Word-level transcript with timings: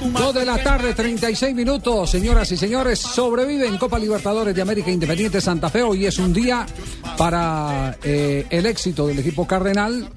Dos 0.00 0.34
de 0.34 0.44
la 0.44 0.62
tarde, 0.62 0.94
36 0.94 1.54
minutos, 1.54 2.10
señoras 2.10 2.50
y 2.52 2.56
señores. 2.56 2.98
Sobrevive 2.98 3.66
en 3.66 3.78
Copa 3.78 3.98
Libertadores 3.98 4.54
de 4.54 4.62
América 4.62 4.90
Independiente 4.90 5.40
Santa 5.40 5.68
Fe. 5.68 5.82
Hoy 5.82 6.06
es 6.06 6.18
un 6.18 6.32
día 6.32 6.66
para 7.16 7.96
eh, 8.02 8.46
el 8.50 8.66
éxito 8.66 9.06
del 9.06 9.18
equipo 9.18 9.46
cardenal. 9.46 10.08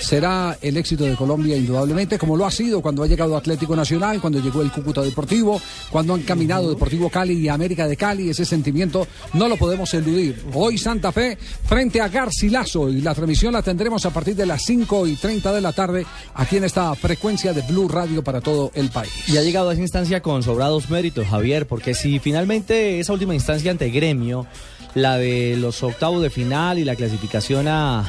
Será 0.00 0.56
el 0.60 0.76
éxito 0.76 1.04
de 1.04 1.14
Colombia 1.14 1.56
indudablemente, 1.56 2.18
como 2.18 2.36
lo 2.36 2.46
ha 2.46 2.50
sido 2.50 2.80
cuando 2.80 3.02
ha 3.02 3.06
llegado 3.06 3.36
Atlético 3.36 3.74
Nacional, 3.74 4.20
cuando 4.20 4.40
llegó 4.40 4.62
el 4.62 4.70
Cúcuta 4.70 5.02
Deportivo, 5.02 5.60
cuando 5.90 6.14
han 6.14 6.22
caminado 6.22 6.68
Deportivo 6.68 7.10
Cali 7.10 7.34
y 7.34 7.48
América 7.48 7.88
de 7.88 7.96
Cali. 7.96 8.30
Ese 8.30 8.44
sentimiento 8.44 9.06
no 9.32 9.48
lo 9.48 9.56
podemos 9.56 9.92
eludir. 9.94 10.44
Hoy 10.54 10.78
Santa 10.78 11.12
Fe 11.12 11.36
frente 11.66 12.00
a 12.00 12.08
Garcilaso 12.08 12.88
y 12.88 13.00
la 13.00 13.14
transmisión 13.14 13.52
la 13.52 13.62
tendremos 13.62 14.06
a 14.06 14.10
partir 14.10 14.36
de 14.36 14.46
las 14.46 14.62
5 14.64 15.06
y 15.06 15.16
30 15.16 15.52
de 15.52 15.60
la 15.60 15.72
tarde 15.72 16.06
aquí 16.34 16.56
en 16.56 16.64
esta 16.64 16.94
frecuencia 16.94 17.52
de 17.52 17.62
Blue 17.62 17.88
Radio 17.88 18.22
para 18.22 18.40
todo 18.40 18.70
el 18.74 18.90
país. 18.90 19.12
Y 19.28 19.36
ha 19.36 19.42
llegado 19.42 19.70
a 19.70 19.72
esa 19.72 19.82
instancia 19.82 20.22
con 20.22 20.42
sobrados 20.42 20.90
méritos, 20.90 21.26
Javier, 21.26 21.66
porque 21.66 21.94
si 21.94 22.18
finalmente 22.18 23.00
esa 23.00 23.12
última 23.12 23.34
instancia 23.34 23.70
ante 23.70 23.90
Gremio, 23.90 24.46
la 24.94 25.18
de 25.18 25.56
los 25.58 25.82
octavos 25.82 26.22
de 26.22 26.30
final 26.30 26.78
y 26.78 26.84
la 26.84 26.96
clasificación 26.96 27.68
a, 27.68 28.04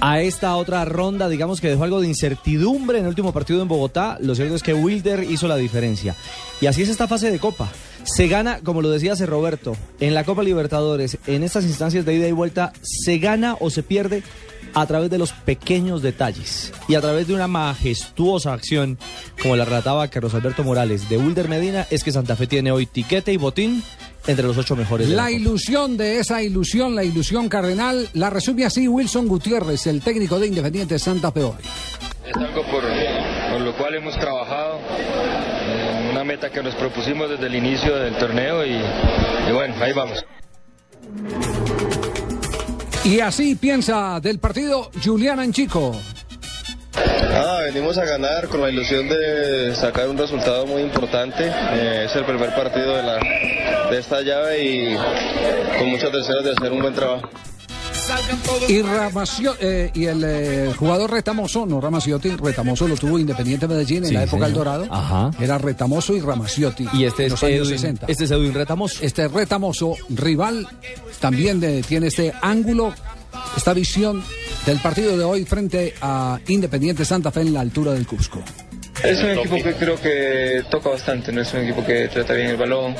a 0.00 0.20
esta 0.20 0.56
otra 0.56 0.84
ronda, 0.84 1.28
digamos 1.28 1.60
que 1.60 1.68
dejó 1.68 1.84
algo 1.84 2.00
de 2.00 2.08
incertidumbre 2.08 2.98
en 2.98 3.04
el 3.04 3.08
último 3.08 3.32
partido 3.32 3.62
en 3.62 3.68
Bogotá, 3.68 4.18
lo 4.20 4.34
cierto 4.34 4.54
es 4.54 4.62
que 4.62 4.74
Wilder 4.74 5.24
hizo 5.24 5.48
la 5.48 5.56
diferencia. 5.56 6.14
Y 6.60 6.66
así 6.66 6.82
es 6.82 6.88
esta 6.88 7.08
fase 7.08 7.30
de 7.30 7.38
Copa. 7.38 7.70
Se 8.04 8.28
gana, 8.28 8.60
como 8.60 8.82
lo 8.82 8.90
decía 8.90 9.14
hace 9.14 9.26
Roberto, 9.26 9.76
en 10.00 10.14
la 10.14 10.24
Copa 10.24 10.42
Libertadores, 10.42 11.18
en 11.26 11.42
estas 11.42 11.64
instancias 11.64 12.04
de 12.04 12.14
ida 12.14 12.28
y 12.28 12.32
vuelta, 12.32 12.72
se 12.82 13.18
gana 13.18 13.56
o 13.60 13.70
se 13.70 13.82
pierde 13.82 14.22
a 14.74 14.86
través 14.86 15.08
de 15.08 15.18
los 15.18 15.32
pequeños 15.32 16.02
detalles 16.02 16.72
y 16.88 16.96
a 16.96 17.00
través 17.00 17.28
de 17.28 17.34
una 17.34 17.46
majestuosa 17.46 18.52
acción, 18.52 18.98
como 19.40 19.56
la 19.56 19.64
relataba 19.64 20.08
Carlos 20.08 20.34
Alberto 20.34 20.64
Morales 20.64 21.08
de 21.08 21.16
Wilder 21.16 21.48
Medina, 21.48 21.86
es 21.90 22.02
que 22.02 22.12
Santa 22.12 22.36
Fe 22.36 22.46
tiene 22.46 22.72
hoy 22.72 22.86
tiquete 22.86 23.32
y 23.32 23.36
botín 23.36 23.82
entre 24.26 24.46
los 24.46 24.56
ocho 24.56 24.74
mejores. 24.76 25.08
de 25.08 25.14
La 25.14 25.24
Copa. 25.24 25.32
ilusión 25.32 25.96
de 25.96 26.18
esa 26.18 26.42
ilusión, 26.42 26.94
la 26.94 27.04
ilusión 27.04 27.48
cardenal, 27.48 28.08
la 28.14 28.30
resume 28.30 28.64
así 28.64 28.88
Wilson 28.88 29.28
Gutiérrez, 29.28 29.86
el 29.86 30.00
técnico 30.02 30.38
de 30.38 30.46
Independiente 30.46 30.98
Santa 30.98 31.30
Fe 31.32 31.42
hoy. 31.42 31.54
Es 32.26 32.36
algo 32.36 32.62
por, 32.70 32.82
por 33.52 33.60
lo 33.60 33.76
cual 33.76 33.94
hemos 33.96 34.14
trabajado, 34.18 34.78
eh, 34.98 36.08
una 36.10 36.24
meta 36.24 36.50
que 36.50 36.62
nos 36.62 36.74
propusimos 36.74 37.28
desde 37.28 37.46
el 37.46 37.54
inicio 37.54 37.94
del 37.96 38.16
torneo 38.16 38.64
y, 38.64 38.70
y 38.70 39.52
bueno, 39.52 39.74
ahí 39.80 39.92
vamos. 39.92 40.24
Y 43.04 43.20
así 43.20 43.54
piensa 43.54 44.18
del 44.20 44.38
partido 44.38 44.90
Julián 45.04 45.38
Anchico. 45.38 45.94
Ah, 46.96 47.60
venimos 47.64 47.98
a 47.98 48.04
ganar 48.04 48.48
con 48.48 48.60
la 48.60 48.70
ilusión 48.70 49.08
de 49.08 49.74
sacar 49.74 50.08
un 50.08 50.16
resultado 50.16 50.66
muy 50.66 50.82
importante. 50.82 51.44
Eh, 51.46 52.04
es 52.08 52.14
el 52.16 52.24
primer 52.24 52.54
partido 52.54 52.96
de, 52.96 53.02
la, 53.02 53.18
de 53.90 53.98
esta 53.98 54.20
llave 54.22 54.64
y 54.64 54.96
con 55.78 55.88
muchas 55.90 56.12
deseos 56.12 56.44
de 56.44 56.52
hacer 56.52 56.72
un 56.72 56.80
buen 56.82 56.94
trabajo. 56.94 57.28
Y, 58.68 58.82
Ramacio- 58.82 59.56
eh, 59.60 59.90
y 59.94 60.04
el 60.04 60.22
eh, 60.24 60.72
jugador 60.78 61.10
Retamoso, 61.10 61.64
no 61.64 61.80
Ramaciotti, 61.80 62.36
Retamoso 62.36 62.86
lo 62.86 62.96
tuvo 62.96 63.18
Independiente 63.18 63.66
Medellín 63.66 64.04
en 64.04 64.08
Sí, 64.10 64.14
la 64.14 64.24
época 64.24 64.44
del. 64.44 64.54
Dorado. 64.54 64.86
Ajá. 64.90 65.30
Era 65.40 65.56
Retamoso 65.56 66.14
y 66.14 66.20
Ramaciotti. 66.20 66.86
Y 66.92 67.04
este 67.06 67.22
en 67.22 67.26
es 67.26 67.32
los 67.32 67.42
años 67.42 67.66
Edwin, 67.68 67.78
60. 67.78 68.06
este 68.08 68.24
es 68.24 68.30
Edwin 68.30 68.52
Retamoso. 68.54 68.98
Este 69.02 69.26
Retamoso, 69.26 69.96
rival, 70.10 70.68
también 71.18 71.60
de- 71.60 71.82
tiene 71.82 72.08
este 72.08 72.32
ángulo, 72.42 72.92
esta 73.56 73.72
visión 73.72 74.22
del 74.66 74.78
partido 74.78 75.16
de 75.16 75.24
hoy 75.24 75.44
frente 75.44 75.94
a 76.00 76.38
Independiente 76.48 77.04
Santa 77.04 77.30
Fe 77.30 77.42
en 77.42 77.54
la 77.54 77.60
altura 77.60 77.92
del 77.92 78.06
Cusco. 78.06 78.42
Es 79.02 79.22
un 79.22 79.30
equipo 79.30 79.56
que 79.56 79.74
creo 79.74 80.00
que 80.00 80.62
toca 80.70 80.88
bastante, 80.90 81.30
no 81.32 81.42
es 81.42 81.52
un 81.52 81.60
equipo 81.60 81.84
que 81.84 82.08
trata 82.08 82.32
bien 82.32 82.48
el 82.48 82.56
balón, 82.56 82.94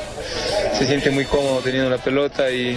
se 0.77 0.87
siente 0.87 1.11
muy 1.11 1.25
cómodo 1.25 1.61
teniendo 1.61 1.89
la 1.89 1.99
pelota 1.99 2.51
y, 2.51 2.77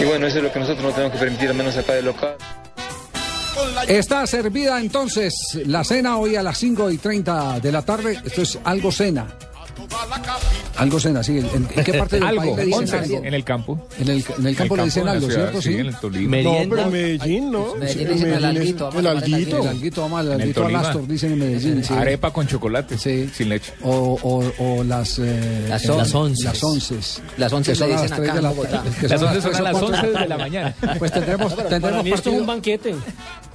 y 0.00 0.04
bueno, 0.04 0.26
eso 0.26 0.38
es 0.38 0.44
lo 0.44 0.52
que 0.52 0.60
nosotros 0.60 0.84
no 0.84 0.92
tenemos 0.92 1.12
que 1.12 1.18
permitir, 1.18 1.48
al 1.48 1.56
menos 1.56 1.76
acá 1.76 1.94
de 1.94 2.02
local. 2.02 2.36
Está 3.88 4.26
servida 4.26 4.78
entonces 4.80 5.58
la 5.66 5.82
cena 5.82 6.18
hoy 6.18 6.36
a 6.36 6.42
las 6.42 6.58
5 6.58 6.90
y 6.90 6.98
30 6.98 7.60
de 7.60 7.72
la 7.72 7.82
tarde. 7.82 8.18
Esto 8.24 8.42
es 8.42 8.58
algo 8.64 8.92
cena. 8.92 9.26
Algo 10.76 11.00
cena, 11.00 11.22
sí. 11.22 11.38
¿En, 11.38 11.46
en 11.46 11.84
qué 11.84 11.94
parte 11.98 12.16
del 12.16 12.24
Algo, 12.26 12.42
país 12.42 12.56
le 12.56 12.64
dicen 12.66 12.78
once, 12.80 12.96
algo? 12.98 13.24
en 13.24 13.34
el 13.34 13.44
campo. 13.44 13.86
En 13.98 14.08
el, 14.08 14.24
en 14.38 14.46
el 14.46 14.56
campo 14.56 14.74
En 14.74 14.78
le 14.78 14.82
el 14.82 14.88
dicen 14.88 15.04
campo, 15.04 15.10
algo, 15.16 15.26
ciudad, 15.30 15.42
¿cierto? 15.44 15.62
sí, 15.62 15.68
Sí. 15.72 15.78
en 15.78 15.86
el 15.86 15.96
Tolima. 15.96 16.30
Merienda. 16.30 16.62
No, 16.64 16.70
pero 16.70 16.82
en 16.82 16.92
Medellín, 16.92 17.50
¿no? 17.52 17.74
Medellín 17.76 18.06
En 18.06 18.12
dicen 18.14 18.32
el 18.32 18.40
Medellín 18.40 18.44
es 18.44 18.44
alguito, 18.44 18.88
El 18.90 18.98
el 18.98 19.06
alguito. 19.06 19.56
El 19.62 19.68
alguito, 19.68 20.00
vamos, 20.02 20.20
el 20.20 20.26
el 20.26 20.32
alguito 20.34 20.60
Tolima. 20.62 20.80
Alastor, 20.80 21.06
dicen 21.08 21.32
en 21.32 21.38
Medellín. 21.38 21.84
sí. 21.84 21.94
Arepa 21.94 22.32
con 22.32 22.46
chocolate, 22.46 22.98
Sí. 22.98 23.30
sin 23.34 23.48
leche. 23.48 23.72
O, 23.82 24.18
o, 24.22 24.52
o 24.64 24.84
las, 24.84 25.18
eh, 25.18 25.66
Las 25.68 25.88
on- 25.88 25.98
las 25.98 26.14
onces. 26.14 26.44
Las 26.44 26.64
onces. 26.64 27.22
Las 27.38 27.52
once 27.52 27.74
son 27.74 27.90
las 27.90 28.02
dicen 28.02 28.16
tres 28.16 28.34
de 28.34 28.42
la- 28.42 28.52
que 29.00 29.08
Las 29.08 29.22
11 29.22 29.40
son 29.42 29.54
a 29.56 29.60
las 29.60 29.72
tres 29.72 29.82
o 29.82 29.86
11 29.86 30.00
cuatro. 30.00 30.20
de 30.20 30.28
la 30.28 30.38
mañana. 30.38 30.74
Pues 30.98 31.12
tendremos, 31.12 31.52
esto 31.52 31.66
es 31.68 31.72
un 31.72 32.10
partido, 32.10 32.46
banquete. 32.46 32.94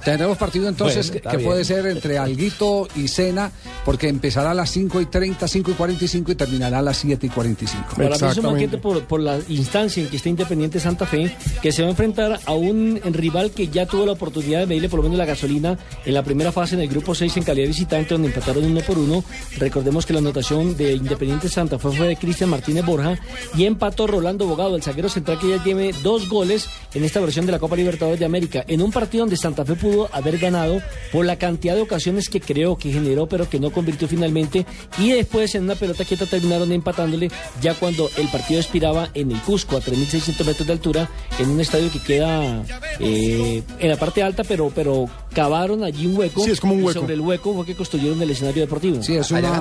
tendremos 0.04 0.36
partido 0.38 0.68
entonces 0.68 1.06
Bueno, 1.08 1.12
que, 1.12 1.18
está 1.18 1.30
que 1.30 1.36
bien. 1.38 1.48
puede 1.48 1.64
ser 1.64 1.86
entre 1.86 2.18
alguito 2.18 2.88
y 2.94 3.08
cena, 3.08 3.50
porque 3.84 4.08
empezará 4.08 4.50
a 4.52 4.54
las 4.54 4.70
5 4.70 5.00
y 5.00 5.06
30, 5.06 5.46
5 5.48 5.70
y 5.70 5.74
45 5.74 6.11
y 6.14 6.34
terminará 6.34 6.78
a 6.78 6.82
las 6.82 6.98
7 6.98 7.26
y 7.26 7.30
45. 7.30 7.96
Para 7.96 8.08
mí 8.08 8.26
es 8.30 8.36
un 8.36 8.44
banquete 8.44 8.78
por, 8.78 9.02
por 9.04 9.20
la 9.20 9.38
instancia 9.48 10.02
en 10.02 10.08
que 10.08 10.16
está 10.16 10.28
Independiente 10.28 10.80
Santa 10.80 11.06
Fe, 11.06 11.34
que 11.60 11.72
se 11.72 11.82
va 11.82 11.88
a 11.88 11.90
enfrentar 11.90 12.40
a 12.44 12.52
un 12.52 13.00
rival 13.04 13.50
que 13.50 13.68
ya 13.68 13.86
tuvo 13.86 14.06
la 14.06 14.12
oportunidad 14.12 14.60
de 14.60 14.66
medirle 14.66 14.88
por 14.88 14.98
lo 14.98 15.04
menos 15.04 15.18
la 15.18 15.24
gasolina 15.24 15.78
en 16.04 16.14
la 16.14 16.22
primera 16.22 16.52
fase 16.52 16.74
en 16.74 16.82
el 16.82 16.88
grupo 16.88 17.14
6 17.14 17.36
en 17.38 17.42
calidad 17.44 17.64
de 17.64 17.68
visitante, 17.68 18.14
donde 18.14 18.28
empataron 18.28 18.64
uno 18.64 18.80
por 18.80 18.98
uno. 18.98 19.24
Recordemos 19.58 20.06
que 20.06 20.12
la 20.12 20.18
anotación 20.18 20.76
de 20.76 20.94
Independiente 20.94 21.48
Santa 21.48 21.78
Fe 21.78 21.90
fue 21.90 22.08
de 22.08 22.16
Cristian 22.16 22.50
Martínez 22.50 22.84
Borja 22.84 23.18
y 23.56 23.64
empató 23.64 24.06
Rolando 24.06 24.46
Bogado, 24.46 24.76
el 24.76 24.82
zaguero 24.82 25.08
central 25.08 25.38
que 25.38 25.48
ya 25.48 25.62
tiene 25.62 25.92
dos 26.02 26.28
goles 26.28 26.68
en 26.94 27.04
esta 27.04 27.20
versión 27.20 27.46
de 27.46 27.52
la 27.52 27.58
Copa 27.58 27.76
Libertadores 27.76 28.20
de 28.20 28.26
América, 28.26 28.64
en 28.66 28.82
un 28.82 28.92
partido 28.92 29.22
donde 29.22 29.36
Santa 29.36 29.64
Fe 29.64 29.74
pudo 29.74 30.08
haber 30.12 30.38
ganado 30.38 30.80
por 31.10 31.24
la 31.24 31.36
cantidad 31.36 31.74
de 31.74 31.82
ocasiones 31.82 32.28
que 32.28 32.40
creó, 32.40 32.76
que 32.76 32.92
generó, 32.92 33.26
pero 33.26 33.48
que 33.48 33.60
no 33.60 33.70
convirtió 33.70 34.08
finalmente. 34.08 34.66
Y 34.98 35.10
después 35.10 35.54
en 35.54 35.64
una 35.64 35.74
pelota 35.74 36.01
quieta 36.04 36.26
terminaron 36.26 36.70
empatándole 36.72 37.30
ya 37.60 37.74
cuando 37.74 38.10
el 38.16 38.28
partido 38.28 38.60
expiraba 38.60 39.08
en 39.14 39.32
el 39.32 39.40
Cusco 39.42 39.76
a 39.76 39.80
3.600 39.80 40.44
metros 40.44 40.66
de 40.66 40.72
altura, 40.72 41.08
en 41.38 41.48
un 41.50 41.60
estadio 41.60 41.90
que 41.90 41.98
queda 42.00 42.62
eh, 43.00 43.62
en 43.78 43.88
la 43.90 43.96
parte 43.96 44.22
alta, 44.22 44.44
pero, 44.44 44.70
pero 44.74 45.08
cavaron 45.34 45.82
allí 45.84 46.06
un 46.06 46.16
hueco. 46.16 46.44
Sí, 46.44 46.50
es 46.50 46.60
como 46.60 46.74
un 46.74 46.80
y 46.80 46.84
hueco. 46.84 47.00
sobre 47.00 47.14
el 47.14 47.20
hueco 47.20 47.54
fue 47.54 47.64
que 47.66 47.74
construyeron 47.74 48.20
el 48.22 48.30
escenario 48.30 48.62
deportivo. 48.62 49.02
Sí, 49.02 49.14
es 49.14 49.30
una, 49.30 49.60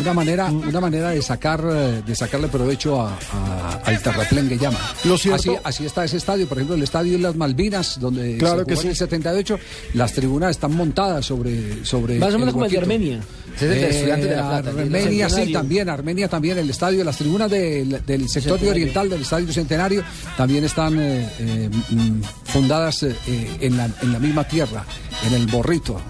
una 0.00 0.14
manera, 0.14 0.46
una 0.50 0.80
manera 0.80 1.10
de 1.10 1.22
sacar, 1.22 1.64
eh, 1.70 2.02
de 2.06 2.14
sacarle 2.14 2.48
provecho 2.48 3.00
a, 3.00 3.18
a- 3.32 3.80
al 3.84 4.00
terraplén 4.02 4.48
que 4.48 4.58
llama. 4.58 4.78
Lo 5.04 5.16
cierto- 5.18 5.52
así, 5.52 5.60
así 5.64 5.86
está 5.86 6.04
ese 6.04 6.16
estadio, 6.18 6.46
por 6.48 6.58
ejemplo, 6.58 6.76
el 6.76 6.82
estadio 6.82 7.12
de 7.12 7.18
las 7.18 7.34
Malvinas, 7.36 7.98
donde 8.00 8.36
Claro 8.38 8.60
se 8.60 8.66
que 8.66 8.74
jugó 8.74 8.80
en 8.82 8.82
sí. 8.82 8.88
el 8.88 8.96
78, 9.08 9.58
las 9.94 10.12
tribunas 10.12 10.50
están 10.50 10.74
montadas 10.74 11.24
sobre, 11.26 11.84
sobre 11.84 12.18
Más 12.18 12.34
o 12.34 12.38
menos 12.38 12.52
como 12.54 12.64
el 12.66 12.70
de. 12.70 12.78
Armenia. 12.78 13.20
Ese 13.60 13.88
es 13.88 13.96
el 13.96 14.06
de 14.06 14.12
Eh, 14.12 14.16
de 14.28 14.36
La 14.36 14.48
Plata. 14.48 14.70
el 14.70 14.76
de 14.76 14.82
Armenia 14.82 15.28
sí, 15.28 15.52
también, 15.52 15.88
Armenia 15.88 16.28
también, 16.28 16.58
el 16.58 16.70
estadio, 16.70 17.04
las 17.04 17.16
tribunas 17.16 17.50
del, 17.50 18.04
del 18.04 18.28
sector 18.28 18.58
oriental 18.64 19.08
del 19.08 19.22
estadio 19.22 19.52
Centenario 19.52 20.02
también 20.36 20.64
están 20.64 20.98
eh, 20.98 21.28
eh, 21.38 21.70
mm, 21.90 22.22
fundadas 22.44 23.02
en, 23.02 23.76
la, 23.76 23.88
en 24.02 24.12
la 24.12 24.18
misma 24.18 24.44
tierra, 24.44 24.84
en 25.26 25.34
el 25.34 25.46
borrito. 25.46 26.00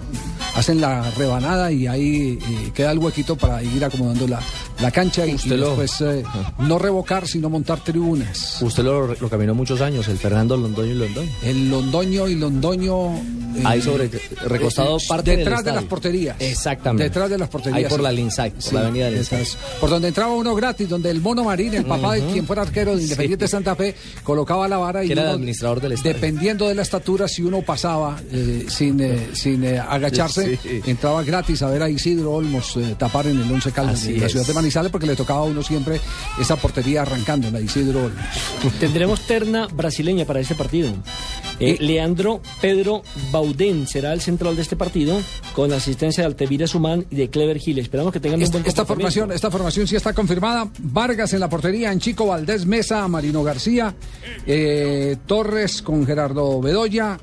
Hacen 0.55 0.81
la 0.81 1.09
rebanada 1.11 1.71
y 1.71 1.87
ahí 1.87 2.37
queda 2.73 2.91
el 2.91 2.97
huequito 2.97 3.35
para 3.35 3.63
ir 3.63 3.83
acomodando 3.85 4.27
la, 4.27 4.39
la 4.81 4.91
cancha 4.91 5.25
y, 5.25 5.31
y 5.31 5.35
Usted 5.35 5.57
lo- 5.57 5.75
después 5.75 6.01
eh, 6.01 6.23
no 6.59 6.79
revocar, 6.79 7.27
sino 7.27 7.49
montar 7.49 7.83
tribunas. 7.83 8.61
Usted 8.61 8.83
lo, 8.83 9.13
lo 9.15 9.29
caminó 9.29 9.53
muchos 9.53 9.81
años, 9.81 10.07
el 10.07 10.17
Fernando 10.17 10.55
Londoño 10.57 10.91
y 10.91 10.95
Londoño. 10.95 11.29
El 11.43 11.69
Londoño 11.69 12.27
y 12.27 12.35
Londoño. 12.35 13.15
eh, 13.15 13.63
Ahí 13.65 13.81
sobre, 13.81 14.09
recostado 14.45 14.97
parte 15.07 15.31
del 15.31 15.39
Detrás 15.39 15.63
de 15.63 15.71
las 15.73 15.83
porterías. 15.83 16.35
Exactamente. 16.39 17.03
Detrás 17.05 17.29
de 17.29 17.37
las 17.37 17.49
porterías. 17.49 17.77
Ahí 17.77 17.89
por 17.89 17.99
sí. 17.99 18.03
la 18.03 18.11
Linside, 18.11 18.51
por 18.51 18.61
Sí, 18.63 18.75
la 18.75 18.81
avenida 18.81 19.11
detrás. 19.11 19.57
Por 19.79 19.89
donde 19.89 20.07
entraba 20.09 20.33
uno 20.33 20.55
gratis, 20.55 20.87
donde 20.89 21.09
el 21.09 21.21
Mono 21.21 21.43
Marín, 21.43 21.73
el 21.73 21.85
papá 21.85 22.13
de 22.15 22.21
quien 22.31 22.45
fuera 22.45 22.61
arquero 22.61 22.95
de 22.95 23.03
Independiente 23.03 23.47
Santa 23.47 23.75
Fe, 23.75 23.95
colocaba 24.23 24.67
la 24.67 24.77
vara 24.77 25.03
y 25.03 25.11
era 25.11 25.23
el 25.23 25.29
administrador 25.29 25.81
del 25.81 25.93
estadio. 25.93 26.13
Dependiendo 26.13 26.67
de 26.67 26.75
la 26.75 26.81
estatura, 26.83 27.27
si 27.27 27.41
uno 27.41 27.61
pasaba 27.61 28.19
eh, 28.31 28.65
sin, 28.69 28.99
eh, 29.01 29.29
sin 29.33 29.63
eh, 29.63 29.79
agacharse, 29.79 30.57
Sí. 30.61 30.81
entraba 30.85 31.23
gratis 31.23 31.61
a 31.63 31.69
ver 31.69 31.83
a 31.83 31.89
Isidro 31.89 32.31
Olmos 32.33 32.75
eh, 32.77 32.95
tapar 32.97 33.27
en 33.27 33.41
el 33.41 33.51
Once 33.51 33.71
Caldas 33.71 34.05
de 34.05 34.17
la 34.17 34.29
ciudad 34.29 34.45
de 34.45 34.53
Manizales, 34.69 34.91
porque 34.91 35.07
le 35.07 35.15
tocaba 35.15 35.39
a 35.39 35.43
uno 35.45 35.63
siempre 35.63 35.99
esa 36.39 36.55
portería 36.55 37.01
arrancando, 37.01 37.49
la 37.49 37.59
Isidro 37.59 38.05
Olmos. 38.05 38.23
Tendremos 38.79 39.21
terna 39.21 39.67
brasileña 39.67 40.25
para 40.25 40.39
este 40.41 40.53
partido. 40.53 40.91
Eh, 41.59 41.77
Leandro 41.79 42.39
Pedro 42.61 43.01
Baudén 43.31 43.87
será 43.87 44.13
el 44.13 44.21
central 44.21 44.55
de 44.55 44.61
este 44.61 44.75
partido 44.75 45.19
con 45.55 45.71
la 45.71 45.77
asistencia 45.77 46.21
de 46.21 46.27
Altevira 46.27 46.67
Sumán 46.67 47.03
y 47.09 47.15
de 47.15 47.29
Clever 47.31 47.57
Gil. 47.57 47.79
Esperamos 47.79 48.13
que 48.13 48.19
tengan 48.19 48.37
un 48.39 48.43
Esta, 48.43 48.57
buen 48.59 48.67
esta 48.67 48.81
comportamiento. 48.85 49.19
formación, 49.21 49.35
esta 49.35 49.49
formación 49.51 49.87
sí 49.87 49.95
está 49.95 50.13
confirmada. 50.13 50.69
Vargas 50.77 51.33
en 51.33 51.39
la 51.39 51.49
portería, 51.49 51.91
en 51.91 51.99
Chico 51.99 52.27
Valdés 52.27 52.67
Mesa, 52.67 53.07
Marino 53.07 53.41
García, 53.43 53.95
eh, 54.45 55.17
Torres 55.25 55.81
con 55.81 56.05
Gerardo 56.05 56.61
Bedoya, 56.61 57.19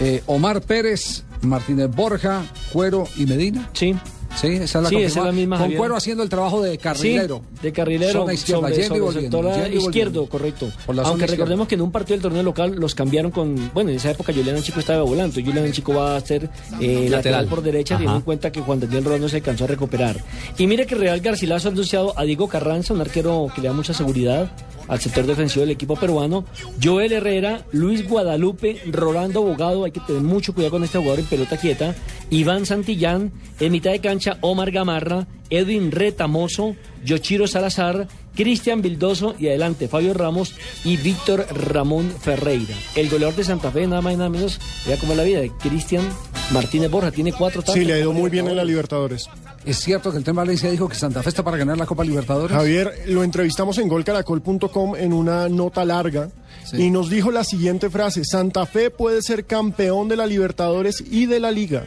eh, 0.00 0.22
Omar 0.26 0.62
Pérez, 0.62 1.22
Martínez 1.42 1.90
Borja, 1.94 2.42
Cuero 2.72 3.04
y 3.18 3.26
Medina. 3.26 3.68
Sí. 3.74 3.94
Sí, 4.36 4.48
esa 4.48 4.64
es 4.64 4.74
la, 4.74 4.88
Sí, 4.88 4.96
esa 4.96 5.04
es 5.06 5.14
confirmada. 5.14 5.26
la 5.26 5.32
misma, 5.32 5.56
Con 5.56 5.64
Javier. 5.64 5.78
Cuero 5.78 5.96
haciendo 5.96 6.22
el 6.22 6.28
trabajo 6.28 6.62
de 6.62 6.78
carrilero. 6.78 7.42
Sí, 7.54 7.58
de 7.62 7.72
carrilero 7.72 8.12
Zona 8.12 8.34
izquierda, 8.34 8.68
sobre, 8.68 8.84
sobre 8.86 9.00
volviendo, 9.00 9.68
izquierdo, 9.68 10.26
correcto. 10.26 10.72
Aunque 10.86 11.02
izquierda. 11.02 11.26
recordemos 11.26 11.68
que 11.68 11.74
en 11.74 11.80
un 11.82 11.92
partido 11.92 12.14
del 12.16 12.22
torneo 12.22 12.42
local 12.42 12.74
los 12.76 12.94
cambiaron 12.94 13.30
con, 13.30 13.70
bueno, 13.74 13.90
en 13.90 13.96
esa 13.96 14.10
época 14.10 14.32
Julián 14.32 14.60
Chico 14.62 14.80
estaba 14.80 15.02
volando, 15.02 15.40
Julián 15.40 15.70
Chico 15.72 15.94
va 15.94 16.16
a 16.16 16.20
ser 16.20 16.44
eh, 16.80 17.08
lateral. 17.08 17.10
Lateral. 17.10 17.46
por 17.46 17.62
derecha, 17.62 17.94
teniendo 17.96 18.18
en 18.18 18.22
cuenta 18.24 18.50
que 18.50 18.60
Juan 18.60 18.80
Daniel 18.80 19.04
Rodón 19.04 19.20
no 19.20 19.28
se 19.28 19.36
alcanzó 19.36 19.64
a 19.64 19.66
recuperar. 19.68 20.16
Y 20.58 20.66
mire 20.66 20.86
que 20.86 20.94
Real 20.94 21.20
Garcilaso 21.20 21.68
ha 21.68 21.72
anunciado 21.72 22.18
a 22.18 22.24
Diego 22.24 22.48
Carranza, 22.48 22.94
un 22.94 23.00
arquero 23.00 23.46
que 23.54 23.60
le 23.60 23.68
da 23.68 23.74
mucha 23.74 23.94
seguridad 23.94 24.50
al 24.92 25.00
sector 25.00 25.24
defensivo 25.24 25.62
del 25.62 25.70
equipo 25.70 25.96
peruano, 25.96 26.44
Joel 26.82 27.12
Herrera, 27.12 27.64
Luis 27.72 28.06
Guadalupe, 28.06 28.78
Rolando 28.90 29.40
Abogado, 29.40 29.84
hay 29.84 29.90
que 29.90 30.00
tener 30.00 30.20
mucho 30.20 30.52
cuidado 30.52 30.72
con 30.72 30.84
este 30.84 30.98
jugador 30.98 31.20
en 31.20 31.24
pelota 31.24 31.56
quieta, 31.56 31.94
Iván 32.28 32.66
Santillán, 32.66 33.32
en 33.58 33.72
mitad 33.72 33.90
de 33.90 34.00
cancha 34.00 34.36
Omar 34.42 34.70
Gamarra, 34.70 35.26
Edwin 35.48 35.92
Retamoso, 35.92 36.76
Yochiro 37.06 37.46
Salazar, 37.46 38.06
Cristian 38.34 38.82
Vildoso 38.82 39.34
y 39.38 39.48
adelante 39.48 39.88
Fabio 39.88 40.12
Ramos 40.12 40.54
y 40.84 40.98
Víctor 40.98 41.46
Ramón 41.54 42.12
Ferreira. 42.20 42.74
El 42.94 43.08
goleador 43.08 43.34
de 43.34 43.44
Santa 43.44 43.70
Fe, 43.70 43.86
nada 43.86 44.02
más 44.02 44.12
y 44.12 44.16
nada 44.18 44.28
menos, 44.28 44.60
vea 44.86 44.98
cómo 44.98 45.12
es 45.12 45.18
la 45.18 45.24
vida 45.24 45.40
de 45.40 45.50
Cristian 45.52 46.06
Martínez 46.52 46.90
Borja, 46.90 47.10
tiene 47.10 47.32
cuatro 47.32 47.62
tantos. 47.62 47.76
Sí, 47.76 47.86
le 47.86 47.94
ha 47.94 47.98
ido 47.98 48.12
muy 48.12 48.28
bien 48.28 48.46
en 48.46 48.56
la 48.56 48.64
Libertadores. 48.64 49.26
Es 49.64 49.78
cierto 49.78 50.10
que 50.10 50.18
el 50.18 50.24
tema 50.24 50.42
Valencia 50.42 50.70
dijo 50.70 50.88
que 50.88 50.96
Santa 50.96 51.22
Fe 51.22 51.28
está 51.28 51.44
para 51.44 51.56
ganar 51.56 51.78
la 51.78 51.86
Copa 51.86 52.02
Libertadores. 52.04 52.56
Javier, 52.56 53.04
lo 53.06 53.22
entrevistamos 53.22 53.78
en 53.78 53.86
golcaracol.com 53.88 54.96
en 54.96 55.12
una 55.12 55.48
nota 55.48 55.84
larga 55.84 56.30
Sí. 56.64 56.82
y 56.82 56.90
nos 56.90 57.10
dijo 57.10 57.30
la 57.30 57.44
siguiente 57.44 57.90
frase, 57.90 58.24
Santa 58.24 58.66
Fe 58.66 58.90
puede 58.90 59.22
ser 59.22 59.46
campeón 59.46 60.08
de 60.08 60.16
la 60.16 60.26
Libertadores 60.26 61.02
y 61.10 61.26
de 61.26 61.40
la 61.40 61.50
Liga. 61.50 61.86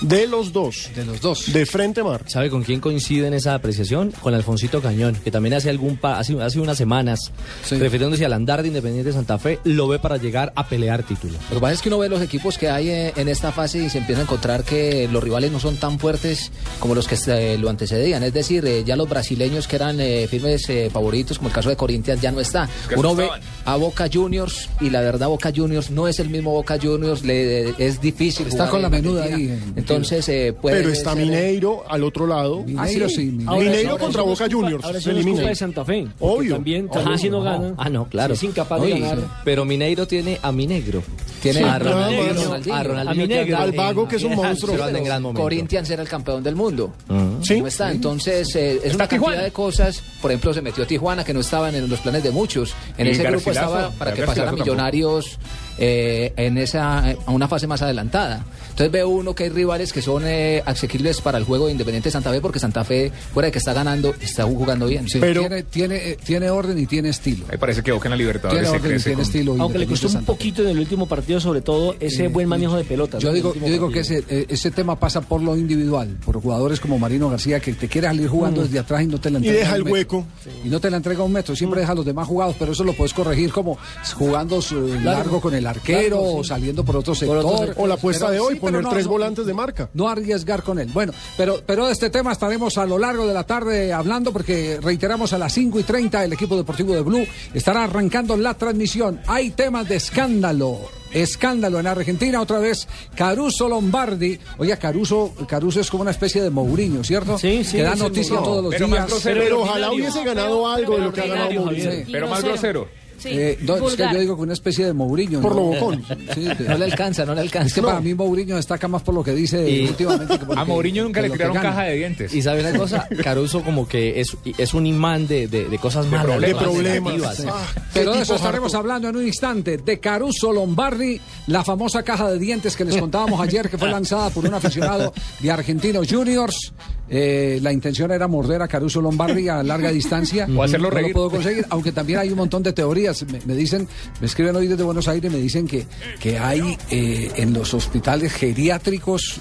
De 0.00 0.26
los 0.26 0.52
dos. 0.52 0.90
De 0.94 1.04
los 1.04 1.20
dos. 1.22 1.50
De 1.52 1.64
frente 1.64 2.02
mar. 2.02 2.24
¿Sabe 2.26 2.50
con 2.50 2.62
quién 2.62 2.78
coincide 2.80 3.26
en 3.26 3.32
esa 3.32 3.54
apreciación? 3.54 4.12
Con 4.20 4.34
Alfonsito 4.34 4.82
Cañón, 4.82 5.16
que 5.24 5.30
también 5.30 5.54
hace 5.54 5.70
algún 5.70 5.96
pa- 5.96 6.18
hace, 6.18 6.38
hace 6.42 6.60
unas 6.60 6.76
semanas, 6.76 7.32
Sí. 7.64 7.76
refiriéndose 7.76 8.24
al 8.26 8.34
andar 8.34 8.60
de 8.60 8.68
Independiente 8.68 9.12
Santa 9.12 9.38
Fe, 9.38 9.60
lo 9.64 9.88
ve 9.88 9.98
para 9.98 10.18
llegar 10.18 10.52
a 10.56 10.66
pelear 10.68 11.04
título. 11.04 11.32
Lo 11.48 11.54
que 11.56 11.60
pasa 11.60 11.72
es 11.72 11.80
que 11.80 11.88
uno 11.88 11.98
ve 12.00 12.10
los 12.10 12.20
equipos 12.20 12.58
que 12.58 12.68
hay 12.68 12.90
eh, 12.90 13.12
en 13.16 13.28
esta 13.28 13.50
fase 13.50 13.78
y 13.82 13.88
se 13.88 13.98
empieza 13.98 14.20
a 14.20 14.24
encontrar 14.24 14.62
que 14.64 15.08
los 15.10 15.22
rivales 15.24 15.50
no 15.52 15.58
son 15.58 15.76
tan 15.76 15.98
fuertes 15.98 16.50
como 16.80 16.94
los 16.94 17.08
que 17.08 17.16
eh, 17.28 17.56
lo 17.58 17.70
antecedían. 17.70 18.22
Es 18.24 18.34
decir, 18.34 18.66
eh, 18.66 18.84
ya 18.84 18.96
los 18.96 19.08
brasileños 19.08 19.66
que 19.66 19.76
eran 19.76 20.00
eh, 20.00 20.26
firmes 20.28 20.68
eh, 20.68 20.90
favoritos, 20.92 21.38
como 21.38 21.48
el 21.48 21.54
caso 21.54 21.70
de 21.70 21.76
Corinthians, 21.76 22.20
ya 22.20 22.30
no 22.30 22.40
está. 22.40 22.68
Que 22.90 22.96
Uno 22.96 23.14
ve 23.14 23.28
a 23.64 23.76
Boca 23.76 24.10
Juniors 24.12 24.68
y 24.82 24.90
la 24.90 25.00
verdad 25.00 25.28
Boca 25.28 25.50
Juniors 25.54 25.90
no 25.90 26.08
es 26.08 26.18
el 26.18 26.28
mismo 26.28 26.50
Boca 26.52 26.78
Juniors, 26.82 27.24
le, 27.24 27.70
es 27.82 28.00
difícil. 28.02 28.48
Está 28.48 28.66
jugar 28.66 28.70
con 28.70 28.82
la 28.82 28.88
en 28.88 28.92
menuda 28.92 29.24
ahí, 29.24 29.44
en- 29.76 29.83
Entonces, 29.92 30.28
eh, 30.28 30.54
puede 30.60 30.76
Pero 30.78 30.88
está 30.90 31.12
ser, 31.14 31.24
Mineiro 31.24 31.84
al 31.88 32.04
otro 32.04 32.26
lado. 32.26 32.62
Mineiro 32.62 33.08
sí, 33.08 33.26
Mineiro. 33.26 33.50
Ahora, 33.52 33.64
Mineiro 33.64 33.90
ahora 33.90 34.02
contra 34.04 34.22
sí 34.22 34.28
Boca 34.28 34.44
culpa- 34.44 34.56
Juniors, 34.56 34.84
Ahora 34.84 34.98
sí 34.98 35.04
se 35.04 35.10
elimina. 35.10 35.42
de 35.42 35.54
Santa 35.54 35.84
Fe. 35.84 36.06
Obvio. 36.20 36.54
También, 36.54 36.88
también 36.88 37.18
si 37.18 37.28
no 37.30 37.42
gana. 37.42 37.74
ah, 37.76 37.90
no, 37.90 38.06
claro. 38.08 38.34
si 38.34 38.46
es 38.46 38.50
incapaz 38.50 38.80
Oye, 38.80 38.94
de 38.94 39.00
ganar. 39.00 39.18
Pero 39.44 39.64
Mineiro 39.64 40.06
tiene 40.06 40.38
a 40.42 40.50
Minegro. 40.52 41.02
Tiene 41.42 41.62
a 41.64 41.74
a 41.74 41.78
Ronaldinho, 41.78 42.22
Ronaldinho. 42.44 42.74
a 42.74 42.82
Ronaldinho 42.82 43.56
A 43.58 43.62
Al 43.62 43.72
vago, 43.72 44.08
que 44.08 44.16
es 44.16 44.22
un 44.24 44.34
monstruo. 44.34 44.72
pero 44.72 44.84
anda 44.84 44.98
en 44.98 45.04
gran 45.04 45.22
momento. 45.22 45.42
Corinthians 45.42 45.90
era 45.90 46.02
el 46.02 46.08
campeón 46.08 46.42
del 46.42 46.56
mundo. 46.56 46.94
Sí. 47.42 47.60
No 47.60 47.66
está, 47.66 47.90
entonces 47.90 48.54
eh, 48.56 48.80
es 48.82 48.94
una 48.94 49.06
cantidad 49.06 49.42
de 49.42 49.50
cosas. 49.50 50.02
Por 50.22 50.30
ejemplo, 50.30 50.54
se 50.54 50.62
metió 50.62 50.86
Tijuana 50.86 51.22
que 51.22 51.34
no 51.34 51.40
estaban 51.40 51.74
en 51.74 51.88
los 51.90 52.00
planes 52.00 52.22
de 52.22 52.30
muchos. 52.30 52.74
En 52.96 53.06
ese 53.08 53.22
grupo 53.24 53.50
estaba 53.50 53.90
para 53.90 54.12
que 54.14 54.20
Garcilaso 54.22 54.26
pasara 54.26 54.46
tampoco. 54.46 54.64
Millonarios 54.64 55.38
eh, 55.78 56.32
en 56.36 56.58
esa 56.58 57.10
eh, 57.12 57.16
a 57.26 57.30
una 57.30 57.48
fase 57.48 57.66
más 57.66 57.82
adelantada. 57.82 58.44
Entonces 58.70 58.90
ve 58.90 59.04
uno 59.04 59.34
que 59.34 59.44
hay 59.44 59.50
rivales 59.50 59.92
que 59.92 60.02
son 60.02 60.24
eh, 60.26 60.62
asequibles 60.66 61.20
para 61.20 61.38
el 61.38 61.44
juego 61.44 61.66
de 61.66 61.72
Independiente 61.72 62.10
Santa 62.10 62.30
Fe 62.30 62.40
porque 62.40 62.58
Santa 62.58 62.82
Fe, 62.84 63.12
fuera 63.32 63.46
de 63.46 63.52
que 63.52 63.58
está 63.58 63.72
ganando, 63.72 64.14
está 64.20 64.44
jugando 64.44 64.86
bien. 64.86 65.08
Sí, 65.08 65.20
tiene, 65.20 65.62
tiene, 65.64 65.96
eh, 66.10 66.18
tiene 66.24 66.50
orden 66.50 66.78
y 66.78 66.86
tiene 66.86 67.10
estilo. 67.10 67.46
Me 67.50 67.58
parece 67.58 67.82
que 67.82 67.92
Boca 67.92 68.08
en 68.08 68.10
la 68.10 68.16
Libertadores 68.16 68.62
Tiene 68.62 68.68
se 68.70 68.76
orden 68.76 68.90
y 68.90 68.92
crece 68.94 69.04
tiene 69.10 69.16
con- 69.16 69.24
estilo. 69.24 69.56
Aunque 69.60 69.78
le 69.78 69.86
costó 69.86 70.08
un 70.08 70.24
poquito 70.24 70.62
en 70.62 70.68
el 70.70 70.78
último 70.78 71.06
partido, 71.06 71.38
sobre 71.40 71.60
todo 71.60 71.94
ese 72.00 72.24
Eh, 72.24 72.28
buen 72.28 72.48
manejo 72.48 72.76
de 72.76 72.84
pelota. 72.84 73.18
Yo 73.18 73.32
digo, 73.32 73.54
yo 73.54 73.66
digo 73.66 73.90
que 73.90 74.00
ese, 74.00 74.24
eh, 74.28 74.46
ese 74.48 74.70
tema 74.72 74.98
pasa 74.98 75.20
por 75.20 75.40
lo 75.40 75.56
individual, 75.56 76.16
por 76.24 76.40
jugadores 76.40 76.80
como 76.80 76.98
Marino 76.98 77.28
García 77.30 77.60
que 77.60 77.72
te 77.74 77.86
quiere 77.88 78.08
salir 78.08 78.28
jugando 78.28 78.60
Mm. 78.60 78.64
desde 78.64 78.78
atrás 78.80 79.02
y 79.02 79.06
no 79.06 79.20
te 79.20 79.30
la 79.30 79.38
Y 79.38 79.42
entrega. 79.48 79.58
deja 79.60 79.70
un 79.70 79.76
el 79.76 79.84
metro. 79.84 79.92
hueco. 80.18 80.26
Y 80.64 80.68
no 80.68 80.80
te 80.80 80.90
la 80.90 80.96
entrega 80.96 81.22
un 81.22 81.32
metro, 81.32 81.54
siempre 81.54 81.80
deja 81.80 81.92
a 81.92 81.94
los 81.94 82.04
demás 82.04 82.26
jugados, 82.26 82.56
pero 82.58 82.72
eso 82.72 82.82
lo 82.82 82.92
puedes 82.94 83.12
corregir 83.14 83.52
como 83.52 83.78
jugando 84.16 84.60
su- 84.60 84.88
largo 85.02 85.40
con 85.40 85.54
el 85.54 85.63
arquero 85.66 86.16
Largo, 86.16 86.30
sí. 86.32 86.40
o 86.40 86.44
saliendo 86.44 86.84
por 86.84 86.96
otro 86.96 87.14
sector. 87.14 87.38
otro 87.38 87.58
sector. 87.58 87.74
O 87.78 87.86
la 87.86 87.94
apuesta 87.94 88.30
de 88.30 88.40
hoy, 88.40 88.56
poner 88.56 88.84
tres 88.88 89.06
volantes 89.06 89.46
de 89.46 89.54
marca. 89.54 89.88
No 89.94 90.08
arriesgar 90.08 90.62
con 90.62 90.78
él. 90.78 90.88
Bueno, 90.92 91.12
pero, 91.36 91.60
pero 91.66 91.86
de 91.86 91.92
este 91.92 92.10
tema 92.10 92.32
estaremos 92.32 92.76
a 92.78 92.86
lo 92.86 92.98
largo 92.98 93.26
de 93.26 93.34
la 93.34 93.44
tarde 93.44 93.92
hablando 93.92 94.32
porque 94.32 94.78
reiteramos 94.82 95.32
a 95.32 95.38
las 95.38 95.52
5 95.52 95.80
y 95.80 95.82
30 95.82 96.24
el 96.24 96.32
equipo 96.32 96.56
deportivo 96.56 96.94
de 96.94 97.00
Blue 97.02 97.26
estará 97.52 97.84
arrancando 97.84 98.36
la 98.36 98.54
transmisión. 98.54 99.20
Hay 99.26 99.50
temas 99.50 99.88
de 99.88 99.96
escándalo. 99.96 100.78
Escándalo 101.12 101.78
en 101.78 101.86
Argentina, 101.86 102.40
otra 102.40 102.58
vez 102.58 102.88
Caruso 103.14 103.68
Lombardi. 103.68 104.36
Oye, 104.58 104.76
Caruso, 104.78 105.32
Caruso 105.46 105.78
es 105.80 105.88
como 105.88 106.02
una 106.02 106.10
especie 106.10 106.42
de 106.42 106.50
Mourinho, 106.50 107.04
¿cierto? 107.04 107.38
Sí, 107.38 107.62
sí, 107.62 107.76
Que 107.76 107.84
da 107.84 107.92
el 107.92 108.00
noticia 108.00 108.36
todos 108.38 108.64
los 108.64 108.72
Pero 108.74 108.88
más 108.88 108.98
días. 108.98 109.10
grosero. 109.10 109.40
Pero 109.40 109.60
ojalá 109.62 109.92
hubiese 109.92 110.24
ganado 110.24 110.68
algo 110.68 110.96
de 110.96 111.02
lo 111.04 111.12
que 111.12 111.20
ha 111.20 111.26
ganado 111.26 111.52
Mourinho. 111.52 111.90
Pero 112.10 112.28
más 112.28 112.42
grosero. 112.42 112.88
Eh, 113.32 113.58
no, 113.62 113.76
es 113.88 113.94
que 113.96 114.02
yo 114.12 114.18
digo 114.20 114.36
que 114.36 114.42
una 114.42 114.52
especie 114.52 114.86
de 114.86 114.92
Mourinho. 114.92 115.40
Por 115.40 115.54
¿no? 115.54 115.60
lo 115.60 115.66
bocón. 115.66 116.04
Sí, 116.34 116.42
de- 116.44 116.64
No 116.68 116.78
le 116.78 116.84
alcanza, 116.84 117.24
no 117.24 117.34
le 117.34 117.40
alcanza. 117.42 117.68
Es 117.68 117.74
que 117.74 117.82
para 117.82 118.00
mí 118.00 118.14
Mourinho 118.14 118.56
destaca 118.56 118.88
más 118.88 119.02
por 119.02 119.14
lo 119.14 119.22
que 119.22 119.32
dice 119.32 119.68
Y- 119.68 119.88
últimamente. 119.88 120.38
que 120.38 120.44
por 120.46 120.58
A 120.58 120.64
Mourinho 120.64 121.04
nunca 121.04 121.20
le 121.22 121.30
tiraron 121.30 121.54
gana. 121.54 121.68
caja 121.70 121.82
de 121.84 121.96
dientes. 121.96 122.34
Y 122.34 122.42
sabe 122.42 122.60
una 122.68 122.78
cosa, 122.78 123.08
Caruso 123.22 123.62
como 123.62 123.86
que 123.88 124.20
es, 124.20 124.36
es 124.58 124.74
un 124.74 124.86
imán 124.86 125.26
de, 125.26 125.46
de, 125.48 125.68
de 125.68 125.78
cosas 125.78 126.06
malas. 126.06 126.24
problemas. 126.26 126.60
De 126.60 126.64
problemas. 126.64 127.14
negativas. 127.14 127.36
Sí. 127.36 127.44
Ah, 127.48 127.66
Pero 127.92 128.12
de 128.14 128.22
eso 128.22 128.34
estaremos 128.36 128.68
harto. 128.74 128.78
hablando 128.78 129.08
en 129.08 129.16
un 129.16 129.26
instante. 129.26 129.78
De 129.78 130.00
Caruso 130.00 130.52
Lombardi, 130.52 131.20
la 131.46 131.64
famosa 131.64 132.02
caja 132.02 132.30
de 132.30 132.38
dientes 132.38 132.76
que 132.76 132.84
les 132.84 132.96
contábamos 132.96 133.40
ayer, 133.40 133.68
que 133.68 133.78
fue 133.78 133.90
lanzada 133.90 134.30
por 134.30 134.44
un 134.46 134.54
aficionado 134.54 135.12
de 135.40 135.50
Argentinos 135.50 136.06
Juniors. 136.10 136.72
Eh, 137.08 137.58
la 137.62 137.70
intención 137.72 138.10
era 138.10 138.26
morder 138.26 138.62
a 138.62 138.68
Caruso 138.68 139.00
Lombardi 139.00 139.48
a 139.48 139.62
larga 139.62 139.90
distancia. 139.92 140.48
O 140.56 140.62
hacerlo 140.62 140.88
no 140.88 140.94
reír. 140.94 141.08
lo 141.08 141.12
puedo 141.14 141.30
conseguir, 141.30 141.66
aunque 141.68 141.92
también 141.92 142.18
hay 142.18 142.30
un 142.30 142.36
montón 142.38 142.62
de 142.62 142.72
teorías. 142.72 143.13
Me, 143.46 143.54
dicen, 143.54 143.88
me 144.20 144.26
escriben 144.26 144.56
hoy 144.56 144.66
desde 144.66 144.82
Buenos 144.82 145.08
Aires, 145.08 145.30
me 145.30 145.38
dicen 145.38 145.66
que, 145.66 145.86
que 146.20 146.38
hay 146.38 146.76
eh, 146.90 147.32
en 147.36 147.52
los 147.52 147.74
hospitales 147.74 148.32
geriátricos 148.32 149.40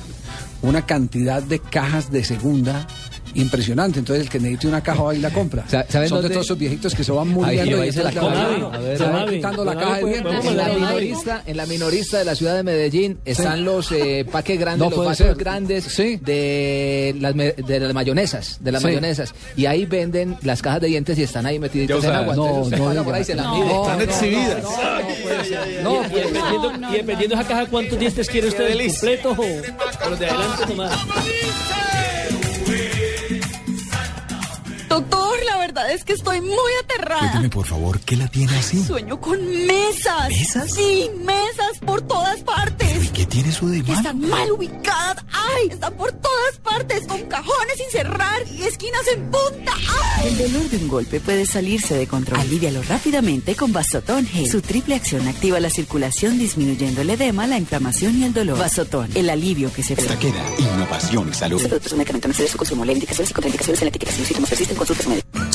una 0.62 0.86
cantidad 0.86 1.44
de 1.44 1.60
cajas 1.60 2.12
de 2.12 2.24
segunda 2.24 2.88
impresionante. 3.36 4.00
Entonces 4.00 4.26
el 4.26 4.30
que 4.32 4.40
necesite 4.40 4.68
una 4.68 4.82
caja 4.82 5.04
va 5.04 5.16
y 5.16 5.20
la 5.20 5.30
compra. 5.32 5.64
Sa- 5.68 5.86
¿saben 5.90 6.10
Son 6.10 6.18
de 6.18 6.22
dónde? 6.24 6.34
todos 6.36 6.46
esos 6.48 6.58
viejitos 6.58 6.94
que 6.96 7.04
se 7.04 7.12
van 7.12 7.28
muriendo 7.30 7.84
y 7.84 7.88
y 7.90 7.92
se 7.92 8.04
la 8.04 8.12
van- 8.12 8.34
A 8.74 8.78
ver, 8.80 8.98
se 8.98 9.04
van 9.04 9.14
Donavi, 9.14 9.36
quitando 9.36 9.66
la 9.66 9.76
caja 9.76 9.96
de 9.96 10.02
pues, 10.02 10.14
dientes. 10.14 10.34
vamos 10.34 10.46
En 10.52 10.58
la, 10.58 10.68
minorista, 10.70 11.44
en 11.46 11.58
la 11.58 11.66
minorista 11.66 12.18
de 12.20 12.26
la 12.26 12.36
ciudad 12.36 12.56
de 12.56 12.64
Medellín 12.64 13.20
están 13.26 13.64
los 13.66 13.92
eh, 13.92 14.26
paques 14.32 14.60
grandes, 14.60 14.90
No 14.90 14.96
los 14.96 15.06
vasos 15.06 15.28
ser. 15.28 15.36
grandes 15.36 15.84
Sí. 15.86 16.18
de, 16.24 17.16
las, 17.20 17.36
de 17.36 17.80
las 17.80 17.94
mayonesas, 17.94 18.58
de 18.60 18.72
las 18.72 18.82
Sí. 18.82 18.88
mayonesas. 18.88 19.34
Y 19.56 19.66
ahí 19.66 19.86
venden 19.86 20.38
las 20.44 20.62
cajas 20.62 20.82
de 20.82 20.88
dientes 20.88 21.18
y 21.20 21.24
están 21.24 21.46
ahí 21.46 21.60
metiditos 21.60 22.02
Ya 22.04 22.10
en 22.10 22.16
agua. 22.16 22.36
No, 22.36 22.66
no. 22.70 23.14
Están 23.14 24.02
exhibidas. 24.02 24.64
No, 25.84 26.02
y, 26.06 26.10
dependiendo, 26.14 26.72
y 26.90 26.94
dependiendo 26.98 27.36
de 27.36 27.42
esa 27.42 27.48
caja, 27.50 27.66
¿cuántos 27.68 28.00
dientes 28.00 28.30
quiere 28.30 28.48
usted? 28.48 28.74
¿Completos 28.78 29.38
o, 29.38 29.42
o 30.06 30.10
los 30.10 30.20
de 30.20 30.26
adelante 30.28 30.66
nomás? 30.68 30.92
Doctor, 34.94 35.33
verdad 35.74 35.92
es 35.92 36.04
que 36.04 36.14
estoy 36.14 36.40
muy 36.40 36.72
aterrada. 36.84 37.20
Cuénteme, 37.20 37.50
por 37.50 37.66
favor, 37.66 38.00
¿qué 38.02 38.16
la 38.16 38.28
tiene 38.28 38.56
así? 38.58 38.84
Sueño 38.84 39.20
con 39.20 39.40
mesas. 39.66 40.30
¿Mesas? 40.30 40.74
Sí, 40.74 41.10
mesas 41.26 41.80
por 41.86 42.02
todas 42.02 42.42
partes. 42.42 43.12
¿Qué 43.12 43.26
tiene 43.26 43.50
eso 43.50 43.68
de 43.68 43.80
están 43.80 44.20
mal 44.22 44.52
ubicadas. 44.52 45.24
¡Ay! 45.32 45.70
Están 45.72 45.94
por 45.96 46.12
todas 46.12 46.58
partes, 46.64 47.06
con 47.08 47.22
cajones 47.24 47.78
sin 47.78 47.90
cerrar 47.92 48.44
y 48.52 48.64
esquinas 48.64 49.02
en 49.14 49.32
punta. 49.32 49.74
¡Ay! 50.18 50.28
El 50.28 50.38
dolor 50.38 50.70
de 50.70 50.78
un 50.78 50.88
golpe 50.88 51.20
puede 51.20 51.46
salirse 51.46 51.96
de 51.96 52.08
control. 52.08 52.40
Alívialo 52.40 52.82
rápidamente 52.84 53.56
con 53.56 53.74
Vasotón 53.74 54.28
G. 54.28 54.50
Su 54.50 54.62
triple 54.62 54.96
acción 54.96 55.28
activa 55.28 55.60
la 55.60 55.70
circulación 55.70 56.38
disminuyendo 56.38 57.02
el 57.02 57.10
edema, 57.10 57.48
la 57.48 57.58
inflamación 57.58 58.20
y 58.20 58.26
el 58.26 58.34
dolor. 58.34 58.58
Vasotón, 58.58 59.10
el 59.16 59.30
alivio 59.30 59.72
que 59.74 59.84
se 59.84 59.94
Esta 59.94 60.18
queda 60.18 60.44
innovación 60.60 61.30
y 61.30 61.34
salud. 61.34 61.62
Este 61.62 62.48
su 62.48 62.58
consumo. 62.58 62.86
Las 62.86 62.94
indicaciones 62.94 63.32
y 63.32 63.34
contraindicaciones 63.34 63.82
en 63.82 63.86
la 63.86 63.90
etiqueta. 63.90 64.12
Si 64.12 64.20
los 64.20 64.28
síntomas 64.28 64.50
persisten, 64.50 64.78
consulte 64.78 65.02
a 65.02 65.04
su 65.04 65.10
médico. 65.10 65.28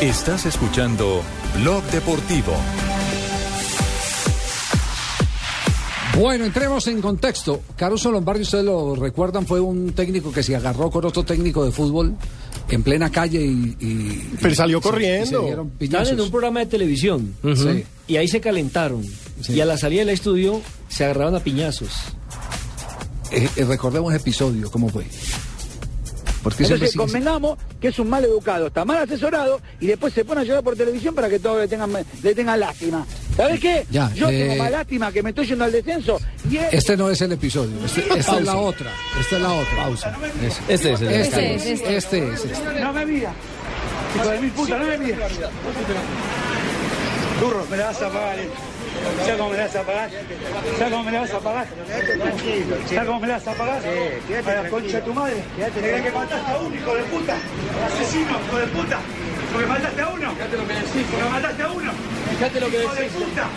Estás 0.00 0.46
escuchando 0.46 1.22
Blog 1.60 1.82
Deportivo. 1.84 2.52
Bueno, 6.18 6.46
entremos 6.46 6.86
en 6.86 7.02
contexto. 7.02 7.60
Caruso 7.76 8.10
Lombardi, 8.10 8.42
ustedes 8.42 8.64
lo 8.64 8.94
recuerdan, 8.94 9.46
fue 9.46 9.60
un 9.60 9.92
técnico 9.92 10.32
que 10.32 10.42
se 10.42 10.56
agarró 10.56 10.90
con 10.90 11.04
otro 11.04 11.24
técnico 11.24 11.62
de 11.64 11.72
fútbol 11.72 12.14
en 12.70 12.82
plena 12.82 13.10
calle 13.10 13.42
y. 13.44 13.76
y- 13.78 14.30
Pero 14.40 14.54
salió 14.54 14.78
y 14.78 14.82
se- 14.82 14.88
corriendo. 14.88 15.68
y 15.78 15.78
se 15.78 15.84
Estaban 15.84 16.06
en 16.08 16.20
un 16.20 16.30
programa 16.30 16.60
de 16.60 16.66
televisión 16.66 17.34
Sí. 17.54 17.84
y 18.08 18.16
ahí 18.16 18.28
se 18.28 18.40
calentaron. 18.40 19.04
Sí. 19.42 19.52
Y 19.54 19.60
a 19.60 19.66
la 19.66 19.76
salida 19.76 20.00
del 20.00 20.08
estudio 20.10 20.62
se 20.88 21.04
agarraban 21.04 21.34
a 21.34 21.40
piñazos. 21.40 21.90
Eh, 23.30 23.48
eh, 23.56 23.64
recordemos 23.64 24.12
el 24.14 24.20
episodio, 24.20 24.70
¿cómo 24.70 24.88
fue? 24.88 25.04
Porque 26.46 26.64
siempre 26.64 26.86
Entonces 26.86 26.92
sigue- 26.92 27.04
convengamos 27.04 27.58
que 27.80 27.88
es 27.88 27.98
un 27.98 28.08
mal 28.08 28.24
educado, 28.24 28.68
está 28.68 28.84
mal 28.84 28.98
asesorado 28.98 29.60
y 29.80 29.88
después 29.88 30.14
se 30.14 30.24
pone 30.24 30.42
a 30.42 30.44
llorar 30.44 30.62
por 30.62 30.76
televisión 30.76 31.12
para 31.12 31.28
que 31.28 31.40
todos 31.40 31.58
le 31.58 31.66
tengan, 31.66 31.90
le 32.22 32.34
tengan 32.36 32.60
lástima. 32.60 33.04
¿Sabes 33.36 33.58
qué? 33.58 33.84
Ya, 33.90 34.12
Yo 34.14 34.28
eh, 34.30 34.46
tengo 34.50 34.62
más 34.62 34.70
lástima 34.70 35.10
que 35.10 35.24
me 35.24 35.30
estoy 35.30 35.44
yendo 35.48 35.64
al 35.64 35.72
descenso 35.72 36.20
y 36.48 36.58
es- 36.58 36.72
Este 36.72 36.96
no 36.96 37.10
es 37.10 37.20
el 37.20 37.32
episodio, 37.32 37.72
este- 37.84 38.02
esta 38.16 38.38
es 38.38 38.44
la 38.44 38.56
otra. 38.58 38.92
Esta 39.20 39.36
es 39.36 39.42
la 39.42 39.52
otra. 39.54 39.76
Pausa. 39.76 40.16
Este 40.68 40.92
es 40.92 41.00
el- 41.00 41.08
Este 41.08 41.20
Este 41.20 41.54
es, 41.56 41.62
es, 41.66 41.70
este 41.80 41.96
este. 41.96 42.28
es, 42.32 42.44
este. 42.44 42.80
No 42.80 42.92
me 42.92 43.04
mira. 43.06 43.32
Hijo 44.14 44.28
de 44.28 44.38
mil 44.40 44.50
puta, 44.52 44.78
no 44.78 44.84
me 44.86 44.98
mira. 44.98 45.28
Turro, 47.40 47.66
me 47.68 47.76
la 47.76 47.86
vas 47.86 48.02
a 48.02 48.08
pagar. 48.08 48.38
eh. 48.38 48.48
¿Sabes 49.24 49.36
cómo 49.38 49.50
me 49.50 49.56
la 49.56 49.64
vas 49.64 49.76
a 49.76 49.82
pagar? 49.82 50.10
¿Sabes 50.78 50.92
cómo 50.92 51.04
me 51.04 51.12
la 51.12 51.20
vas 51.20 51.34
a 51.34 51.40
pagar? 51.40 51.66
¿Sabes 52.88 53.06
cómo 53.06 53.20
me 53.20 53.26
la 53.26 53.34
vas 53.34 53.48
a 53.48 53.52
pagar? 53.54 53.82
A 54.46 54.62
la 54.62 54.68
concha 54.70 54.96
de 54.96 55.02
tu 55.02 55.14
madre. 55.14 55.44
¿Crees 55.74 56.02
que 56.02 56.10
mataste 56.10 56.52
a 56.52 56.58
un 56.58 56.74
hijo 56.74 56.94
de 56.94 57.02
puta? 57.04 57.36
Asesino, 57.86 58.40
hijo 58.46 58.58
de 58.58 58.66
puta. 58.66 58.98
Porque 59.52 59.66
mataste 59.66 60.02
a 60.02 60.08
uno. 60.08 60.32
Fíjate 60.32 60.56
lo 60.56 60.66
que 60.66 60.74
decís. 60.74 61.06
Porque 61.10 61.30
mataste 61.30 61.62
a 61.62 61.68
uno. 61.68 61.92
Fíjate 62.30 62.60
lo 62.60 62.66
que 62.66 62.78
decís. 62.78 62.92
Hijo 62.92 63.02
de 63.02 63.08
puta. 63.08 63.48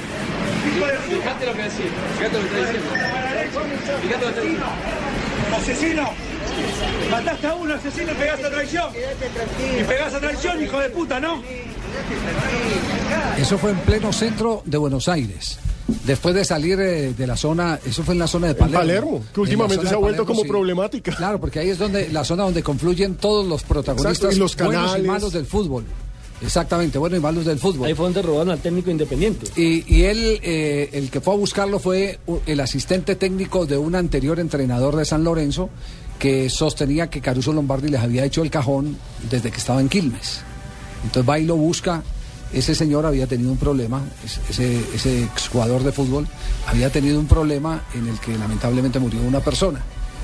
Hijo 0.68 0.86
de 0.86 0.94
puta. 0.94 1.22
Fíjate 1.22 1.46
lo 1.46 1.54
que 1.54 1.64
decís. 1.64 1.92
Fíjate 2.18 2.36
lo 2.36 2.42
que 2.42 2.48
está 2.48 2.60
diciendo. 2.60 2.90
Fíjate 4.02 4.26
lo 4.26 4.34
que 4.34 4.40
Asesino. 4.40 4.66
Asesino. 5.56 6.10
Mataste 7.12 7.48
a 7.48 7.54
uno, 7.56 7.74
asesino, 7.76 8.12
y 8.12 8.16
pegaste 8.16 8.46
a 8.46 8.50
traición. 8.50 8.94
Y 9.80 9.84
pegaste 9.84 10.18
a 10.18 10.20
traición, 10.20 10.64
hijo 10.64 10.80
de 10.80 10.90
puta, 10.90 11.20
¿no? 11.20 11.42
Eso 13.40 13.58
fue 13.58 13.72
en 13.72 13.78
pleno 13.80 14.12
centro 14.12 14.62
de 14.66 14.78
Buenos 14.78 15.08
Aires. 15.08 15.58
Después 16.06 16.36
de 16.36 16.46
salir 16.46 16.80
eh, 16.80 17.14
de 17.18 17.26
la 17.28 17.36
zona, 17.38 17.80
eso 17.86 18.04
fue 18.04 18.14
en 18.14 18.20
la 18.20 18.28
zona 18.28 18.48
de 18.48 18.56
Palermo. 18.56 18.80
Palermo, 18.80 19.24
que 19.34 19.36
En 19.36 19.42
últimamente 19.42 19.88
se 19.88 19.94
ha 19.96 19.98
vuelto 19.98 20.24
Palermo, 20.24 20.26
como 20.28 20.42
sí. 20.44 20.48
problemática. 20.48 21.16
Claro, 21.16 21.40
porque 21.40 21.60
ahí 21.60 21.70
es 21.70 21.78
donde 21.80 22.10
la 22.10 22.24
zona 22.24 22.44
donde 22.44 22.62
confluyen 22.62 23.16
todos 23.16 23.46
los 23.48 23.64
protagonistas 23.64 24.12
Exacto, 24.18 24.36
y 24.36 24.40
los 24.40 24.56
buenos 24.56 24.74
y 24.74 24.86
canales. 24.86 25.08
malos 25.08 25.34
del 25.34 25.46
fútbol. 25.46 25.86
Exactamente, 26.42 26.98
buenos 27.00 27.20
y 27.20 27.22
malos 27.22 27.46
del 27.46 27.60
fútbol. 27.60 27.88
Ahí 27.88 27.94
fue 27.96 28.06
donde 28.06 28.22
robaron 28.22 28.52
al 28.52 28.60
técnico 28.60 28.92
independiente. 28.92 29.48
Y, 29.60 29.84
y 29.94 30.04
él, 30.04 30.40
eh, 30.44 30.90
el 30.94 31.10
que 31.10 31.20
fue 31.22 31.34
a 31.34 31.38
buscarlo 31.38 31.80
fue 31.80 32.20
u- 32.28 32.38
el 32.46 32.60
asistente 32.60 33.16
técnico 33.16 33.66
de 33.66 33.78
un 33.78 33.96
anterior 33.96 34.40
entrenador 34.40 34.96
de 34.96 35.06
San 35.06 35.24
Lorenzo 35.24 35.70
que 36.20 36.50
sostenía 36.50 37.10
que 37.10 37.20
Caruso 37.22 37.52
Lombardi 37.52 37.90
les 37.90 38.02
había 38.02 38.26
hecho 38.26 38.42
el 38.44 38.52
cajón 38.52 38.98
desde 39.30 39.50
que 39.52 39.58
estaba 39.58 39.82
en 39.82 39.90
Quilmes. 39.90 40.42
Entonces 41.04 41.30
va 41.30 41.40
y 41.40 41.46
lo 41.46 41.56
busca 41.56 42.04
ese 42.52 42.74
señor 42.74 43.06
había 43.06 43.28
tenido 43.28 43.52
un 43.52 43.58
problema, 43.58 44.02
es- 44.26 44.40
ese, 44.50 44.80
ese 44.96 45.24
exjugador 45.24 45.84
de 45.84 45.92
fútbol 45.92 46.28
había 46.68 46.90
tenido 46.92 47.20
un 47.20 47.28
problema 47.28 47.84
en 47.94 48.08
el 48.08 48.20
que 48.20 48.36
lamentablemente 48.38 48.98
murió 49.00 49.22
una 49.22 49.40
persona. 49.40 49.80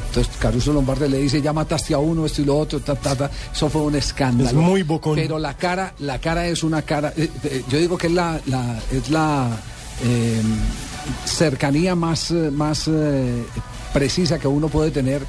Entonces 0.07 0.35
Caruso 0.39 0.73
Lombardi 0.73 1.07
le 1.07 1.19
dice, 1.19 1.39
ya 1.41 1.53
mataste 1.53 1.93
a 1.93 1.99
uno, 1.99 2.25
esto 2.25 2.41
y 2.41 2.45
lo 2.45 2.57
otro, 2.57 2.79
ta, 2.79 2.95
ta, 2.95 3.15
ta. 3.15 3.29
Eso 3.53 3.69
fue 3.69 3.81
un 3.83 3.95
escándalo. 3.95 4.49
Es 4.49 4.55
muy 4.55 4.81
bocón. 4.81 5.15
Pero 5.15 5.37
la 5.37 5.55
cara, 5.55 5.93
la 5.99 6.17
cara 6.19 6.47
es 6.47 6.63
una 6.63 6.81
cara, 6.81 7.13
eh, 7.15 7.29
eh, 7.43 7.63
yo 7.69 7.77
digo 7.77 7.95
que 7.97 8.07
es 8.07 8.13
la, 8.13 8.39
la- 8.47 8.79
es 8.91 9.09
la 9.11 9.49
eh, 10.03 10.41
cercanía 11.25 11.95
más, 11.95 12.31
más 12.31 12.89
precisa 13.93 14.39
que 14.39 14.47
uno 14.47 14.67
puede 14.67 14.91
tener 14.91 15.21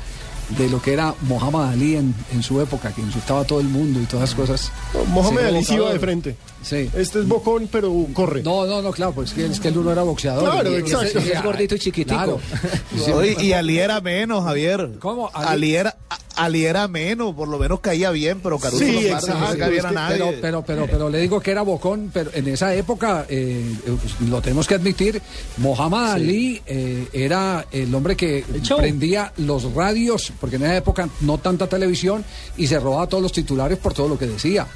de 0.51 0.69
lo 0.69 0.81
que 0.81 0.93
era 0.93 1.15
Mohamed 1.23 1.71
Ali 1.73 1.97
en, 1.97 2.15
en 2.33 2.43
su 2.43 2.61
época, 2.61 2.93
que 2.93 3.01
insultaba 3.01 3.41
a 3.41 3.45
todo 3.45 3.61
el 3.61 3.67
mundo 3.69 4.01
y 4.01 4.05
todas 4.05 4.31
esas 4.31 4.37
cosas. 4.37 4.73
Mohamed 5.09 5.47
Ali 5.47 5.65
sí 5.65 5.75
iba 5.75 5.93
de 5.93 5.99
frente. 5.99 6.37
Sí. 6.69 6.91
Este 6.95 7.21
es 7.21 7.29
bocón, 7.29 7.69
pero 7.71 7.93
corre. 8.13 8.43
No, 8.43 8.67
no, 8.67 8.83
no, 8.83 8.91
claro, 8.91 9.13
pues 9.13 9.29
es 9.31 9.35
que, 9.37 9.47
es 9.47 9.61
que 9.61 9.69
el 9.69 9.79
uno 9.79 9.93
era 9.93 10.03
boxeador. 10.03 10.51
Claro, 10.51 10.71
Y- 10.71 10.75
y- 10.75 10.79
exacto. 10.79 11.21
y- 11.25 11.31
Es 11.31 11.43
gordito 11.45 11.75
y 11.77 11.79
chiquitico. 11.79 12.17
Claro. 12.17 12.41
Oye, 13.15 13.37
y 13.41 13.53
Ali 13.53 13.79
era 13.79 14.01
menos, 14.01 14.43
Javier. 14.43 14.91
¿Cómo? 14.99 15.31
Ali- 15.33 15.47
Ali 15.49 15.77
era, 15.77 15.97
Ali 16.35 16.65
era 16.65 16.89
menos, 16.89 17.35
por 17.37 17.47
lo 17.47 17.57
menos 17.59 17.79
caía 17.79 18.11
bien, 18.11 18.41
pero 18.43 18.59
Caruso 18.59 18.81
Sí, 18.85 18.93
Lombardi 18.95 19.11
exacto, 19.15 19.39
no 19.41 19.53
se 19.53 19.59
caía 19.59 19.79
es 19.79 19.85
a 19.85 19.89
que- 19.91 19.95
nadie. 19.95 20.17
Pero, 20.19 20.41
pero, 20.41 20.65
pero, 20.65 20.87
pero 20.91 21.09
le 21.09 21.21
digo 21.21 21.39
que 21.41 21.53
era 21.53 21.63
bocón, 21.63 22.11
pero 22.13 22.31
en 22.35 22.49
esa 22.49 22.75
época, 22.75 23.27
eh, 23.29 23.63
eh, 23.87 23.97
pues, 24.03 24.29
lo 24.29 24.43
tenemos 24.43 24.67
que 24.67 24.75
admitir, 24.75 25.23
Mohamed 25.59 26.11
Ali 26.11 26.63
eh, 26.67 27.07
era 27.13 27.65
el 27.71 27.95
hombre 27.95 28.17
que 28.17 28.45
prendía 28.77 29.33
los 29.37 29.73
radios, 29.73 30.33
porque 30.41 30.57
en 30.57 30.65
esa 30.65 30.77
época 30.77 31.09
no 31.21 31.39
tanta 31.39 31.69
televisión, 31.69 32.25
y 32.57 32.67
se 32.67 32.81
robaba 32.81 33.07
todos 33.07 33.23
los 33.23 33.31
titulares 33.33 33.79
por 33.79 33.95
todo 33.95 34.09
lo 34.09 34.19
que 34.19 34.27
decía. 34.27 34.67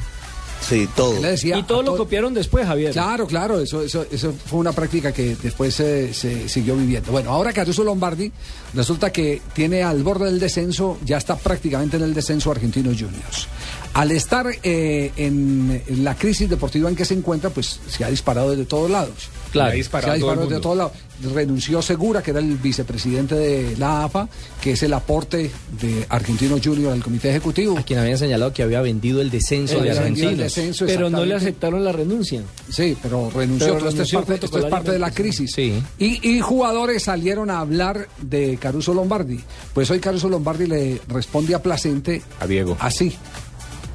Sí, 0.61 0.89
todo. 0.95 1.17
Él 1.17 1.23
le 1.23 1.31
decía 1.31 1.57
Y 1.59 1.63
todo 1.65 1.83
lo 1.83 1.89
todo- 1.93 1.99
copiaron 1.99 2.35
después, 2.35 2.67
Javier. 2.67 2.93
Claro, 2.93 3.27
claro, 3.27 3.61
eso, 3.61 3.83
eso, 3.83 4.05
eso 4.11 4.33
fue 4.47 4.59
una 4.59 4.73
práctica 4.73 5.13
que 5.13 5.35
después 5.43 5.75
se, 5.75 6.13
se 6.15 6.49
siguió 6.49 6.77
viviendo. 6.77 7.11
Bueno, 7.13 7.31
ahora 7.31 7.53
Caruso 7.53 7.83
Lombardi 7.83 8.31
resulta 8.75 9.11
que 9.11 9.41
tiene 9.55 9.83
al 9.83 10.03
borde 10.03 10.27
del 10.27 10.39
descenso, 10.39 10.99
ya 11.05 11.17
está 11.17 11.37
prácticamente 11.37 11.97
en 11.97 12.03
el 12.05 12.15
descenso 12.15 12.51
Argentinos 12.51 12.95
Juniors. 12.95 13.49
Al 13.95 14.11
estar 14.13 14.47
eh, 14.63 15.11
en, 15.17 15.83
en 15.87 16.05
la 16.05 16.15
crisis 16.15 16.49
deportiva 16.49 16.89
en 16.89 16.95
que 16.95 17.05
se 17.05 17.15
encuentra, 17.15 17.51
pues 17.51 17.81
se 17.89 18.05
ha 18.05 18.11
disparado 18.11 18.51
desde 18.51 18.65
todos 18.67 18.91
lados. 18.91 19.29
Claro. 19.51 19.71
Ha 19.71 19.75
disparado 19.75 20.15
se 20.17 20.55
ha 20.55 20.57
a 20.57 20.61
todo 20.61 20.75
lados. 20.75 20.93
Renunció 21.35 21.83
Segura, 21.83 22.23
que 22.23 22.31
era 22.31 22.41
el 22.41 22.57
vicepresidente 22.57 23.35
de 23.35 23.77
la 23.77 24.05
AFA, 24.05 24.29
que 24.61 24.73
es 24.73 24.83
el 24.83 24.93
aporte 24.95 25.51
de 25.81 26.07
Argentinos 26.09 26.61
Juniors 26.65 26.95
al 26.95 27.03
comité 27.03 27.29
ejecutivo. 27.31 27.77
A 27.79 27.83
quien 27.83 27.99
habían 27.99 28.17
señalado 28.17 28.53
que 28.53 28.63
había 28.63 28.81
vendido 28.81 29.21
el 29.21 29.31
descenso 29.31 29.81
de 29.81 29.91
Argentinos. 29.91 30.39
descenso, 30.39 30.87
Pero 30.87 31.11
no 31.11 31.25
le 31.25 31.35
aceptaron 31.35 31.85
la 31.85 31.93
renuncia. 31.93 32.43
Sí, 32.71 32.97
pero 33.03 33.31
renunció. 33.31 33.67
Pero 33.75 33.79
Todo 33.81 33.89
esto 33.91 34.03
es 34.03 34.13
parte, 34.13 34.45
esto 34.47 34.59
es 34.59 34.65
parte 34.67 34.93
de 34.93 34.99
la 34.99 35.11
crisis. 35.11 35.53
Sí. 35.55 35.83
Y, 35.99 36.27
y 36.37 36.41
jugadores 36.41 37.03
salieron 37.03 37.51
a 37.51 37.61
hablar 37.61 38.09
de 38.23 38.57
Caruso 38.59 38.95
Lombardi. 38.95 39.41
Pues 39.75 39.91
hoy 39.91 40.01
Caruso 40.01 40.29
Lombardi 40.29 40.67
le 40.67 41.01
responde 41.09 41.55
a 41.55 41.63
Placente 41.63 42.23
A 42.39 42.47
Diego. 42.47 42.77
así. 42.81 43.15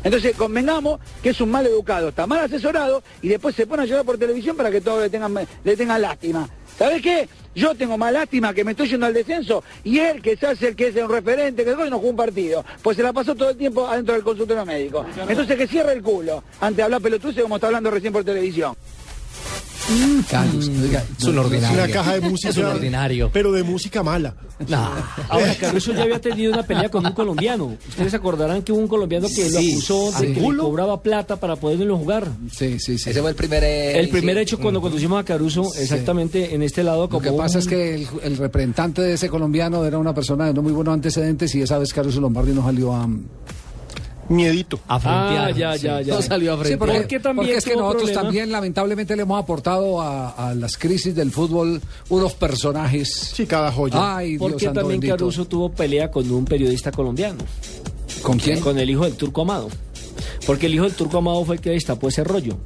Entonces, 0.05 0.35
convengamos 0.35 0.99
que 1.23 1.29
es 1.29 1.41
un 1.41 1.49
mal 1.49 1.65
educado, 1.65 2.09
está 2.09 2.27
mal 2.27 2.45
asesorado 2.45 3.01
y 3.23 3.27
después 3.27 3.55
se 3.55 3.65
pone 3.65 3.81
a 3.81 3.85
llorar 3.87 4.05
por 4.05 4.19
televisión 4.19 4.55
para 4.55 4.69
que 4.69 4.79
todos 4.79 5.01
le 5.01 5.09
tengan, 5.09 5.33
le 5.63 5.75
tengan 5.75 5.99
lástima. 5.99 6.47
¿Sabes 6.77 7.01
qué? 7.01 7.27
Yo 7.55 7.73
tengo 7.73 7.97
más 7.97 8.13
lástima 8.13 8.53
que 8.53 8.63
me 8.63 8.71
estoy 8.71 8.87
yendo 8.87 9.07
al 9.07 9.15
descenso 9.15 9.63
y 9.83 9.97
él, 9.97 10.21
que 10.21 10.37
se 10.37 10.45
hace 10.45 10.67
el 10.67 10.75
que 10.75 10.89
es 10.89 10.95
un 10.95 11.09
referente, 11.09 11.63
que 11.63 11.73
hoy 11.73 11.89
no 11.89 11.97
jugó 11.97 12.09
un 12.11 12.15
partido, 12.15 12.63
pues 12.83 12.97
se 12.97 13.01
la 13.01 13.13
pasó 13.13 13.33
todo 13.33 13.49
el 13.49 13.57
tiempo 13.57 13.87
adentro 13.87 14.13
del 14.13 14.23
consultorio 14.23 14.63
médico. 14.63 15.03
Entonces, 15.27 15.57
que 15.57 15.67
cierre 15.67 15.93
el 15.93 16.03
culo 16.03 16.43
ante 16.61 16.83
hablar 16.83 17.01
pelotuce 17.01 17.41
como 17.41 17.55
está 17.55 17.65
hablando 17.65 17.89
recién 17.89 18.13
por 18.13 18.23
televisión. 18.23 18.75
Carlos, 20.29 20.69
oiga, 20.81 21.03
Es 21.17 21.23
un 21.25 21.35
no, 21.35 21.41
ordinario. 21.41 21.83
Una 21.83 21.93
caja 21.93 22.13
de 22.19 22.21
música. 22.29 22.49
Es 22.49 22.57
un 22.57 22.65
ordinario. 22.65 23.29
Pero 23.31 23.51
de 23.51 23.63
música 23.63 24.01
mala. 24.03 24.33
No. 24.67 24.89
Ahora, 25.29 25.53
Caruso 25.55 25.93
ya 25.93 26.03
había 26.03 26.19
tenido 26.19 26.53
una 26.53 26.63
pelea 26.63 26.89
con 26.89 27.05
un 27.05 27.11
colombiano. 27.11 27.75
Ustedes 27.89 28.11
se 28.11 28.17
acordarán 28.17 28.63
que 28.63 28.71
hubo 28.71 28.79
un 28.79 28.87
colombiano 28.87 29.27
que 29.27 29.49
lo 29.49 29.59
Sí, 29.59 29.71
acusó 29.73 30.11
de 30.19 30.33
que 30.33 30.39
le 30.41 30.57
cobraba 30.57 31.01
plata 31.03 31.35
para 31.35 31.55
poderlo 31.55 31.97
jugar. 31.97 32.27
Sí, 32.51 32.79
sí, 32.79 32.97
sí. 32.97 33.09
Ese 33.11 33.21
fue 33.21 33.29
el 33.29 33.35
primer... 33.35 33.63
eh, 33.63 33.99
El 33.99 34.09
primer 34.09 34.35
sí. 34.37 34.41
hecho 34.41 34.59
cuando 34.59 34.81
conducimos 34.81 35.19
a 35.19 35.23
Caruso, 35.25 35.71
exactamente 35.75 36.55
en 36.55 36.63
este 36.63 36.83
lado, 36.83 37.01
Lo 37.03 37.09
como 37.09 37.21
que 37.21 37.31
pasa 37.33 37.57
un- 37.57 37.61
es 37.63 37.67
que 37.67 37.95
el, 37.95 38.07
el 38.23 38.37
representante 38.37 39.01
de 39.01 39.13
ese 39.13 39.29
colombiano 39.29 39.85
era 39.85 39.97
una 39.97 40.13
persona 40.13 40.45
de 40.47 40.53
no 40.53 40.61
muy 40.61 40.71
buenos 40.71 40.93
antecedentes 40.93 41.53
y 41.55 41.61
esa 41.61 41.77
vez 41.77 41.93
Caruso 41.93 42.19
Lombardi 42.21 42.53
no 42.53 42.63
salió 42.63 42.93
a... 42.95 43.07
Miedito. 44.29 44.79
A 44.87 44.99
Ah, 45.03 45.51
ya, 45.51 45.75
ya, 45.75 46.01
ya. 46.01 46.15
No 46.15 46.21
salió 46.21 46.53
a 46.53 46.55
Sí, 46.57 46.61
frente. 46.61 46.77
porque, 46.77 46.93
Porque 46.99 47.19
también 47.19 47.35
porque 47.47 47.57
es 47.57 47.65
que 47.65 47.75
nosotros 47.75 48.03
problema. 48.03 48.21
también 48.23 48.51
lamentablemente 48.51 49.15
le 49.15 49.21
hemos 49.21 49.39
aportado 49.41 50.01
a, 50.01 50.29
a 50.49 50.55
las 50.55 50.77
crisis 50.77 51.13
del 51.13 51.31
fútbol 51.31 51.79
unos 52.09 52.33
personajes. 52.33 53.31
Sí, 53.33 53.45
cada 53.45 53.71
joya. 53.71 54.17
Ay, 54.17 54.31
Dios 54.31 54.39
Porque 54.41 54.65
santo 54.65 54.79
también 54.81 54.99
bendito. 54.99 55.17
Caruso 55.17 55.45
tuvo 55.45 55.69
pelea 55.71 56.09
con 56.09 56.29
un 56.31 56.45
periodista 56.45 56.91
colombiano. 56.91 57.43
¿Con 58.23 58.39
quién? 58.39 58.59
Con 58.61 58.79
el 58.79 58.89
hijo 58.89 59.03
del 59.03 59.13
turco 59.13 59.41
Amado. 59.43 59.69
Porque 60.47 60.65
el 60.67 60.73
hijo 60.75 60.85
del 60.85 60.93
turco 60.93 61.17
Amado 61.19 61.43
fue 61.45 61.55
el 61.55 61.61
que 61.61 61.71
destapó 61.71 62.07
ese 62.07 62.23
rollo. 62.23 62.57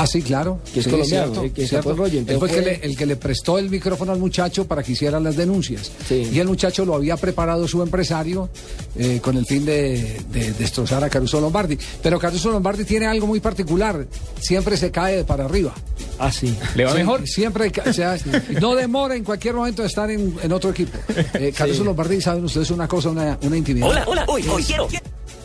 Ah, 0.00 0.06
sí, 0.06 0.22
claro. 0.22 0.60
Que 0.72 0.80
es 0.80 0.84
Sí, 0.84 0.90
colombiano, 0.90 1.26
cierto, 1.32 1.44
eh, 1.44 1.50
que 1.52 1.62
el 1.76 1.96
rollo, 1.96 2.20
Él 2.26 2.38
fue 2.38 2.48
el 2.48 2.54
que, 2.54 2.60
le, 2.62 2.74
el 2.86 2.96
que 2.96 3.06
le 3.06 3.16
prestó 3.16 3.58
el 3.58 3.68
micrófono 3.68 4.12
al 4.12 4.18
muchacho 4.18 4.66
para 4.66 4.82
que 4.82 4.92
hiciera 4.92 5.18
las 5.18 5.36
denuncias. 5.36 5.90
Sí. 6.08 6.28
Y 6.32 6.38
el 6.38 6.46
muchacho 6.46 6.84
lo 6.84 6.94
había 6.94 7.16
preparado 7.16 7.66
su 7.66 7.82
empresario 7.82 8.48
eh, 8.96 9.18
con 9.22 9.36
el 9.36 9.44
fin 9.46 9.64
de, 9.64 10.20
de 10.30 10.52
destrozar 10.52 11.02
a 11.02 11.10
Caruso 11.10 11.40
Lombardi. 11.40 11.76
Pero 12.02 12.18
Caruso 12.18 12.50
Lombardi 12.50 12.84
tiene 12.84 13.06
algo 13.06 13.26
muy 13.26 13.40
particular. 13.40 14.06
Siempre 14.40 14.76
se 14.76 14.90
cae 14.90 15.16
de 15.16 15.24
para 15.24 15.44
arriba. 15.46 15.74
Ah, 16.18 16.30
sí. 16.30 16.54
¿Le 16.76 16.84
va 16.84 16.92
Sí, 16.92 16.98
mejor? 16.98 17.26
Siempre, 17.26 17.72
o 17.84 17.92
sea, 17.92 18.16
no 18.60 18.74
demora 18.76 19.16
en 19.16 19.24
cualquier 19.24 19.54
momento 19.54 19.82
de 19.82 19.88
estar 19.88 20.10
en, 20.10 20.34
en 20.42 20.52
otro 20.52 20.70
equipo. 20.70 20.96
Eh, 21.34 21.52
Caruso 21.56 21.82
Lombardi, 21.84 22.20
saben 22.20 22.44
ustedes 22.44 22.70
una 22.70 22.86
cosa, 22.86 23.10
una, 23.10 23.38
una 23.42 23.56
intimidad. 23.56 23.88
Hola, 23.88 24.04
hola, 24.06 24.24
hoy, 24.28 24.44
hoy 24.48 24.62
quiero. 24.62 24.88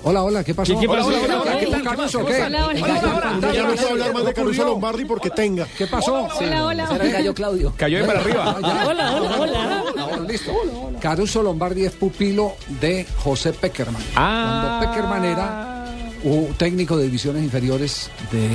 Hola, 0.05 0.23
hola, 0.23 0.43
¿qué 0.43 0.53
pasó? 0.53 0.77
¿Qué- 0.77 0.87
pasó? 0.87 1.07
hola, 1.07 1.17
hola, 1.17 1.23
Hola, 1.23 1.41
hola, 1.41 1.59
¿qué 1.59 1.65
hola, 1.67 1.77
tal, 1.83 1.95
Caruso? 1.97 2.25
¿Qué? 2.25 2.43
hola, 2.43 2.65
hola, 2.67 2.81
Hola, 3.37 3.53
Ya 3.53 3.63
no 3.63 3.73
puedo 3.75 3.89
hablar 3.89 4.13
más 4.13 4.25
de 4.25 4.33
Caruso 4.33 4.65
Lombardi 4.65 5.05
porque 5.05 5.29
tenga. 5.29 5.65
¿Qué 5.77 5.87
pasó? 5.87 6.27
Hola, 6.39 6.65
hola. 6.65 6.89
El 7.01 7.11
gallo 7.11 7.33
Claudio. 7.33 7.73
Cayó 7.77 7.99
de 7.99 8.03
para 8.03 8.19
arriba. 8.19 8.55
Hola, 8.85 9.15
hola, 9.15 9.35
hola. 9.39 9.83
Listo. 10.27 10.51
Caruso 10.99 11.41
Lombardi 11.41 11.85
es 11.85 11.91
pupilo 11.93 12.53
de 12.81 13.05
José 13.23 13.53
Peckerman. 13.53 14.01
Ah. 14.15 14.79
Cuando 14.81 14.91
Peckerman 14.91 15.25
era 15.25 15.72
un 16.23 16.53
técnico 16.53 16.97
de 16.97 17.05
divisiones 17.05 17.43
inferiores 17.43 18.09
de 18.31 18.49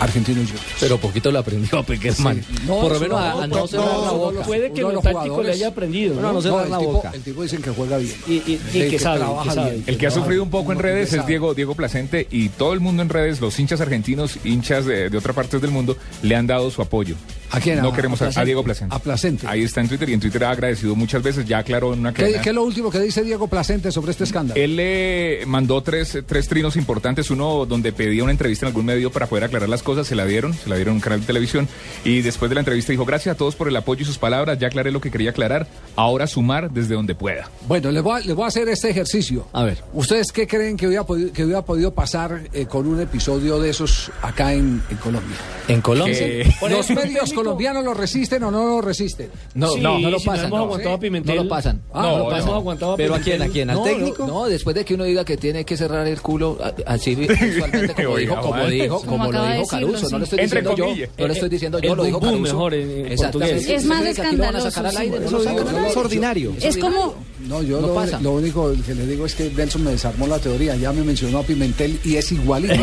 Argentinos 0.00 0.44
Juniors. 0.46 0.66
Pero 0.80 0.98
poquito 0.98 1.30
lo 1.30 1.38
aprendió 1.38 1.78
a 1.78 1.82
Peckerman. 1.82 2.42
Sí. 2.42 2.54
No, 2.66 2.80
Por 2.80 2.92
lo 2.92 3.00
menos 3.00 3.20
a, 3.20 3.32
no, 3.34 3.40
a 3.42 3.46
no 3.46 3.66
cerrar 3.66 3.86
no, 3.86 4.04
la 4.04 4.10
boca. 4.12 4.42
Puede 4.42 4.72
que 4.72 4.82
lo 4.82 5.00
táctico 5.00 5.42
le 5.42 5.52
haya 5.52 5.68
aprendido. 5.68 6.14
No, 6.16 6.20
no, 6.22 6.32
¿no? 6.34 6.42
cerrar 6.42 6.64
el 6.66 6.70
la 6.70 6.78
tipo, 6.78 6.92
boca. 6.92 7.10
el 7.14 7.22
tipo 7.22 7.42
dicen 7.42 7.62
que 7.62 7.70
juega 7.70 7.98
bien. 7.98 8.14
Y, 8.26 8.32
y- 8.32 8.60
y 8.72 8.78
De 8.80 8.88
que 8.88 8.98
sabe, 8.98 9.18
trabaja 9.20 9.48
que 9.50 9.54
sabe. 9.54 9.70
bien. 9.72 9.84
El 9.86 9.98
que 9.98 10.06
ha 10.06 10.10
sufrido 10.10 10.42
un 10.42 10.50
poco 10.50 10.72
en 10.72 10.78
redes 10.78 11.12
es. 11.12 11.26
Diego, 11.26 11.54
Diego 11.54 11.74
Placente 11.74 12.26
y 12.30 12.48
todo 12.50 12.72
el 12.72 12.80
mundo 12.80 13.02
en 13.02 13.08
redes, 13.08 13.40
los 13.40 13.58
hinchas 13.58 13.80
argentinos, 13.80 14.38
hinchas 14.44 14.84
de, 14.86 15.08
de 15.08 15.16
otras 15.18 15.34
partes 15.36 15.60
del 15.62 15.70
mundo, 15.70 15.96
le 16.22 16.34
han 16.36 16.46
dado 16.46 16.70
su 16.70 16.82
apoyo. 16.82 17.14
¿A 17.52 17.60
quién? 17.60 17.80
No 17.80 17.88
A- 17.90 17.94
queremos 17.94 18.20
a. 18.22 18.44
Diego 18.44 18.64
Placente. 18.64 18.94
A 18.94 18.98
Placente. 18.98 19.46
Ahí 19.46 19.62
está 19.62 19.80
en 19.80 19.88
Twitter 19.88 20.08
y 20.08 20.14
en 20.14 20.20
Twitter 20.20 20.42
ha 20.44 20.50
agradecido 20.50 20.96
muchas 20.96 21.22
veces, 21.22 21.46
ya 21.46 21.58
aclaró 21.58 21.92
en 21.92 22.00
una 22.00 22.12
¿Qué, 22.12 22.38
qué 22.42 22.48
es 22.50 22.54
lo 22.54 22.64
último 22.64 22.90
que 22.90 22.98
dice 22.98 23.22
Diego 23.22 23.46
Placente 23.46 23.92
sobre 23.92 24.10
este 24.12 24.24
escándalo? 24.24 24.60
Él 24.60 24.76
le 24.76 25.44
mandó 25.46 25.82
tres, 25.82 26.18
tres 26.26 26.48
trinos 26.48 26.76
importantes, 26.76 27.30
uno 27.30 27.66
donde 27.66 27.92
pedía 27.92 28.22
una 28.22 28.32
entrevista 28.32 28.66
en 28.66 28.68
algún 28.68 28.86
medio 28.86 29.12
para 29.12 29.26
poder 29.26 29.44
aclarar 29.44 29.68
las 29.68 29.82
cosas, 29.82 30.06
se 30.06 30.14
la 30.16 30.24
dieron, 30.26 30.54
se 30.54 30.68
la 30.68 30.76
dieron 30.76 30.92
en 30.92 30.96
un 30.96 31.00
canal 31.02 31.20
de 31.20 31.26
televisión 31.26 31.68
y 32.04 32.22
después 32.22 32.48
de 32.48 32.54
la 32.54 32.60
entrevista 32.62 32.92
dijo, 32.92 33.04
gracias 33.04 33.34
a 33.34 33.38
todos 33.38 33.54
por 33.54 33.68
el 33.68 33.76
apoyo 33.76 34.02
y 34.02 34.04
sus 34.04 34.18
palabras, 34.18 34.58
ya 34.58 34.66
aclaré 34.68 34.90
lo 34.90 35.00
que 35.00 35.10
quería 35.10 35.30
aclarar, 35.30 35.66
ahora 35.96 36.26
sumar 36.26 36.70
desde 36.70 36.94
donde 36.94 37.14
pueda. 37.14 37.50
Bueno, 37.68 37.90
les 37.92 38.02
voy, 38.02 38.20
a, 38.20 38.24
les 38.24 38.34
voy 38.34 38.44
a 38.44 38.48
hacer 38.48 38.68
este 38.68 38.90
ejercicio. 38.90 39.46
A 39.52 39.62
ver. 39.64 39.78
¿Ustedes 39.92 40.32
qué 40.32 40.46
creen 40.46 40.76
que 40.76 40.86
hubiera 40.86 41.04
podido, 41.04 41.32
que 41.32 41.44
hubiera 41.44 41.62
podido 41.62 41.92
pasar 41.92 42.42
eh, 42.52 42.66
con 42.66 42.86
un 42.86 43.00
episodio 43.00 43.58
de 43.60 43.70
esos 43.70 44.10
acá 44.22 44.52
en, 44.54 44.82
en 44.90 44.96
Colombia? 44.96 45.36
En 45.68 45.80
Colombia. 45.80 46.16
Que- 46.18 46.52
¿Los 46.68 46.90
medios 46.90 47.32
colombianos 47.44 47.84
lo 47.84 47.94
resisten 47.94 48.42
o 48.44 48.50
no 48.50 48.66
lo 48.66 48.80
resisten? 48.80 49.30
No, 49.54 49.68
Sí, 49.72 49.80
no, 49.80 49.98
no 49.98 50.10
lo 50.10 50.18
si 50.18 50.26
no 50.26 50.32
pasan. 50.32 50.46
hemos 50.46 50.58
no. 50.58 50.64
aguantado 50.64 50.94
a 50.94 51.00
Pimentel. 51.00 51.36
No 51.36 51.42
lo 51.44 51.48
pasan. 51.48 51.82
Ah, 51.92 52.02
no, 52.02 52.36
hemos 52.36 52.48
aguantado 52.54 52.92
a 52.92 52.96
¿Pero 52.96 53.14
a 53.14 53.18
quién, 53.20 53.42
a 53.42 53.48
quién? 53.48 53.70
¿Al 53.70 53.76
No, 53.76 53.82
técnico? 53.84 54.26
No, 54.26 54.46
después 54.46 54.74
de 54.76 54.84
que 54.84 54.94
uno 54.94 55.04
diga 55.04 55.24
que 55.24 55.36
tiene 55.36 55.64
que 55.64 55.76
cerrar 55.76 56.06
el 56.06 56.20
culo, 56.20 56.58
así 56.86 57.14
visualmente 57.16 57.94
como 58.04 58.16
dijo, 58.16 58.40
como 58.40 58.66
dijo, 58.66 59.00
Como 59.02 59.32
lo 59.32 59.44
dijo 59.46 59.66
Caruso, 59.66 60.08
no 60.10 60.18
lo 60.18 60.24
estoy 60.24 60.38
Entre 60.40 60.60
diciendo 60.62 60.76
yo, 60.76 61.06
no 61.18 61.26
lo 61.26 61.32
estoy 61.32 61.48
diciendo 61.48 61.78
El 61.78 61.84
yo, 61.84 61.94
lo 61.94 62.04
dijo 62.04 62.20
Caruso. 62.20 62.40
mejor 62.40 62.74
en- 62.74 63.16
portugués. 63.16 63.68
Es 63.68 63.84
más 63.84 63.98
¿Ustedes 63.98 64.18
creen 64.18 64.36
que 64.38 64.44
aquí 64.44 64.52
lo 64.52 64.62
escandaloso, 64.68 65.30
lo 65.72 65.86
Es 65.86 65.96
ordinario. 65.96 66.52
Es 66.60 66.76
como, 66.78 67.14
No, 67.48 67.62
yo 67.62 67.80
No 67.80 67.88
lo, 67.88 67.94
pasa. 67.94 68.20
lo 68.20 68.32
único 68.32 68.72
que 68.86 68.94
le 68.94 69.06
digo 69.06 69.26
es 69.26 69.34
que 69.34 69.48
Benson 69.48 69.84
me 69.84 69.90
desarmó 69.92 70.26
la 70.26 70.38
teoría. 70.38 70.76
Ya 70.76 70.92
me 70.92 71.02
mencionó 71.02 71.38
a 71.38 71.42
Pimentel 71.42 71.98
y 72.04 72.16
es 72.16 72.30
igualito 72.32 72.74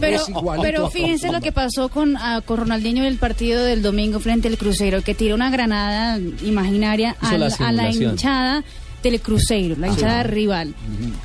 pero, 0.00 0.16
Es 0.16 0.28
igualito 0.28 0.62
pero 0.62 0.86
a 0.86 0.90
fíjense 0.90 1.30
lo 1.32 1.40
que 1.40 1.52
pasó 1.52 1.88
con, 1.88 2.16
ah, 2.16 2.42
con 2.44 2.58
Ronaldinho 2.58 3.02
en 3.02 3.08
el 3.08 3.16
partido 3.18 3.62
del 3.64 3.82
domingo 3.82 4.20
frente 4.20 4.48
al 4.48 4.56
Cruzeiro, 4.58 5.02
que 5.02 5.14
tiró 5.14 5.34
una 5.34 5.50
granada 5.50 6.18
imaginaria 6.44 7.16
Hizo 7.22 7.34
al- 7.34 7.40
la 7.40 7.46
a 7.58 7.72
la 7.72 7.90
hinchada 7.90 8.64
del 9.10 9.20
Cruzeiro, 9.20 9.76
la 9.78 9.88
hinchada 9.88 10.22
Sí. 10.24 10.28
rival. 10.30 10.74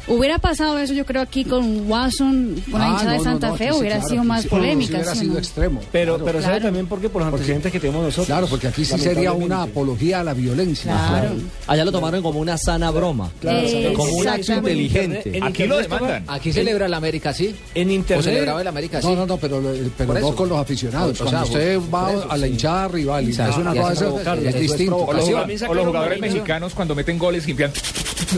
Hubiera 0.08 0.38
pasado 0.40 0.78
eso, 0.80 0.94
yo 0.94 1.06
creo, 1.06 1.22
aquí 1.22 1.46
con 1.46 1.90
Watson, 1.90 2.56
con 2.72 2.80
la 2.80 2.88
Ah, 2.88 2.90
hinchada 2.92 3.12
no, 3.12 3.18
de 3.18 3.24
Santa 3.24 3.48
no, 3.50 3.56
Fe, 3.58 3.72
hubiera 3.74 3.96
claro, 3.98 4.10
sido 4.10 4.24
más 4.24 4.42
sí, 4.44 4.48
polémica. 4.50 4.96
hubiera 4.98 5.12
¿sí 5.14 5.18
o 5.18 5.22
sido 5.22 5.34
no? 5.34 5.40
extremo. 5.40 5.82
Pero, 5.92 6.14
claro. 6.16 6.26
pero 6.26 6.40
¿sabe 6.42 6.54
Claro. 6.56 6.66
también 6.66 6.88
por 6.88 7.00
qué? 7.02 7.10
Por 7.10 7.22
los 7.24 7.34
antecedentes 7.34 7.72
que 7.72 7.80
tenemos 7.80 8.02
nosotros. 8.04 8.28
Claro, 8.28 8.48
porque 8.48 8.68
aquí 8.68 8.86
sí 8.86 8.98
sería 8.98 9.34
una 9.34 9.64
apología 9.64 10.20
a 10.22 10.24
la 10.24 10.34
violencia. 10.34 10.92
Claro. 11.10 11.32
Allá 11.68 11.86
lo 11.86 11.92
tomaron 11.92 12.22
como 12.22 12.40
una 12.40 12.58
sana 12.58 12.92
broma. 12.92 13.30
Claro, 13.40 13.60
Eh, 13.62 13.94
como 13.96 14.14
un 14.14 14.28
acto 14.28 14.54
inteligente. 14.54 15.22
En 15.38 15.44
Aquí 15.44 15.66
lo 15.68 15.78
demandan. 15.78 16.24
Aquí 16.28 16.52
celebra 16.54 16.86
el 16.88 16.94
América, 16.94 17.34
¿sí? 17.34 17.56
En 17.76 17.90
O 17.90 17.92
internet. 17.92 18.26
celebraba 18.26 18.62
el 18.62 18.68
América, 18.68 19.02
sí. 19.02 19.08
No, 19.08 19.16
no, 19.16 19.26
no, 19.26 19.38
pero, 19.38 19.62
pero 19.98 20.14
no 20.14 20.20
eso. 20.20 20.36
con 20.36 20.50
los 20.50 20.58
aficionados. 20.60 21.12
O 21.22 21.28
sea, 21.30 21.40
Cuando 21.40 21.48
usted 21.48 21.80
va 21.94 22.12
eso, 22.12 22.28
a 22.32 22.38
la 22.38 22.48
hinchada 22.48 22.88
rival 22.88 23.30
y 23.30 23.32
hace 23.40 23.60
una 23.60 23.74
cosa, 23.76 24.36
es 24.44 24.60
distinto. 24.60 24.98
O 24.98 25.14
los, 25.14 25.30
También 25.30 25.64
o 25.64 25.86
jugadores 25.86 26.20
mexicanos 26.20 26.74
cuando 26.74 26.96
meten 26.96 27.18
goles 27.18 27.48
y 27.48 27.54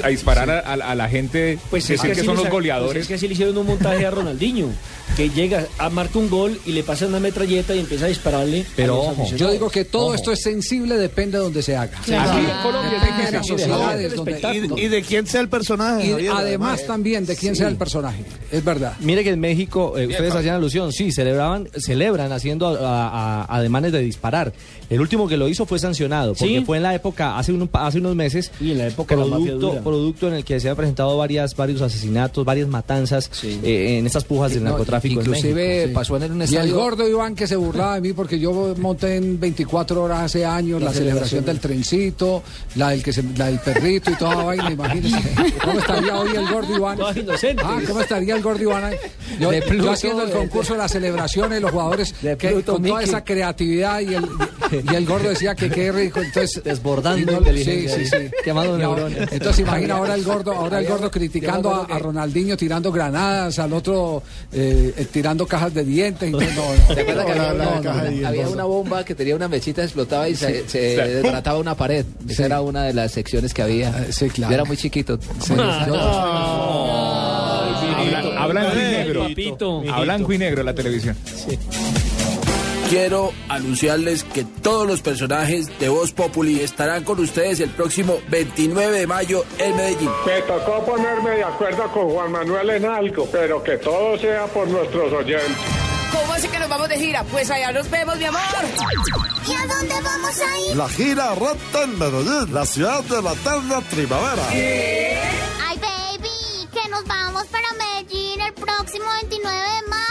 a 0.04 0.08
disparar 0.08 0.50
a, 0.50 0.60
a- 0.60 0.74
a 0.92 0.96
la 0.96 1.10
gente, 1.10 1.58
Pues 1.70 1.84
es 1.84 1.90
decir 2.02 2.12
que, 2.14 2.18
así 2.20 2.26
son 2.26 2.38
los 2.38 2.50
goleadores. 2.50 2.92
pues 2.94 3.02
es 3.04 3.08
que 3.08 3.14
así 3.16 3.28
le 3.28 3.34
hicieron 3.34 3.58
un 3.58 3.68
montaje 3.68 4.06
a 4.06 4.12
Ronaldinho, 4.12 4.68
que 5.18 5.30
llega 5.30 5.66
a 5.78 5.90
marca 5.90 6.18
un 6.18 6.30
gol 6.30 6.58
y 6.66 6.72
le 6.72 6.84
pasa 6.84 7.06
una 7.06 7.20
metralleta 7.20 7.76
y 7.76 7.80
empieza 7.80 8.06
a 8.06 8.08
dispararle. 8.08 8.66
Pero 8.78 8.94
a 8.96 8.98
ojo. 9.12 9.28
Yo 9.36 9.52
digo 9.52 9.70
que 9.70 9.84
todo 9.84 10.06
Ojo. 10.08 10.16
esto 10.16 10.32
es 10.32 10.42
sensible, 10.42 10.96
depende 10.98 11.38
de 11.38 11.44
donde 11.44 11.62
se 11.62 11.76
haga. 11.76 11.92
Claro. 12.06 12.32
Aquí 12.32 12.40
en 12.40 12.58
Colombia 12.64 12.92
es 12.96 13.02
Depende 13.02 13.26
de 13.26 13.32
las 13.34 13.42
difícil. 13.42 13.58
sociedades. 13.70 14.06
el 14.12 14.16
donde- 14.16 14.32
espectáculo. 14.32 14.78
Y, 14.78 14.82
y 14.82 14.88
de 14.88 15.02
quién 15.02 15.28
sea 15.28 15.42
el 15.42 15.50
personaje. 15.50 16.06
y 16.08 16.12
Javier, 16.12 16.32
además 16.34 16.86
también 16.88 17.26
de 17.26 17.36
quién 17.36 17.56
sea 17.58 17.68
el 17.68 17.76
personaje. 17.76 18.24
Es 18.52 18.64
verdad. 18.64 18.94
Mire 19.02 19.24
que 19.26 19.32
en 19.32 19.40
México, 19.42 19.98
eh, 19.98 20.08
ustedes 20.08 20.34
hacían 20.34 20.56
alusión, 20.56 20.94
sí, 20.94 21.12
celebraban, 21.12 21.68
celebran 21.78 22.32
haciendo 22.32 22.68
a- 22.68 22.78
a- 22.80 23.42
a- 23.44 23.58
ademanes 23.58 23.92
de 23.92 24.00
disparar. 24.00 24.54
El 24.90 25.00
último 25.02 25.28
que 25.28 25.36
lo 25.38 25.48
hizo 25.50 25.66
fue 25.66 25.80
sancionado, 25.80 26.34
porque 26.36 26.60
¿Sí? 26.60 26.66
fue 26.66 26.78
en 26.78 26.84
la 26.84 26.96
época, 26.96 27.38
hace, 27.38 27.52
un- 27.52 27.70
hace 27.74 27.98
unos 28.00 28.16
meses, 28.16 28.52
Y 28.62 28.72
en 28.72 28.78
la 28.78 28.88
época 28.88 29.16
producto, 29.30 29.84
producto 29.84 30.28
en 30.28 30.34
el 30.36 30.44
que 30.46 30.60
se 30.60 30.70
han 30.70 30.76
presentado 30.76 31.18
varias, 31.18 31.56
varios 31.56 31.82
asesinatos, 31.82 32.44
varias 32.46 32.68
matanzas 32.68 33.30
eh, 33.44 33.98
en 34.00 34.06
estas 34.06 34.24
pujas 34.24 34.54
del 34.54 34.64
No, 34.64 34.70
narcotráfico. 34.72 35.22
en 35.22 35.28
inclusive 35.28 35.54
México, 35.66 35.88
sí. 35.90 35.94
pasó 35.94 36.18
en 36.18 36.24
un 36.32 36.38
Y 36.40 36.44
el 36.44 36.50
estadio... 36.50 36.76
gordo 36.76 37.08
Iván 37.08 37.36
que 37.36 37.48
se 37.48 37.56
burlaba 37.56 37.96
de 37.96 38.02
mí 38.02 38.14
porque 38.14 38.40
yo 38.40 38.74
monté 38.78 39.16
en 39.18 39.40
24 39.40 40.04
horas 40.04 40.20
hace 40.22 40.46
años 40.46 40.82
la, 40.82 40.92
celebración 40.94 41.46
del 41.46 41.60
trencito, 41.60 42.44
la 42.76 42.90
del, 42.90 43.04
que 43.04 43.14
se- 43.14 43.24
la 43.38 43.48
del 43.48 43.60
perrito 43.60 44.12
y 44.12 44.16
toda 44.16 44.36
la 44.36 44.44
vaina, 44.44 44.72
imagínese. 44.72 45.18
¿Cómo 45.64 45.80
estaría 45.80 46.20
hoy 46.20 46.36
el 46.36 46.48
gordo 46.52 46.76
Iván? 46.76 47.00
Ah, 47.64 47.80
¿cómo 47.88 48.02
estaría 48.02 48.36
el 48.36 48.42
gordo 48.42 48.62
Iván? 48.64 48.94
Yo, 49.40 49.52
yo 49.54 49.92
haciendo 49.92 50.24
el 50.24 50.32
concurso 50.32 50.74
de 50.74 50.80
las 50.80 50.92
celebraciones, 50.92 51.62
los 51.62 51.72
jugadores 51.72 52.14
que, 52.38 52.62
con 52.64 52.84
toda 52.84 53.04
esa 53.04 53.24
creatividad 53.24 54.00
y 54.02 54.14
el, 54.16 54.26
y 54.92 54.96
el 54.96 55.06
gordo 55.06 55.30
decía 55.30 55.56
que 55.56 55.70
qué 55.70 55.92
rico, 55.92 56.20
entonces 56.22 56.62
Desbordando 56.64 57.32
no- 57.32 57.38
inteligencia, 57.40 57.96
sí, 57.98 58.06
sí, 58.06 58.12
sí. 58.28 58.32
quemando 58.44 58.78
Entonces 59.32 59.60
imagina 59.60 59.96
ahora 59.96 60.16
el 60.16 60.24
gordo, 60.24 60.52
ahora 60.54 60.80
el 60.80 60.88
gordo 60.88 61.10
criticando 61.12 61.74
a, 61.74 61.86
a 61.86 62.00
Ronaldinho 62.00 62.56
tirando 62.58 62.92
granadas, 62.92 63.58
al 63.60 63.74
otro 63.74 64.24
eh, 64.52 64.94
eh, 64.98 65.06
tirando 65.12 65.46
cajas 65.48 65.74
de 65.74 65.84
dientes. 65.84 66.30
y 66.30 66.34
todo. 66.34 66.46
No, 66.46 66.88
no. 66.90 66.96
¿Te 66.96 67.02
acuerdas 67.02 67.26
que 67.26 67.36
No, 67.36 67.54
la- 67.54 68.28
había, 68.28 68.44
no, 68.46 68.52
una 68.52 68.64
bomba 68.66 69.04
que 69.04 69.16
tenía 69.16 69.36
una 69.36 69.48
mechita, 69.48 69.84
explotaba 69.84 70.28
y 70.30 70.36
se, 70.36 70.68
se 70.68 70.80
desbarataba 70.80 71.60
una 71.60 71.76
pared? 71.76 72.06
Esa 72.28 72.46
era 72.46 72.62
una 72.62 72.84
de 72.84 72.94
las 72.94 73.12
secciones 73.12 73.54
que 73.54 73.62
había. 73.62 73.90
Ah, 73.90 74.06
sí, 74.12 74.30
claro. 74.30 74.52
Yo 74.52 74.56
era 74.56 74.66
muy 74.66 74.78
chiquito. 74.78 75.20
Sí, 75.40 75.54
yo- 75.56 75.62
en 78.02 78.50
blanco 78.52 78.74
y 78.76 78.82
negro. 78.82 79.24
Papito. 79.28 79.84
A 79.94 80.02
blanco 80.02 80.34
y 80.34 80.38
negro 80.38 80.64
la 80.64 80.74
televisión. 80.74 81.16
Quiero 82.92 83.32
anunciarles 83.48 84.26
que 84.26 84.44
todos 84.44 84.86
los 84.86 85.02
personajes 85.02 85.80
de 85.80 85.88
Voz 85.88 86.12
Populi 86.12 86.60
estarán 86.60 87.06
con 87.06 87.22
ustedes 87.22 87.62
el 87.62 87.70
próximo 87.70 88.20
29 88.28 89.00
de 89.00 89.08
mayo 89.08 89.46
en 89.60 89.78
Medellín. 89.78 90.12
Me 90.26 90.42
tocó 90.42 90.84
ponerme 90.84 91.30
de 91.38 91.44
acuerdo 91.46 91.90
con 91.94 92.10
Juan 92.10 92.34
Manuel 92.34 92.70
en 92.72 92.84
algo, 92.84 93.30
pero 93.32 93.64
que 93.64 93.78
todo 93.78 94.18
sea 94.18 94.46
por 94.48 94.68
nuestros 94.68 95.14
oyentes. 95.14 95.56
¿Cómo 96.12 96.34
así 96.34 96.50
que 96.50 96.60
nos 96.60 96.68
vamos 96.68 96.90
de 96.90 96.98
gira? 96.98 97.24
Pues 97.32 97.50
allá 97.50 97.72
nos 97.72 97.90
vemos, 97.90 98.18
mi 98.18 98.26
amor. 98.26 98.42
¿Y 99.48 99.54
a 99.54 99.74
dónde 99.74 99.96
vamos 100.04 100.42
a 100.42 100.60
ir? 100.60 100.76
La 100.76 100.90
gira 100.90 101.36
rota 101.36 101.84
en 101.84 101.98
Medellín, 101.98 102.54
la 102.54 102.66
ciudad 102.66 103.02
de 103.06 103.22
la 103.22 103.32
eterna 103.32 103.80
primavera. 103.90 104.44
Ay, 104.50 105.80
baby, 105.80 106.68
que 106.74 106.90
nos 106.90 107.06
vamos 107.06 107.46
para 107.46 107.68
Medellín 107.72 108.42
el 108.42 108.54
próximo 108.54 109.06
29 109.22 109.58
de 109.58 109.88
mayo. 109.88 110.11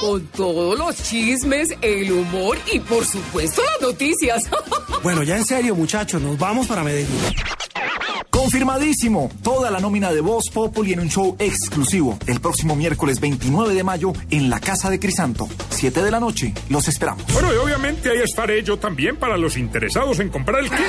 Con 0.00 0.26
todos 0.28 0.78
los 0.78 0.96
chismes, 1.02 1.70
el 1.82 2.12
humor 2.12 2.56
y 2.72 2.78
por 2.78 3.04
supuesto 3.04 3.62
las 3.62 3.88
noticias. 3.88 4.44
Bueno, 5.00 5.22
ya 5.22 5.36
en 5.36 5.44
serio, 5.44 5.76
muchachos, 5.76 6.20
nos 6.20 6.36
vamos 6.36 6.66
para 6.66 6.82
Medellín. 6.82 7.20
Confirmadísimo, 8.30 9.30
toda 9.44 9.70
la 9.70 9.78
nómina 9.78 10.12
de 10.12 10.20
Voz 10.20 10.50
Populi 10.52 10.92
en 10.92 11.00
un 11.00 11.08
show 11.08 11.36
exclusivo 11.38 12.18
el 12.26 12.40
próximo 12.40 12.74
miércoles 12.74 13.20
29 13.20 13.74
de 13.74 13.84
mayo 13.84 14.12
en 14.30 14.50
la 14.50 14.58
Casa 14.58 14.90
de 14.90 14.98
Crisanto. 14.98 15.48
7 15.70 16.02
de 16.02 16.10
la 16.10 16.18
noche, 16.18 16.52
los 16.68 16.88
esperamos. 16.88 17.22
Bueno, 17.32 17.54
y 17.54 17.56
obviamente 17.56 18.10
ahí 18.10 18.18
estaré 18.18 18.64
yo 18.64 18.76
también 18.78 19.16
para 19.16 19.38
los 19.38 19.56
interesados 19.56 20.18
en 20.18 20.30
comprar 20.30 20.64
el 20.64 20.70
kit. 20.70 20.80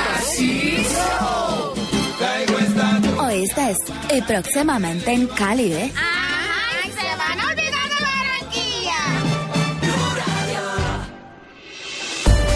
Oíste, 3.19 3.76
eh, 4.10 4.24
próximamente 4.28 5.12
en 5.12 5.28
Cali, 5.28 5.72
¿eh? 5.72 5.93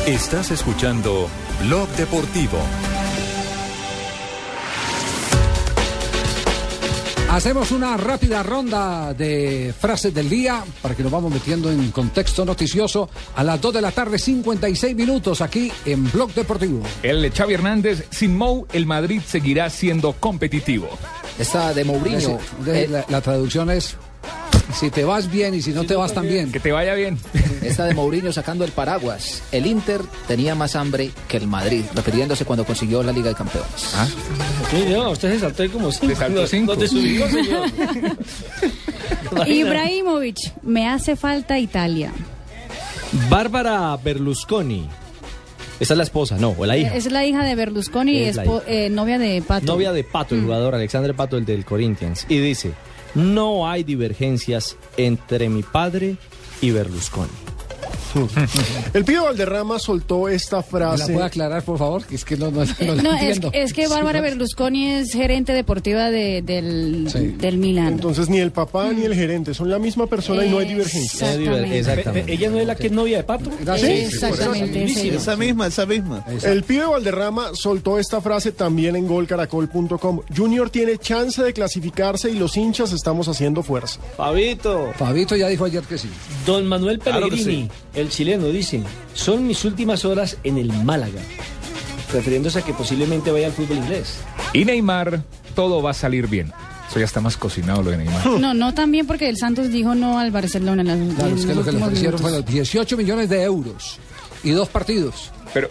Estás 0.05 0.51
escuchando 0.51 1.29
Blog 1.65 1.87
Deportivo. 1.91 2.57
Hacemos 7.29 7.71
una 7.71 7.97
rápida 7.97 8.43
ronda 8.43 9.13
de 9.15 9.73
frases 9.79 10.13
del 10.13 10.29
día 10.29 10.63
para 10.83 10.93
que 10.93 11.01
nos 11.01 11.11
vamos 11.11 11.33
metiendo 11.33 11.71
en 11.71 11.89
contexto 11.91 12.45
noticioso 12.45 13.09
a 13.35 13.43
las 13.43 13.59
2 13.59 13.73
de 13.73 13.81
la 13.81 13.91
tarde, 13.91 14.19
56 14.19 14.95
minutos 14.95 15.41
aquí 15.41 15.71
en 15.85 16.11
Blog 16.11 16.31
Deportivo. 16.33 16.83
El 17.01 17.31
Xavi 17.33 17.55
Hernández, 17.55 18.05
sin 18.11 18.37
Mou, 18.37 18.67
el 18.71 18.85
Madrid 18.85 19.21
seguirá 19.25 19.69
siendo 19.71 20.13
competitivo. 20.13 20.87
Esta 21.39 21.73
de 21.73 21.83
Mourinho. 21.85 22.37
De- 22.63 22.83
eh, 22.83 22.87
la, 22.87 23.03
la 23.09 23.21
traducción 23.21 23.71
es 23.71 23.95
si 24.73 24.89
te 24.89 25.03
vas 25.03 25.29
bien 25.31 25.53
y 25.53 25.61
si 25.61 25.71
no 25.71 25.83
te 25.83 25.95
vas 25.95 26.13
tan 26.13 26.27
bien. 26.27 26.51
Que 26.51 26.59
te 26.59 26.71
vaya 26.71 26.93
bien. 26.93 27.17
Esta 27.61 27.85
de 27.85 27.93
Mourinho 27.93 28.31
sacando 28.33 28.65
el 28.65 28.71
paraguas. 28.71 29.43
El 29.51 29.65
Inter 29.65 30.01
tenía 30.27 30.55
más 30.55 30.75
hambre 30.75 31.11
que 31.27 31.37
el 31.37 31.47
Madrid, 31.47 31.83
refiriéndose 31.95 32.43
cuando 32.45 32.65
consiguió 32.65 33.03
la 33.03 33.11
Liga 33.11 33.29
de 33.29 33.35
Campeones. 33.35 33.93
Ah. 33.95 34.07
Sí, 34.71 34.85
no, 34.89 35.11
usted 35.11 35.33
se 35.33 35.39
saltó 35.39 35.63
ahí 35.63 35.69
como 35.69 35.91
cinco. 35.91 36.15
saltó 36.15 36.47
cinco. 36.47 36.71
¿Dónde 36.73 36.87
subió, 36.87 37.29
señor? 37.29 37.69
Ibrahimovic, 39.47 40.37
me 40.63 40.87
hace 40.87 41.15
falta 41.15 41.57
Italia. 41.59 42.11
Bárbara 43.29 43.97
Berlusconi. 44.03 44.87
Esa 45.79 45.93
es 45.95 45.97
la 45.97 46.03
esposa, 46.03 46.37
no, 46.37 46.55
o 46.57 46.65
la 46.65 46.77
hija. 46.77 46.95
Es 46.95 47.11
la 47.11 47.25
hija 47.25 47.43
de 47.43 47.55
Berlusconi, 47.55 48.17
Es 48.23 48.37
espo- 48.37 48.61
eh, 48.67 48.89
novia 48.89 49.17
de 49.17 49.41
Pato. 49.41 49.65
Novia 49.65 49.91
de 49.91 50.03
Pato, 50.03 50.35
el 50.35 50.41
jugador 50.43 50.75
Alexander 50.75 51.13
Pato, 51.15 51.35
el 51.37 51.45
del 51.45 51.65
Corinthians. 51.65 52.25
Y 52.29 52.37
dice, 52.39 52.71
no 53.15 53.69
hay 53.69 53.83
divergencias 53.83 54.77
entre 54.97 55.49
mi 55.49 55.63
padre 55.63 56.17
y 56.61 56.71
Berlusconi. 56.71 57.52
El 58.93 59.05
pibe 59.05 59.19
Valderrama 59.19 59.79
soltó 59.79 60.27
esta 60.29 60.57
¿Me 60.57 60.63
frase. 60.63 61.07
la 61.07 61.13
puede 61.13 61.25
aclarar, 61.25 61.63
por 61.63 61.77
favor? 61.77 62.05
Que 62.05 62.15
es 62.15 62.25
que 62.25 62.37
no, 62.37 62.51
no, 62.51 62.57
no 62.57 62.63
es, 62.63 62.79
entiendo. 62.79 63.51
es 63.53 63.73
que 63.73 63.87
Bárbara 63.87 64.21
Berlusconi 64.21 64.89
es 64.91 65.11
gerente 65.13 65.53
deportiva 65.53 66.09
de- 66.11 66.41
del, 66.41 67.37
del 67.39 67.57
Milan. 67.57 67.93
Entonces 67.93 68.29
ni 68.29 68.39
el 68.39 68.51
papá 68.51 68.91
ni 68.93 69.03
el 69.03 69.15
gerente 69.15 69.53
son 69.53 69.69
la 69.69 69.79
misma 69.79 70.07
persona 70.07 70.45
y 70.45 70.49
no 70.49 70.59
hay 70.59 70.67
divergencia. 70.67 71.27
Pe- 71.33 72.25
¿Ella 72.27 72.49
no 72.49 72.59
es 72.59 72.67
la 72.67 72.75
que 72.75 72.87
es 72.87 72.93
novia 72.93 73.17
de 73.17 73.23
Pato? 73.23 73.49
Sí, 73.77 73.85
Exactamente, 73.87 74.87
Sí, 74.87 75.07
ese. 75.09 75.15
Esa 75.17 75.35
misma, 75.35 75.67
esa 75.67 75.85
misma. 75.85 76.25
El 76.43 76.63
pibe 76.63 76.85
Valderrama 76.85 77.49
soltó 77.53 77.99
esta 77.99 78.21
frase 78.21 78.51
también 78.51 78.95
en 78.95 79.07
golcaracol.com. 79.07 80.21
Junior 80.35 80.69
tiene 80.69 80.97
chance 80.97 81.41
de 81.43 81.53
clasificarse 81.53 82.29
y 82.29 82.35
los 82.37 82.55
hinchas 82.57 82.91
estamos 82.93 83.27
haciendo 83.27 83.63
fuerza. 83.63 83.99
Fabito. 84.17 84.91
Fabito 84.97 85.35
ya 85.35 85.47
dijo 85.47 85.65
ayer 85.65 85.83
que 85.83 85.97
sí. 85.97 86.09
Don 86.45 86.65
Manuel 86.67 86.99
Claro 86.99 87.29
Pellegrini, 87.29 87.69
el 88.03 88.09
chileno, 88.09 88.47
dice, 88.47 88.83
son 89.13 89.47
mis 89.47 89.65
últimas 89.65 90.05
horas 90.05 90.37
en 90.43 90.57
el 90.59 90.71
Málaga, 90.83 91.21
refiriéndose 92.11 92.59
a 92.59 92.61
que 92.61 92.73
posiblemente 92.73 93.31
vaya 93.31 93.47
al 93.47 93.53
fútbol 93.53 93.77
inglés. 93.77 94.17
Y 94.53 94.65
Neymar, 94.65 95.23
todo 95.55 95.81
va 95.81 95.91
a 95.91 95.93
salir 95.95 96.27
bien. 96.27 96.51
Eso 96.89 96.99
ya 96.99 97.05
está 97.05 97.21
más 97.21 97.37
cocinado 97.37 97.81
lo 97.81 97.89
de 97.91 97.97
Neymar. 97.97 98.27
No, 98.39 98.53
no 98.53 98.73
también 98.73 99.07
porque 99.07 99.27
el 99.29 99.37
Santos 99.37 99.71
dijo 99.71 99.95
no 99.95 100.19
al 100.19 100.29
Barcelona 100.31 100.81
en, 100.83 100.87
las, 101.07 101.15
Claro, 101.15 101.31
en 101.31 101.37
es 101.39 101.45
que 101.45 101.55
lo 101.55 101.63
que 101.63 101.71
le 101.71 101.77
ofrecieron 101.83 102.19
minutos. 102.21 102.21
fueron 102.21 102.45
18 102.45 102.97
millones 102.97 103.29
de 103.29 103.41
euros 103.43 103.97
y 104.43 104.51
dos 104.51 104.69
partidos. 104.69 105.31
Pero 105.53 105.69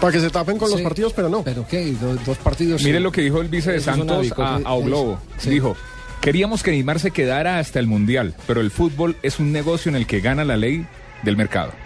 Para 0.00 0.12
que 0.12 0.20
se 0.20 0.30
tapen 0.30 0.58
con 0.58 0.70
los 0.70 0.80
partidos, 0.80 1.12
pero 1.14 1.28
no. 1.28 1.42
¿Pero 1.42 1.66
qué? 1.66 1.92
Do- 1.92 2.14
dos 2.26 2.38
partidos. 2.38 2.82
mire 2.84 2.98
sí. 2.98 3.02
lo 3.02 3.10
que 3.10 3.22
dijo 3.22 3.40
el 3.40 3.48
vice 3.48 3.72
de 3.72 3.78
Eso 3.78 3.86
Santos 3.86 4.32
a, 4.38 4.56
a 4.64 4.72
Oglobo. 4.74 5.18
Sí. 5.38 5.50
Dijo, 5.50 5.74
queríamos 6.20 6.62
que 6.62 6.70
Neymar 6.70 7.00
se 7.00 7.10
quedara 7.10 7.58
hasta 7.58 7.80
el 7.80 7.86
Mundial, 7.88 8.34
pero 8.46 8.60
el 8.60 8.70
fútbol 8.70 9.16
es 9.22 9.40
un 9.40 9.50
negocio 9.50 9.88
en 9.88 9.96
el 9.96 10.06
que 10.06 10.20
gana 10.20 10.44
la 10.44 10.56
ley 10.56 10.86
del 11.22 11.36
mercado. 11.36 11.81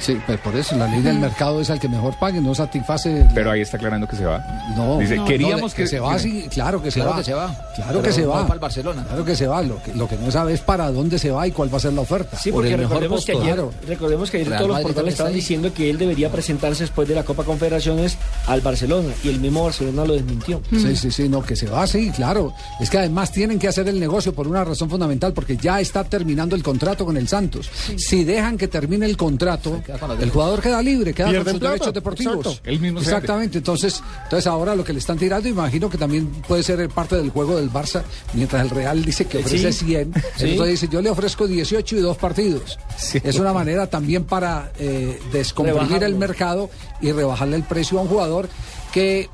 Sí, 0.00 0.18
pues 0.26 0.38
por 0.40 0.54
eso 0.56 0.76
la 0.76 0.86
ley 0.86 1.02
del 1.02 1.18
mercado 1.18 1.60
es 1.60 1.70
al 1.70 1.80
que 1.80 1.88
mejor 1.88 2.18
pague, 2.18 2.40
no 2.40 2.54
satisface. 2.54 3.26
Pero 3.34 3.50
ahí 3.50 3.60
está 3.60 3.76
aclarando 3.76 4.06
que 4.06 4.16
se 4.16 4.24
va. 4.24 4.44
No, 4.76 4.98
Dice, 4.98 5.16
no, 5.16 5.24
queríamos 5.24 5.72
no, 5.72 5.76
que, 5.76 5.86
se 5.86 6.00
va, 6.00 6.18
sí, 6.18 6.46
claro 6.50 6.82
que 6.82 6.90
se 6.90 7.00
Claro 7.00 7.10
va. 7.12 7.18
que 7.18 7.24
se 7.24 7.34
va. 7.34 7.46
Claro 7.74 7.90
Pero 7.92 8.02
que 8.02 8.12
se 8.12 8.26
va. 8.26 8.42
para 8.42 8.54
el 8.54 8.60
Barcelona. 8.60 9.04
Claro 9.04 9.24
que 9.24 9.36
se 9.36 9.46
va. 9.46 9.62
Lo 9.62 9.82
que, 9.82 9.94
lo 9.94 10.08
que 10.08 10.16
no 10.16 10.30
sabe 10.30 10.52
es 10.54 10.60
para 10.60 10.90
dónde 10.90 11.18
se 11.18 11.30
va 11.30 11.46
y 11.46 11.52
cuál 11.52 11.72
va 11.72 11.78
a 11.78 11.80
ser 11.80 11.92
la 11.92 12.00
oferta. 12.02 12.36
Sí, 12.38 12.50
Por 12.50 12.62
porque 12.62 12.76
recordemos 12.76 13.24
que, 13.24 13.32
ayer, 13.32 13.44
claro. 13.44 13.72
recordemos 13.86 14.30
que 14.30 14.36
ayer 14.38 14.48
Real 14.48 14.62
todos 14.62 14.70
los 14.76 14.80
portales 14.82 15.12
estaban 15.14 15.32
diciendo 15.32 15.72
que 15.74 15.90
él 15.90 15.98
debería 15.98 16.30
presentarse 16.30 16.84
después 16.84 17.08
de 17.08 17.14
la 17.14 17.24
Copa 17.24 17.44
Confederaciones 17.44 18.16
al 18.46 18.60
Barcelona 18.60 19.08
y 19.22 19.28
el 19.28 19.40
mismo 19.40 19.64
Barcelona 19.64 20.04
lo 20.04 20.14
desmintió. 20.14 20.62
Sí, 20.70 20.96
sí, 20.96 21.10
sí, 21.10 21.28
no, 21.28 21.42
que 21.42 21.56
se 21.56 21.66
va, 21.68 21.86
sí, 21.86 22.10
claro. 22.14 22.52
Es 22.80 22.90
que 22.90 22.98
además 22.98 23.32
tienen 23.32 23.58
que 23.58 23.68
hacer 23.68 23.88
el 23.88 23.98
negocio 24.00 24.32
por 24.34 24.46
una 24.48 24.64
razón 24.64 24.88
fundamental, 24.88 25.32
porque 25.32 25.56
ya 25.56 25.80
está 25.80 26.04
terminando 26.04 26.54
el 26.56 26.62
contrato 26.62 27.04
con 27.04 27.16
el 27.16 27.28
Santos. 27.28 27.68
Si 27.96 28.24
dejan 28.24 28.56
que 28.56 28.68
termine 28.68 29.06
el 29.06 29.16
contrato, 29.16 29.80
el 30.20 30.30
jugador 30.30 30.60
queda 30.60 30.82
libre, 30.82 31.14
queda 31.14 31.26
con 31.28 31.44
sus 31.44 31.52
plata, 31.54 31.68
derechos 31.72 31.94
deportivos. 31.94 32.46
exacto. 32.46 32.70
Él 32.70 32.80
mismo 32.80 33.00
se 33.00 33.06
Exactamente, 33.06 33.58
entonces, 33.58 34.02
entonces 34.24 34.46
ahora 34.46 34.74
lo 34.76 34.84
que 34.84 34.92
le 34.92 34.98
están 34.98 35.18
tirando, 35.18 35.48
imagino 35.48 35.88
que 35.88 35.98
también 35.98 36.26
puede 36.46 36.62
ser 36.62 36.88
parte 36.90 37.16
del 37.16 37.30
juego 37.30 37.56
del 37.56 37.70
Barça, 37.70 38.02
mientras 38.34 38.62
el 38.62 38.70
Real 38.70 39.04
dice 39.04 39.24
que 39.26 39.38
ofrece 39.38 39.72
Sí, 39.72 39.86
100, 39.86 40.12
sí. 40.36 40.44
el 40.44 40.52
otro 40.54 40.64
dice 40.66 40.88
yo 40.90 41.00
le 41.02 41.10
ofrezco 41.10 41.46
18 41.46 41.96
y 41.96 42.00
dos 42.00 42.16
partidos. 42.16 42.78
Es 43.12 43.38
una 43.38 43.52
manera 43.52 43.88
también 43.88 44.24
para 44.24 44.72
eh, 44.78 45.18
descomprimir 45.32 45.82
Rebajarlo. 45.82 46.06
el 46.06 46.14
mercado 46.16 46.70
y 47.00 47.12
rebajarle 47.12 47.56
el 47.56 47.62
precio 47.64 47.98
a 47.98 48.02
un 48.02 48.08
jugador 48.08 48.48
que 48.92 49.28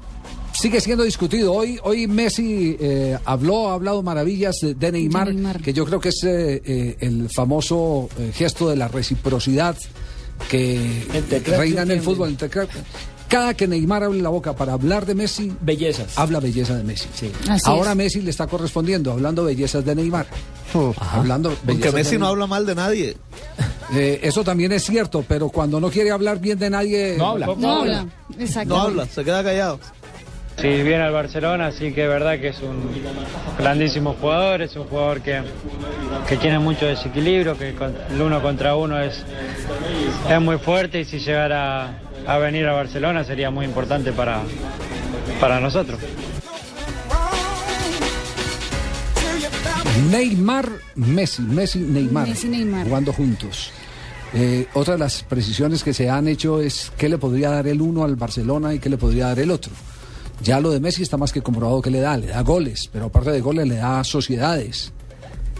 sigue 0.52 0.80
siendo 0.80 1.02
discutido. 1.04 1.52
Hoy, 1.52 1.78
hoy 1.82 2.06
Messi 2.06 2.76
eh, 2.80 3.18
habló, 3.24 3.70
ha 3.70 3.74
hablado 3.74 4.02
maravillas 4.02 4.56
de, 4.62 4.74
de 4.74 4.92
Neymar, 4.92 5.28
De 5.28 5.34
Neymar. 5.34 5.60
que 5.60 5.72
yo 5.72 5.84
creo 5.84 6.00
que 6.00 6.10
es 6.10 6.22
eh, 6.24 6.62
eh, 6.64 6.96
el 7.00 7.28
famoso 7.28 8.08
eh, 8.18 8.30
gesto 8.32 8.68
de 8.68 8.76
la 8.76 8.88
reciprocidad 8.88 9.76
que 10.48 11.04
reina 11.46 11.82
en 11.82 11.90
el 11.90 12.00
fútbol. 12.00 12.30
entre. 12.30 12.50
Cada 13.28 13.54
que 13.54 13.66
Neymar 13.66 14.04
abre 14.04 14.20
la 14.20 14.28
boca 14.28 14.54
para 14.54 14.74
hablar 14.74 15.06
de 15.06 15.14
Messi, 15.14 15.52
Bellezas. 15.60 16.18
habla 16.18 16.40
belleza 16.40 16.76
de 16.76 16.84
Messi. 16.84 17.08
Ahora 17.64 17.92
es. 17.92 17.96
Messi 17.96 18.20
le 18.20 18.30
está 18.30 18.46
correspondiendo, 18.46 19.12
hablando 19.12 19.44
bellezas 19.44 19.84
de 19.84 19.94
Neymar. 19.94 20.26
Hablando 21.12 21.50
Porque 21.64 21.88
de 21.88 21.92
Messi 21.92 22.18
no 22.18 22.26
habla 22.28 22.46
mal 22.46 22.66
de 22.66 22.74
nadie. 22.74 23.16
Eh, 23.94 24.20
eso 24.22 24.42
también 24.42 24.72
es 24.72 24.82
cierto, 24.82 25.24
pero 25.28 25.50
cuando 25.50 25.78
no 25.78 25.90
quiere 25.90 26.10
hablar 26.10 26.40
bien 26.40 26.58
de 26.58 26.70
nadie... 26.70 27.16
No 27.18 27.26
habla. 27.26 27.46
No 27.58 27.80
habla. 27.80 28.06
No 28.66 28.80
habla, 28.80 29.06
se 29.06 29.22
queda 29.22 29.44
callado. 29.44 29.78
Sí, 30.60 30.68
viene 30.68 31.02
al 31.02 31.12
Barcelona, 31.12 31.72
sí 31.72 31.92
que 31.92 32.04
es 32.04 32.08
verdad 32.08 32.38
que 32.38 32.48
es 32.48 32.60
un 32.60 32.88
grandísimo 33.58 34.14
jugador, 34.20 34.62
es 34.62 34.74
un 34.76 34.84
jugador 34.84 35.20
que, 35.20 35.42
que 36.28 36.36
tiene 36.36 36.58
mucho 36.58 36.86
desequilibrio, 36.86 37.58
que 37.58 37.74
con- 37.74 37.94
el 38.10 38.20
uno 38.22 38.40
contra 38.40 38.74
uno 38.76 38.98
es, 39.00 39.24
es 40.30 40.40
muy 40.40 40.56
fuerte 40.58 41.00
y 41.00 41.04
si 41.04 41.18
llegara 41.18 41.98
a 42.26 42.38
venir 42.38 42.66
a 42.66 42.72
Barcelona 42.72 43.24
sería 43.24 43.50
muy 43.50 43.66
importante 43.66 44.12
para, 44.12 44.40
para 45.40 45.60
nosotros. 45.60 45.98
Neymar, 50.10 50.68
Messi, 50.96 51.42
Messi, 51.42 51.78
Neymar, 51.80 52.28
Messi, 52.28 52.48
Neymar. 52.48 52.86
jugando 52.86 53.12
juntos. 53.12 53.70
Eh, 54.32 54.66
otra 54.74 54.94
de 54.94 54.98
las 55.00 55.22
precisiones 55.22 55.84
que 55.84 55.94
se 55.94 56.10
han 56.10 56.26
hecho 56.28 56.60
es 56.60 56.90
qué 56.98 57.08
le 57.08 57.18
podría 57.18 57.50
dar 57.50 57.66
el 57.68 57.80
uno 57.80 58.04
al 58.04 58.16
Barcelona 58.16 58.74
y 58.74 58.78
qué 58.78 58.88
le 58.88 58.96
podría 58.98 59.26
dar 59.28 59.38
el 59.38 59.50
otro. 59.50 59.72
Ya 60.42 60.60
lo 60.60 60.70
de 60.70 60.80
Messi 60.80 61.02
está 61.02 61.16
más 61.16 61.32
que 61.32 61.40
comprobado 61.42 61.80
que 61.80 61.90
le 61.90 62.00
da, 62.00 62.16
le 62.16 62.26
da 62.26 62.42
goles, 62.42 62.88
pero 62.92 63.06
aparte 63.06 63.30
de 63.30 63.40
goles 63.40 63.66
le 63.68 63.76
da 63.76 64.02
sociedades. 64.04 64.92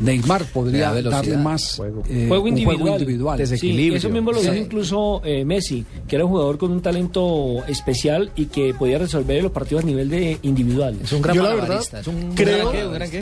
Neymar 0.00 0.44
podría 0.46 0.92
darle 0.92 1.36
más 1.36 1.78
eh, 2.08 2.24
juego 2.26 2.42
un 2.42 2.48
individual. 2.48 2.78
juego 2.80 2.98
individual. 2.98 3.46
Sí, 3.46 3.92
eso 3.94 4.10
mismo 4.10 4.32
lo 4.32 4.40
dijo 4.40 4.52
Sí. 4.52 4.58
incluso 4.58 5.22
eh, 5.24 5.44
Messi, 5.44 5.84
que 6.08 6.16
era 6.16 6.24
un 6.24 6.32
jugador 6.32 6.58
con 6.58 6.72
un 6.72 6.82
talento 6.82 7.64
especial 7.68 8.32
y 8.34 8.46
que 8.46 8.74
podía 8.74 8.98
resolver 8.98 9.40
los 9.40 9.52
partidos 9.52 9.84
a 9.84 9.86
nivel 9.86 10.08
de 10.10 10.38
individual. 10.42 10.98
Es 11.00 11.12
un 11.12 11.22
Yo 11.22 11.42
la 11.44 11.54
verdad 11.54 11.80
creo, 12.34 12.72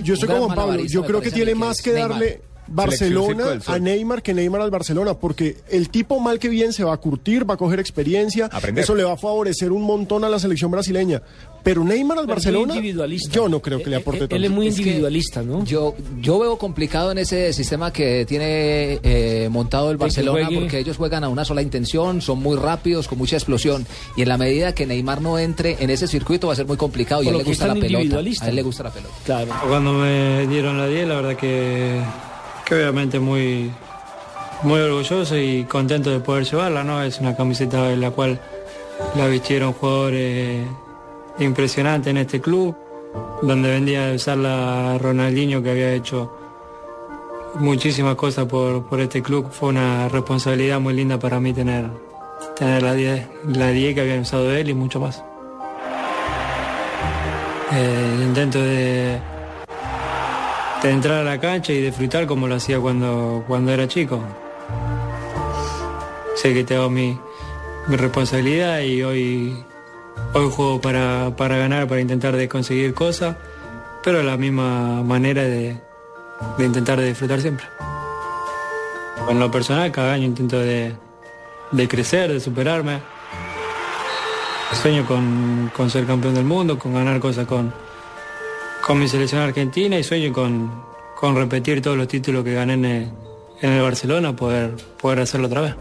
yo 0.02 0.14
estoy 0.14 0.28
como 0.30 0.46
Juan 0.46 0.56
Pablo, 0.56 0.84
yo 0.86 1.04
creo 1.04 1.20
que 1.20 1.30
tiene 1.30 1.54
más 1.54 1.82
que 1.82 1.92
darle 1.92 2.40
Barcelona 2.72 3.58
a 3.66 3.78
Neymar 3.78 4.22
que 4.22 4.34
Neymar 4.34 4.60
al 4.60 4.70
Barcelona, 4.70 5.14
porque 5.14 5.56
el 5.68 5.88
tipo 5.88 6.20
mal 6.20 6.38
que 6.38 6.48
bien 6.48 6.72
se 6.72 6.84
va 6.84 6.94
a 6.94 6.96
curtir, 6.96 7.48
va 7.48 7.54
a 7.54 7.56
coger 7.56 7.80
experiencia, 7.80 8.46
Aprender. 8.46 8.84
eso 8.84 8.94
le 8.94 9.04
va 9.04 9.12
a 9.12 9.16
favorecer 9.16 9.72
un 9.72 9.82
montón 9.82 10.24
a 10.24 10.28
la 10.28 10.38
selección 10.38 10.70
brasileña. 10.70 11.22
Pero 11.62 11.84
Neymar 11.84 12.18
al 12.18 12.26
Pero 12.26 12.34
Barcelona, 12.34 12.74
yo 13.30 13.48
no 13.48 13.60
creo 13.62 13.82
que 13.82 13.90
le 13.90 13.96
aporte 13.96 14.20
tanto. 14.20 14.34
Él 14.34 14.44
es 14.44 14.50
muy 14.50 14.66
Es 14.66 14.74
que 14.74 14.82
individualista, 14.82 15.42
¿no? 15.42 15.64
Yo, 15.64 15.94
yo 16.20 16.38
veo 16.38 16.58
complicado 16.58 17.12
en 17.12 17.18
ese 17.18 17.52
sistema 17.52 17.92
que 17.92 18.24
tiene 18.26 18.98
eh, 19.02 19.48
montado 19.50 19.90
el 19.90 19.96
Barcelona 19.96 20.48
porque 20.52 20.78
ellos 20.78 20.96
juegan 20.96 21.24
a 21.24 21.28
una 21.28 21.44
sola 21.44 21.62
intención, 21.62 22.20
son 22.20 22.40
muy 22.40 22.56
rápidos, 22.56 23.06
con 23.06 23.18
mucha 23.18 23.36
explosión. 23.36 23.86
Y 24.16 24.22
en 24.22 24.28
la 24.28 24.38
medida 24.38 24.74
que 24.74 24.86
Neymar 24.86 25.20
no 25.20 25.38
entre 25.38 25.76
en 25.82 25.90
ese 25.90 26.08
circuito 26.08 26.48
va 26.48 26.54
a 26.54 26.56
ser 26.56 26.66
muy 26.66 26.76
complicado. 26.76 27.22
Y 27.22 27.28
a 27.28 27.30
él 27.30 27.38
le 27.38 27.44
gusta 27.44 27.68
la 27.68 27.74
pelota. 27.74 27.92
individualista. 27.92 28.46
A 28.46 28.48
él 28.48 28.56
le 28.56 28.62
gusta 28.62 28.82
la 28.82 28.90
pelota. 28.90 29.14
Claro. 29.24 29.52
Cuando 29.68 29.92
me 29.92 30.46
dieron 30.48 30.78
la 30.78 30.86
10, 30.86 31.08
la 31.08 31.14
verdad 31.14 31.36
que, 31.36 32.00
que 32.64 32.74
obviamente 32.74 33.18
muy, 33.18 33.72
muy 34.62 34.80
orgulloso 34.80 35.36
y 35.36 35.64
contento 35.64 36.10
de 36.10 36.20
poder 36.20 36.44
llevarla, 36.44 36.84
¿no? 36.84 37.02
Es 37.02 37.20
una 37.20 37.36
camiseta 37.36 37.92
en 37.92 38.00
la 38.00 38.10
cual 38.10 38.40
la 39.16 39.26
vistieron 39.26 39.72
jugadores 39.72 40.66
impresionantes 41.38 42.10
en 42.10 42.18
este 42.18 42.40
club, 42.40 42.76
donde 43.42 43.70
vendía 43.70 44.06
de 44.06 44.16
usarla 44.16 44.98
Ronaldinho 44.98 45.62
que 45.62 45.70
había 45.70 45.92
hecho 45.92 46.32
muchísimas 47.54 48.14
cosas 48.14 48.46
por, 48.46 48.84
por 48.84 49.00
este 49.00 49.22
club. 49.22 49.50
Fue 49.50 49.70
una 49.70 50.08
responsabilidad 50.08 50.80
muy 50.80 50.94
linda 50.94 51.18
para 51.18 51.40
mí 51.40 51.52
tener, 51.52 51.86
tener 52.56 52.82
la 52.82 52.94
10, 52.94 53.28
la 53.48 53.68
10 53.68 53.94
que 53.94 54.00
había 54.00 54.20
usado 54.20 54.52
él 54.52 54.70
y 54.70 54.74
mucho 54.74 55.00
más. 55.00 55.22
Eh, 57.72 58.12
el 58.16 58.22
intento 58.22 58.60
de, 58.60 59.18
de 60.82 60.90
entrar 60.90 61.18
a 61.18 61.24
la 61.24 61.38
cancha 61.38 61.72
y 61.72 61.80
disfrutar 61.80 62.26
como 62.26 62.48
lo 62.48 62.56
hacía 62.56 62.80
cuando, 62.80 63.44
cuando 63.46 63.72
era 63.72 63.86
chico. 63.86 64.20
Sé 66.34 66.52
que 66.52 66.64
tengo 66.64 66.90
mi, 66.90 67.16
mi 67.86 67.96
responsabilidad 67.96 68.80
y 68.80 69.02
hoy, 69.02 69.64
hoy 70.34 70.50
juego 70.50 70.80
para, 70.80 71.36
para 71.36 71.56
ganar, 71.56 71.86
para 71.86 72.00
intentar 72.00 72.48
conseguir 72.48 72.94
cosas, 72.94 73.36
pero 74.02 74.22
la 74.24 74.36
misma 74.36 75.02
manera 75.04 75.42
de, 75.42 75.76
de 76.58 76.64
intentar 76.64 76.98
de 76.98 77.06
disfrutar 77.06 77.40
siempre. 77.40 77.66
En 79.28 79.38
lo 79.38 79.50
personal, 79.52 79.92
cada 79.92 80.14
año 80.14 80.24
intento 80.24 80.58
de, 80.58 80.96
de 81.70 81.88
crecer, 81.88 82.32
de 82.32 82.40
superarme. 82.40 82.98
Sueño 84.82 85.06
con, 85.06 85.70
con 85.76 85.90
ser 85.90 86.06
campeón 86.06 86.34
del 86.34 86.44
mundo, 86.44 86.78
con 86.78 86.94
ganar 86.94 87.20
cosas 87.20 87.46
con, 87.46 87.72
con 88.86 88.98
mi 88.98 89.08
selección 89.08 89.40
argentina 89.40 89.98
y 89.98 90.02
sueño 90.02 90.32
con, 90.32 90.70
con 91.18 91.36
repetir 91.36 91.80
todos 91.80 91.96
los 91.96 92.08
títulos 92.08 92.44
que 92.44 92.52
gané 92.52 92.74
en 92.74 92.84
el, 93.70 93.82
Barcelona, 93.82 94.34
poder, 94.34 94.74
poder 95.00 95.20
hacerlo 95.20 95.46
otra 95.46 95.60
vez. 95.60 95.74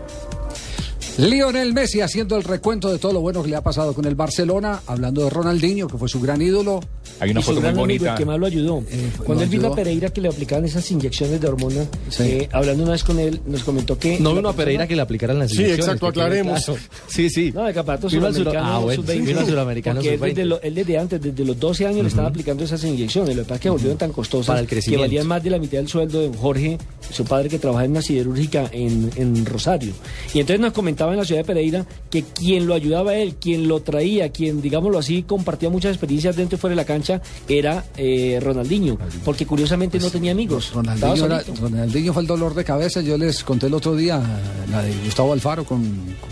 Lionel 1.17 1.73
Messi 1.73 1.99
haciendo 2.01 2.37
el 2.37 2.43
recuento 2.43 2.89
de 2.89 2.99
todo 2.99 3.13
lo 3.13 3.21
bueno 3.21 3.43
que 3.43 3.49
le 3.49 3.55
ha 3.55 3.61
pasado 3.61 3.93
con 3.93 4.05
el 4.05 4.15
Barcelona, 4.15 4.81
hablando 4.85 5.23
de 5.23 5.29
Ronaldinho, 5.29 5.87
que 5.87 5.97
fue 5.97 6.07
su 6.07 6.21
gran 6.21 6.41
ídolo. 6.41 6.79
Hay 7.19 7.31
una 7.31 7.39
Y 7.39 7.43
su 7.43 7.47
foto 7.49 7.55
muy 7.55 7.61
gran 7.61 7.73
amigo, 7.73 7.81
bonita. 7.81 8.11
el 8.13 8.17
que 8.17 8.25
más 8.25 8.39
lo 8.39 8.45
ayudó. 8.45 8.83
Cuando 9.17 9.33
lo 9.35 9.41
él 9.43 9.49
vino 9.49 9.67
a 9.67 9.75
Pereira 9.75 10.09
que 10.09 10.21
le 10.21 10.27
aplicaban 10.29 10.65
esas 10.65 10.89
inyecciones 10.91 11.39
de 11.41 11.47
hormona, 11.47 11.85
Sí. 12.09 12.23
eh, 12.23 12.49
hablando 12.51 12.83
una 12.83 12.93
vez 12.93 13.03
con 13.03 13.19
él, 13.19 13.41
nos 13.45 13.63
comentó 13.63 13.97
que... 13.97 14.19
No 14.19 14.33
vino 14.35 14.49
a 14.49 14.53
Pereira 14.53 14.87
que 14.87 14.95
le 14.95 15.01
aplicaran 15.01 15.37
las 15.39 15.51
Sí, 15.51 15.57
inyecciones. 15.57 15.85
exacto, 15.85 16.07
que 16.07 16.13
quede 16.13 16.23
aclaremos. 16.23 16.65
claro. 16.65 16.79
Sí, 17.07 17.29
sí. 17.29 17.51
No, 17.53 17.65
de 17.65 17.73
campeonato 17.73 18.07
Vino 18.07 18.25
al 18.27 18.33
suramericano 18.33 18.65
Sura- 18.65 18.75
ah, 18.75 18.79
bueno, 18.79 19.01
sub-20. 19.03 19.25
vino 19.25 19.39
al 19.39 19.45
suramericano 19.45 19.99
él 20.01 20.05
sub-20. 20.05 20.19
desde, 20.27 20.45
lo- 20.45 20.61
él 20.61 20.75
desde 20.75 20.97
antes, 20.97 21.21
desde 21.21 21.45
los 21.45 21.59
12 21.59 21.85
años, 21.85 22.01
le 22.03 22.07
estaba 22.09 22.27
aplicando 22.29 22.63
esas 22.63 22.83
inyecciones. 22.83 23.35
Lo 23.35 23.41
que 23.43 23.47
pasa 23.47 23.55
es 23.55 23.61
que 23.61 23.69
volvieron 23.69 23.97
tan 23.97 24.11
costosas 24.11 24.47
Para 24.47 24.59
el 24.61 24.65
que 24.67 24.75
crecimiento. 24.75 25.03
valían 25.03 25.27
más 25.27 25.43
de 25.43 25.49
la 25.49 25.59
mitad 25.59 25.77
del 25.77 25.87
sueldo 25.87 26.21
de 26.21 26.37
Jorge, 26.37 26.77
su 27.11 27.25
padre 27.25 27.49
que 27.49 27.59
trabaja 27.59 27.85
en 27.85 27.91
una 27.91 28.01
siderúrgica 28.01 28.69
en, 28.71 29.11
en 29.15 29.45
Rosario. 29.45 29.93
Y 30.33 30.39
entonces 30.39 30.59
nos 30.59 30.73
comentaba 30.73 31.11
en 31.11 31.19
la 31.19 31.25
ciudad 31.25 31.41
de 31.41 31.45
Pereira 31.45 31.85
que 32.09 32.23
quien 32.23 32.65
lo 32.67 32.73
ayudaba 32.73 33.11
a 33.11 33.15
él, 33.17 33.35
quien 33.35 33.67
lo 33.67 33.81
traía, 33.81 34.29
quien, 34.29 34.61
digámoslo 34.61 34.97
así, 34.97 35.23
compartía 35.23 35.69
muchas 35.69 35.91
experiencias 35.91 36.35
dentro 36.35 36.55
y 36.57 36.59
fuera 36.59 36.71
de 36.71 36.77
la 36.77 36.85
cancha, 36.85 37.00
era 37.47 37.83
eh, 37.97 38.39
Ronaldinho. 38.41 38.97
Porque 39.25 39.45
curiosamente 39.45 39.99
no 39.99 40.09
tenía 40.09 40.31
amigos. 40.31 40.71
Ronaldinho, 40.73 41.25
era- 41.25 41.41
solito. 41.43 41.61
Ronaldinho 41.61 42.13
fue 42.13 42.21
el 42.23 42.27
dolor 42.27 42.53
de 42.53 42.63
cabeza. 42.63 43.01
Yo 43.01 43.17
les 43.17 43.43
conté 43.43 43.67
el 43.67 43.73
otro 43.73 43.95
día 43.95 44.21
la 44.69 44.81
de 44.83 44.93
Gustavo 45.05 45.33
Alfaro 45.33 45.63
con, 45.65 45.83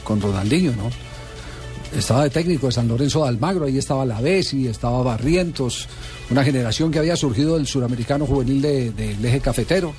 con 0.04 0.22
Ronaldinho, 0.22 0.72
¿no? 0.76 0.90
Estaba 1.98 2.24
de 2.24 2.30
técnico 2.30 2.68
de 2.68 2.72
San 2.72 2.88
Lorenzo 2.88 3.24
de 3.24 3.30
Almagro, 3.30 3.66
ahí 3.66 3.78
estaba 3.80 4.06
La 4.06 4.22
Bessi, 4.22 4.68
estaba 4.68 5.02
Barrientos, 5.02 5.88
una 6.30 6.44
generación 6.44 6.92
que 6.92 7.00
había 7.00 7.16
surgido 7.16 7.58
del 7.58 7.66
suramericano 7.66 8.28
juvenil 8.28 8.62
de- 8.62 8.92
del 8.92 9.26
eje 9.26 9.40
cafetero. 9.40 9.94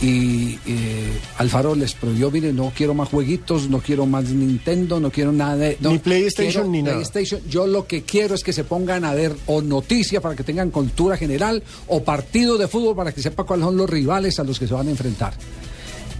Y 0.00 0.58
eh, 0.66 1.18
Alfaro 1.38 1.74
les 1.74 1.94
prohibió, 1.94 2.30
mire, 2.30 2.52
no 2.52 2.70
quiero 2.76 2.92
más 2.92 3.08
jueguitos, 3.08 3.70
no 3.70 3.78
quiero 3.78 4.04
más 4.04 4.24
Nintendo, 4.24 5.00
no 5.00 5.10
quiero 5.10 5.32
nada 5.32 5.56
de... 5.56 5.78
no, 5.80 5.90
Ni 5.90 5.98
PlayStation 5.98 6.70
ni 6.70 6.82
nada. 6.82 6.96
PlayStation. 6.96 7.40
Yo 7.48 7.66
lo 7.66 7.86
que 7.86 8.02
quiero 8.02 8.34
es 8.34 8.44
que 8.44 8.52
se 8.52 8.64
pongan 8.64 9.06
a 9.06 9.14
ver 9.14 9.34
o 9.46 9.62
noticias 9.62 10.22
para 10.22 10.36
que 10.36 10.44
tengan 10.44 10.70
cultura 10.70 11.16
general 11.16 11.62
o 11.86 12.04
partidos 12.04 12.58
de 12.58 12.68
fútbol 12.68 12.94
para 12.94 13.12
que 13.12 13.22
sepa 13.22 13.44
cuáles 13.44 13.64
son 13.64 13.78
los 13.78 13.88
rivales 13.88 14.38
a 14.38 14.44
los 14.44 14.58
que 14.58 14.66
se 14.66 14.74
van 14.74 14.88
a 14.88 14.90
enfrentar. 14.90 15.32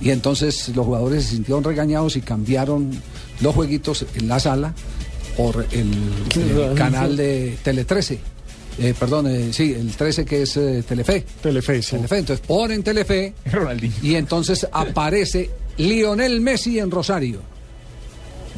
Y 0.01 0.11
entonces 0.11 0.71
los 0.75 0.87
jugadores 0.87 1.25
se 1.25 1.33
sintieron 1.33 1.63
regañados 1.63 2.17
y 2.17 2.23
cambiaron 2.23 2.91
los 3.41 3.55
jueguitos 3.55 4.07
en 4.15 4.29
la 4.29 4.41
sala 4.41 4.75
por 5.37 5.67
el, 5.71 5.93
el 6.35 6.75
canal 6.75 7.17
de 7.17 7.59
Tele 7.63 7.85
13. 7.85 8.36
Eh, 8.79 8.95
perdón, 8.99 9.27
eh, 9.29 9.53
sí, 9.53 9.73
el 9.73 9.95
13 9.97 10.25
que 10.25 10.43
es 10.43 10.57
eh, 10.57 10.85
Telefe. 10.87 11.25
Telefe, 11.41 11.83
sí. 11.83 11.97
Telefe. 11.97 12.19
Entonces 12.19 12.47
ponen 12.47 12.83
Telefe 12.83 13.33
y 14.03 14.15
entonces 14.15 14.67
aparece 14.71 15.51
Lionel 15.79 16.41
Messi 16.41 16.79
en 16.79 16.91
Rosario. 16.91 17.56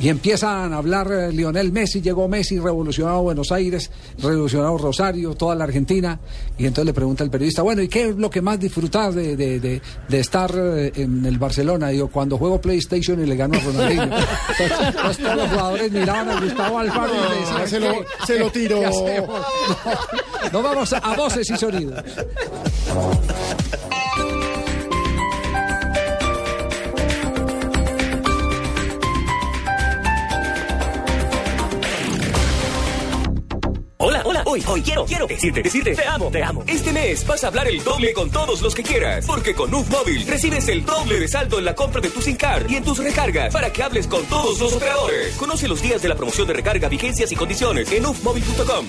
Y 0.00 0.08
empiezan 0.10 0.72
a 0.72 0.76
hablar 0.76 1.10
eh, 1.10 1.32
Lionel 1.32 1.72
Messi, 1.72 2.00
llegó 2.00 2.28
Messi, 2.28 2.60
revolucionado 2.60 3.22
Buenos 3.22 3.50
Aires, 3.50 3.90
revolucionado 4.18 4.78
Rosario, 4.78 5.34
toda 5.34 5.56
la 5.56 5.64
Argentina. 5.64 6.20
Y 6.56 6.66
entonces 6.66 6.86
le 6.86 6.92
pregunta 6.94 7.24
el 7.24 7.30
periodista, 7.30 7.62
bueno, 7.62 7.82
¿y 7.82 7.88
qué 7.88 8.10
es 8.10 8.16
lo 8.16 8.30
que 8.30 8.40
más 8.40 8.60
disfrutas 8.60 9.12
de, 9.14 9.36
de- 9.36 9.58
de- 9.58 9.82
de 10.08 10.20
estar 10.20 10.52
eh, 10.54 10.92
en 10.94 11.26
el 11.26 11.36
Barcelona? 11.38 11.88
Digo, 11.88 12.08
cuando 12.08 12.38
juego 12.38 12.60
PlayStation 12.60 13.20
y 13.20 13.26
le 13.26 13.34
gano 13.34 13.58
a 13.58 13.60
Ronaldinho. 13.60 14.02
Entonces, 14.04 14.78
entonces 14.86 15.24
todos 15.24 15.36
los 15.36 15.48
jugadores 15.50 15.90
miraban 15.92 16.28
a 16.28 16.40
Gustavo 16.40 16.78
Alfaro 16.78 17.12
y 17.14 17.18
le 17.34 17.40
decían, 17.40 17.68
se 17.68 17.80
lo- 17.80 17.92
"¿Qué- 18.00 18.06
se 18.26 18.38
lo 18.38 18.50
tiró". 18.52 18.78
qué 18.80 18.86
hacemos?". 18.86 19.40
No, 20.52 20.62
no 20.62 20.62
vamos 20.62 20.92
a, 20.92 20.98
a 20.98 21.16
voces 21.16 21.50
y 21.50 21.56
sonidos. 21.56 22.00
Hoy, 34.48 34.64
hoy 34.66 34.82
quiero, 34.82 35.04
quiero 35.04 35.26
decirte, 35.26 35.62
decirte, 35.62 35.94
te 35.94 36.06
amo, 36.06 36.30
te 36.30 36.42
amo. 36.42 36.64
Este 36.66 36.92
mes 36.92 37.26
vas 37.26 37.44
a 37.44 37.48
hablar 37.48 37.68
el 37.68 37.82
doble 37.84 38.12
con 38.12 38.30
todos 38.30 38.62
los 38.62 38.74
que 38.74 38.82
quieras, 38.82 39.26
porque 39.26 39.54
con 39.54 39.72
UF 39.72 39.88
Móvil 39.90 40.26
recibes 40.26 40.68
el 40.68 40.84
doble 40.84 41.20
de 41.20 41.28
saldo 41.28 41.58
en 41.58 41.64
la 41.64 41.74
compra 41.74 42.00
de 42.00 42.10
tu 42.10 42.20
SIM 42.20 42.36
card 42.36 42.68
y 42.70 42.76
en 42.76 42.84
tus 42.84 42.98
recargas 42.98 43.52
para 43.52 43.72
que 43.72 43.82
hables 43.82 44.06
con 44.06 44.24
todos 44.26 44.58
los 44.60 44.72
operadores. 44.72 45.34
Conoce 45.36 45.68
los 45.68 45.82
días 45.82 46.02
de 46.02 46.08
la 46.08 46.14
promoción 46.14 46.46
de 46.46 46.54
recarga, 46.54 46.88
vigencias 46.88 47.30
y 47.32 47.36
condiciones 47.36 47.90
en 47.92 48.06
ufmóvil.com. 48.06 48.86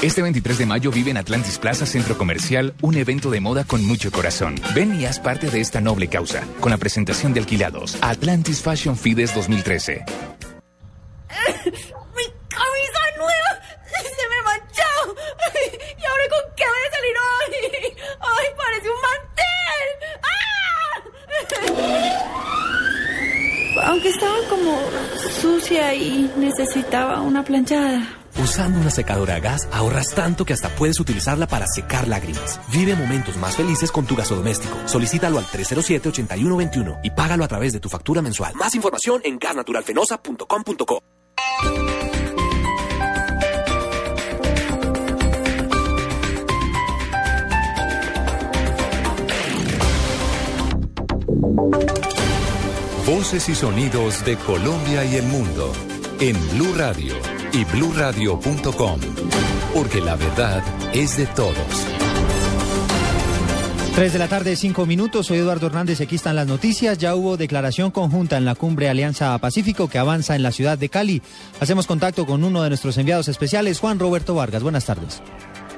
Este 0.00 0.20
23 0.20 0.58
de 0.58 0.66
mayo 0.66 0.90
vive 0.90 1.10
en 1.12 1.16
Atlantis 1.16 1.58
Plaza 1.58 1.86
Centro 1.86 2.18
Comercial 2.18 2.74
un 2.82 2.96
evento 2.96 3.30
de 3.30 3.40
moda 3.40 3.62
con 3.64 3.84
mucho 3.84 4.10
corazón. 4.10 4.56
Ven 4.74 5.00
y 5.00 5.04
haz 5.04 5.20
parte 5.20 5.48
de 5.48 5.60
esta 5.60 5.80
noble 5.80 6.08
causa 6.08 6.44
con 6.60 6.70
la 6.72 6.78
presentación 6.78 7.32
de 7.34 7.40
alquilados 7.40 7.96
Atlantis 8.00 8.62
Fashion 8.62 8.96
Fides 8.96 9.32
2013. 9.34 10.04
¡Mi 11.64 12.24
camisa 12.48 13.00
nueva! 13.16 13.62
¡Se 13.86 14.28
me 14.28 14.42
manchó! 14.42 15.14
Ay, 15.54 15.78
¿Y 15.96 16.04
ahora 16.04 16.24
con 16.30 16.54
qué 16.56 16.64
voy 16.64 16.82
a 16.84 16.90
salir 16.96 17.16
hoy? 17.16 17.52
¡Ay, 18.72 18.80
parece 18.80 18.88
un 18.88 19.00
mantel! 19.02 19.88
¡Ah! 20.22 21.02
Aunque 23.90 24.08
estaba 24.08 24.36
como 24.48 24.78
sucia 25.40 25.94
y 25.94 26.30
necesitaba 26.36 27.20
una 27.20 27.44
planchada. 27.44 28.18
Usando 28.42 28.80
una 28.80 28.90
secadora 28.90 29.36
a 29.36 29.40
gas 29.40 29.68
ahorras 29.72 30.14
tanto 30.14 30.44
que 30.46 30.54
hasta 30.54 30.70
puedes 30.70 30.98
utilizarla 31.00 31.46
para 31.46 31.66
secar 31.66 32.08
lágrimas. 32.08 32.60
Vive 32.72 32.94
momentos 32.94 33.36
más 33.36 33.56
felices 33.56 33.92
con 33.92 34.06
tu 34.06 34.16
gasodoméstico. 34.16 34.76
Solicítalo 34.86 35.38
al 35.38 35.46
307-8121 35.46 37.00
y 37.02 37.10
págalo 37.10 37.44
a 37.44 37.48
través 37.48 37.72
de 37.72 37.80
tu 37.80 37.88
factura 37.90 38.22
mensual. 38.22 38.54
Más 38.54 38.74
información 38.74 39.20
en 39.24 39.38
gasnaturalfenosa.com.co. 39.38 41.02
Voces 53.06 53.48
y 53.50 53.54
sonidos 53.54 54.24
de 54.24 54.36
Colombia 54.36 55.04
y 55.04 55.16
el 55.16 55.24
mundo 55.24 55.72
en 56.18 56.34
Blue 56.52 56.72
Radio 56.74 57.14
y 57.52 57.64
bluradio.com, 57.64 59.00
porque 59.74 60.00
la 60.00 60.16
verdad 60.16 60.62
es 60.94 61.18
de 61.18 61.26
todos. 61.26 61.56
3 63.94 64.12
de 64.14 64.18
la 64.18 64.28
tarde, 64.28 64.56
5 64.56 64.86
minutos. 64.86 65.26
Soy 65.26 65.38
Eduardo 65.38 65.66
Hernández. 65.66 66.00
Aquí 66.00 66.14
están 66.14 66.36
las 66.36 66.46
noticias. 66.46 66.96
Ya 66.96 67.14
hubo 67.14 67.36
declaración 67.36 67.90
conjunta 67.90 68.38
en 68.38 68.46
la 68.46 68.54
cumbre 68.54 68.88
Alianza 68.88 69.36
Pacífico 69.36 69.88
que 69.88 69.98
avanza 69.98 70.34
en 70.34 70.42
la 70.42 70.52
ciudad 70.52 70.78
de 70.78 70.88
Cali. 70.88 71.20
Hacemos 71.60 71.86
contacto 71.86 72.24
con 72.24 72.44
uno 72.44 72.62
de 72.62 72.70
nuestros 72.70 72.96
enviados 72.96 73.28
especiales, 73.28 73.80
Juan 73.80 73.98
Roberto 73.98 74.34
Vargas. 74.34 74.62
Buenas 74.62 74.86
tardes. 74.86 75.20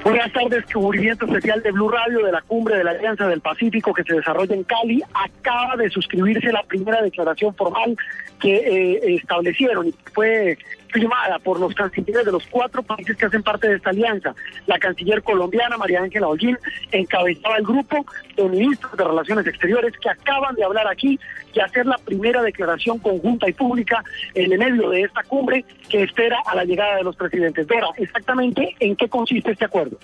Buenas 0.05 0.31
tardes, 0.35 0.67
cubrimiento 0.71 1.25
especial 1.25 1.63
de 1.63 1.73
Blue 1.73 1.89
Radio 1.89 2.27
de 2.27 2.31
la 2.31 2.43
cumbre 2.43 2.77
de 2.77 2.85
la 2.85 2.91
Alianza 2.91 3.27
del 3.27 3.41
Pacífico 3.41 3.95
que 3.95 4.03
se 4.03 4.13
desarrolla 4.13 4.55
en 4.55 4.63
Cali. 4.65 5.03
Acaba 5.15 5.77
de 5.79 5.89
suscribirse 5.89 6.53
la 6.53 6.63
primera 6.63 7.01
declaración 7.01 7.55
formal 7.55 7.97
que 8.39 8.55
eh, 8.55 9.17
establecieron 9.17 9.89
y 9.89 9.95
fue 10.13 10.59
firmada 10.95 11.41
por 11.41 11.59
los 11.59 11.75
cancilleres 11.75 12.25
de 12.25 12.31
los 12.31 12.47
cuatro 12.47 12.83
países 12.83 13.17
que 13.17 13.27
hacen 13.27 13.43
parte 13.43 13.69
de 13.69 13.77
esta 13.77 13.91
alianza. 13.91 14.33
La 14.67 14.79
canciller 14.79 15.23
colombiana 15.23 15.77
María 15.77 16.01
Ángela 16.01 16.29
Holguín 16.29 16.57
encabezaba 16.93 17.57
el 17.57 17.65
grupo 17.65 18.07
de 18.37 18.49
ministros 18.49 18.97
de 18.97 19.05
Relaciones 19.05 19.47
Exteriores 19.47 19.93
que 20.01 20.09
acaban 20.09 20.55
de 20.55 20.65
hablar 20.65 20.87
aquí 20.87 21.19
y 21.53 21.61
hacer 21.61 21.85
la 21.85 21.99
primera 21.99 22.43
declaración 22.43 23.01
conjunta 23.01 23.49
y 23.49 23.53
pública 23.53 24.05
en 24.35 24.53
el 24.53 24.59
medio 24.59 24.89
de 24.91 25.03
esta 25.03 25.25
cumbre 25.25 25.65
que 25.91 26.05
espera 26.05 26.39
a 26.47 26.55
la 26.55 26.65
llegada 26.65 26.97
de 26.97 27.03
los 27.03 27.17
presidentes. 27.17 27.67
Dora, 27.67 27.89
exactamente 27.97 28.77
en 28.79 28.95
qué 28.95 29.09
consiste 29.09 29.51
este 29.51 29.65
acuerdo. 29.65 29.99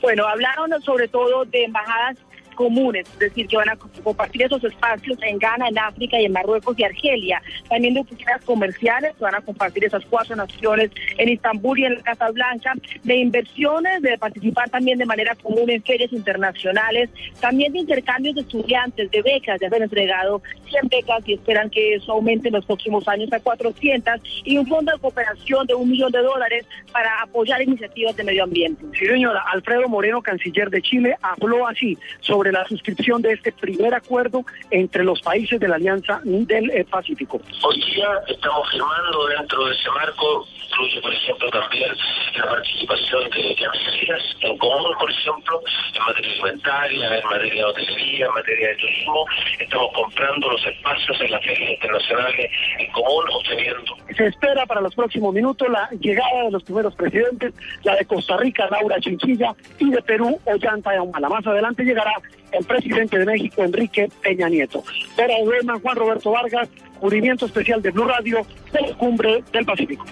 Bueno, 0.00 0.26
hablaron 0.26 0.70
sobre 0.80 1.08
todo 1.08 1.44
de 1.44 1.64
embajadas 1.64 2.16
comunes, 2.54 3.06
es 3.12 3.18
decir, 3.18 3.46
que 3.46 3.56
van 3.56 3.68
a 3.68 3.76
compartir 3.76 4.42
esos 4.42 4.62
espacios 4.64 5.18
en 5.22 5.38
Ghana, 5.38 5.68
en 5.68 5.78
África 5.78 6.20
y 6.20 6.24
en 6.24 6.32
Marruecos 6.32 6.78
y 6.78 6.84
Argelia. 6.84 7.42
También 7.68 7.94
de 7.94 8.00
oficinas 8.00 8.42
comerciales, 8.44 9.14
que 9.16 9.24
van 9.24 9.34
a 9.34 9.40
compartir 9.40 9.84
esas 9.84 10.04
cuatro 10.06 10.36
naciones 10.36 10.90
en 11.18 11.28
Istambul 11.28 11.78
y 11.78 11.84
en 11.84 11.94
la 11.94 12.02
Casa 12.02 12.30
Blanca, 12.30 12.74
de 13.02 13.16
inversiones, 13.16 14.02
de 14.02 14.18
participar 14.18 14.70
también 14.70 14.98
de 14.98 15.06
manera 15.06 15.34
común 15.36 15.70
en 15.70 15.82
ferias 15.82 16.12
internacionales, 16.12 17.10
también 17.40 17.72
de 17.72 17.80
intercambios 17.80 18.34
de 18.34 18.42
estudiantes, 18.42 19.10
de 19.10 19.22
becas, 19.22 19.60
ya 19.60 19.68
se 19.68 19.76
entregado 19.76 20.42
100 20.68 20.88
becas 20.88 21.26
y 21.26 21.34
esperan 21.34 21.70
que 21.70 21.94
eso 21.94 22.12
aumente 22.12 22.48
en 22.48 22.54
los 22.54 22.64
próximos 22.64 23.06
años 23.08 23.32
a 23.32 23.40
400 23.40 24.20
y 24.44 24.58
un 24.58 24.66
fondo 24.66 24.92
de 24.92 24.98
cooperación 24.98 25.66
de 25.66 25.74
un 25.74 25.90
millón 25.90 26.12
de 26.12 26.22
dólares 26.22 26.66
para 26.92 27.22
apoyar 27.22 27.62
iniciativas 27.62 28.16
de 28.16 28.24
medio 28.24 28.44
ambiente. 28.44 28.84
Señora. 28.98 29.42
Alfredo 29.52 29.88
Moreno, 29.88 30.22
canciller 30.22 30.70
de 30.70 30.82
Chile, 30.82 31.16
habló 31.22 31.66
así 31.66 31.98
sobre 32.20 32.49
la 32.52 32.66
suscripción 32.66 33.22
de 33.22 33.32
este 33.32 33.52
primer 33.52 33.94
acuerdo 33.94 34.44
entre 34.70 35.04
los 35.04 35.20
países 35.22 35.60
de 35.60 35.68
la 35.68 35.76
Alianza 35.76 36.20
del 36.24 36.70
eh, 36.70 36.84
Pacífico. 36.84 37.40
Hoy 37.62 37.82
día 37.94 38.08
estamos 38.28 38.70
firmando 38.70 39.26
dentro 39.38 39.66
de 39.66 39.74
ese 39.74 39.90
marco, 39.90 40.46
incluye 40.70 41.00
por 41.00 41.12
ejemplo 41.12 41.50
también 41.50 41.90
la 42.36 42.46
participación 42.46 43.30
de, 43.30 43.42
de 43.42 43.64
empresas 43.64 44.36
en 44.40 44.58
común, 44.58 44.92
por 44.98 45.10
ejemplo, 45.10 45.62
en 45.94 46.02
materia 46.02 46.30
alimentaria, 46.30 47.18
en 47.18 47.24
materia 47.24 47.54
de 47.54 47.64
hotelería, 47.64 48.26
en 48.26 48.34
materia 48.34 48.68
de 48.68 48.76
turismo. 48.76 49.24
Estamos 49.58 49.92
comprando 49.92 50.50
los 50.50 50.66
espacios 50.66 51.20
en 51.20 51.30
las 51.30 51.44
ferias 51.44 51.70
internacionales 51.70 52.50
en 52.78 52.92
común, 52.92 53.24
obteniendo 53.32 53.96
Se 54.16 54.26
espera 54.26 54.66
para 54.66 54.80
los 54.80 54.94
próximos 54.94 55.34
minutos 55.34 55.68
la 55.68 55.88
llegada 56.00 56.44
de 56.44 56.50
los 56.50 56.62
primeros 56.62 56.94
presidentes, 56.94 57.52
la 57.82 57.96
de 57.96 58.04
Costa 58.04 58.36
Rica, 58.36 58.68
Laura 58.70 59.00
Chinchilla, 59.00 59.54
y 59.78 59.90
de 59.90 60.02
Perú, 60.02 60.40
Ollanta 60.44 61.00
Humala. 61.02 61.28
Más 61.28 61.46
adelante 61.46 61.84
llegará 61.84 62.12
el 62.52 62.64
presidente 62.64 63.18
de 63.18 63.26
México, 63.26 63.62
Enrique 63.62 64.08
Peña 64.22 64.48
Nieto. 64.48 64.82
Dora 65.16 65.34
Uberman, 65.40 65.80
Juan 65.80 65.96
Roberto 65.96 66.30
Vargas, 66.30 66.68
cubrimiento 66.98 67.46
especial 67.46 67.80
de 67.82 67.90
Blue 67.90 68.04
Radio 68.04 68.46
de 68.72 68.80
la 68.80 68.94
Cumbre 68.96 69.42
del 69.52 69.64
Pacífico. 69.64 70.04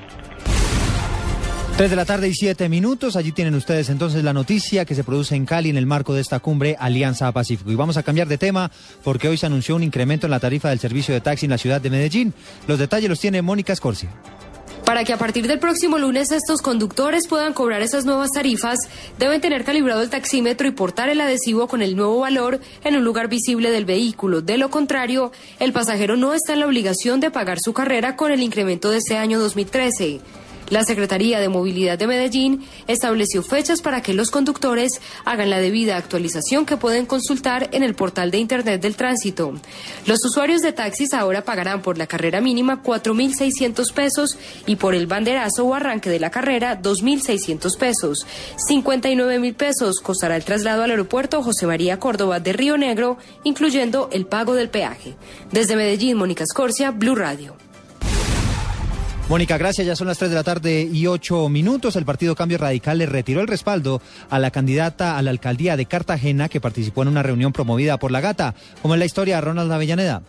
3 1.79 1.91
de 1.91 1.95
la 1.95 2.05
tarde 2.05 2.27
y 2.27 2.35
7 2.35 2.69
minutos. 2.69 3.15
Allí 3.15 3.31
tienen 3.31 3.55
ustedes 3.55 3.89
entonces 3.89 4.25
la 4.25 4.33
noticia 4.33 4.85
que 4.85 4.97
se 4.97 5.05
produce 5.05 5.37
en 5.37 5.47
Cali 5.47 5.71
en 5.71 5.77
el 5.77 5.87
marco 5.87 6.13
de 6.13 6.21
esta 6.21 6.41
cumbre 6.41 6.75
Alianza 6.77 7.31
Pacífico. 7.31 7.71
Y 7.71 7.77
vamos 7.77 7.97
a 7.97 8.03
cambiar 8.03 8.27
de 8.27 8.37
tema 8.37 8.69
porque 9.05 9.29
hoy 9.29 9.37
se 9.37 9.47
anunció 9.47 9.77
un 9.77 9.85
incremento 9.85 10.27
en 10.27 10.33
la 10.33 10.41
tarifa 10.41 10.71
del 10.71 10.81
servicio 10.81 11.15
de 11.15 11.21
taxi 11.21 11.47
en 11.47 11.51
la 11.51 11.59
ciudad 11.59 11.81
de 11.81 11.89
Medellín. 11.89 12.35
Los 12.67 12.81
detalles 12.81 13.09
los 13.09 13.21
tiene 13.21 13.43
Mónica 13.43 13.77
Scorsia. 13.77 14.11
Para 14.85 15.05
que 15.05 15.13
a 15.13 15.19
partir 15.19 15.47
del 15.47 15.61
próximo 15.61 15.99
lunes 15.99 16.33
estos 16.33 16.63
conductores 16.63 17.29
puedan 17.29 17.53
cobrar 17.53 17.81
esas 17.81 18.05
nuevas 18.05 18.33
tarifas, 18.33 18.81
deben 19.17 19.41
tener 19.41 19.63
calibrado 19.63 20.03
el 20.03 20.11
taxímetro 20.11 20.67
y 20.67 20.73
portar 20.73 21.11
el 21.11 21.21
adhesivo 21.21 21.69
con 21.69 21.81
el 21.81 21.95
nuevo 21.95 22.19
valor 22.19 22.59
en 22.83 22.97
un 22.97 23.05
lugar 23.05 23.29
visible 23.29 23.71
del 23.71 23.85
vehículo. 23.85 24.43
De 24.43 24.59
lo 24.59 24.69
contrario, 24.69 25.31
el 25.61 25.73
pasajero 25.73 26.17
no 26.17 26.35
está 26.35 26.55
en 26.55 26.61
la 26.61 26.67
obligación 26.67 27.21
de 27.21 27.31
pagar 27.31 27.59
su 27.61 27.73
carrera 27.73 28.17
con 28.17 28.33
el 28.33 28.43
incremento 28.43 28.91
de 28.91 28.99
este 28.99 29.17
año 29.17 29.39
2013. 29.39 30.21
La 30.71 30.85
Secretaría 30.85 31.41
de 31.41 31.49
Movilidad 31.49 31.99
de 31.99 32.07
Medellín 32.07 32.65
estableció 32.87 33.43
fechas 33.43 33.81
para 33.81 34.03
que 34.03 34.13
los 34.13 34.31
conductores 34.31 35.01
hagan 35.25 35.49
la 35.49 35.61
debida 35.61 35.97
actualización 35.97 36.67
que 36.67 36.77
pueden 36.77 37.07
consultar 37.07 37.71
en 37.73 37.83
el 37.83 37.95
portal 37.95 38.31
de 38.31 38.39
Internet 38.39 38.83
del 38.83 38.95
Tránsito. 38.95 39.55
Los 40.05 40.23
usuarios 40.25 40.61
de 40.61 40.73
taxis 40.73 41.15
ahora 41.15 41.43
pagarán 41.43 41.81
por 41.81 41.97
la 41.97 42.07
carrera 42.07 42.43
mínima 42.43 42.83
4.600 42.83 43.93
pesos 43.95 44.37
y 44.67 44.77
por 44.77 44.95
el 44.95 45.07
banderazo 45.07 45.65
o 45.65 45.75
arranque 45.75 46.11
de 46.11 46.21
la 46.21 46.31
carrera 46.31 46.81
2.600 46.83 47.79
pesos. 47.79 48.27
59.000 48.69 49.55
pesos 49.55 50.01
costará 50.01 50.37
el 50.37 50.45
traslado 50.45 50.83
al 50.83 50.91
aeropuerto 50.91 51.43
José 51.43 51.67
María 51.67 51.99
Córdoba 51.99 52.41
de 52.41 52.53
Río 52.53 52.77
Negro, 52.77 53.17
incluyendo 53.45 54.11
el 54.13 54.27
pago 54.27 54.55
del 54.55 54.69
peaje. 54.69 55.17
Desde 55.51 55.77
Medellín, 55.77 56.19
Mónica 56.19 56.45
Escorcia, 56.45 56.91
Blue 56.91 57.15
Radio. 57.15 57.68
Mónica, 59.29 59.59
gracias. 59.59 59.87
Ya 59.87 59.95
son 59.95 60.07
las 60.07 60.17
3 60.17 60.31
de 60.31 60.37
la 60.37 60.43
tarde 60.43 60.89
y 60.91 61.07
8 61.07 61.51
minutos. 61.51 61.97
El 61.97 62.07
Partido 62.07 62.35
Cambio 62.35 62.57
Radical 62.57 62.97
le 62.97 63.05
retiró 63.05 63.43
el 63.43 63.47
respaldo 63.47 64.01
a 64.31 64.39
la 64.39 64.51
candidata 64.51 65.19
a 65.19 65.23
la 65.23 65.29
alcaldía 65.29 65.77
de 65.77 65.85
Cartagena 65.85 66.49
que 66.49 66.63
participó 66.63 67.03
en 67.03 67.09
una 67.09 67.23
reunión 67.23 67.53
promovida 67.53 67.99
por 67.99 68.11
la 68.11 68.23
Gata. 68.23 68.55
¿Cómo 68.81 68.95
es 68.95 68.99
la 68.99 69.05
historia, 69.05 69.39
Ronald 69.43 69.71
Avellaneda? 69.71 70.23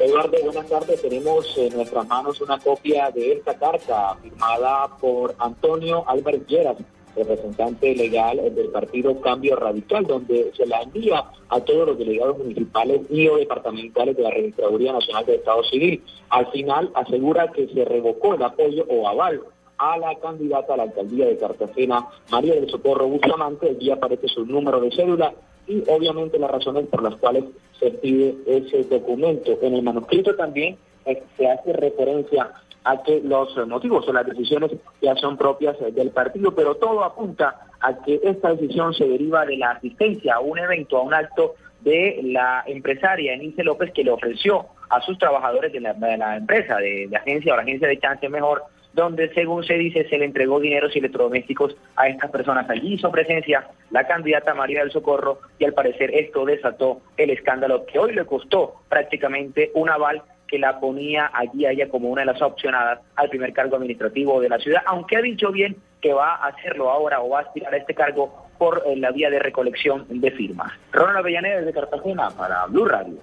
Eduardo, 0.00 0.38
buenas 0.42 0.66
tardes. 0.70 1.02
Tenemos 1.02 1.46
en 1.58 1.74
nuestras 1.74 2.06
manos 2.06 2.40
una 2.40 2.58
copia 2.58 3.10
de 3.10 3.32
esta 3.32 3.58
carta 3.58 4.16
firmada 4.22 4.88
por 4.98 5.34
Antonio 5.38 6.02
Álvarez 6.08 6.46
Lleras, 6.46 6.76
representante 7.16 7.94
legal 7.94 8.40
del 8.54 8.68
partido 8.68 9.20
Cambio 9.20 9.56
Radical, 9.56 10.06
donde 10.06 10.52
se 10.56 10.66
la 10.66 10.82
envía 10.82 11.24
a 11.48 11.60
todos 11.60 11.88
los 11.88 11.98
delegados 11.98 12.38
municipales 12.38 13.02
y 13.10 13.26
o 13.28 13.36
departamentales 13.36 14.16
de 14.16 14.22
la 14.22 14.30
Registraduría 14.30 14.92
Nacional 14.92 15.26
de 15.26 15.36
Estado 15.36 15.62
Civil. 15.64 16.02
Al 16.30 16.46
final 16.52 16.90
asegura 16.94 17.50
que 17.52 17.68
se 17.68 17.84
revocó 17.84 18.34
el 18.34 18.42
apoyo 18.42 18.84
o 18.88 19.08
aval 19.08 19.40
a 19.78 19.98
la 19.98 20.14
candidata 20.16 20.74
a 20.74 20.76
la 20.78 20.82
alcaldía 20.84 21.26
de 21.26 21.36
Cartagena, 21.36 22.06
María 22.30 22.54
del 22.54 22.70
Socorro 22.70 23.06
Bustamante. 23.08 23.70
Allí 23.70 23.90
aparece 23.90 24.28
su 24.28 24.46
número 24.46 24.80
de 24.80 24.90
cédula 24.90 25.34
y 25.66 25.82
obviamente 25.88 26.38
las 26.38 26.50
razones 26.50 26.86
por 26.86 27.02
las 27.02 27.16
cuales 27.16 27.44
se 27.78 27.90
pide 27.90 28.36
ese 28.46 28.84
documento. 28.84 29.58
En 29.60 29.74
el 29.74 29.82
manuscrito 29.82 30.34
también 30.34 30.78
eh, 31.04 31.22
se 31.36 31.48
hace 31.48 31.72
referencia 31.72 32.52
a 32.86 33.02
que 33.02 33.20
los 33.20 33.54
motivos 33.66 34.06
o 34.08 34.12
las 34.12 34.24
decisiones 34.24 34.70
ya 35.02 35.16
son 35.16 35.36
propias 35.36 35.76
eh, 35.80 35.90
del 35.90 36.10
partido, 36.10 36.54
pero 36.54 36.76
todo 36.76 37.02
apunta 37.02 37.66
a 37.80 38.00
que 38.02 38.20
esta 38.22 38.54
decisión 38.54 38.94
se 38.94 39.08
deriva 39.08 39.44
de 39.44 39.56
la 39.56 39.72
asistencia 39.72 40.36
a 40.36 40.40
un 40.40 40.58
evento, 40.58 40.96
a 40.96 41.02
un 41.02 41.12
acto 41.12 41.56
de 41.80 42.20
la 42.22 42.62
empresaria 42.66 43.34
Enice 43.34 43.64
López 43.64 43.92
que 43.92 44.04
le 44.04 44.12
ofreció 44.12 44.66
a 44.88 45.00
sus 45.00 45.18
trabajadores 45.18 45.72
de 45.72 45.80
la, 45.80 46.36
empresa, 46.36 46.76
de, 46.76 47.08
de 47.08 47.16
agencia 47.16 47.52
o 47.52 47.56
la 47.56 47.62
agencia 47.62 47.88
de 47.88 47.98
chance 47.98 48.28
mejor, 48.28 48.62
donde 48.92 49.34
según 49.34 49.64
se 49.64 49.74
dice 49.74 50.08
se 50.08 50.16
le 50.16 50.24
entregó 50.24 50.60
dineros 50.60 50.94
y 50.94 51.00
electrodomésticos 51.00 51.76
a 51.96 52.08
estas 52.08 52.30
personas. 52.30 52.70
Allí 52.70 52.94
hizo 52.94 53.10
presencia 53.10 53.66
la 53.90 54.06
candidata 54.06 54.54
María 54.54 54.80
del 54.80 54.92
Socorro 54.92 55.40
y 55.58 55.64
al 55.64 55.74
parecer 55.74 56.14
esto 56.14 56.44
desató 56.44 57.00
el 57.16 57.30
escándalo 57.30 57.84
que 57.84 57.98
hoy 57.98 58.14
le 58.14 58.24
costó 58.24 58.76
prácticamente 58.88 59.72
un 59.74 59.90
aval 59.90 60.22
que 60.46 60.58
la 60.58 60.78
ponía 60.80 61.30
allí 61.32 61.66
a 61.66 61.72
ella 61.72 61.88
como 61.88 62.08
una 62.08 62.22
de 62.22 62.26
las 62.26 62.42
opcionadas 62.42 63.00
al 63.16 63.28
primer 63.28 63.52
cargo 63.52 63.76
administrativo 63.76 64.40
de 64.40 64.48
la 64.48 64.58
ciudad, 64.58 64.82
aunque 64.86 65.16
ha 65.16 65.22
dicho 65.22 65.50
bien 65.50 65.76
que 66.00 66.12
va 66.12 66.36
a 66.36 66.48
hacerlo 66.48 66.90
ahora 66.90 67.20
o 67.20 67.30
va 67.30 67.40
a 67.40 67.42
aspirar 67.42 67.74
a 67.74 67.78
este 67.78 67.94
cargo 67.94 68.46
por 68.58 68.82
eh, 68.86 68.96
la 68.96 69.10
vía 69.10 69.30
de 69.30 69.38
recolección 69.38 70.06
de 70.08 70.30
firmas. 70.30 70.72
Ronald 70.92 71.18
Avellaneda 71.18 71.58
desde 71.58 71.72
Cartagena 71.72 72.30
para 72.30 72.66
Blue 72.66 72.86
Radio. 72.86 73.18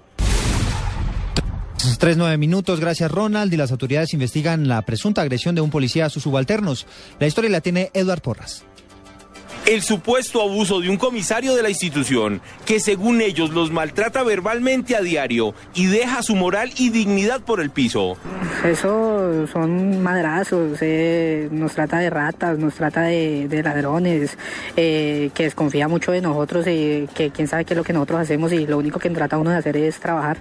Tres 1.98 2.16
nueve 2.16 2.36
minutos, 2.36 2.80
gracias 2.80 3.10
Ronald. 3.10 3.52
Y 3.52 3.56
las 3.56 3.70
autoridades 3.72 4.12
investigan 4.14 4.68
la 4.68 4.82
presunta 4.82 5.22
agresión 5.22 5.54
de 5.54 5.60
un 5.60 5.70
policía 5.70 6.06
a 6.06 6.10
sus 6.10 6.22
subalternos. 6.22 6.86
La 7.18 7.26
historia 7.26 7.50
la 7.50 7.60
tiene 7.60 7.90
Eduard 7.94 8.20
Porras. 8.20 8.66
El 9.66 9.80
supuesto 9.80 10.42
abuso 10.42 10.82
de 10.82 10.90
un 10.90 10.98
comisario 10.98 11.54
de 11.54 11.62
la 11.62 11.70
institución, 11.70 12.42
que 12.66 12.80
según 12.80 13.22
ellos 13.22 13.48
los 13.48 13.72
maltrata 13.72 14.22
verbalmente 14.22 14.94
a 14.94 15.00
diario 15.00 15.54
y 15.74 15.86
deja 15.86 16.22
su 16.22 16.36
moral 16.36 16.70
y 16.76 16.90
dignidad 16.90 17.40
por 17.40 17.60
el 17.60 17.70
piso. 17.70 18.18
Eso 18.62 19.46
son 19.46 20.02
madrazos, 20.02 20.76
eh, 20.82 21.48
nos 21.50 21.72
trata 21.72 21.98
de 21.98 22.10
ratas, 22.10 22.58
nos 22.58 22.74
trata 22.74 23.04
de, 23.04 23.48
de 23.48 23.62
ladrones, 23.62 24.36
eh, 24.76 25.30
que 25.34 25.44
desconfía 25.44 25.88
mucho 25.88 26.12
de 26.12 26.20
nosotros 26.20 26.66
y 26.66 27.08
que 27.14 27.30
quién 27.30 27.48
sabe 27.48 27.64
qué 27.64 27.72
es 27.72 27.78
lo 27.78 27.84
que 27.84 27.94
nosotros 27.94 28.20
hacemos 28.20 28.52
y 28.52 28.66
lo 28.66 28.76
único 28.76 28.98
que 28.98 29.08
trata 29.08 29.38
uno 29.38 29.48
de 29.48 29.56
hacer 29.56 29.78
es 29.78 29.98
trabajar. 29.98 30.36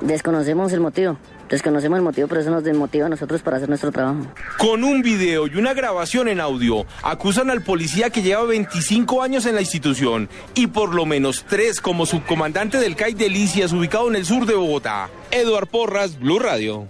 Desconocemos 0.00 0.72
el 0.72 0.80
motivo. 0.80 1.16
Desconocemos 1.48 1.96
el 1.98 2.02
motivo, 2.02 2.28
pero 2.28 2.40
eso 2.40 2.50
nos 2.50 2.64
desmotiva 2.64 3.06
a 3.06 3.08
nosotros 3.08 3.42
para 3.42 3.56
hacer 3.56 3.68
nuestro 3.68 3.90
trabajo. 3.90 4.20
Con 4.58 4.84
un 4.84 5.02
video 5.02 5.46
y 5.46 5.56
una 5.56 5.74
grabación 5.74 6.28
en 6.28 6.40
audio, 6.40 6.86
acusan 7.02 7.50
al 7.50 7.62
policía 7.62 8.10
que 8.10 8.22
lleva 8.22 8.44
25 8.44 9.22
años 9.22 9.46
en 9.46 9.54
la 9.54 9.60
institución 9.60 10.28
y 10.54 10.66
por 10.68 10.94
lo 10.94 11.06
menos 11.06 11.44
tres 11.48 11.80
como 11.80 12.06
subcomandante 12.06 12.78
del 12.78 12.96
CAI 12.96 13.14
Delicias 13.14 13.72
ubicado 13.72 14.08
en 14.08 14.16
el 14.16 14.26
sur 14.26 14.46
de 14.46 14.54
Bogotá. 14.54 15.10
Eduard 15.30 15.68
Porras, 15.68 16.18
Blue 16.18 16.38
Radio. 16.38 16.86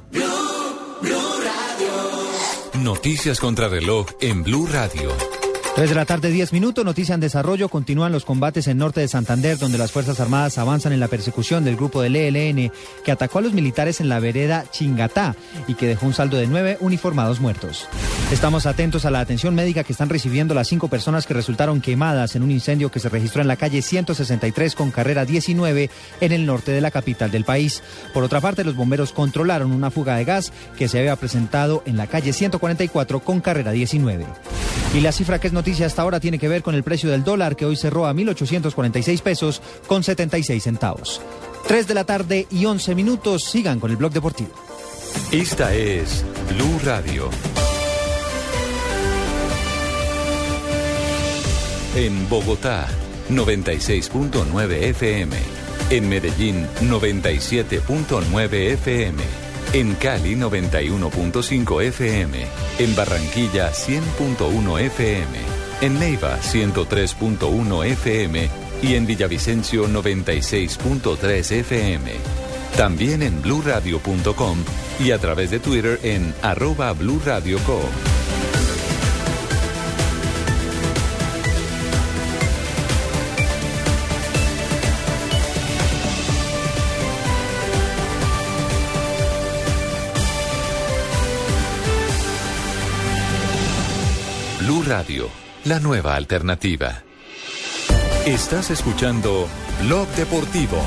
Noticias 2.75 3.41
contra 3.41 3.69
reloj 3.69 4.07
en 4.21 4.43
Blue 4.43 4.67
Radio. 4.67 5.38
3 5.79 5.91
de 5.91 5.95
la 5.95 6.07
tarde, 6.07 6.33
10 6.33 6.53
minutos, 6.53 6.85
noticia 6.85 7.15
en 7.15 7.21
desarrollo. 7.21 7.69
Continúan 7.69 8.11
los 8.11 8.25
combates 8.25 8.67
en 8.67 8.79
norte 8.79 9.01
de 9.01 9.07
Santander, 9.07 9.59
donde 9.59 9.79
las 9.79 9.93
Fuerzas 9.93 10.19
Armadas 10.19 10.59
avanzan 10.59 10.93
en 10.93 10.99
la 10.99 11.07
persecución 11.07 11.63
del 11.63 11.77
grupo 11.77 12.03
del 12.03 12.17
ELN 12.17 12.73
que 13.05 13.13
atacó 13.13 13.39
a 13.39 13.43
los 13.43 13.53
militares 13.53 14.01
en 14.01 14.09
la 14.09 14.19
vereda 14.19 14.65
Chingatá 14.73 15.37
y 15.69 15.75
que 15.75 15.87
dejó 15.87 16.07
un 16.07 16.15
saldo 16.15 16.37
de 16.37 16.49
nueve 16.49 16.79
uniformados 16.81 17.39
muertos. 17.39 17.87
Estamos 18.33 18.67
atentos 18.67 19.05
a 19.05 19.13
la 19.13 19.21
atención 19.21 19.55
médica 19.55 19.85
que 19.85 19.93
están 19.93 20.09
recibiendo 20.09 20.53
las 20.53 20.67
cinco 20.67 20.89
personas 20.89 21.27
que 21.27 21.35
resultaron 21.35 21.81
quemadas 21.81 22.35
en 22.35 22.43
un 22.43 22.51
incendio 22.51 22.91
que 22.91 22.99
se 22.99 23.09
registró 23.09 23.41
en 23.41 23.47
la 23.47 23.55
calle 23.55 23.81
163 23.81 24.75
con 24.75 24.91
carrera 24.91 25.27
19 25.27 25.91
en 26.21 26.33
el 26.33 26.45
norte 26.45 26.73
de 26.73 26.81
la 26.81 26.91
capital 26.91 27.31
del 27.31 27.45
país. 27.45 27.85
Por 28.13 28.25
otra 28.25 28.41
parte, 28.41 28.65
los 28.65 28.75
bomberos 28.75 29.13
controlaron 29.13 29.71
una 29.71 29.93
fuga 29.93 30.17
de 30.17 30.25
gas 30.25 30.53
que 30.77 30.89
se 30.89 30.99
había 30.99 31.15
presentado 31.15 31.85
en 31.87 31.97
la 31.97 32.09
calle 32.09 32.33
144 32.33 33.21
con 33.21 33.41
carrera 33.41 33.71
19. 33.71 34.27
Y 34.95 35.01
la 35.01 35.13
cifra 35.13 35.39
que 35.39 35.47
es 35.47 35.53
noticia 35.53 35.68
hasta 35.69 36.03
ahora 36.03 36.19
tiene 36.19 36.39
que 36.39 36.49
ver 36.49 36.63
con 36.63 36.75
el 36.75 36.83
precio 36.83 37.11
del 37.11 37.25
dólar 37.25 37.55
que 37.55 37.67
hoy 37.67 37.77
cerró 37.77 38.07
a 38.07 38.15
1.846 38.15 39.21
pesos 39.21 39.63
con 39.87 40.03
76 40.03 40.63
centavos. 40.63 41.21
3 41.67 41.87
de 41.87 41.95
la 41.95 42.05
tarde 42.05 42.47
y 42.51 42.65
11 42.65 42.95
minutos. 42.95 43.45
Sigan 43.45 43.79
con 43.79 43.91
el 43.91 43.97
blog 43.97 44.13
deportivo. 44.13 44.51
Esta 45.31 45.75
es 45.75 46.25
Blue 46.55 46.81
Radio. 46.85 47.29
En 51.95 52.29
Bogotá, 52.29 52.89
96.9 53.31 54.73
FM. 54.73 55.37
En 55.91 56.09
Medellín, 56.09 56.67
97.9 56.83 58.53
FM. 58.73 59.49
En 59.75 59.95
Cali 59.97 60.35
91.5 60.35 61.83
FM, 61.83 62.47
en 62.79 62.97
Barranquilla 62.97 63.71
100.1 63.71 64.81
FM, 64.81 65.58
en 65.81 65.99
Neiva 65.99 66.39
103.1 66.41 67.85
FM 67.85 68.49
y 68.83 68.95
en 68.95 69.07
Villavicencio 69.07 69.89
96.3 69.89 71.53
FM. 71.53 72.13
También 72.77 73.23
en 73.23 73.41
bluradio.com 73.43 74.59
y 75.01 75.11
a 75.11 75.19
través 75.19 75.51
de 75.51 75.61
Twitter 75.61 75.99
en 76.03 76.35
arroba 76.43 76.93
bluradio.co. 76.93 77.81
Blue 94.69 94.83
Radio, 94.83 95.31
la 95.69 95.81
nueva 95.81 96.17
alternativa. 96.17 97.03
Estás 98.25 98.71
escuchando 98.71 99.47
Blog 99.83 100.09
Deportivo. 100.17 100.79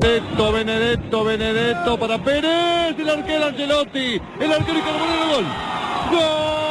Benedetto, 0.00 0.52
Benedetto, 0.52 1.24
Benedetto 1.24 1.98
para 1.98 2.22
Pérez, 2.22 2.96
el 2.96 3.10
arquero 3.10 3.46
Angelotti, 3.46 4.20
el 4.40 4.52
arquero 4.52 4.78
y 4.78 4.82
Carbonero, 4.82 5.28
gol. 5.28 5.44
¡Gol! 6.12 6.63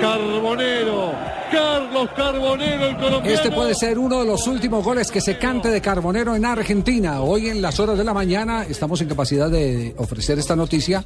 Carbonero, 0.00 1.12
Carlos 1.50 2.08
Carbonero, 2.16 2.86
el 2.86 2.96
colombiano. 2.96 3.28
Este 3.28 3.50
puede 3.50 3.74
ser 3.74 3.98
uno 3.98 4.20
de 4.20 4.26
los 4.26 4.46
últimos 4.46 4.84
goles 4.84 5.10
que 5.10 5.20
se 5.20 5.38
cante 5.38 5.70
de 5.70 5.80
Carbonero 5.80 6.36
en 6.36 6.44
Argentina. 6.44 7.20
Hoy 7.20 7.48
en 7.48 7.60
las 7.60 7.80
horas 7.80 7.98
de 7.98 8.04
la 8.04 8.14
mañana 8.14 8.64
estamos 8.64 9.00
en 9.00 9.08
capacidad 9.08 9.50
de 9.50 9.94
ofrecer 9.98 10.38
esta 10.38 10.54
noticia. 10.54 11.04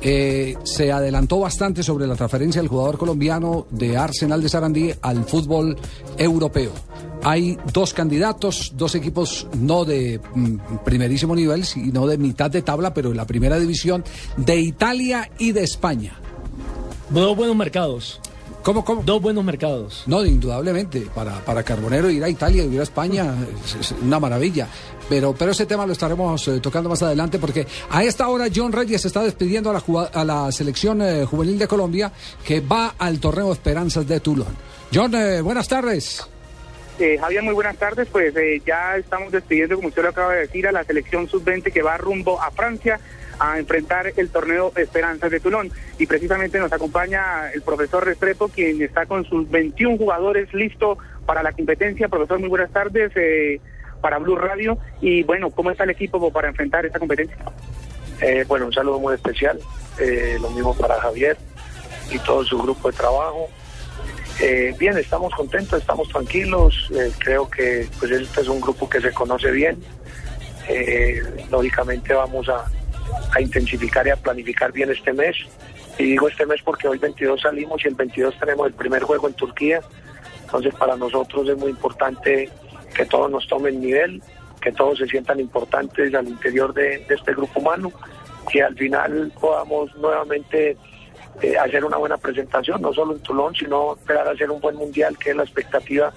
Eh, 0.00 0.56
se 0.64 0.90
adelantó 0.90 1.40
bastante 1.40 1.82
sobre 1.82 2.06
la 2.06 2.16
transferencia 2.16 2.62
del 2.62 2.68
jugador 2.68 2.96
colombiano 2.96 3.66
de 3.70 3.96
Arsenal 3.96 4.42
de 4.42 4.48
Sarandí 4.48 4.92
al 5.02 5.24
fútbol 5.24 5.76
europeo. 6.16 6.72
Hay 7.22 7.58
dos 7.72 7.92
candidatos, 7.92 8.72
dos 8.74 8.94
equipos 8.94 9.46
no 9.58 9.84
de 9.84 10.18
mm, 10.34 10.78
primerísimo 10.84 11.34
nivel, 11.34 11.66
sino 11.66 12.06
de 12.06 12.16
mitad 12.16 12.50
de 12.50 12.62
tabla, 12.62 12.94
pero 12.94 13.10
en 13.10 13.18
la 13.18 13.26
primera 13.26 13.58
división 13.58 14.02
de 14.38 14.58
Italia 14.58 15.30
y 15.38 15.52
de 15.52 15.62
España. 15.62 16.18
Dos 17.10 17.36
buenos 17.36 17.56
mercados. 17.56 18.20
¿Cómo, 18.62 18.84
cómo? 18.84 19.02
Dos 19.02 19.22
buenos 19.22 19.44
mercados. 19.44 20.04
No, 20.06 20.24
indudablemente. 20.24 21.06
Para, 21.14 21.44
para 21.44 21.62
Carbonero 21.62 22.10
ir 22.10 22.22
a 22.22 22.28
Italia, 22.28 22.64
ir 22.64 22.78
a 22.78 22.82
España, 22.82 23.34
es, 23.64 23.74
es 23.74 23.92
una 24.02 24.20
maravilla. 24.20 24.68
Pero, 25.08 25.34
pero 25.34 25.50
ese 25.52 25.66
tema 25.66 25.86
lo 25.86 25.92
estaremos 25.92 26.46
eh, 26.48 26.60
tocando 26.60 26.88
más 26.88 27.02
adelante 27.02 27.38
porque 27.38 27.66
a 27.90 28.04
esta 28.04 28.28
hora 28.28 28.46
John 28.54 28.70
Reyes 28.70 29.04
está 29.04 29.22
despidiendo 29.22 29.70
a 29.70 29.72
la, 29.72 30.02
a 30.12 30.24
la 30.24 30.52
selección 30.52 31.02
eh, 31.02 31.24
juvenil 31.24 31.58
de 31.58 31.66
Colombia 31.66 32.12
que 32.44 32.60
va 32.60 32.94
al 32.98 33.18
torneo 33.18 33.52
Esperanzas 33.52 34.06
de 34.06 34.20
Toulon. 34.20 34.54
John, 34.94 35.14
eh, 35.14 35.40
buenas 35.40 35.66
tardes. 35.66 36.28
Eh, 37.00 37.16
Javier, 37.18 37.42
muy 37.42 37.54
buenas 37.54 37.76
tardes. 37.76 38.08
Pues 38.12 38.36
eh, 38.36 38.60
ya 38.66 38.96
estamos 38.96 39.32
despidiendo, 39.32 39.76
como 39.76 39.88
usted 39.88 40.02
lo 40.02 40.10
acaba 40.10 40.34
de 40.34 40.40
decir, 40.40 40.66
a 40.66 40.72
la 40.72 40.84
selección 40.84 41.26
sub-20 41.26 41.72
que 41.72 41.82
va 41.82 41.96
rumbo 41.96 42.40
a 42.40 42.50
Francia 42.50 43.00
a 43.40 43.58
enfrentar 43.58 44.12
el 44.16 44.28
torneo 44.28 44.72
Esperanzas 44.76 45.30
de 45.30 45.40
Toulon. 45.40 45.70
Y 45.98 46.06
precisamente 46.06 46.60
nos 46.60 46.72
acompaña 46.72 47.50
el 47.52 47.62
profesor 47.62 48.04
Restrepo, 48.04 48.48
quien 48.48 48.80
está 48.82 49.06
con 49.06 49.24
sus 49.24 49.50
21 49.50 49.96
jugadores 49.96 50.52
listo 50.54 50.98
para 51.26 51.42
la 51.42 51.52
competencia. 51.52 52.08
Profesor, 52.08 52.38
muy 52.38 52.48
buenas 52.48 52.70
tardes 52.70 53.10
eh, 53.16 53.60
para 54.00 54.18
Blue 54.18 54.36
Radio. 54.36 54.78
Y 55.00 55.22
bueno, 55.22 55.50
¿cómo 55.50 55.70
está 55.70 55.84
el 55.84 55.90
equipo 55.90 56.30
para 56.30 56.48
enfrentar 56.48 56.84
esta 56.84 56.98
competencia? 56.98 57.38
Eh, 58.20 58.44
bueno, 58.46 58.66
un 58.66 58.72
saludo 58.72 58.98
muy 58.98 59.14
especial, 59.14 59.58
eh, 59.98 60.36
lo 60.40 60.50
mismo 60.50 60.76
para 60.76 61.00
Javier 61.00 61.38
y 62.10 62.18
todo 62.18 62.44
su 62.44 62.58
grupo 62.58 62.90
de 62.90 62.96
trabajo. 62.96 63.48
Eh, 64.42 64.74
bien, 64.78 64.96
estamos 64.98 65.34
contentos, 65.34 65.80
estamos 65.80 66.08
tranquilos, 66.08 66.90
eh, 66.94 67.10
creo 67.18 67.48
que 67.48 67.88
pues 67.98 68.10
este 68.10 68.42
es 68.42 68.48
un 68.48 68.60
grupo 68.60 68.88
que 68.88 69.00
se 69.00 69.12
conoce 69.12 69.50
bien. 69.50 69.82
Lógicamente 71.50 72.14
vamos 72.14 72.48
a, 72.48 72.70
a 73.32 73.40
intensificar 73.40 74.06
y 74.06 74.10
a 74.10 74.16
planificar 74.16 74.72
bien 74.72 74.90
este 74.90 75.12
mes. 75.12 75.36
Y 75.98 76.04
digo 76.04 76.28
este 76.28 76.46
mes 76.46 76.60
porque 76.64 76.88
hoy 76.88 76.98
22 76.98 77.40
salimos 77.40 77.84
y 77.84 77.88
el 77.88 77.94
22 77.94 78.38
tenemos 78.38 78.66
el 78.66 78.72
primer 78.72 79.02
juego 79.02 79.28
en 79.28 79.34
Turquía. 79.34 79.80
Entonces 80.44 80.74
para 80.74 80.96
nosotros 80.96 81.48
es 81.48 81.56
muy 81.56 81.70
importante 81.70 82.50
que 82.94 83.06
todos 83.06 83.30
nos 83.30 83.46
tomen 83.46 83.80
nivel, 83.80 84.22
que 84.60 84.72
todos 84.72 84.98
se 84.98 85.06
sientan 85.06 85.40
importantes 85.40 86.14
al 86.14 86.28
interior 86.28 86.74
de, 86.74 87.06
este 87.08 87.32
grupo 87.32 87.60
humano, 87.60 87.92
que 88.50 88.62
al 88.62 88.76
final 88.76 89.32
podamos 89.40 89.94
nuevamente 89.96 90.76
eh, 91.40 91.56
hacer 91.56 91.84
una 91.84 91.96
buena 91.96 92.18
presentación, 92.18 92.82
no 92.82 92.92
solo 92.92 93.14
en 93.14 93.20
Toulon, 93.20 93.54
sino 93.54 93.94
esperar 93.94 94.26
a 94.26 94.32
hacer 94.32 94.50
un 94.50 94.60
buen 94.60 94.76
mundial, 94.76 95.16
que 95.18 95.30
es 95.30 95.36
la 95.36 95.44
expectativa 95.44 96.12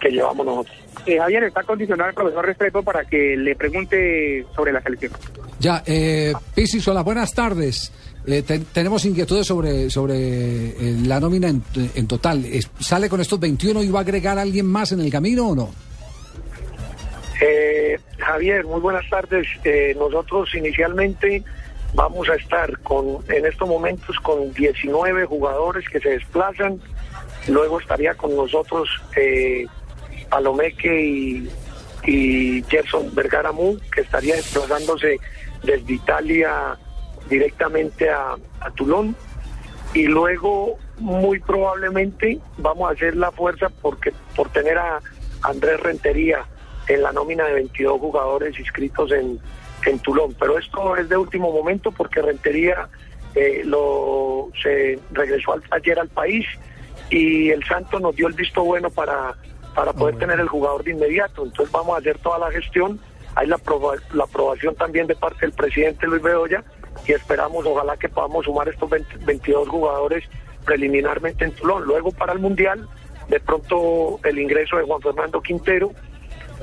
que 0.00 0.10
llevamos 0.10 0.44
nosotros. 0.46 0.76
Eh, 1.06 1.18
Javier, 1.18 1.44
está 1.44 1.62
condicionado 1.62 2.10
el 2.10 2.14
profesor 2.14 2.44
Restrepo 2.46 2.82
para 2.82 3.04
que 3.04 3.36
le 3.36 3.54
pregunte 3.56 4.44
sobre 4.54 4.72
la 4.72 4.82
selección. 4.82 5.12
Ya, 5.58 5.82
eh, 5.86 6.32
Pisis, 6.54 6.86
hola, 6.88 7.02
buenas 7.02 7.32
tardes. 7.34 7.92
Eh, 8.26 8.42
te- 8.42 8.58
tenemos 8.58 9.04
inquietudes 9.06 9.46
sobre, 9.46 9.88
sobre 9.90 10.14
eh, 10.16 10.96
la 11.06 11.18
nómina 11.18 11.48
en, 11.48 11.62
en 11.94 12.06
total. 12.06 12.44
Es- 12.44 12.70
¿Sale 12.78 13.08
con 13.08 13.20
estos 13.20 13.40
21 13.40 13.82
y 13.82 13.88
va 13.90 14.00
a 14.00 14.02
agregar 14.02 14.38
a 14.38 14.42
alguien 14.42 14.66
más 14.66 14.92
en 14.92 15.00
el 15.00 15.10
camino 15.10 15.48
o 15.48 15.54
no? 15.54 15.70
Eh, 17.40 17.98
Javier, 18.18 18.64
muy 18.64 18.80
buenas 18.80 19.08
tardes. 19.08 19.46
Eh, 19.64 19.94
nosotros 19.98 20.52
inicialmente 20.54 21.42
vamos 21.94 22.28
a 22.28 22.34
estar 22.34 22.76
con, 22.80 23.18
en 23.28 23.46
estos 23.46 23.68
momentos 23.68 24.16
con 24.22 24.52
19 24.52 25.24
jugadores 25.26 25.88
que 25.88 26.00
se 26.00 26.10
desplazan. 26.10 26.80
Luego 27.48 27.80
estaría 27.80 28.14
con 28.14 28.34
nosotros 28.36 28.88
eh, 29.16 29.66
Palomeque 30.28 31.02
y, 31.02 31.50
y 32.04 32.62
Gerson 32.68 33.14
Vergara 33.14 33.52
Mu, 33.52 33.78
que 33.92 34.02
estaría 34.02 34.36
desplazándose 34.36 35.18
desde 35.62 35.92
Italia 35.92 36.76
directamente 37.28 38.10
a, 38.10 38.36
a 38.60 38.70
Toulon. 38.70 39.14
Y 39.94 40.06
luego, 40.06 40.78
muy 40.98 41.40
probablemente, 41.40 42.38
vamos 42.58 42.90
a 42.90 42.92
hacer 42.92 43.16
la 43.16 43.32
fuerza 43.32 43.68
porque 43.80 44.12
por 44.36 44.50
tener 44.50 44.78
a 44.78 45.00
Andrés 45.42 45.80
Rentería 45.80 46.44
en 46.88 47.02
la 47.02 47.12
nómina 47.12 47.44
de 47.44 47.54
22 47.54 48.00
jugadores 48.00 48.58
inscritos 48.58 49.12
en, 49.12 49.38
en 49.86 49.98
Toulon. 50.00 50.34
Pero 50.38 50.58
esto 50.58 50.96
es 50.96 51.08
de 51.08 51.16
último 51.16 51.52
momento 51.52 51.92
porque 51.92 52.22
Rentería 52.22 52.88
eh, 53.34 53.62
lo, 53.64 54.50
se 54.62 54.98
regresó 55.12 55.54
ayer 55.70 55.98
al 55.98 56.08
país 56.08 56.46
y 57.10 57.50
el 57.50 57.64
Santo 57.64 58.00
nos 58.00 58.16
dio 58.16 58.26
el 58.26 58.34
visto 58.34 58.64
bueno 58.64 58.90
para, 58.90 59.34
para 59.78 59.92
poder 59.92 60.16
tener 60.18 60.40
el 60.40 60.48
jugador 60.48 60.82
de 60.82 60.90
inmediato. 60.90 61.44
Entonces 61.44 61.70
vamos 61.72 61.94
a 61.94 62.00
hacer 62.00 62.18
toda 62.18 62.36
la 62.40 62.50
gestión. 62.50 62.98
Hay 63.36 63.46
la, 63.46 63.60
la 64.12 64.24
aprobación 64.24 64.74
también 64.74 65.06
de 65.06 65.14
parte 65.14 65.38
del 65.42 65.52
presidente 65.52 66.04
Luis 66.08 66.20
Bedoya 66.20 66.64
y 67.06 67.12
esperamos, 67.12 67.64
ojalá 67.64 67.96
que 67.96 68.08
podamos 68.08 68.44
sumar 68.44 68.68
estos 68.68 68.90
20 68.90 69.18
22 69.24 69.68
jugadores 69.68 70.24
preliminarmente 70.64 71.44
en 71.44 71.52
Toulon. 71.52 71.84
Luego 71.84 72.10
para 72.10 72.32
el 72.32 72.40
Mundial, 72.40 72.88
de 73.28 73.38
pronto 73.38 74.18
el 74.24 74.40
ingreso 74.40 74.78
de 74.78 74.82
Juan 74.82 75.00
Fernando 75.00 75.40
Quintero 75.40 75.92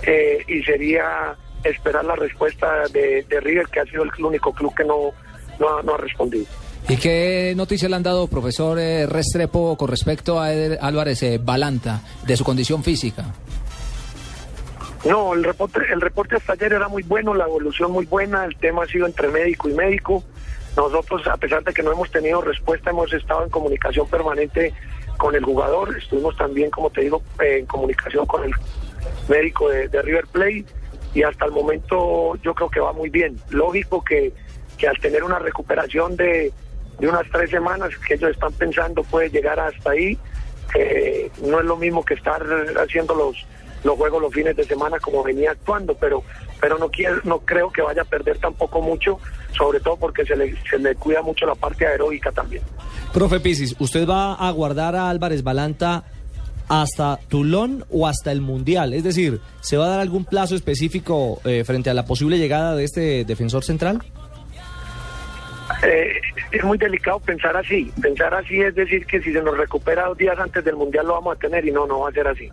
eh, 0.03 0.43
y 0.47 0.61
sería 0.63 1.35
esperar 1.63 2.03
la 2.03 2.17
respuesta 2.17 2.83
de, 2.91 3.23
de 3.23 3.39
River, 3.39 3.67
que 3.67 3.79
ha 3.79 3.85
sido 3.85 4.03
el 4.03 4.11
único 4.25 4.51
club 4.51 4.75
que 4.75 4.83
no, 4.83 5.11
no, 5.57 5.69
ha- 5.77 5.81
no 5.83 5.93
ha 5.95 5.97
respondido. 5.97 6.47
¿Y 6.87 6.97
qué 6.97 7.53
noticias 7.57 7.89
le 7.89 7.97
han 7.97 8.03
dado, 8.03 8.27
profesor 8.27 8.77
eh, 8.77 9.07
Restrepo, 9.07 9.75
con 9.75 9.87
respecto 9.87 10.39
a 10.39 10.53
Eder 10.53 10.77
Álvarez 10.81 11.23
eh, 11.23 11.39
Balanta, 11.43 12.01
de 12.27 12.37
su 12.37 12.43
condición 12.43 12.83
física? 12.83 13.33
No, 15.03 15.33
el 15.33 15.43
reporte, 15.43 15.79
el 15.91 15.99
reporte 15.99 16.35
hasta 16.35 16.53
ayer 16.53 16.73
era 16.73 16.87
muy 16.87 17.01
bueno, 17.01 17.33
la 17.33 17.45
evolución 17.45 17.91
muy 17.91 18.05
buena, 18.05 18.45
el 18.45 18.55
tema 18.57 18.83
ha 18.83 18.87
sido 18.87 19.07
entre 19.07 19.29
médico 19.29 19.67
y 19.67 19.73
médico. 19.73 20.23
Nosotros, 20.77 21.25
a 21.25 21.37
pesar 21.37 21.63
de 21.63 21.73
que 21.73 21.81
no 21.81 21.91
hemos 21.91 22.11
tenido 22.11 22.41
respuesta, 22.41 22.91
hemos 22.91 23.11
estado 23.13 23.43
en 23.43 23.49
comunicación 23.49 24.07
permanente 24.07 24.71
con 25.17 25.33
el 25.33 25.43
jugador. 25.43 25.97
Estuvimos 25.97 26.37
también, 26.37 26.69
como 26.69 26.91
te 26.91 27.01
digo, 27.01 27.23
en 27.39 27.65
comunicación 27.65 28.27
con 28.27 28.43
el 28.43 28.51
médico 29.27 29.69
de, 29.69 29.87
de 29.87 30.01
River 30.03 30.27
Plate 30.27 30.65
y 31.15 31.23
hasta 31.23 31.45
el 31.45 31.51
momento 31.51 32.35
yo 32.43 32.53
creo 32.53 32.69
que 32.69 32.79
va 32.79 32.93
muy 32.93 33.09
bien. 33.09 33.39
Lógico 33.49 34.03
que, 34.03 34.33
que 34.77 34.87
al 34.87 34.99
tener 34.99 35.23
una 35.23 35.39
recuperación 35.39 36.15
de, 36.15 36.51
de 36.99 37.07
unas 37.07 37.25
tres 37.31 37.49
semanas 37.49 37.89
que 38.07 38.15
ellos 38.15 38.31
están 38.31 38.53
pensando 38.53 39.03
puede 39.03 39.29
llegar 39.29 39.59
hasta 39.59 39.91
ahí. 39.91 40.17
No 41.41 41.59
es 41.59 41.65
lo 41.65 41.77
mismo 41.77 42.03
que 42.03 42.15
estar 42.15 42.43
haciendo 42.77 43.15
los 43.15 43.45
los 43.85 43.95
juegos 43.97 44.21
los 44.21 44.33
fines 44.33 44.55
de 44.55 44.63
semana 44.65 44.99
como 44.99 45.23
venía 45.23 45.51
actuando, 45.51 45.95
pero 45.95 46.23
pero 46.59 46.77
no 46.79 46.89
quiero, 46.89 47.21
no 47.23 47.39
creo 47.39 47.71
que 47.71 47.81
vaya 47.81 48.01
a 48.01 48.05
perder 48.05 48.39
tampoco 48.39 48.81
mucho, 48.81 49.19
sobre 49.55 49.79
todo 49.79 49.97
porque 49.97 50.25
se 50.25 50.35
le, 50.35 50.55
se 50.69 50.79
le 50.79 50.95
cuida 50.95 51.21
mucho 51.21 51.45
la 51.45 51.53
parte 51.53 51.85
aeróbica 51.85 52.31
también. 52.31 52.63
Profe 53.13 53.39
Pisis, 53.39 53.75
¿usted 53.77 54.07
va 54.07 54.33
a 54.33 54.49
guardar 54.51 54.95
a 54.95 55.09
Álvarez 55.09 55.43
Balanta 55.43 56.05
hasta 56.67 57.19
Toulon 57.29 57.85
o 57.91 58.07
hasta 58.07 58.31
el 58.31 58.41
Mundial? 58.41 58.93
Es 58.93 59.03
decir, 59.03 59.41
¿se 59.61 59.77
va 59.77 59.85
a 59.85 59.89
dar 59.89 59.99
algún 59.99 60.25
plazo 60.25 60.55
específico 60.55 61.39
eh, 61.45 61.63
frente 61.65 61.89
a 61.89 61.93
la 61.93 62.05
posible 62.05 62.37
llegada 62.37 62.75
de 62.75 62.83
este 62.83 63.25
defensor 63.25 63.63
central? 63.63 64.01
Eh, 65.83 66.21
es 66.51 66.63
muy 66.63 66.77
delicado 66.77 67.19
pensar 67.19 67.55
así. 67.57 67.91
Pensar 68.01 68.33
así 68.33 68.61
es 68.61 68.75
decir 68.75 69.05
que 69.05 69.21
si 69.21 69.33
se 69.33 69.41
nos 69.41 69.57
recupera 69.57 70.05
dos 70.05 70.17
días 70.17 70.37
antes 70.37 70.63
del 70.63 70.75
Mundial 70.75 71.07
lo 71.07 71.13
vamos 71.13 71.35
a 71.35 71.39
tener 71.39 71.65
y 71.65 71.71
no, 71.71 71.85
no 71.87 72.01
va 72.01 72.09
a 72.09 72.13
ser 72.13 72.27
así. 72.27 72.49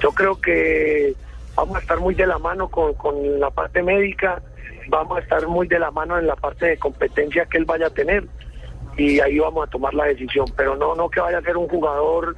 Yo 0.00 0.10
creo 0.12 0.40
que 0.40 1.14
vamos 1.54 1.76
a 1.76 1.80
estar 1.80 2.00
muy 2.00 2.14
de 2.14 2.26
la 2.26 2.38
mano 2.38 2.68
con, 2.68 2.94
con 2.94 3.38
la 3.38 3.50
parte 3.50 3.82
médica, 3.82 4.42
vamos 4.88 5.18
a 5.18 5.20
estar 5.20 5.46
muy 5.46 5.68
de 5.68 5.78
la 5.78 5.90
mano 5.90 6.18
en 6.18 6.26
la 6.26 6.36
parte 6.36 6.66
de 6.66 6.78
competencia 6.78 7.46
que 7.46 7.58
él 7.58 7.64
vaya 7.64 7.86
a 7.86 7.90
tener 7.90 8.24
y 8.96 9.20
ahí 9.20 9.38
vamos 9.38 9.66
a 9.66 9.70
tomar 9.70 9.94
la 9.94 10.04
decisión. 10.04 10.46
Pero 10.56 10.76
no, 10.76 10.94
no 10.94 11.08
que 11.08 11.20
vaya 11.20 11.38
a 11.38 11.42
ser 11.42 11.56
un 11.56 11.68
jugador 11.68 12.36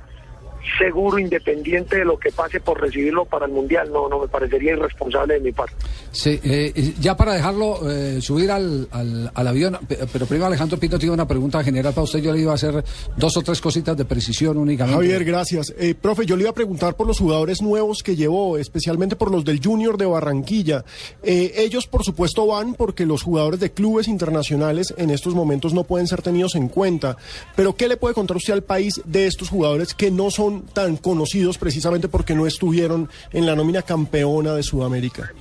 seguro, 0.79 1.19
independiente 1.19 1.97
de 1.97 2.05
lo 2.05 2.19
que 2.19 2.31
pase 2.33 2.61
por 2.61 2.81
recibirlo 2.81 3.25
para 3.25 3.47
el 3.47 3.53
Mundial. 3.53 3.91
No, 3.93 4.09
no 4.09 4.21
me 4.21 4.29
parecería 4.29 4.73
irresponsable 4.73 5.35
de 5.35 5.41
mi 5.41 5.53
parte. 5.53 5.75
Sí, 6.11 6.39
eh, 6.45 6.95
ya 7.01 7.17
para 7.17 7.35
dejarlo 7.35 7.91
eh, 7.91 8.21
subir 8.21 8.51
al, 8.51 8.89
al, 8.91 9.31
al 9.35 9.49
avión, 9.49 9.79
pe- 9.89 9.99
pero 10.13 10.27
primero 10.27 10.47
Alejandro 10.47 10.79
Pinto 10.79 10.99
tiene 10.99 11.15
una 11.15 11.27
pregunta 11.27 11.63
general 11.65 11.93
para 11.93 12.05
usted. 12.05 12.21
Yo 12.21 12.33
le 12.33 12.41
iba 12.41 12.53
a 12.53 12.57
hacer 12.57 12.85
dos 13.17 13.37
o 13.37 13.43
tres 13.43 13.61
cositas 13.61 13.97
de 13.97 14.05
precisión 14.05 14.57
únicamente. 14.59 14.97
Javier, 14.97 15.25
gracias. 15.25 15.75
Eh, 15.79 15.95
profe, 15.95 16.27
yo 16.27 16.37
le 16.37 16.43
iba 16.43 16.51
a 16.51 16.55
preguntar 16.55 16.97
por 16.97 17.07
los 17.07 17.19
jugadores 17.19 17.63
nuevos 17.63 18.03
que 18.03 18.15
llevó, 18.17 18.59
especialmente 18.59 19.17
por 19.17 19.31
los 19.31 19.45
del 19.45 19.61
Junior 19.63 19.97
de 19.97 20.07
Barranquilla. 20.07 20.85
Eh, 21.23 21.53
ellos, 21.57 21.87
por 21.87 22.05
supuesto, 22.05 22.47
van 22.47 22.75
porque 22.75 23.07
los 23.07 23.23
jugadores 23.23 23.61
de 23.61 23.71
clubes 23.73 24.07
internacionales 24.09 24.93
en 24.97 25.11
estos 25.11 25.35
momentos 25.35 25.73
no 25.75 25.85
pueden 25.85 26.07
ser 26.07 26.23
tenidos 26.23 26.55
en 26.55 26.69
cuenta. 26.69 27.17
Pero, 27.57 27.75
¿qué 27.75 27.89
le 27.89 27.97
puede 27.97 28.15
contar 28.15 28.37
usted 28.37 28.53
al 28.53 28.63
país 28.63 29.01
de 29.05 29.27
estos 29.27 29.49
jugadores 29.49 29.95
que 29.95 30.11
no 30.11 30.31
son 30.31 30.51
son 30.53 30.66
tan 30.66 30.96
conocidos 30.96 31.59
precisamente 31.59 32.09
porque 32.09 32.34
no 32.34 32.46
estuvieron 32.46 33.09
en 33.32 33.46
la 33.46 33.55
nómina 33.55 33.82
campeona 33.82 34.55
de 34.55 34.62
Sudamérica. 34.62 35.32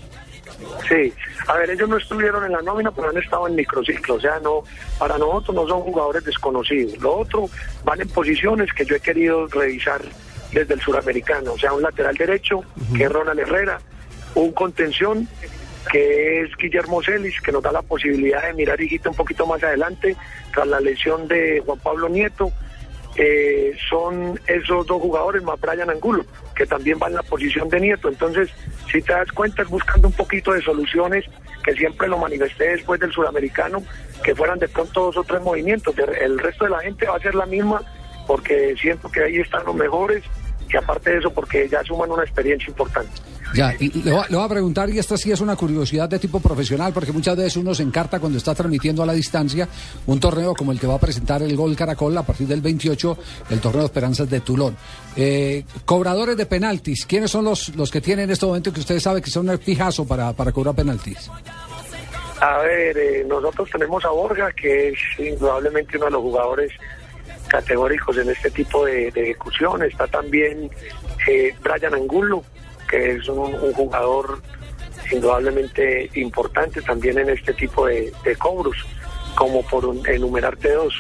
Sí, 0.87 1.11
a 1.47 1.57
ver, 1.57 1.71
ellos 1.71 1.89
no 1.89 1.97
estuvieron 1.97 2.45
en 2.45 2.51
la 2.51 2.61
nómina, 2.61 2.91
pero 2.91 3.09
han 3.09 3.17
estado 3.17 3.47
en 3.47 3.55
microciclo, 3.55 4.15
o 4.15 4.19
sea, 4.19 4.39
no, 4.39 4.63
para 4.99 5.17
nosotros 5.17 5.55
no 5.55 5.67
son 5.67 5.81
jugadores 5.81 6.23
desconocidos. 6.23 6.97
Lo 6.99 7.17
otro 7.17 7.49
van 7.83 8.01
en 8.01 8.07
posiciones 8.09 8.71
que 8.73 8.85
yo 8.85 8.95
he 8.95 8.99
querido 8.99 9.47
revisar 9.47 10.01
desde 10.51 10.73
el 10.73 10.81
suramericano, 10.81 11.53
o 11.53 11.57
sea, 11.57 11.73
un 11.73 11.81
lateral 11.81 12.15
derecho, 12.15 12.61
que 12.95 13.05
es 13.05 13.11
Ronald 13.11 13.39
Herrera, 13.39 13.79
un 14.35 14.51
contención, 14.51 15.27
que 15.91 16.41
es 16.41 16.51
Guillermo 16.57 17.01
Celis, 17.01 17.39
que 17.41 17.51
nos 17.51 17.63
da 17.63 17.71
la 17.71 17.81
posibilidad 17.81 18.45
de 18.45 18.53
mirar 18.53 18.79
hijita 18.79 19.09
un 19.09 19.15
poquito 19.15 19.47
más 19.47 19.63
adelante, 19.63 20.15
tras 20.53 20.67
la 20.67 20.79
lesión 20.79 21.27
de 21.27 21.61
Juan 21.65 21.79
Pablo 21.79 22.09
Nieto, 22.09 22.51
eh, 23.15 23.75
son 23.89 24.39
esos 24.47 24.85
dos 24.87 25.01
jugadores 25.01 25.43
más 25.43 25.59
Brian 25.59 25.89
Angulo, 25.89 26.25
que 26.55 26.65
también 26.65 26.97
van 26.99 27.11
en 27.11 27.17
la 27.17 27.23
posición 27.23 27.69
de 27.69 27.79
Nieto. 27.79 28.07
Entonces, 28.07 28.49
si 28.91 29.01
te 29.01 29.13
das 29.13 29.31
cuenta, 29.31 29.63
es 29.63 29.69
buscando 29.69 30.07
un 30.07 30.13
poquito 30.13 30.53
de 30.53 30.61
soluciones, 30.61 31.25
que 31.63 31.73
siempre 31.73 32.07
lo 32.07 32.17
manifesté 32.17 32.69
después 32.69 32.99
del 32.99 33.11
sudamericano, 33.11 33.83
que 34.23 34.33
fueran 34.35 34.59
de 34.59 34.67
pronto 34.67 35.05
dos 35.05 35.17
o 35.17 35.23
tres 35.23 35.41
movimientos. 35.41 35.93
El 35.97 36.39
resto 36.39 36.65
de 36.65 36.71
la 36.71 36.79
gente 36.79 37.05
va 37.05 37.17
a 37.17 37.19
ser 37.19 37.35
la 37.35 37.45
misma, 37.45 37.81
porque 38.27 38.75
siento 38.79 39.11
que 39.11 39.23
ahí 39.23 39.37
están 39.37 39.65
los 39.65 39.75
mejores, 39.75 40.23
y 40.71 40.77
aparte 40.77 41.11
de 41.11 41.17
eso, 41.17 41.33
porque 41.33 41.67
ya 41.67 41.83
suman 41.83 42.11
una 42.11 42.23
experiencia 42.23 42.69
importante. 42.69 43.11
Ya, 43.53 43.75
y 43.79 43.89
le 44.03 44.11
voy, 44.11 44.43
a- 44.43 44.47
preguntar, 44.47 44.89
y 44.89 44.97
esta 44.99 45.17
sí 45.17 45.31
es 45.31 45.41
una 45.41 45.55
curiosidad 45.55 46.07
de 46.09 46.19
tipo 46.19 46.39
profesional, 46.39 46.93
porque 46.93 47.11
muchas 47.11 47.35
veces 47.35 47.57
uno 47.57 47.73
se 47.75 47.83
encarta 47.83 48.19
cuando 48.19 48.37
está 48.37 48.53
transmitiendo 48.55 49.03
a 49.03 49.05
la 49.05 49.13
distancia 49.13 49.67
un 50.07 50.19
torneo 50.19 50.53
como 50.55 50.71
el 50.71 50.79
que 50.79 50.87
va 50.87 50.95
a 50.95 50.99
presentar 50.99 51.41
el 51.43 51.55
Gol 51.55 51.75
Caracol 51.75 52.17
a 52.17 52.23
partir 52.23 52.47
del 52.47 52.61
28, 52.61 53.17
el 53.49 53.59
torneo 53.59 53.81
de 53.81 53.85
Esperanzas 53.87 54.29
de 54.29 54.39
Tulón. 54.41 54.75
Eh, 55.15 55.63
cobradores 55.85 56.37
de 56.37 56.45
penaltis, 56.45 57.05
¿quiénes 57.05 57.31
son 57.31 57.45
los, 57.45 57.75
los 57.75 57.91
que 57.91 58.01
tienen 58.01 58.25
en 58.25 58.31
este 58.31 58.45
momento 58.45 58.71
que 58.73 58.79
ustedes 58.79 59.03
saben 59.03 59.21
que 59.21 59.29
son 59.31 59.49
el 59.49 59.59
fijazo 59.59 60.05
para, 60.05 60.33
para 60.33 60.51
cobrar 60.51 60.75
penaltis? 60.75 61.29
A 62.39 62.57
ver, 62.59 62.97
eh, 62.97 63.23
nosotros 63.27 63.69
tenemos 63.71 64.03
a 64.05 64.09
Borja, 64.09 64.51
que 64.53 64.89
es 64.89 64.97
indudablemente 65.19 65.97
uno 65.97 66.05
de 66.07 66.11
los 66.11 66.21
jugadores 66.21 66.71
categóricos 67.47 68.17
en 68.17 68.29
este 68.29 68.49
tipo 68.51 68.85
de, 68.85 69.11
de 69.11 69.23
ejecución. 69.23 69.83
Está 69.83 70.07
también 70.07 70.69
eh, 71.27 71.53
Brian 71.61 71.93
Angulo, 71.93 72.43
que 72.91 73.13
es 73.13 73.27
un, 73.29 73.55
un 73.55 73.73
jugador 73.73 74.39
indudablemente 75.11 76.09
importante 76.15 76.81
también 76.81 77.17
en 77.19 77.29
este 77.29 77.53
tipo 77.53 77.85
de, 77.87 78.13
de 78.23 78.35
cobros, 78.35 78.75
como 79.35 79.61
por 79.63 79.85
un- 79.85 80.05
enumerarte 80.07 80.71
dos. 80.73 80.93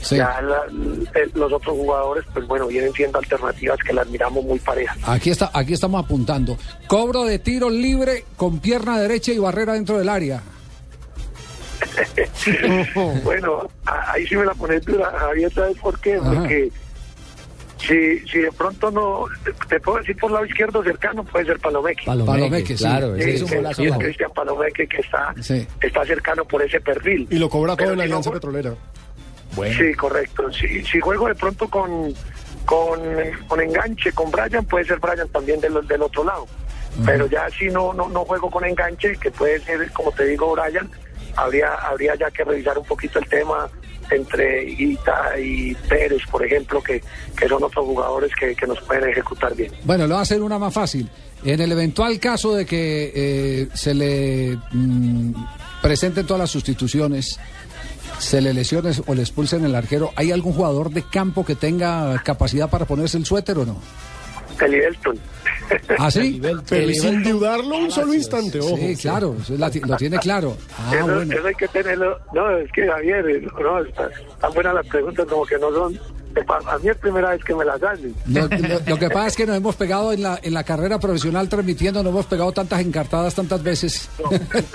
Sí. 0.00 0.16
Ya 0.16 0.40
la- 0.40 0.64
el- 0.68 1.32
los 1.34 1.52
otros 1.52 1.74
jugadores, 1.76 2.24
pues 2.32 2.46
bueno, 2.46 2.66
vienen 2.68 2.92
siendo 2.92 3.18
alternativas 3.18 3.78
que 3.80 3.92
las 3.92 4.06
miramos 4.08 4.44
muy 4.44 4.58
parejas. 4.60 4.96
Aquí, 5.06 5.30
está, 5.30 5.50
aquí 5.52 5.72
estamos 5.74 6.04
apuntando. 6.04 6.56
Cobro 6.86 7.24
de 7.24 7.38
tiro 7.40 7.68
libre 7.68 8.24
con 8.36 8.60
pierna 8.60 8.98
derecha 9.00 9.32
y 9.32 9.38
barrera 9.38 9.72
dentro 9.72 9.98
del 9.98 10.08
área. 10.08 10.40
bueno, 13.24 13.68
ahí 13.84 14.26
sí 14.26 14.36
me 14.36 14.44
la 14.44 14.54
pones 14.54 14.84
dura, 14.84 15.10
Javier, 15.18 15.52
¿sabes 15.52 15.76
por 15.78 15.98
qué? 16.00 16.14
Ajá. 16.16 16.30
Porque 16.32 16.70
si, 17.78 18.18
si 18.28 18.38
de 18.38 18.50
pronto 18.52 18.90
no, 18.90 19.26
te 19.68 19.78
puedo 19.80 19.98
decir 19.98 20.16
por 20.16 20.30
lado 20.30 20.44
izquierdo 20.46 20.82
cercano, 20.82 21.22
puede 21.24 21.46
ser 21.46 21.58
Palomeque. 21.60 22.04
Palomeque, 22.06 22.32
Palomeque, 22.40 22.76
sí. 22.76 22.84
claro, 22.84 23.14
ese 23.16 23.34
es 23.34 23.42
un 23.42 23.48
que- 23.48 23.56
golazo 23.56 23.82
y 23.82 23.86
es. 23.86 23.96
Cristian 23.98 24.30
Palomeque 24.34 24.86
que 24.88 24.96
está, 24.98 25.34
Sí. 25.40 25.66
está 25.80 26.04
cercano 26.04 26.44
por 26.44 26.62
ese 26.62 26.80
perfil. 26.80 27.26
Y 27.30 27.38
lo 27.38 27.48
cobra 27.48 27.76
todo 27.76 27.92
en 27.92 27.98
la 27.98 28.04
Alianza 28.04 28.30
Petrolera. 28.30 28.74
Sí, 29.76 29.94
correcto. 29.94 30.52
Si, 30.52 30.84
si 30.84 31.00
juego 31.00 31.26
de 31.28 31.34
pronto 31.34 31.68
con, 31.68 32.12
con, 32.64 33.00
con 33.48 33.60
enganche, 33.60 34.12
con 34.12 34.30
Brian, 34.30 34.64
puede 34.66 34.84
ser 34.84 34.98
Brian 35.00 35.28
también 35.30 35.60
del, 35.60 35.84
del 35.86 36.02
otro 36.02 36.22
lado. 36.24 36.46
Pero 37.04 37.26
ya 37.26 37.48
si 37.50 37.66
no, 37.66 37.92
no, 37.92 38.08
no 38.08 38.24
juego 38.24 38.50
con 38.50 38.64
enganche, 38.64 39.16
que 39.16 39.30
puede 39.30 39.60
ser, 39.60 39.90
como 39.92 40.10
te 40.12 40.24
digo, 40.26 40.54
Brian, 40.54 40.88
habría, 41.36 41.72
habría 41.74 42.14
ya 42.16 42.30
que 42.30 42.44
revisar 42.44 42.76
un 42.78 42.84
poquito 42.84 43.18
el 43.20 43.28
tema 43.28 43.68
entre 44.10 44.64
Guita 44.64 45.38
y 45.38 45.74
Pérez, 45.74 46.22
por 46.30 46.44
ejemplo, 46.44 46.82
que, 46.82 47.02
que 47.36 47.48
son 47.48 47.62
otros 47.62 47.84
jugadores 47.84 48.30
que, 48.38 48.54
que 48.54 48.66
nos 48.66 48.80
pueden 48.82 49.08
ejecutar 49.10 49.54
bien. 49.54 49.72
Bueno, 49.84 50.04
le 50.06 50.12
voy 50.12 50.18
a 50.18 50.22
hacer 50.22 50.42
una 50.42 50.58
más 50.58 50.72
fácil. 50.72 51.08
En 51.44 51.60
el 51.60 51.70
eventual 51.70 52.18
caso 52.18 52.54
de 52.54 52.66
que 52.66 53.12
eh, 53.14 53.68
se 53.74 53.94
le 53.94 54.58
mm, 54.72 55.32
presenten 55.80 56.26
todas 56.26 56.40
las 56.40 56.50
sustituciones, 56.50 57.38
se 58.18 58.40
le 58.40 58.52
lesione 58.52 58.90
o 59.06 59.14
le 59.14 59.22
expulsen 59.22 59.64
el 59.64 59.74
arquero, 59.74 60.12
¿hay 60.16 60.32
algún 60.32 60.52
jugador 60.52 60.90
de 60.90 61.02
campo 61.02 61.44
que 61.44 61.54
tenga 61.54 62.20
capacidad 62.24 62.68
para 62.68 62.86
ponerse 62.86 63.16
el 63.18 63.24
suéter 63.24 63.58
o 63.58 63.66
no? 63.66 63.76
El 64.66 64.70
Livelton. 64.72 65.18
¿Ah, 65.98 66.10
sí? 66.10 66.40
Pero 66.68 66.92
sin 66.94 67.22
dudarlo 67.22 67.76
un 67.76 67.90
solo 67.90 68.14
instante, 68.14 68.58
ojo. 68.60 68.76
Sí, 68.76 68.96
claro, 68.96 69.36
eso 69.40 69.54
la 69.58 69.70
lo 69.86 69.96
tiene 69.96 70.18
claro. 70.18 70.56
Ah, 70.78 70.92
eso, 70.96 71.04
bueno. 71.06 71.34
eso 71.34 71.46
hay 71.46 71.54
que 71.54 71.68
tenerlo. 71.68 72.18
No, 72.32 72.56
es 72.56 72.70
que 72.72 72.86
Javier, 72.86 73.28
eh, 73.28 73.46
no, 73.60 73.80
está- 73.84 74.08
están 74.30 74.52
buenas 74.54 74.74
las 74.74 74.86
preguntas, 74.86 75.26
como 75.26 75.44
que 75.44 75.58
no 75.58 75.70
son. 75.72 75.98
A 76.70 76.78
mí 76.78 76.88
es 76.88 76.96
primera 76.98 77.30
vez 77.30 77.42
que 77.42 77.52
me 77.54 77.64
las 77.64 77.82
hacen. 77.82 78.14
Lo, 78.28 78.42
lo- 78.42 78.80
lo 78.86 78.98
que 78.98 79.08
pasa 79.08 79.26
es 79.26 79.36
que 79.36 79.44
nos 79.46 79.56
hemos 79.56 79.74
pegado 79.74 80.12
en 80.12 80.22
la, 80.22 80.38
en 80.40 80.54
la 80.54 80.62
carrera 80.62 81.00
profesional 81.00 81.48
transmitiendo, 81.48 82.00
nos 82.02 82.12
hemos 82.12 82.26
pegado 82.26 82.52
tantas 82.52 82.80
encartadas 82.80 83.34
tantas 83.34 83.60
veces. 83.62 84.08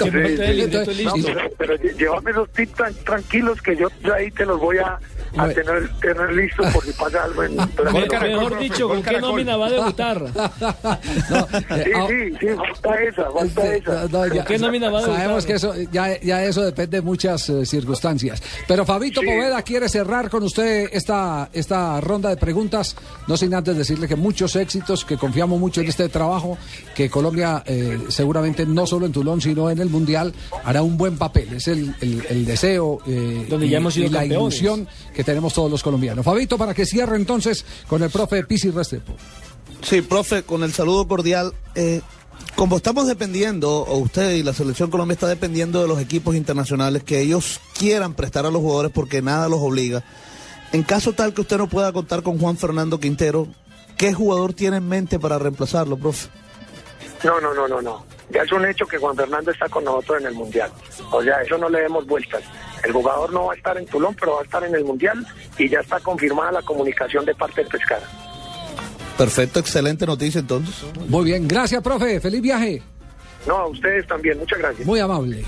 Sí, 0.04 0.10
sí, 0.12 0.62
Entonces, 0.62 1.04
no, 1.06 1.14
pero, 1.24 1.42
pero 1.58 1.76
llévame 1.98 2.32
esos 2.32 2.50
tips 2.52 2.74
tan 2.74 2.94
tranquilos 3.06 3.62
que 3.62 3.76
yo 3.78 3.88
ahí 4.14 4.30
te 4.32 4.46
los 4.46 4.60
voy 4.60 4.78
a, 4.80 5.00
a 5.38 5.50
tener, 5.50 5.90
tener 6.00 6.32
listos 6.34 6.68
por 6.74 6.84
si 6.86 6.92
pasa 6.94 7.24
algo 7.24 7.44
en 7.44 7.56
Mejor, 7.94 8.60
dicho, 8.60 8.88
¿con 8.88 9.02
qué 9.04 9.20
nómina 9.20 9.58
va 9.58 9.68
a 9.68 9.72
debutar? 9.72 10.24
Sí, 11.84 11.92
sí, 12.08 12.38
sí, 12.40 12.48
falta 12.56 13.04
esa, 13.04 13.32
falta 13.32 13.76
esa. 13.76 14.08
No, 14.10 14.28
ya- 14.28 14.36
¿Con 14.36 14.46
qué 14.46 14.58
nómina 14.60 14.90
va 14.90 15.00
a 15.00 15.02
debutar? 15.02 15.22
Sabemos 15.24 15.46
que 15.46 15.54
eso 15.54 15.74
ya, 15.92 16.20
ya 16.22 16.44
eso 16.44 16.62
depende 16.64 16.98
de 16.98 17.02
muchas 17.02 17.50
eh, 17.50 17.66
circunstancias. 17.66 18.42
Pero 18.68 18.86
Fabito 18.86 19.22
Poveda 19.22 19.62
quiere 19.62 19.90
cerrar 19.90 20.30
con 20.30 20.44
usted 20.44 20.90
esta, 20.92 21.50
esta 21.54 22.00
ronda 22.02 22.30
de 22.30 22.38
preguntas. 22.38 22.96
No 23.28 23.38
sin 23.38 23.54
antes 23.54 23.76
decirle 23.78 24.08
que 24.08 24.16
muchos 24.16 24.56
éxitos, 24.56 25.06
que 25.06 25.18
confiamos 25.18 25.60
mucho 25.60 25.82
en 25.82 25.88
este 25.88 26.10
trabajo, 26.10 26.58
que 26.96 27.10
Colombia 27.10 27.64
eh, 27.66 28.00
seguramente 28.10 28.66
no 28.66 28.86
solo 28.86 29.06
en 29.06 29.12
Tulón, 29.12 29.42
sino 29.42 29.70
en 29.70 29.80
el 29.80 29.90
Mundial 29.90 30.34
hará 30.64 30.82
un 30.84 30.98
buen 30.98 31.18
papel. 31.18 31.54
Es 31.54 31.68
el, 31.68 31.94
el- 32.02 32.26
el 32.30 32.46
deseo 32.46 33.00
eh, 33.08 33.46
Donde 33.50 33.66
y, 33.68 33.70
ya 33.70 33.78
hemos 33.78 33.94
sido 33.94 34.08
y 34.08 34.10
la 34.10 34.26
ilusión 34.26 34.88
que 35.14 35.23
tenemos 35.24 35.54
todos 35.54 35.70
los 35.70 35.84
colombianos. 35.84 36.26
Fabito, 36.26 36.58
para 36.58 36.74
que 36.74 36.86
cierre 36.86 37.16
entonces 37.16 37.66
con 37.88 38.04
el 38.04 38.10
profe 38.10 38.44
Pisi 38.44 38.70
Restrepo. 38.70 39.14
Sí, 39.82 40.02
profe, 40.02 40.44
con 40.44 40.64
el 40.64 40.74
saludo 40.74 41.08
cordial. 41.08 41.54
eh, 41.76 42.02
como 42.56 42.78
estamos 42.78 43.08
dependiendo, 43.08 43.82
o 43.82 43.98
usted 43.98 44.36
y 44.36 44.44
la 44.44 44.54
selección 44.54 44.92
Colombia 44.92 45.14
está 45.14 45.28
dependiendo 45.28 45.82
de 45.82 45.88
los 45.88 46.00
equipos 46.00 46.36
internacionales, 46.36 47.04
que 47.04 47.20
ellos 47.20 47.60
quieran 47.78 48.14
prestar 48.14 48.46
a 48.46 48.52
los 48.52 48.62
jugadores 48.62 48.92
porque 48.94 49.22
nada 49.22 49.50
los 49.50 49.60
obliga. 49.60 50.04
En 50.72 50.84
caso 50.84 51.14
tal 51.14 51.34
que 51.34 51.42
usted 51.42 51.58
no 51.58 51.68
pueda 51.68 51.92
contar 51.92 52.22
con 52.22 52.38
Juan 52.38 52.58
Fernando 52.58 53.00
Quintero, 53.00 53.48
¿qué 53.98 54.14
jugador 54.14 54.54
tiene 54.54 54.78
en 54.78 54.88
mente 54.88 55.20
para 55.20 55.40
reemplazarlo, 55.40 55.98
profe? 55.98 56.30
No, 57.24 57.40
no, 57.40 57.54
no, 57.54 57.68
no, 57.68 57.82
no. 57.82 58.06
Ya 58.30 58.42
es 58.42 58.52
un 58.52 58.66
hecho 58.66 58.86
que 58.86 58.98
Juan 58.98 59.16
Fernando 59.16 59.52
está 59.52 59.70
con 59.70 59.84
nosotros 59.84 60.22
en 60.22 60.28
el 60.28 60.34
Mundial. 60.34 60.72
O 61.12 61.22
sea, 61.24 61.42
eso 61.42 61.58
no 61.58 61.70
le 61.70 61.82
demos 61.82 62.06
vueltas. 62.06 62.44
El 62.84 62.92
jugador 62.92 63.32
no 63.32 63.46
va 63.46 63.54
a 63.54 63.56
estar 63.56 63.78
en 63.78 63.86
Tulón, 63.86 64.16
pero 64.20 64.34
va 64.36 64.42
a 64.42 64.44
estar 64.44 64.64
en 64.64 64.76
el 64.76 64.84
Mundial 64.84 65.26
y 65.58 65.70
ya 65.70 65.80
está 65.80 66.00
confirmada 66.00 66.52
la 66.52 66.62
comunicación 66.62 67.24
de 67.26 67.34
parte 67.36 67.62
del 67.62 67.70
Pescara. 67.70 68.04
Perfecto, 69.18 69.60
excelente 69.60 70.06
noticia 70.06 70.40
entonces. 70.40 70.84
Muy 71.08 71.26
bien, 71.26 71.48
gracias, 71.48 71.82
profe. 71.82 72.20
Feliz 72.20 72.42
viaje. 72.42 72.82
No, 73.46 73.56
a 73.58 73.68
ustedes 73.68 74.08
también. 74.08 74.40
Muchas 74.40 74.60
gracias. 74.60 74.86
Muy 74.88 75.00
amable. 75.00 75.46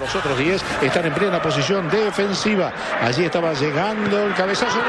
Los 0.00 0.14
otros 0.16 0.38
10 0.38 0.62
están 0.82 1.06
en 1.06 1.14
plena 1.14 1.40
posición 1.40 1.88
defensiva. 1.88 2.72
Allí 3.00 3.24
estaba 3.24 3.52
llegando 3.54 4.24
el 4.24 4.34
cabezazo. 4.34 4.80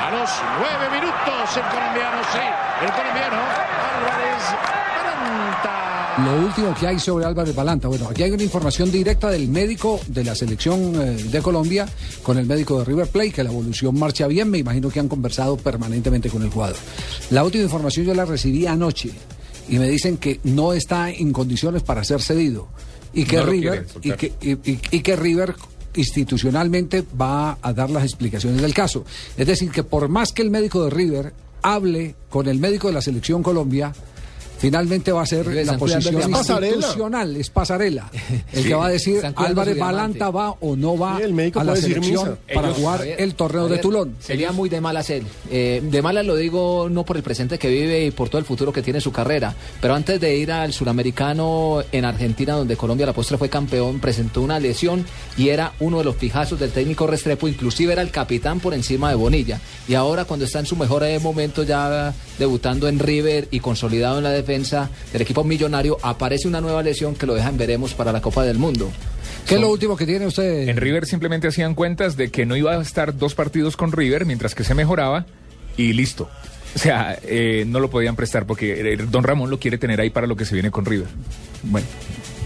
A 0.00 0.10
los 0.10 0.30
nueve 0.58 0.88
minutos 0.90 1.56
el 1.56 1.62
colombiano, 1.64 2.18
sí, 2.32 2.38
el 2.82 2.92
colombiano 2.92 3.36
Álvarez 3.36 4.44
Balanta. 4.96 6.07
Lo 6.24 6.46
último 6.46 6.74
que 6.78 6.86
hay 6.86 6.98
sobre 6.98 7.24
Álvarez 7.26 7.54
Balanta. 7.54 7.86
Bueno, 7.88 8.08
aquí 8.08 8.22
hay 8.24 8.32
una 8.32 8.42
información 8.42 8.90
directa 8.90 9.30
del 9.30 9.46
médico 9.48 10.00
de 10.08 10.24
la 10.24 10.34
selección 10.34 11.00
eh, 11.00 11.22
de 11.30 11.40
Colombia 11.42 11.86
con 12.22 12.38
el 12.38 12.46
médico 12.46 12.78
de 12.78 12.84
River 12.84 13.06
Plate, 13.08 13.30
que 13.32 13.44
la 13.44 13.50
evolución 13.50 13.96
marcha 13.98 14.26
bien. 14.26 14.50
Me 14.50 14.58
imagino 14.58 14.88
que 14.90 14.98
han 14.98 15.08
conversado 15.08 15.56
permanentemente 15.56 16.28
con 16.28 16.42
el 16.42 16.50
jugador. 16.50 16.76
La 17.30 17.44
última 17.44 17.62
información 17.64 18.04
yo 18.06 18.14
la 18.14 18.24
recibí 18.24 18.66
anoche 18.66 19.10
y 19.68 19.78
me 19.78 19.88
dicen 19.88 20.16
que 20.16 20.40
no 20.44 20.72
está 20.72 21.10
en 21.10 21.32
condiciones 21.32 21.82
para 21.82 22.02
ser 22.02 22.20
cedido, 22.20 22.68
y 23.12 23.24
que 23.24 23.36
No 23.36 23.46
River 23.46 23.84
quieren 23.86 23.86
y 24.02 24.08
soltar. 24.08 24.16
que, 24.16 24.32
y, 24.40 24.70
y- 24.72 24.80
y 24.90 25.00
que 25.02 25.14
River 25.16 25.54
institucionalmente 25.94 27.04
va 27.20 27.58
a 27.62 27.72
dar 27.72 27.90
las 27.90 28.02
explicaciones 28.04 28.60
del 28.60 28.74
caso. 28.74 29.04
Es 29.36 29.46
decir, 29.46 29.70
que 29.70 29.82
por 29.84 30.08
más 30.08 30.32
que 30.32 30.42
el 30.42 30.50
médico 30.50 30.82
de 30.84 30.90
River 30.90 31.32
hable 31.62 32.14
con 32.28 32.48
el 32.48 32.58
médico 32.58 32.88
de 32.88 32.94
la 32.94 33.02
selección 33.02 33.42
Colombia, 33.42 33.92
finalmente 34.58 35.12
va 35.12 35.22
a 35.22 35.26
ser 35.26 35.46
la 35.46 35.78
posición 35.78 36.14
institucional, 36.30 37.36
es 37.36 37.50
pasarela, 37.50 38.10
el 38.52 38.62
Sí. 38.62 38.68
que 38.68 38.74
va 38.74 38.86
a 38.86 38.90
decir 38.90 39.20
Álvarez. 39.36 39.78
Balanta 39.78 40.30
va 40.30 40.50
o 40.60 40.76
no 40.76 40.98
va 40.98 41.16
Sí, 41.18 41.22
el 41.22 41.32
médico 41.32 41.60
a 41.60 41.64
la 41.64 41.76
selección 41.76 42.38
para 42.52 42.68
Ellos- 42.68 42.78
jugar 42.78 43.06
el 43.06 43.34
torneo 43.34 43.68
de 43.68 43.78
Tulón. 43.78 44.16
Sería 44.20 44.52
muy 44.52 44.68
de 44.68 44.80
malas 44.80 45.10
él. 45.10 45.24
Eh, 45.50 45.80
de 45.82 46.02
malas 46.02 46.26
lo 46.26 46.34
digo 46.36 46.88
no 46.90 47.04
por 47.04 47.16
el 47.16 47.22
presente 47.22 47.58
que 47.58 47.68
vive 47.68 48.04
y 48.06 48.10
por 48.10 48.28
todo 48.28 48.38
el 48.40 48.44
futuro 48.44 48.72
que 48.72 48.82
tiene 48.82 49.00
su 49.00 49.12
carrera, 49.12 49.54
pero 49.80 49.94
antes 49.94 50.20
de 50.20 50.36
ir 50.36 50.50
al 50.52 50.72
suramericano 50.72 51.82
en 51.92 52.04
Argentina, 52.04 52.54
donde 52.54 52.76
Colombia 52.76 53.04
a 53.04 53.08
la 53.08 53.12
postre 53.12 53.38
fue 53.38 53.48
campeón, 53.48 54.00
presentó 54.00 54.42
una 54.42 54.58
lesión 54.58 55.06
y 55.36 55.50
era 55.50 55.72
uno 55.80 55.98
de 55.98 56.04
los 56.04 56.16
fijazos 56.16 56.58
del 56.58 56.70
técnico 56.72 57.06
Restrepo, 57.06 57.46
inclusive 57.48 57.92
era 57.92 58.02
el 58.02 58.10
capitán 58.10 58.60
por 58.60 58.74
encima 58.74 59.08
de 59.10 59.14
Bonilla. 59.14 59.60
Y 59.86 59.94
ahora 59.94 60.24
cuando 60.24 60.44
está 60.44 60.58
en 60.58 60.66
su 60.66 60.74
mejor 60.76 60.98
momento 61.20 61.62
ya 61.62 62.12
debutando 62.40 62.88
en 62.88 62.98
River 62.98 63.46
y 63.52 63.60
consolidado 63.60 64.18
en 64.18 64.24
la 64.24 64.30
defensa 64.30 64.47
del 64.48 65.22
equipo 65.22 65.44
millonario, 65.44 65.98
aparece 66.02 66.48
una 66.48 66.60
nueva 66.60 66.82
lesión 66.82 67.14
que 67.14 67.26
lo 67.26 67.34
deja 67.34 67.48
en 67.50 67.58
veremos 67.58 67.94
para 67.94 68.12
la 68.12 68.20
Copa 68.20 68.44
del 68.44 68.58
Mundo. 68.58 68.90
¿Qué 69.46 69.54
es 69.54 69.60
lo 69.60 69.70
último 69.70 69.96
que 69.96 70.06
tiene 70.06 70.26
usted? 70.26 70.68
En 70.68 70.76
River 70.76 71.06
simplemente 71.06 71.48
hacían 71.48 71.74
cuentas 71.74 72.16
de 72.16 72.30
que 72.30 72.44
no 72.46 72.56
iba 72.56 72.72
a 72.72 72.80
estar 72.82 73.16
dos 73.16 73.34
partidos 73.34 73.76
con 73.76 73.92
River 73.92 74.26
mientras 74.26 74.54
que 74.54 74.64
se 74.64 74.74
mejoraba 74.74 75.26
y 75.76 75.92
listo. 75.92 76.28
O 76.74 76.78
sea, 76.78 77.18
eh, 77.22 77.64
no 77.66 77.80
lo 77.80 77.88
podían 77.88 78.14
prestar 78.16 78.46
porque 78.46 78.96
Don 79.10 79.24
Ramón 79.24 79.48
lo 79.50 79.58
quiere 79.58 79.78
tener 79.78 80.00
ahí 80.00 80.10
para 80.10 80.26
lo 80.26 80.36
que 80.36 80.44
se 80.44 80.54
viene 80.54 80.70
con 80.70 80.84
River. 80.84 81.08
Bueno, 81.62 81.86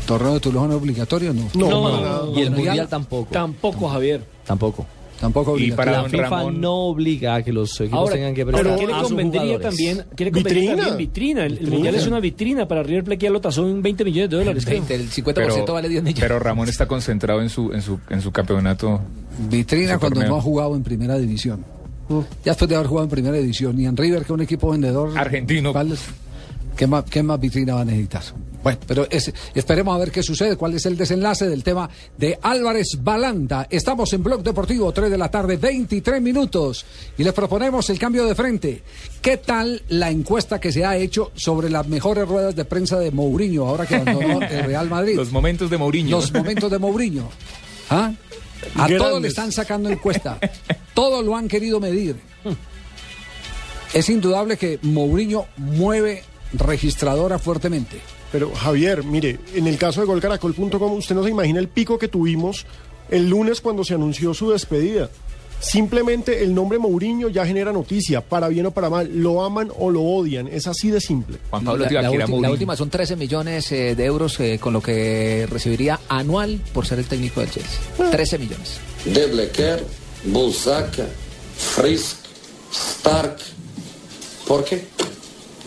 ¿torneo 0.07 0.35
de 0.35 0.41
Tulón 0.41 0.71
es 0.71 0.77
obligatorio 0.77 1.33
no? 1.33 1.51
No, 1.55 1.69
No, 1.71 2.01
nada. 2.01 2.23
y 2.37 2.43
el 2.43 2.51
mundial 2.51 2.89
tampoco. 2.89 3.33
Tampoco, 3.33 3.89
Javier. 3.89 4.23
Tampoco. 4.47 4.87
Tampoco 5.21 5.53
Y 5.53 5.55
obligatorio. 5.71 5.77
para 5.77 5.93
la 5.93 5.99
Don 6.03 6.11
FIFA 6.11 6.23
Ramón- 6.25 6.61
no 6.61 6.75
obliga 6.75 7.35
a 7.37 7.43
que 7.43 7.53
los 7.53 7.81
equipos 7.81 7.99
Ahora, 7.99 8.15
tengan 8.15 8.35
que 8.35 8.45
pero 8.45 8.59
prestar 8.59 8.79
¿qué 8.79 8.87
le 8.89 8.93
convendría 9.03 9.61
también? 9.61 10.05
¿Qué 10.17 10.25
le 10.25 10.33
convendría 10.33 10.61
Vitrina. 10.63 10.77
también? 10.89 10.97
Vitrina. 10.99 11.41
El, 11.47 11.47
el 11.47 11.59
Vitrina. 11.59 11.75
mundial 11.75 11.95
es 11.95 12.07
una 12.09 12.21
vitrina 12.21 12.67
para 12.69 12.83
River 12.83 13.05
Plate 13.05 13.19
que 13.19 13.27
ya 13.27 13.31
lo 13.31 13.41
tasó 13.41 13.69
en 13.69 13.83
20 13.83 14.05
millones 14.05 14.31
de 14.31 14.37
dólares. 14.37 14.65
creo. 14.65 14.79
20, 14.85 14.95
el 14.97 15.11
50% 15.11 15.73
vale 15.73 15.89
10 15.89 16.03
millones. 16.03 16.21
pero 16.21 16.39
Ramón 16.41 16.69
está 16.69 16.87
concentrado 16.89 17.41
en 17.41 17.49
su, 17.51 17.73
en 17.73 17.83
su, 17.83 18.01
en 18.11 18.21
su 18.21 18.33
campeonato. 18.33 19.01
Vitrina 19.49 19.95
Su 19.95 20.01
cuando 20.01 20.17
torneo. 20.17 20.33
no 20.35 20.39
ha 20.39 20.43
jugado 20.43 20.75
en 20.75 20.83
primera 20.83 21.17
división. 21.19 21.65
Ya 22.45 22.51
después 22.53 22.69
de 22.69 22.75
haber 22.75 22.89
jugado 22.89 23.05
en 23.05 23.11
primera 23.11 23.37
división 23.37 23.81
y 23.81 23.87
en 23.87 23.97
River, 23.97 24.19
que 24.19 24.25
es 24.25 24.31
un 24.31 24.41
equipo 24.43 24.71
vendedor. 24.71 25.17
Argentino. 25.17 25.73
¿cuál 25.73 25.93
es? 25.93 26.01
¿Qué, 26.77 26.87
más, 26.87 27.05
¿Qué 27.05 27.23
más 27.23 27.39
vitrina 27.39 27.75
va 27.75 27.83
a 27.83 27.85
necesitar? 27.85 28.23
Bueno, 28.63 28.79
pero 28.87 29.07
es- 29.11 29.33
esperemos 29.55 29.95
a 29.95 29.99
ver 29.99 30.11
qué 30.13 30.23
sucede, 30.23 30.57
cuál 30.57 30.75
es 30.75 30.87
el 30.87 30.97
desenlace 30.97 31.49
del 31.49 31.63
tema 31.65 31.91
de 32.17 32.39
Álvarez 32.43 32.89
Balanta. 33.01 33.67
Estamos 33.69 34.13
en 34.13 34.23
Blog 34.23 34.43
Deportivo, 34.43 34.93
3 34.93 35.11
de 35.11 35.19
la 35.19 35.31
tarde, 35.31 35.57
23 35.57 36.23
minutos, 36.23 36.85
y 37.19 37.25
les 37.25 37.33
proponemos 37.33 37.91
el 37.91 37.99
cambio 37.99 38.25
de 38.25 38.35
frente. 38.35 38.83
¿Qué 39.21 39.37
tal 39.39 39.83
la 39.89 40.11
encuesta 40.11 40.61
que 40.61 40.71
se 40.73 40.85
ha 40.85 40.97
hecho 40.97 41.33
sobre 41.35 41.71
las 41.71 41.87
mejores 41.89 42.27
ruedas 42.27 42.55
de 42.55 42.65
prensa 42.65 42.99
de 42.99 43.11
Mourinho, 43.11 43.67
ahora 43.69 43.85
que 43.87 43.97
abandonó 43.97 44.41
el 44.49 44.65
Real 44.65 44.89
Madrid? 44.89 45.17
Los 45.17 45.33
momentos 45.33 45.69
de 45.69 45.79
Mourinho. 45.79 46.17
Los 46.17 46.33
momentos 46.33 46.71
de 46.71 46.79
Mourinho. 46.79 47.29
¿Ah? 47.91 48.13
A 48.77 48.87
Grandes. 48.87 48.99
todos 48.99 49.23
le 49.23 49.29
están 49.29 49.51
sacando 49.51 49.91
encuesta. 49.91 50.39
Todos 50.95 51.25
lo 51.25 51.37
han 51.37 51.49
querido 51.49 51.81
medir. 51.81 52.15
Es 53.93 54.09
indudable 54.09 54.57
que 54.57 54.79
Mourinho 54.83 55.47
mueve 55.57 56.23
registradora 56.55 57.39
fuertemente. 57.39 57.99
Pero 58.31 58.53
Javier, 58.55 59.05
mire, 59.05 59.39
en 59.55 59.67
el 59.67 59.77
caso 59.79 60.01
de 60.01 60.07
golcaracol.com, 60.07 60.93
usted 60.93 61.15
no 61.15 61.23
se 61.25 61.31
imagina 61.31 61.59
el 61.61 61.69
pico 61.69 61.99
que 61.99 62.09
tuvimos 62.09 62.67
el 63.11 63.29
lunes 63.29 63.61
cuando 63.61 63.85
se 63.85 63.95
anunció 63.95 64.33
su 64.35 64.51
despedida. 64.51 65.11
Simplemente 65.61 66.43
el 66.43 66.55
nombre 66.55 66.79
Mourinho 66.81 67.29
ya 67.29 67.47
genera 67.47 67.73
noticia, 67.73 68.21
para 68.21 68.49
bien 68.49 68.67
o 68.67 68.71
para 68.73 68.91
mal, 68.91 69.09
lo 69.15 69.45
aman 69.45 69.71
o 69.79 69.91
lo 69.91 70.03
odian, 70.03 70.49
es 70.49 70.67
así 70.67 70.91
de 70.91 71.01
simple. 71.01 71.39
Juan 71.51 71.65
Pablo 71.65 71.85
la, 71.85 72.03
la 72.03 72.09
ulti- 72.27 72.31
la 72.43 72.51
última 72.51 72.75
son 72.77 72.91
13 72.91 73.15
millones 73.15 73.71
eh, 73.71 73.95
de 73.95 74.05
euros 74.05 74.41
eh, 74.41 74.59
con 74.61 74.73
lo 74.73 74.83
que 74.83 75.47
recibiría 75.49 76.01
anual 76.09 76.61
por 76.75 76.85
ser 76.85 76.99
el 76.99 77.05
técnico 77.05 77.41
del 77.41 77.51
Chelsea. 77.51 77.79
13 78.11 78.39
millones. 78.39 78.81
De 79.05 79.27
Blecker, 79.29 79.85
Bulsaca, 80.25 81.07
Frisk, 81.57 82.17
Stark. 82.73 83.37
¿Por 84.49 84.65
qué? 84.65 84.85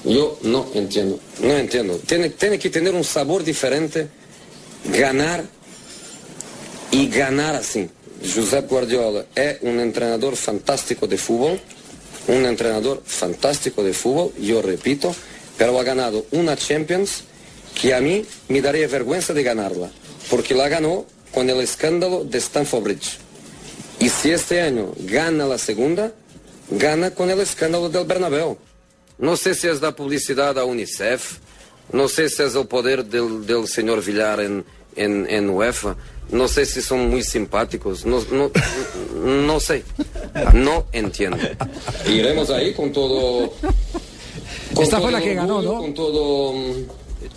Yo 0.06 0.38
no 0.43 0.68
entiendo. 0.74 1.20
No 1.41 1.58
entiendo. 1.58 1.99
Tiene, 2.06 2.30
tiene 2.30 2.60
que 2.60 2.70
tener 2.70 2.93
un 2.93 3.03
sabor 3.03 3.43
diferente, 3.43 4.08
ganar 4.86 5.43
y 6.91 7.10
ganar 7.10 7.56
así. 7.56 7.89
Josep 8.24 8.70
Guardiola 8.70 9.26
es 9.36 9.58
un 9.62 9.80
entrenador 9.80 10.36
fantástico 10.36 11.08
de 11.08 11.18
fútbol, 11.18 11.60
un 12.28 12.45
entrenador 12.45 13.01
fantástico 13.06 13.84
de 13.84 13.93
fútbol, 13.93 14.32
yo 14.39 14.62
repito, 14.62 15.14
pero 15.58 15.80
ha 15.80 15.84
ganado 15.84 16.26
una 16.32 16.56
Champions 16.56 17.24
que 17.80 17.93
a 17.93 17.99
mí 17.99 18.26
me 18.47 18.62
daría 18.62 18.88
vergüenza 18.88 19.34
de 19.34 19.43
ganarla, 19.43 19.91
porque 20.30 20.53
la 20.53 20.70
ganó 20.70 21.06
con 21.34 21.49
el 21.49 21.60
escándalo 21.60 22.24
de 22.24 22.38
Stamford 22.38 22.84
Bridge. 22.84 23.18
Y 23.99 24.10
si 24.10 24.32
este 24.32 24.62
año 24.62 24.93
gana 24.99 25.45
la 25.45 25.58
segunda, 25.58 26.14
gana 26.70 27.12
con 27.12 27.30
el 27.30 27.39
escándalo 27.41 27.89
del 27.89 28.06
Bernabéu. 28.06 28.58
No 29.18 29.38
sé 29.38 29.53
si 29.55 29.68
es 29.68 29.82
la 29.82 29.95
publicidad 29.95 30.57
a 30.59 30.66
UNICEF, 30.66 31.38
no 31.93 32.07
sé 32.07 32.30
si 32.30 32.43
es 32.43 32.55
el 32.55 32.68
poder 32.68 33.05
del, 33.05 33.45
del 33.45 33.68
señor 33.68 34.03
Villar 34.03 34.39
en, 34.41 34.66
en, 34.95 35.26
en 35.30 35.49
UEFA, 35.49 35.95
no 36.32 36.47
sé 36.47 36.66
si 36.66 36.82
son 36.82 37.09
muy 37.09 37.24
simpáticos, 37.24 38.05
no, 38.05 38.20
no, 38.32 38.51
no 39.24 39.59
sé, 39.59 39.84
no 40.53 40.86
entiendo. 40.91 41.38
Iremos 42.07 42.49
ahí 42.49 42.74
con 42.74 42.91
todo... 42.91 43.53
con 44.74 44.84
Esta 44.84 44.97
fue 44.99 45.09
todo 45.09 45.11
la 45.11 45.18
el 45.20 45.24
que 45.24 45.34
ganó, 45.36 45.57
orgullo, 45.57 45.74
¿no? 45.76 45.80
Con 45.82 45.93
todo... 45.93 46.53
mm, 46.53 46.86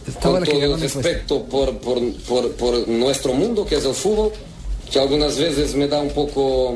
Esta 0.08 0.20
fue 0.20 0.30
con 0.32 0.40
la 0.40 0.46
que 0.46 0.52
todo 0.52 0.60
ganó 0.60 0.74
el 0.74 0.80
la 0.80 0.86
encuesta. 0.86 1.00
respeto 1.02 1.44
por, 1.44 1.78
por, 1.78 2.12
por, 2.22 2.52
por 2.52 2.88
nuestro 2.88 3.34
mundo, 3.34 3.64
que 3.66 3.76
es 3.76 3.84
el 3.84 3.94
fútbol, 3.94 4.32
que 4.90 4.98
algunas 4.98 5.38
veces 5.38 5.74
me 5.74 5.86
da 5.86 6.00
un 6.00 6.10
poco, 6.10 6.74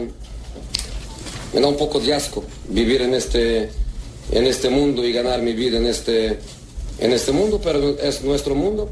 me 1.54 1.60
da 1.60 1.66
un 1.66 1.76
poco 1.78 1.98
de 1.98 2.12
asco 2.14 2.44
vivir 2.68 3.00
en 3.02 3.14
este, 3.14 3.70
en 4.32 4.46
este 4.46 4.70
mundo 4.70 5.04
y 5.04 5.12
ganar 5.12 5.42
mi 5.42 5.52
vida 5.52 5.76
en 5.78 5.86
este, 5.86 6.38
en 6.98 7.12
este 7.12 7.32
mundo, 7.32 7.60
pero 7.62 7.98
es 7.98 8.22
nuestro 8.22 8.54
mundo. 8.54 8.90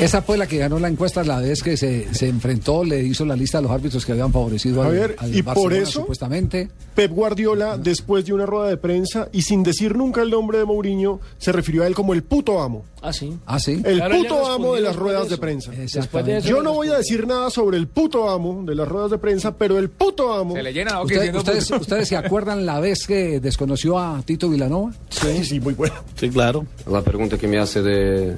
Esa 0.00 0.20
fue 0.20 0.36
la 0.36 0.48
que 0.48 0.58
ganó 0.58 0.80
la 0.80 0.88
encuesta 0.88 1.22
la 1.22 1.38
vez 1.38 1.62
que 1.62 1.76
se, 1.76 2.12
se 2.12 2.26
enfrentó, 2.28 2.82
le 2.82 3.04
hizo 3.04 3.24
la 3.24 3.36
lista 3.36 3.58
de 3.58 3.62
los 3.62 3.70
árbitros 3.70 4.04
que 4.04 4.10
habían 4.10 4.32
favorecido 4.32 4.82
al, 4.82 4.88
Javier, 4.88 5.16
al 5.18 5.36
y 5.36 5.42
por 5.44 5.72
eso- 5.72 6.00
supuestamente. 6.00 6.68
Pep 6.96 7.12
Guardiola, 7.12 7.78
después 7.78 8.24
de 8.26 8.32
una 8.32 8.44
rueda 8.44 8.68
de 8.68 8.76
prensa 8.78 9.28
y 9.32 9.42
sin 9.42 9.62
decir 9.62 9.94
nunca 9.96 10.22
el 10.22 10.30
nombre 10.30 10.58
de 10.58 10.64
Mourinho, 10.64 11.20
se 11.38 11.52
refirió 11.52 11.84
a 11.84 11.86
él 11.86 11.94
como 11.94 12.14
el 12.14 12.24
puto 12.24 12.60
amo. 12.60 12.84
Ah, 13.00 13.12
sí. 13.12 13.32
Ah, 13.46 13.60
sí. 13.60 13.80
El 13.84 13.96
Claro, 13.98 14.16
puto 14.16 14.46
amo 14.50 14.74
de 14.74 14.80
las 14.80 14.96
ruedas 14.96 15.28
de 15.28 15.38
prensa. 15.38 15.70
Después 15.70 16.24
de 16.26 16.38
eso 16.38 16.48
Yo 16.48 16.62
no 16.62 16.72
voy 16.72 16.88
a 16.88 16.96
decir 16.98 17.26
nada 17.26 17.48
sobre 17.50 17.76
el 17.76 17.86
puto 17.86 18.28
amo 18.28 18.64
de 18.66 18.74
las 18.74 18.88
ruedas 18.88 19.10
de 19.12 19.18
prensa, 19.18 19.56
pero 19.56 19.78
el 19.78 19.88
puto 19.88 20.32
amo. 20.34 20.56
Se 20.56 20.62
le 20.64 20.72
llena 20.72 20.92
la 20.92 20.96
boca 20.98 21.04
¿Ustedes, 21.14 21.32
diciendo 21.32 21.38
ustedes, 21.38 21.80
ustedes 21.80 22.08
se 22.08 22.16
acuerdan 22.16 22.66
la 22.66 22.80
vez 22.80 23.06
que 23.06 23.38
desconoció 23.38 23.98
a 24.00 24.20
Tito 24.22 24.48
Vilanova? 24.48 24.92
Sí, 25.10 25.44
sí, 25.44 25.60
muy 25.60 25.74
bueno. 25.74 25.94
Sí, 26.18 26.28
claro. 26.28 26.66
La 26.90 27.02
pregunta 27.02 27.38
que 27.38 27.46
me 27.46 27.58
hace 27.58 27.82
de, 27.82 28.36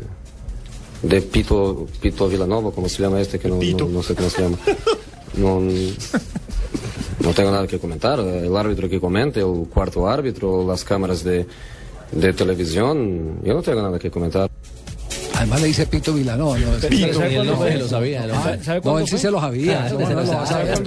de 1.03 1.23
Pito, 1.23 1.87
Pito 2.01 2.29
Villanova, 2.29 2.71
como 2.71 2.89
se 2.89 3.03
llama 3.03 3.21
este, 3.21 3.39
que 3.39 3.49
no, 3.49 3.57
no, 3.57 3.89
no 3.89 4.03
sé 4.03 4.15
cómo 4.15 4.31
se 4.31 4.43
llama. 4.43 4.59
No, 5.37 5.61
no 5.61 7.35
tengo 7.35 7.51
nada 7.51 7.67
que 7.67 7.79
comentar. 7.79 8.21
El 8.21 8.57
árbitro 8.57 8.89
que 8.89 9.01
comente, 9.01 9.41
el 9.41 9.67
cuarto 9.69 10.09
árbitro, 10.09 10.67
las 10.67 10.85
cámaras 10.85 11.25
de, 11.25 11.47
de 12.13 12.33
televisión, 12.33 13.41
yo 13.43 13.55
no 13.55 13.63
tengo 13.63 13.83
nada 13.83 13.99
que 13.99 14.11
comentar. 14.11 14.49
Además 15.45 15.61
le 15.61 15.67
dice 15.69 15.87
Pito 15.87 16.15
Vilanova. 16.15 16.59
¿no? 16.59 16.71
Pito. 16.89 17.13
¿sabe 17.15 17.33
Y 17.33 17.37
él 17.37 17.37
cuándo 17.37 17.45
no 17.53 17.57
fue? 17.59 17.73
se 17.73 17.79
lo 17.79 17.89
sabía. 17.89 18.27
¿no? 18.27 18.35
¿Sabe- 18.35 18.65
sabe 18.65 18.77
No, 18.79 18.83
cuándo 18.83 19.01
él 19.01 19.05
sí 19.07 19.11
fue? 19.11 19.19
se 19.21 19.31
lo 19.31 19.41
sabía. 19.41 19.91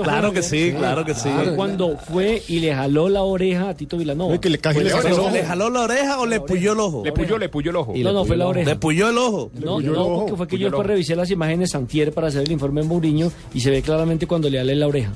Claro 0.04 0.34
que 0.34 0.42
sí, 0.44 0.74
claro 0.78 1.06
que 1.06 1.14
sí. 1.14 1.30
Fue 1.30 1.56
cuando 1.56 1.98
fue 1.98 2.42
y 2.48 2.60
le 2.60 2.74
jaló 2.74 3.08
la 3.10 3.22
oreja 3.22 3.70
a 3.70 3.74
Tito 3.76 3.98
Vilanova. 3.98 4.38
Que 4.40 4.50
le 4.50 4.58
caje 4.58 4.84
le 4.84 4.90
sacó 4.90 5.08
el 5.08 5.14
ojo. 5.14 5.30
¿Le 5.30 5.44
jaló 5.44 5.70
la 5.70 5.82
oreja 5.82 6.20
o 6.20 6.26
le 6.26 6.40
puyó 6.42 6.74
el 6.74 6.80
ojo? 6.80 7.02
Le 7.06 7.12
puyó, 7.12 7.38
le 7.38 7.50
puyó 7.50 7.70
el 7.72 7.76
ojo. 7.78 7.94
Y 7.96 8.04
No, 8.04 8.12
no, 8.14 8.26
fue 8.26 8.36
la 8.38 8.48
oreja. 8.48 8.70
¿Le 8.70 8.76
puyó 8.76 9.10
el 9.10 9.18
ojo? 9.18 9.52
No, 9.54 9.80
no, 9.80 10.02
ojo, 10.02 10.20
porque 10.22 10.36
fue 10.38 10.48
que 10.48 10.56
puyó 10.58 10.72
yo 10.72 10.84
revisé 10.84 11.16
las 11.16 11.30
imágenes 11.32 11.76
antier 11.76 12.12
para 12.14 12.28
hacer 12.28 12.42
el 12.44 12.52
informe 12.52 12.82
de 12.82 12.88
Mourinho 12.88 13.32
y 13.54 13.60
se 13.62 13.70
ve 13.70 13.82
claramente 13.82 14.26
cuando 14.28 14.50
le 14.50 14.60
alé 14.60 14.76
la 14.76 14.88
oreja. 14.88 15.12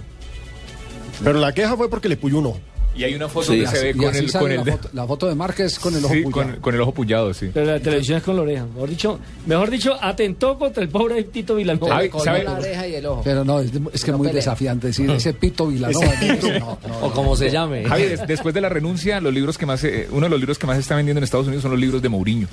Pero 1.24 1.40
la 1.40 1.54
queja 1.54 1.76
fue 1.78 1.90
porque 1.90 2.10
le 2.10 2.18
puyó 2.18 2.40
un 2.40 2.48
ojo. 2.48 2.60
Y 2.94 3.06
hay 3.06 3.16
una 3.16 3.30
foto 3.30 3.54
Sí. 3.54 3.62
que 3.62 3.68
se 3.68 3.84
ve 3.84 3.96
con 3.96 4.10
así 4.10 4.26
el, 4.26 4.32
con 4.34 4.54
la, 4.56 4.64
de- 4.64 4.72
foto, 4.74 4.90
la 4.92 5.08
foto 5.08 5.28
de 5.30 5.36
Márquez 5.36 5.80
con 5.80 5.96
el 5.96 6.04
ojo 6.04 6.14
Sí, 6.14 6.22
pullado. 6.24 6.52
con, 6.52 6.60
con 6.62 6.76
el 6.76 6.82
ojo 6.82 6.92
pullado, 6.94 7.34
sí. 7.34 7.50
Pero 7.54 7.66
la 7.72 7.80
televisión 7.80 8.18
es 8.18 8.24
con 8.24 8.36
la 8.36 8.42
oreja. 8.42 8.66
Mejor 8.66 8.90
dicho, 8.90 9.20
mejor 9.46 9.70
dicho 9.70 9.98
atentó 10.02 10.60
contra 10.60 10.84
el 10.84 10.90
pobre 10.90 11.24
Tito 11.24 11.56
Vilanova. 11.56 12.02
¿sabe? 12.24 12.44
la 12.44 12.54
oreja 12.54 12.88
y 12.88 12.96
el 12.96 13.06
ojo. 13.06 13.22
Pero 13.24 13.46
no, 13.46 13.62
es, 13.62 13.72
es 13.94 14.04
que 14.04 14.12
es 14.12 14.18
muy 14.18 14.30
desafiante 14.32 14.88
decir 14.88 15.10
ese 15.10 15.34
pito 15.34 15.68
Vilanova. 15.68 16.06
Ese 16.06 16.60
no, 16.60 16.78
no, 16.88 17.00
O 17.02 17.12
como 17.14 17.36
se 17.38 17.50
llame. 17.50 17.86
Javi, 17.86 18.04
des- 18.04 18.28
después 18.28 18.54
de 18.54 18.60
la 18.62 18.68
renuncia, 18.70 19.22
los 19.22 19.34
libros 19.34 19.58
que 19.58 19.66
más, 19.66 19.82
eh, 19.86 20.08
uno 20.12 20.26
de 20.26 20.30
los 20.30 20.40
libros 20.40 20.60
que 20.60 20.68
más 20.68 20.76
se 20.76 20.82
está 20.82 20.96
vendiendo 20.98 21.20
en 21.20 21.24
Estados 21.24 21.48
Unidos 21.48 21.62
son 21.62 21.72
los 21.72 21.80
libros 21.80 22.02
de 22.02 22.10
Mourinho. 22.10 22.48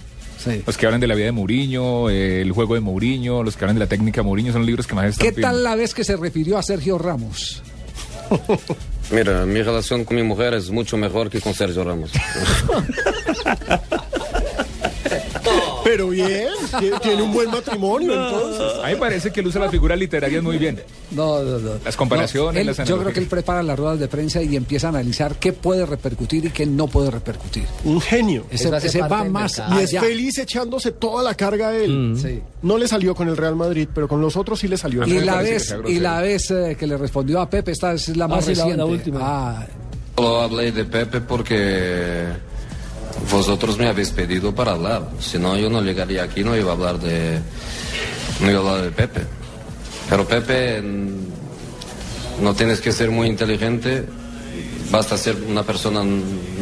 Los 0.67 0.77
que 0.77 0.87
hablan 0.87 1.01
de 1.01 1.09
la 1.09 1.17
vida 1.17 1.27
de 1.27 1.33
Mourinho, 1.33 2.09
eh, 2.11 2.43
el 2.43 2.53
juego 2.53 2.75
de 2.75 2.81
Mourinho, 2.81 3.43
los 3.43 3.57
que 3.57 3.65
hablan 3.65 3.75
de 3.75 3.81
la 3.81 3.89
técnica 3.89 4.21
de 4.21 4.27
Mourinho, 4.27 4.53
son 4.53 4.61
los 4.63 4.67
libros 4.69 4.87
que 4.87 4.95
más 4.95 5.07
están 5.07 5.27
¿Qué 5.35 5.41
tal 5.41 5.65
la 5.65 5.75
vez 5.75 5.93
que 5.95 6.05
se 6.05 6.17
refirió 6.17 6.57
a 6.59 6.63
Sergio 6.63 6.97
Ramos? 6.97 7.61
Mira, 9.11 9.47
mi 9.47 9.63
relación 9.63 10.05
con 10.05 10.17
mi 10.17 10.23
mujer 10.23 10.55
es 10.55 10.71
mucho 10.71 10.97
mejor 10.97 11.31
que 11.31 11.41
con 11.41 11.55
Sergio 11.55 11.85
Ramos. 11.85 12.13
Pero 15.91 16.09
bien, 16.09 16.49
tie- 16.73 17.01
tiene 17.01 17.23
un 17.23 17.33
buen 17.33 17.51
matrimonio 17.51 18.13
entonces. 18.13 18.79
A 18.85 18.87
mí 18.89 18.93
me 18.93 18.97
parece 18.99 19.31
que 19.33 19.41
él 19.41 19.47
usa 19.47 19.61
las 19.63 19.71
figuras 19.71 19.99
literarias 19.99 20.43
muy 20.43 20.59
bien. 20.59 20.81
No, 21.13 21.43
no, 21.43 21.59
no. 21.59 21.71
Las 21.85 21.97
comparaciones, 21.97 22.55
No, 22.55 22.61
él- 22.71 22.77
las 22.77 22.89
yo 22.89 22.99
creo 22.99 23.13
que 23.13 23.21
él 23.21 23.27
prepara 23.27 23.63
las 23.63 23.79
ruedas 23.79 23.99
de 23.99 24.09
prensa 24.09 24.43
y 24.43 24.55
empieza 24.57 24.89
a 24.89 24.91
analizar 24.91 25.37
qué 25.37 25.53
puede 25.55 25.87
repercutir 25.87 26.45
y 26.45 26.51
qué 26.51 26.67
no 26.67 26.87
puede 26.89 27.11
repercutir. 27.11 27.65
Un 27.85 28.01
genio. 28.01 28.45
Ese, 28.51 28.69
ese 28.77 29.01
va 29.03 29.25
más 29.25 29.59
Y 29.73 29.79
es 29.83 29.91
allá. 29.91 30.01
feliz 30.03 30.39
echándose 30.39 30.93
toda 30.93 31.23
la 31.23 31.35
carga 31.35 31.69
a 31.69 31.77
él. 31.77 32.13
Mm. 32.13 32.17
Sí. 32.17 32.41
No 32.63 32.77
le 32.77 32.87
salió 32.87 33.15
con 33.15 33.29
el 33.29 33.37
Real 33.37 33.57
Madrid, 33.57 33.89
pero 33.95 34.07
con 34.09 34.21
los 34.21 34.37
otros 34.37 34.59
sí 34.61 34.69
le 34.69 34.77
salió. 34.77 35.07
Y 35.07 35.21
la 35.21 35.39
vez, 35.43 35.75
y 35.87 36.01
la 36.01 36.21
vez 36.21 36.51
eh, 36.51 36.77
que 36.79 36.87
le 36.87 36.97
respondió 36.99 37.41
a 37.41 37.49
Pepe, 37.49 37.71
esta 37.73 37.95
es 37.95 38.15
la 38.17 38.29
más 38.29 38.45
sí, 38.45 38.55
la- 38.55 38.65
la 38.67 38.71
reciente. 38.71 38.93
última. 38.93 39.19
Ah, 39.23 39.67
Solo 40.17 40.41
hablé 40.43 40.73
de 40.73 40.85
Pepe 40.85 41.21
porque 41.21 42.25
vosotros 43.31 43.79
me 43.79 43.89
habéis 43.89 44.11
pedido 44.11 44.55
para 44.55 44.73
hablar. 44.73 45.11
Si 45.21 45.39
no, 45.39 45.57
yo 45.57 45.69
no 45.69 45.83
llegaría 45.83 46.23
aquí, 46.23 46.43
no 46.45 46.57
iba 46.57 46.71
a 46.71 46.75
hablar 46.75 46.99
de, 46.99 47.41
no 48.41 48.51
iba 48.51 48.59
a 48.59 48.63
hablar 48.63 48.83
de 48.85 48.91
Pepe. 48.91 49.21
Pero 50.09 50.27
Pepe, 50.27 50.81
mm, 50.81 52.43
no 52.43 52.55
tienes 52.55 52.81
que 52.81 52.93
ser 52.93 53.11
muy 53.11 53.29
inteligente, 53.29 54.07
basta 54.91 55.19
ser 55.19 55.37
una 55.49 55.63
persona 55.63 56.03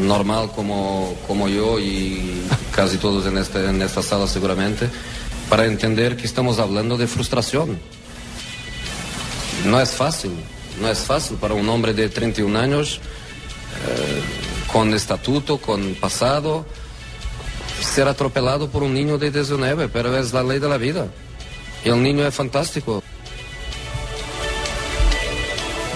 normal 0.00 0.50
como, 0.54 1.14
como 1.26 1.48
yo 1.48 1.78
y 1.78 2.42
casi 2.74 2.96
todos 2.98 3.26
en, 3.26 3.38
este, 3.38 3.64
en 3.64 3.80
esta 3.82 4.02
sala 4.02 4.26
seguramente, 4.26 4.88
para 5.48 5.66
entender 5.66 6.16
que 6.16 6.26
estamos 6.26 6.58
hablando 6.58 6.96
de 6.96 7.06
frustración. 7.06 7.78
No 9.64 9.80
es 9.80 9.90
fácil, 9.90 10.32
no 10.80 10.88
es 10.88 10.98
fácil 10.98 11.36
para 11.36 11.54
un 11.54 11.68
hombre 11.68 11.94
de 11.94 12.08
31 12.08 12.58
años, 12.58 13.00
eh, 13.88 14.22
con 14.72 14.92
estatuto, 14.94 15.58
con 15.58 15.94
pasado, 15.94 16.66
ser 17.80 18.08
atropelado 18.08 18.68
por 18.68 18.82
un 18.82 18.94
niño 18.94 19.18
de 19.18 19.30
19, 19.30 19.88
pero 19.88 20.16
es 20.16 20.32
la 20.32 20.42
ley 20.42 20.58
de 20.58 20.68
la 20.68 20.76
vida. 20.76 21.08
Y 21.84 21.88
el 21.88 22.02
niño 22.02 22.26
es 22.26 22.34
fantástico. 22.34 23.02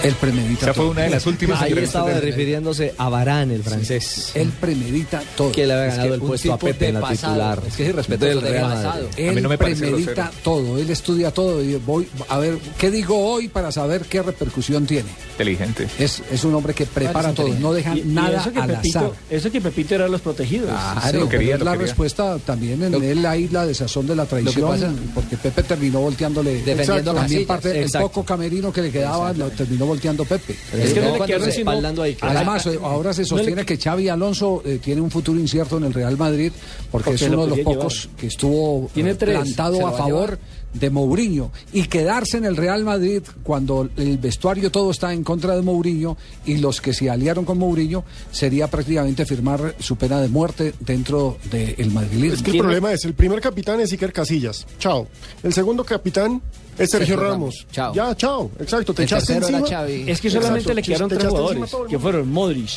Él 0.03 0.13
premedita 0.15 0.65
Esa 0.65 0.73
fue 0.73 0.83
todo. 0.83 0.91
una 0.91 1.01
de 1.03 1.09
las 1.09 1.25
últimas 1.25 1.61
Ahí 1.61 1.73
estaba 1.73 2.11
refiriéndose 2.19 2.93
a 2.97 3.09
Varane, 3.09 3.55
el 3.55 3.63
francés. 3.63 4.31
Él 4.35 4.49
premedita 4.59 5.21
todo. 5.35 5.51
Que 5.51 5.65
le 5.67 5.73
había 5.73 5.85
Es 5.87 5.91
ganado 5.93 6.09
que 6.09 6.15
el 6.15 6.21
puesto 6.21 6.53
a 6.53 6.57
Pepe 6.57 6.87
en 6.89 6.93
la 6.95 7.01
pasado. 7.01 7.33
titular. 7.33 7.61
Es 7.67 7.75
que 7.75 7.83
es 7.83 7.89
irrespetuoso 7.89 8.35
del 8.35 8.43
de 8.43 8.51
Real 8.51 8.69
pasado. 8.71 9.03
Madrid. 9.03 9.07
A 9.13 9.31
mí 9.31 9.37
Él 9.37 9.43
no 9.43 9.49
me 9.49 9.57
parece 9.57 9.79
premedita 9.81 10.11
grosero. 10.13 10.37
todo, 10.43 10.77
él 10.77 10.89
estudia 10.89 11.31
todo 11.31 11.63
y 11.63 11.75
voy 11.75 12.07
a 12.29 12.37
ver 12.39 12.57
qué 12.77 12.91
digo 12.91 13.17
hoy 13.17 13.47
para 13.47 13.71
saber 13.71 14.01
qué 14.03 14.21
repercusión 14.21 14.85
tiene. 14.85 15.09
Inteligente. 15.31 15.87
Es, 15.99 16.21
es 16.31 16.43
un 16.43 16.53
hombre 16.55 16.73
que 16.73 16.85
prepara 16.85 17.33
todo, 17.33 17.49
no 17.59 17.73
deja 17.73 17.95
Y- 17.95 17.99
y 18.01 18.03
nada 18.05 18.41
eso 18.41 18.51
que 18.53 18.59
al 18.59 18.69
Pepito, 18.75 18.99
azar. 18.99 19.11
Eso 19.29 19.51
que 19.51 19.61
Pepito 19.61 19.95
era 19.95 20.07
los 20.07 20.21
protegidos. 20.21 20.69
Claro, 20.69 21.19
lo 21.19 21.25
pero 21.25 21.29
quería, 21.29 21.57
lo 21.57 21.65
la 21.65 21.71
quería. 21.71 21.87
respuesta 21.87 22.37
también 22.45 22.83
en 22.83 22.93
él 23.03 23.25
ahí 23.25 23.47
la 23.49 23.65
desazón 23.65 24.07
de 24.07 24.15
la 24.15 24.25
traición, 24.25 24.69
pasa- 24.69 24.91
porque 25.15 25.37
Pepe 25.37 25.63
terminó 25.63 25.99
volteándole 26.01 26.61
Defendiendo 26.61 27.13
también 27.13 27.45
parte 27.47 27.81
el 27.83 27.89
poco 27.91 28.23
camerino 28.23 28.71
que 28.71 28.81
le 28.81 28.91
quedaba 28.91 29.33
lo 29.33 29.49
terminó 29.49 29.85
volteando 29.91 30.23
Pepe. 30.23 30.55
Es 30.73 30.93
que 30.93 31.01
no, 31.01 31.17
No, 31.17 31.25
le 31.25 31.37
respaldando 31.37 32.01
ahí, 32.01 32.15
claro. 32.15 32.37
Además, 32.37 32.65
eh, 32.65 32.79
ahora 32.81 33.13
se 33.13 33.25
sostiene 33.25 33.65
que 33.65 33.77
Xavi 33.77 34.07
Alonso 34.07 34.61
eh, 34.65 34.79
tiene 34.81 35.01
un 35.01 35.11
futuro 35.11 35.37
incierto 35.37 35.77
en 35.77 35.83
el 35.83 35.93
Real 35.93 36.17
Madrid 36.17 36.53
porque, 36.89 37.11
Porque 37.11 37.25
es 37.25 37.29
uno 37.29 37.43
de 37.43 37.49
los 37.49 37.59
pocos 37.59 38.03
llevar. 38.03 38.17
que 38.17 38.27
estuvo 38.27 38.89
Tiene 38.93 39.11
eh, 39.11 39.15
tres, 39.15 39.35
plantado 39.35 39.85
a 39.85 39.91
favor 39.91 40.39
de 40.73 40.89
Mourinho 40.89 41.51
y 41.73 41.83
quedarse 41.83 42.37
en 42.37 42.45
el 42.45 42.55
Real 42.55 42.85
Madrid 42.85 43.21
cuando 43.43 43.89
el 43.97 44.17
vestuario 44.17 44.71
todo 44.71 44.91
está 44.91 45.11
en 45.11 45.25
contra 45.25 45.53
de 45.55 45.61
Mourinho 45.61 46.15
y 46.45 46.57
los 46.57 46.79
que 46.79 46.93
se 46.93 47.09
aliaron 47.09 47.43
con 47.43 47.57
Mourinho 47.57 48.05
sería 48.31 48.67
prácticamente 48.69 49.25
firmar 49.25 49.75
su 49.79 49.97
pena 49.97 50.21
de 50.21 50.29
muerte 50.29 50.73
dentro 50.79 51.37
del 51.51 51.91
madrilismo. 51.91 52.35
Es 52.35 52.43
que 52.43 52.51
el 52.51 52.59
problema 52.59 52.93
es, 52.93 53.03
el 53.03 53.13
primer 53.13 53.41
capitán 53.41 53.81
es 53.81 53.91
Iker 53.91 54.13
Casillas. 54.13 54.65
Chao. 54.79 55.07
El 55.43 55.51
segundo 55.51 55.83
capitán 55.83 56.41
es 56.77 56.89
Sergio, 56.89 57.07
Sergio 57.07 57.15
Ramos. 57.17 57.55
Ramos. 57.55 57.67
Chao. 57.71 57.93
Ya, 57.93 58.15
chao. 58.15 58.51
Exacto. 58.59 58.93
Te 58.93 59.03
El 59.03 59.05
echaste 59.07 59.33
encima. 59.33 59.59
Es 59.59 60.21
que 60.21 60.29
solamente 60.29 60.71
Exacto, 60.71 60.73
le 60.73 60.81
quedaron 60.81 61.09
te 61.09 61.15
tres 61.17 61.27
jugadores, 61.29 61.73
a 61.73 61.87
que 61.87 61.99
fueron 61.99 62.31
Modric, 62.31 62.69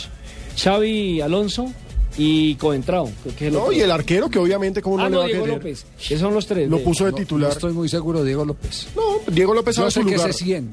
Xavi 0.57 1.21
Alonso 1.21 1.73
y 2.17 2.55
Coentrao. 2.57 3.11
que- 3.25 3.31
que 3.35 3.47
es 3.49 3.53
No, 3.53 3.73
y 3.73 3.81
el 3.81 3.91
arquero 3.91 4.29
que 4.31 4.39
obviamente 4.39 4.81
como 4.83 4.97
no 4.99 5.03
Ah, 5.05 5.09
le 5.09 5.13
no, 5.13 5.19
va 5.19 5.25
a 5.25 5.27
Diego 5.29 5.45
querer. 5.45 5.59
López. 5.59 5.87
Esos 6.01 6.21
son 6.21 6.35
los 6.35 6.47
tres. 6.47 6.69
Lo 6.71 6.81
puso 6.83 7.05
de 7.07 7.11
No- 7.13 7.17
titular. 7.17 7.49
No 7.51 7.55
estoy 7.55 7.73
muy 7.73 7.89
seguro 7.89 8.21
de 8.21 8.27
Diego 8.27 8.45
López. 8.45 8.87
No, 8.95 9.03
Diego 9.33 9.55
López 9.55 9.77
Yo 9.77 9.91
sé 9.91 10.01
su 10.01 10.07
que 10.07 10.15
lugar. 10.15 10.31
ese 10.31 10.45
100. 10.45 10.71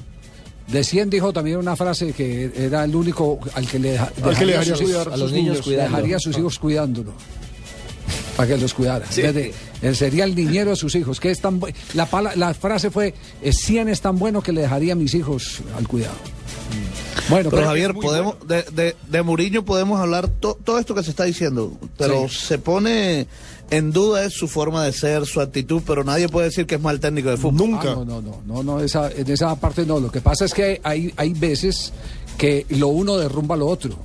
De 0.68 0.84
100 0.84 1.10
dijo 1.10 1.34
también 1.34 1.58
una 1.58 1.76
frase 1.76 2.14
que 2.14 2.52
era 2.56 2.84
el 2.86 2.96
único 2.96 3.40
al 3.56 3.68
que 3.68 3.78
le, 3.80 3.92
deja- 3.94 4.12
Al 4.24 4.38
que 4.38 4.46
le 4.46 4.52
dejaría 4.54 4.76
sus- 4.76 4.84
cuidar 4.86 5.08
a 5.08 5.12
los 5.12 5.20
sus 5.20 5.32
niños 5.32 5.48
niños. 5.54 5.66
cuidando. 5.66 5.90
dejaría 5.96 6.16
a 6.16 6.20
sus 6.20 6.38
hijos 6.38 6.60
cuidándolo. 6.60 7.12
Para 8.38 8.48
que 8.50 8.58
los 8.58 8.74
cuidara. 8.74 9.06
Desde- 9.14 9.54
él 9.82 9.96
sería 9.96 10.24
el 10.24 10.36
niñero 10.36 10.70
de 10.72 10.76
sus 10.76 10.96
hijos. 10.96 11.20
Que 11.20 11.32
es 11.32 11.42
tan 11.42 11.60
bu- 11.60 11.74
la, 11.94 12.06
pala- 12.06 12.36
la 12.36 12.54
frase 12.54 12.90
fue: 12.90 13.14
eh, 13.42 13.52
100 13.54 13.90
es 13.90 14.02
tan 14.02 14.18
bueno 14.18 14.42
que 14.42 14.52
le 14.54 14.62
dejaría 14.62 14.94
a 14.94 14.96
mis 14.96 15.14
hijos 15.14 15.60
al 15.78 15.88
cuidado. 15.88 16.16
Bueno, 17.30 17.50
Pero 17.50 17.58
pero 17.58 17.68
Javier, 17.68 17.94
podemos 17.94 18.36
de, 18.48 18.64
de, 18.64 18.96
de 19.10 19.22
Mourinho 19.22 19.64
podemos 19.64 20.00
hablar 20.00 20.28
to- 20.28 20.58
todo 20.64 20.80
esto 20.80 20.96
que 20.96 21.04
se 21.04 21.10
está 21.12 21.24
diciendo, 21.26 21.78
pero 21.98 22.28
se 22.30 22.58
pone 22.58 23.28
en 23.70 23.92
duda 23.92 24.26
es 24.26 24.34
su 24.34 24.48
forma 24.48 24.84
de 24.84 24.92
ser, 24.92 25.26
su 25.26 25.40
actitud, 25.40 25.82
pero 25.86 26.04
nadie 26.04 26.28
puede 26.30 26.48
decir 26.48 26.66
que 26.66 26.76
es 26.76 26.82
mal 26.82 27.00
técnico 27.00 27.30
de 27.30 27.38
fútbol. 27.38 27.70
Nunca. 27.72 27.92
Ah, 27.92 27.96
no, 27.96 28.06
no, 28.06 28.22
no, 28.22 28.42
no, 28.46 28.64
no, 28.64 28.80
esa, 28.82 29.10
en 29.12 29.30
esa 29.30 29.56
parte 29.56 29.86
no. 29.86 30.00
Lo 30.00 30.12
que 30.12 30.20
pasa 30.22 30.46
es 30.46 30.54
que 30.54 30.80
hay, 30.84 31.14
hay 31.16 31.34
veces 31.34 31.94
que 32.38 32.66
lo 32.70 32.88
uno 32.90 33.18
derrumba 33.18 33.56
lo 33.56 33.68
otro. 33.68 33.96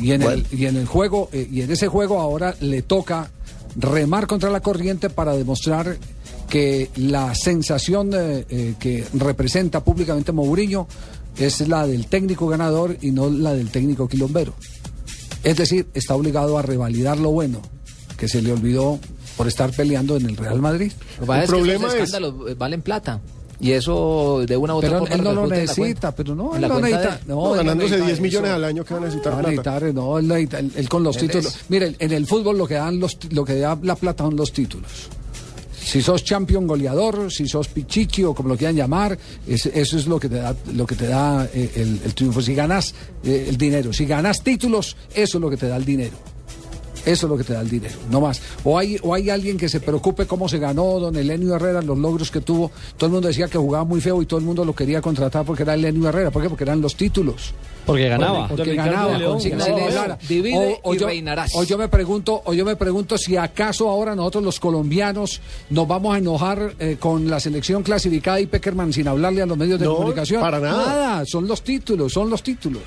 Y 0.00 0.12
en, 0.12 0.20
Bueno. 0.22 0.44
el, 0.50 0.58
y 0.60 0.66
en 0.66 0.76
el 0.76 0.86
juego, 0.86 1.30
eh, 1.32 1.48
y 1.50 1.62
en 1.62 1.70
ese 1.70 1.88
juego 1.88 2.20
ahora 2.20 2.54
le 2.60 2.82
toca 2.82 3.30
remar 3.78 4.26
contra 4.26 4.50
la 4.50 4.60
corriente 4.60 5.10
para 5.10 5.32
demostrar 5.34 5.96
que 6.48 6.90
la 6.96 7.34
sensación 7.34 8.10
eh, 8.14 8.46
eh, 8.48 8.74
que 8.78 9.04
representa 9.14 9.82
públicamente 9.84 10.32
Mourinho 10.32 10.86
es 11.36 11.66
la 11.68 11.86
del 11.86 12.06
técnico 12.06 12.46
ganador 12.48 12.96
y 13.00 13.10
no 13.10 13.28
la 13.30 13.52
del 13.52 13.70
técnico 13.70 14.08
quilombero. 14.08 14.54
Es 15.42 15.56
decir, 15.56 15.86
está 15.94 16.14
obligado 16.14 16.56
a 16.58 16.62
revalidar 16.62 17.18
lo 17.18 17.30
bueno 17.30 17.60
que 18.16 18.28
se 18.28 18.40
le 18.42 18.52
olvidó 18.52 18.98
por 19.36 19.46
estar 19.48 19.70
peleando 19.72 20.16
en 20.16 20.26
el 20.26 20.36
Real 20.36 20.60
Madrid. 20.60 20.92
El 21.20 21.30
es 21.30 21.40
que 21.42 21.46
problema 21.46 21.88
es- 21.88 21.94
escándalos 21.94 22.50
eh, 22.50 22.54
valen 22.54 22.80
plata. 22.82 23.20
Y 23.58 23.72
eso 23.72 24.44
de 24.46 24.56
una 24.56 24.74
u 24.74 24.78
otra 24.78 24.90
Pero 24.90 25.00
forma 25.00 25.14
él 25.14 25.22
no 25.24 25.32
lo 25.32 25.46
necesita, 25.46 26.14
pero 26.14 26.34
no, 26.34 26.54
él 26.56 26.68
cuenta 26.68 26.78
necesita. 26.80 27.16
de- 27.16 27.24
No, 27.26 27.34
No, 27.34 27.50
ganándose 27.52 27.90
necesita 27.90 28.06
10 28.06 28.20
millones 28.20 28.48
eso. 28.50 28.56
al 28.56 28.64
año 28.64 28.84
que 28.84 28.94
va 28.94 29.00
a 29.00 29.04
necesitar 29.04 29.32
No, 29.32 29.38
plata. 29.38 29.50
necesitar, 29.50 29.94
no, 29.94 30.18
él, 30.18 30.28
necesita- 30.28 30.58
él- 30.58 30.72
él 30.76 30.88
con 30.88 31.02
los 31.02 31.16
títulos. 31.16 31.46
es- 31.46 31.58
Mire, 31.70 31.94
en 31.98 32.12
el 32.12 32.26
fútbol 32.26 32.58
lo 32.58 32.66
que 32.66 32.74
dan 32.74 33.00
los 33.00 33.16
lo 33.30 33.44
que 33.44 33.54
da 33.56 33.78
la 33.82 33.96
plata 33.96 34.24
son 34.24 34.36
los 34.36 34.52
títulos. 34.52 34.90
Si 35.82 36.02
sos 36.02 36.24
champion 36.24 36.66
goleador, 36.66 37.30
si 37.32 37.46
sos 37.48 37.68
pichichi 37.68 38.24
o 38.24 38.34
como 38.34 38.48
lo 38.50 38.56
quieran 38.56 38.74
llamar, 38.76 39.16
es- 39.46 39.66
eso 39.66 39.96
es 39.96 40.06
lo 40.06 40.18
que 40.18 40.28
te 40.28 40.34
da, 40.36 40.54
lo 40.74 40.84
que 40.86 40.96
te 40.96 41.06
da 41.06 41.48
eh, 41.54 41.70
el, 41.76 42.00
el 42.04 42.14
triunfo. 42.14 42.42
Si 42.42 42.54
ganas 42.54 42.92
eh, 43.24 43.46
el 43.48 43.56
dinero, 43.56 43.92
si 43.92 44.04
ganas 44.04 44.42
títulos, 44.42 44.96
eso 45.14 45.38
es 45.38 45.40
lo 45.42 45.48
que 45.48 45.56
te 45.56 45.68
da 45.68 45.76
el 45.76 45.84
dinero. 45.84 46.16
Eso 47.06 47.26
es 47.26 47.30
lo 47.30 47.38
que 47.38 47.44
te 47.44 47.52
da 47.54 47.60
el 47.60 47.70
dinero, 47.70 47.94
no 48.10 48.20
más. 48.20 48.42
O 48.64 48.76
hay, 48.76 48.98
o 49.02 49.14
hay 49.14 49.30
alguien 49.30 49.56
que 49.56 49.68
se 49.68 49.78
preocupe 49.80 50.26
cómo 50.26 50.48
se 50.48 50.58
ganó 50.58 50.98
don 50.98 51.14
Elenio 51.16 51.54
Herrera, 51.54 51.80
los 51.80 51.96
logros 51.96 52.30
que 52.32 52.40
tuvo. 52.40 52.70
Todo 52.98 53.06
el 53.06 53.12
mundo 53.12 53.28
decía 53.28 53.46
que 53.46 53.56
jugaba 53.58 53.84
muy 53.84 54.00
feo 54.00 54.20
y 54.20 54.26
todo 54.26 54.40
el 54.40 54.44
mundo 54.44 54.64
lo 54.64 54.74
quería 54.74 55.00
contratar 55.00 55.44
porque 55.46 55.62
era 55.62 55.74
Elenio 55.74 56.08
Herrera. 56.08 56.30
¿Por 56.32 56.42
qué? 56.42 56.48
Porque 56.48 56.64
eran 56.64 56.80
los 56.80 56.96
títulos. 56.96 57.54
Porque 57.86 58.08
ganaba. 58.08 58.48
Porque 58.48 58.74
ganaba. 58.74 59.16
León, 59.16 59.38
y 59.40 60.98
yo, 60.98 61.06
reinarás. 61.06 61.54
o 61.54 61.62
yo 61.62 61.78
me 61.78 61.88
pregunto, 61.88 62.42
o 62.44 62.52
yo 62.52 62.64
me 62.64 62.74
pregunto 62.74 63.16
si 63.16 63.36
acaso 63.36 63.88
ahora 63.88 64.14
nosotros 64.16 64.42
los 64.44 64.60
colombianos 64.60 65.40
nos 65.70 65.86
vamos 65.86 66.14
a 66.14 66.18
enojar 66.18 66.74
eh, 66.78 66.96
con 66.98 67.30
la 67.30 67.38
selección 67.38 67.82
clasificada 67.84 68.40
y 68.40 68.46
Peckerman 68.46 68.92
sin 68.92 69.06
hablarle 69.08 69.42
a 69.42 69.46
los 69.46 69.56
medios 69.56 69.78
de 69.78 69.86
No, 69.86 69.96
comunicación. 69.96 70.40
para 70.40 70.58
nada. 70.58 70.86
Nada, 70.86 71.24
son 71.26 71.46
los 71.46 71.62
títulos, 71.62 72.12
son 72.12 72.28
los 72.28 72.42
títulos. 72.42 72.82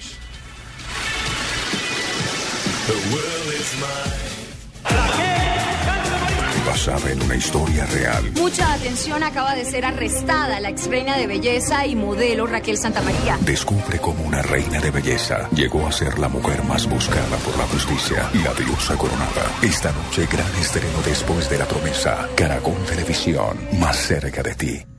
Basada 6.69 7.11
en 7.11 7.21
una 7.23 7.35
historia 7.35 7.85
real. 7.87 8.31
Mucha 8.35 8.73
atención, 8.73 9.23
acaba 9.23 9.55
de 9.55 9.65
ser 9.65 9.85
arrestada 9.85 10.59
la 10.59 10.69
ex 10.69 10.87
reina 10.87 11.17
de 11.17 11.25
belleza 11.25 11.87
y 11.87 11.95
modelo 11.95 12.45
Raquel 12.45 12.77
Santamaría. 12.77 13.37
Descubre 13.41 13.99
cómo 13.99 14.23
una 14.23 14.41
reina 14.43 14.79
de 14.79 14.91
belleza 14.91 15.49
llegó 15.49 15.87
a 15.87 15.91
ser 15.91 16.19
la 16.19 16.29
mujer 16.29 16.63
más 16.63 16.87
buscada 16.87 17.37
por 17.37 17.57
la 17.57 17.65
justicia 17.65 18.29
y 18.33 18.37
la 18.39 18.53
diosa 18.53 18.95
coronada. 18.97 19.51
Esta 19.63 19.91
noche, 19.91 20.27
gran 20.31 20.53
estreno 20.55 21.01
después 21.03 21.49
de 21.49 21.57
la 21.57 21.65
promesa. 21.65 22.29
Caracol 22.35 22.77
Televisión, 22.85 23.57
más 23.79 23.97
cerca 23.97 24.43
de 24.43 24.55
ti. 24.55 24.98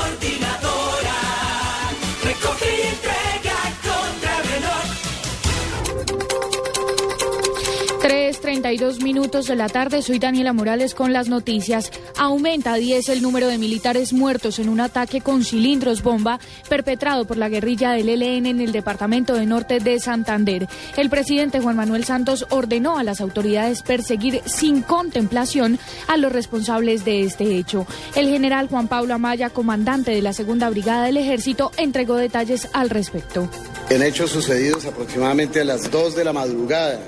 3.32 8.51 9.01
minutos 9.01 9.47
de 9.47 9.55
la 9.55 9.69
tarde, 9.69 10.01
soy 10.01 10.19
Daniela 10.19 10.51
Morales 10.51 10.93
con 10.93 11.13
las 11.13 11.29
noticias. 11.29 11.89
Aumenta 12.17 12.73
a 12.73 12.75
10 12.75 13.07
el 13.07 13.21
número 13.21 13.47
de 13.47 13.57
militares 13.57 14.11
muertos 14.11 14.59
en 14.59 14.67
un 14.67 14.81
ataque 14.81 15.21
con 15.21 15.45
cilindros 15.45 16.03
bomba 16.03 16.37
perpetrado 16.67 17.25
por 17.25 17.37
la 17.37 17.47
guerrilla 17.47 17.91
del 17.91 18.09
ELN 18.09 18.45
en 18.47 18.59
el 18.59 18.73
departamento 18.73 19.35
de 19.35 19.45
norte 19.45 19.79
de 19.79 19.99
Santander. 20.01 20.67
El 20.97 21.09
presidente 21.09 21.61
Juan 21.61 21.77
Manuel 21.77 22.03
Santos 22.03 22.45
ordenó 22.49 22.97
a 22.97 23.05
las 23.05 23.21
autoridades 23.21 23.83
perseguir 23.83 24.41
sin 24.45 24.81
contemplación 24.81 25.79
a 26.07 26.17
los 26.17 26.33
responsables 26.33 27.05
de 27.05 27.21
este 27.21 27.55
hecho. 27.55 27.87
El 28.15 28.27
general 28.27 28.67
Juan 28.67 28.89
Pablo 28.89 29.13
Amaya, 29.13 29.49
comandante 29.49 30.11
de 30.11 30.21
la 30.21 30.33
segunda 30.33 30.69
brigada 30.69 31.05
del 31.05 31.15
ejército, 31.15 31.71
entregó 31.77 32.15
detalles 32.15 32.67
al 32.73 32.89
respecto. 32.89 33.47
En 33.89 34.03
hechos 34.03 34.31
sucedidos 34.31 34.85
aproximadamente 34.85 35.61
a 35.61 35.65
las 35.65 35.89
2 35.89 36.15
de 36.15 36.25
la 36.25 36.33
madrugada, 36.33 36.99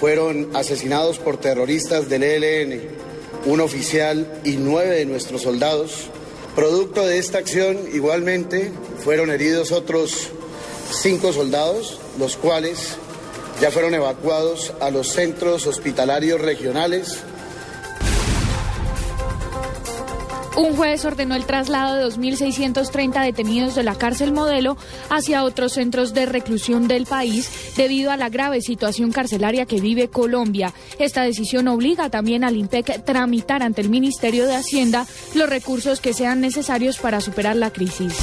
fueron 0.00 0.48
asesinados 0.56 1.18
por 1.18 1.36
terroristas 1.36 2.08
del 2.08 2.22
ELN 2.22 2.80
un 3.46 3.60
oficial 3.60 4.40
y 4.44 4.56
nueve 4.56 4.96
de 4.96 5.06
nuestros 5.06 5.42
soldados. 5.42 6.08
Producto 6.54 7.06
de 7.06 7.18
esta 7.18 7.38
acción, 7.38 7.78
igualmente, 7.92 8.72
fueron 9.04 9.30
heridos 9.30 9.72
otros 9.72 10.28
cinco 11.02 11.32
soldados, 11.32 12.00
los 12.18 12.36
cuales 12.36 12.96
ya 13.60 13.70
fueron 13.70 13.94
evacuados 13.94 14.72
a 14.80 14.90
los 14.90 15.08
centros 15.08 15.66
hospitalarios 15.66 16.40
regionales 16.40 17.18
Un 20.60 20.76
juez 20.76 21.06
ordenó 21.06 21.36
el 21.36 21.46
traslado 21.46 21.94
de 21.94 22.04
2.630 22.04 23.24
detenidos 23.24 23.74
de 23.74 23.82
la 23.82 23.94
cárcel 23.94 24.30
modelo 24.30 24.76
hacia 25.08 25.42
otros 25.42 25.72
centros 25.72 26.12
de 26.12 26.26
reclusión 26.26 26.86
del 26.86 27.06
país 27.06 27.50
debido 27.78 28.10
a 28.10 28.18
la 28.18 28.28
grave 28.28 28.60
situación 28.60 29.10
carcelaria 29.10 29.64
que 29.64 29.80
vive 29.80 30.08
Colombia. 30.08 30.74
Esta 30.98 31.22
decisión 31.22 31.66
obliga 31.66 32.10
también 32.10 32.44
al 32.44 32.58
IMPEC 32.58 33.06
tramitar 33.06 33.62
ante 33.62 33.80
el 33.80 33.88
Ministerio 33.88 34.46
de 34.46 34.56
Hacienda 34.56 35.06
los 35.34 35.48
recursos 35.48 35.98
que 35.98 36.12
sean 36.12 36.42
necesarios 36.42 36.98
para 36.98 37.22
superar 37.22 37.56
la 37.56 37.70
crisis. 37.70 38.14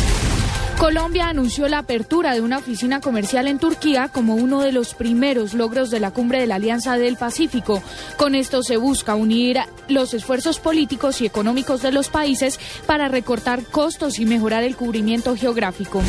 Colombia 0.78 1.28
anunció 1.28 1.68
la 1.68 1.80
apertura 1.80 2.34
de 2.34 2.42
una 2.42 2.60
oficina 2.60 3.02
comercial 3.02 3.48
en 3.48 3.58
Turquía 3.58 4.10
como 4.10 4.36
uno 4.36 4.62
de 4.62 4.72
los 4.72 4.94
primeros 4.94 5.56
logros 5.56 5.90
de 5.90 6.00
la 6.00 6.12
cumbre 6.12 6.40
de 6.40 6.46
la 6.46 6.56
Alianza 6.56 6.98
del 6.98 7.18
Pacífico. 7.18 7.82
Con 8.16 8.36
esto 8.36 8.62
se 8.62 8.78
busca 8.78 9.16
unir 9.16 9.58
los 9.88 10.14
esfuerzos 10.14 10.60
políticos 10.60 11.20
y 11.22 11.26
económicos 11.26 11.82
de 11.82 11.92
los 11.92 12.10
países 12.10 12.60
para 12.86 13.08
recortar 13.08 13.64
costos 13.64 14.20
y 14.20 14.26
mejorar 14.26 14.64
el 14.64 14.76
cubrimiento 14.76 15.36
geográfico. 15.36 16.04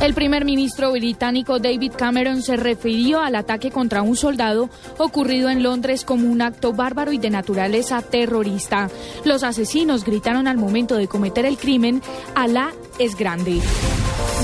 El 0.00 0.14
primer 0.14 0.44
ministro 0.44 0.92
británico 0.92 1.58
David 1.58 1.92
Cameron 1.96 2.42
se 2.42 2.56
refirió 2.56 3.20
al 3.20 3.34
ataque 3.34 3.70
contra 3.70 4.02
un 4.02 4.14
soldado 4.14 4.68
ocurrido 4.98 5.48
en 5.48 5.62
Londres 5.62 6.04
como 6.04 6.28
un 6.28 6.42
acto 6.42 6.72
bárbaro 6.72 7.12
y 7.12 7.18
de 7.18 7.30
naturaleza 7.30 8.02
terrorista. 8.02 8.90
Los 9.24 9.42
asesinos 9.42 10.04
gritaron 10.04 10.46
al 10.46 10.58
momento 10.58 10.96
de 10.96 11.08
cometer 11.08 11.46
el 11.46 11.56
crimen, 11.56 12.02
Alá 12.34 12.72
es 12.98 13.16
grande. 13.16 13.60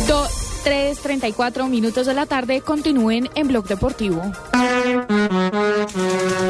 Do 0.09 0.27
3.34 0.65 1.69
minutos 1.69 2.07
de 2.07 2.15
la 2.15 2.27
tarde 2.27 2.61
continúen 2.61 3.29
en 3.35 3.49
Blog 3.49 3.67
Deportivo. 3.67 4.23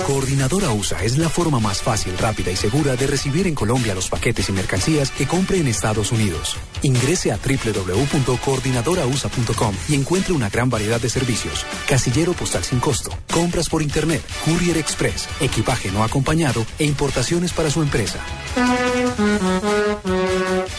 Coordinadora 0.07 0.71
USA 0.71 1.03
es 1.05 1.19
la 1.19 1.29
forma 1.29 1.61
más 1.61 1.83
fácil, 1.83 2.17
rápida 2.19 2.51
y 2.51 2.57
segura 2.57 2.97
de 2.97 3.07
recibir 3.07 3.47
en 3.47 3.55
Colombia 3.55 3.95
los 3.95 4.09
paquetes 4.09 4.49
y 4.49 4.53
mercancías 4.53 5.11
que 5.11 5.27
compre 5.27 5.59
en 5.59 5.69
Estados 5.69 6.11
Unidos. 6.13 6.57
Ingrese 6.83 7.33
a 7.33 7.39
www.coordinadorausa.com 7.39 9.75
y 9.89 9.95
encuentre 9.95 10.33
una 10.33 10.49
gran 10.51 10.71
variedad 10.71 11.01
de 11.01 11.09
servicios. 11.09 11.65
Casillero 11.89 12.33
postal 12.33 12.65
sin 12.65 12.81
costo, 12.81 13.11
compras 13.33 13.69
por 13.69 13.83
internet, 13.83 14.23
courier 14.45 14.77
express, 14.77 15.29
equipaje 15.41 15.91
no 15.91 16.05
acompañado 16.05 16.65
e 16.79 16.85
importaciones 16.85 17.53
para 17.53 17.71
su 17.71 17.83
empresa. 17.83 18.19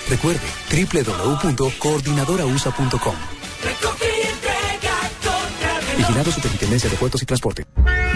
Recuerde 0.09 0.47
www.coordinadorausa.com. 0.71 3.42
Vigilado 5.97 6.31
Superintendencia 6.31 6.89
de 6.89 6.95
Puertos 6.97 7.21
y 7.21 7.25
Transporte. 7.25 7.65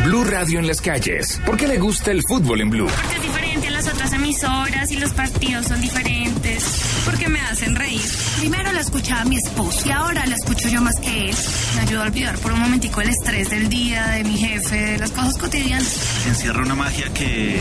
Blue 0.05 0.23
Radio 0.23 0.59
en 0.59 0.67
las 0.67 0.82
calles. 0.82 1.39
¿Por 1.45 1.57
qué 1.57 1.67
le 1.67 1.78
gusta 1.78 2.11
el 2.11 2.21
fútbol 2.28 2.61
en 2.61 2.69
Blue? 2.69 2.88
Porque 2.88 3.15
es 3.15 3.21
diferente 3.21 3.67
a 3.67 3.71
las 3.71 3.88
otras 3.88 4.13
emisoras 4.13 4.91
y 4.91 4.97
los 4.97 5.11
partidos 5.11 5.67
son 5.67 5.82
diferentes. 5.82 6.63
Porque 7.05 7.28
me 7.28 7.39
hacen 7.41 7.75
reír. 7.75 8.01
Primero 8.39 8.71
la 8.71 8.82
escuchaba 8.82 9.25
mi 9.25 9.38
esposo 9.38 9.88
y 9.88 9.91
ahora 9.91 10.25
la 10.25 10.36
escucho 10.36 10.69
yo 10.69 10.82
más 10.82 10.99
que 10.99 11.30
él. 11.30 11.36
Me 11.75 11.82
ayuda 11.82 12.03
a 12.03 12.07
olvidar 12.07 12.38
por 12.39 12.53
un 12.53 12.59
momentico 12.59 13.01
el 13.01 13.09
estrés 13.09 13.49
del 13.49 13.69
día, 13.69 14.07
de 14.07 14.23
mi 14.23 14.38
jefe, 14.38 14.75
de 14.75 14.97
las 14.97 15.11
cosas 15.11 15.38
cotidianas. 15.38 16.25
Encierra 16.28 16.63
una 16.63 16.75
magia 16.75 17.11
que 17.13 17.59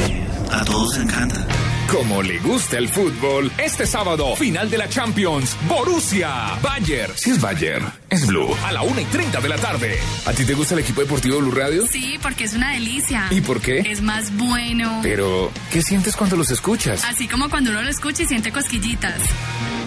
a 0.53 0.65
todos 0.65 0.97
encanta. 0.99 1.47
Como 1.91 2.21
le 2.21 2.39
gusta 2.41 2.79
el 2.79 2.89
fútbol, 2.89 3.53
este 3.59 3.87
sábado, 3.87 4.35
final 4.35 4.69
de 4.69 4.77
la 4.77 4.89
Champions, 4.89 5.57
Borussia, 5.69 6.59
Bayern. 6.61 7.13
Si 7.17 7.31
es 7.31 7.41
Bayern, 7.41 7.87
es 8.11 8.27
Blue, 8.27 8.53
a 8.65 8.73
la 8.73 8.83
1 8.83 9.01
y 9.01 9.05
30 9.05 9.41
de 9.41 9.49
la 9.49 9.57
tarde. 9.57 9.97
¿A 10.27 10.33
ti 10.33 10.45
te 10.45 10.55
gusta 10.55 10.75
el 10.75 10.81
equipo 10.81 11.01
deportivo 11.01 11.39
Blue 11.39 11.53
Radio? 11.53 11.87
Sí, 11.87 12.19
porque 12.21 12.45
es 12.45 12.55
una 12.55 12.73
delicia. 12.73 13.29
¿Y 13.31 13.41
por 13.41 13.61
qué? 13.61 13.79
Es 13.79 14.03
más 14.03 14.37
bueno. 14.37 14.99
Pero, 15.03 15.53
¿qué 15.71 15.81
sientes 15.81 16.17
cuando 16.17 16.35
los 16.37 16.51
escuchas? 16.51 17.05
Así 17.05 17.29
como 17.29 17.49
cuando 17.49 17.71
uno 17.71 17.83
lo 17.83 17.89
escucha 17.89 18.25
y 18.25 18.27
siente 18.27 18.51
cosquillitas. 18.51 19.21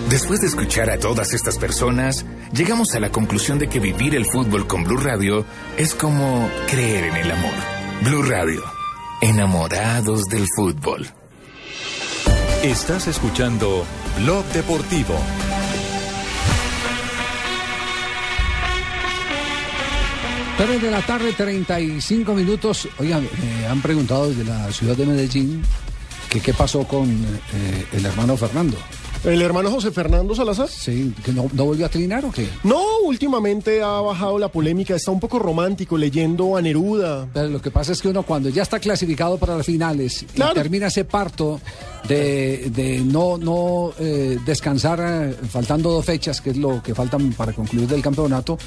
Después 0.10 0.40
de 0.40 0.48
escuchar 0.48 0.90
a 0.90 1.00
todas 1.00 1.34
estas 1.34 1.58
personas, 1.58 2.26
llegamos 2.54 2.96
a 2.96 3.02
la 3.02 3.12
conclusión 3.12 3.60
de 3.60 3.68
que 3.68 3.80
vivir 3.80 4.16
el 4.16 4.26
fútbol 4.26 4.68
con 4.68 4.86
Blue 4.86 4.98
Radio 4.98 5.46
es 5.78 5.96
como 5.96 6.50
creer 6.68 7.06
en 7.06 7.16
el 7.18 7.32
amor. 7.32 7.54
Blue 8.04 8.24
Radio, 8.24 8.64
enamorados 9.22 10.24
del 10.26 10.48
fútbol. 10.56 11.10
Estás 12.64 13.08
escuchando 13.08 13.86
Blog 14.18 14.44
Deportivo. 14.48 15.16
Tres 20.58 20.82
de 20.82 20.92
la 20.92 21.02
tarde, 21.02 21.32
35 21.32 22.34
minutos. 22.34 22.90
Oigan, 22.98 23.26
me 23.42 23.66
han 23.66 23.82
preguntado 23.82 24.28
desde 24.28 24.44
la 24.44 24.70
ciudad 24.74 24.98
de 24.98 25.06
Medellín 25.06 25.64
que 26.30 26.42
qué 26.42 26.54
pasó 26.54 26.84
con 26.84 27.10
eh, 27.10 27.86
el 27.94 28.06
hermano 28.06 28.36
Fernando. 28.36 28.78
¿El 29.26 29.42
hermano 29.42 29.70
José 29.70 29.92
Fernando 29.92 30.34
Salazar? 30.34 30.70
Sí, 30.70 31.14
que 31.26 31.34
no, 31.34 31.48
no 31.52 31.66
volvió 31.66 31.86
a 31.86 31.90
trinar 31.90 32.24
o 32.24 32.32
qué? 32.32 32.48
No, 32.64 32.82
últimamente 33.06 33.82
ha 33.84 34.00
bajado 34.00 34.40
la 34.40 34.48
polémica, 34.48 34.96
está 34.96 35.12
un 35.12 35.20
poco 35.20 35.40
romántico 35.40 35.98
leyendo 35.98 36.56
a 36.56 36.62
Neruda. 36.62 37.28
Pero 37.34 37.50
lo 37.50 37.62
que 37.62 37.70
pasa 37.70 37.92
es 37.92 38.02
que 38.02 38.08
uno 38.08 38.24
cuando 38.24 38.48
ya 38.50 38.64
está 38.64 38.80
clasificado 38.80 39.38
para 39.38 39.58
las 39.58 39.66
finales 39.66 40.26
Claro. 40.34 40.52
y 40.52 40.56
termina 40.56 40.88
ese 40.88 41.04
parto 41.04 41.60
de, 42.08 42.72
de 42.74 43.00
no, 43.00 43.38
no 43.38 43.92
eh, 44.00 44.40
descansar 44.46 45.00
eh, 45.04 45.36
faltando 45.50 45.92
dos 45.92 46.06
fechas, 46.06 46.40
que 46.40 46.52
es 46.52 46.58
lo 46.58 46.82
que 46.82 46.96
faltan 46.96 47.34
para 47.34 47.52
concluir 47.52 47.88
del 47.90 48.02
campeonato, 48.02 48.58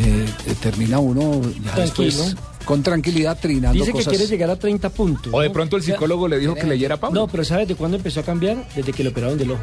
eh, 0.00 0.26
termina 0.62 1.00
uno 1.00 1.40
ya 1.64 1.74
Tranquilo. 1.74 2.06
después 2.06 2.36
con 2.64 2.82
tranquilidad 2.82 3.38
trinando 3.40 3.84
Dice 3.84 3.92
que 3.96 4.04
quiere 4.04 4.26
llegar 4.26 4.50
a 4.50 4.56
30 4.56 4.90
puntos. 4.90 5.32
O 5.34 5.40
de 5.40 5.50
pronto 5.50 5.76
el 5.76 5.82
psicólogo 5.82 6.28
le 6.28 6.38
dijo 6.38 6.54
que 6.54 6.64
leyera 6.66 6.96
Pablo. 6.98 7.20
No, 7.22 7.28
pero 7.28 7.44
¿sabes 7.44 7.68
de 7.68 7.74
cuándo 7.74 7.96
empezó 7.96 8.20
a 8.20 8.22
cambiar? 8.22 8.66
Desde 8.74 8.92
que 8.92 9.02
le 9.02 9.10
operaron 9.10 9.38
del 9.38 9.52
ojo. 9.52 9.62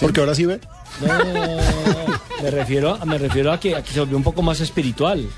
Porque 0.00 0.20
ahora 0.20 0.34
sí 0.34 0.44
ve. 0.44 0.60
No, 1.00 1.08
me 2.42 2.50
refiero, 2.50 2.94
a- 2.94 3.04
me 3.04 3.18
refiero 3.18 3.52
a, 3.52 3.60
que, 3.60 3.74
a 3.76 3.82
que 3.84 3.92
se 3.92 4.00
volvió 4.00 4.16
un 4.16 4.22
poco 4.24 4.42
más 4.42 4.60
espiritual. 4.60 5.28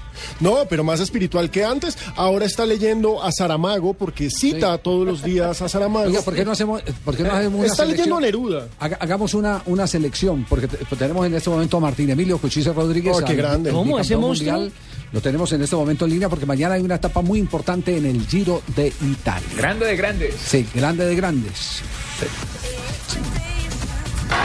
No, 0.41 0.65
pero 0.71 0.85
más 0.85 1.01
espiritual 1.01 1.51
que 1.51 1.65
antes. 1.65 1.99
Ahora 2.17 2.47
está 2.47 2.65
leyendo 2.65 3.23
a 3.23 3.31
Saramago 3.33 3.93
porque 3.95 4.31
cita 4.31 4.79
todos 4.79 5.07
los 5.07 5.23
días 5.23 5.61
a 5.61 5.69
Saramago. 5.69 6.07
Oiga, 6.07 6.23
¿por 6.23 6.35
qué 6.35 6.45
no 6.45 6.53
hacemos, 6.53 6.81
por 7.05 7.17
qué 7.17 7.25
no 7.25 7.33
hacemos 7.33 7.59
una 7.59 7.67
Está 7.67 7.85
leyendo 7.85 8.17
selección? 8.17 8.19
a 8.19 8.21
Neruda. 8.21 8.69
Haga- 8.81 8.99
hagamos 9.01 9.35
una, 9.35 9.63
una 9.67 9.87
selección, 9.87 10.47
porque 10.49 10.67
te- 10.69 10.79
tenemos 10.97 11.27
en 11.27 11.35
este 11.35 11.51
momento 11.51 11.77
a 11.77 11.81
Martín 11.81 12.09
Emilio 12.11 12.39
Cuchise 12.39 12.73
Rodríguez. 12.73 13.17
Oh, 13.21 13.25
qué 13.25 13.35
grande. 13.35 13.71
¿Cómo? 13.71 13.99
¿Ese 13.99 14.17
monstruo? 14.17 14.53
mundial. 14.53 14.73
Lo 15.13 15.21
tenemos 15.21 15.53
en 15.53 15.63
este 15.63 15.75
momento 15.75 16.05
en 16.05 16.11
línea 16.13 16.29
porque 16.29 16.45
mañana 16.47 16.75
hay 16.75 16.83
una 16.83 16.97
etapa 16.97 17.23
muy 17.23 17.39
importante 17.39 17.97
en 17.97 18.05
el 18.05 18.27
Giro 18.27 18.63
de 18.77 18.93
Italia. 19.01 19.49
Grande 19.57 19.87
de 19.87 19.97
grandes. 19.97 20.35
Sí, 20.35 20.67
grande 20.75 21.07
de 21.07 21.17
grandes. 21.17 21.83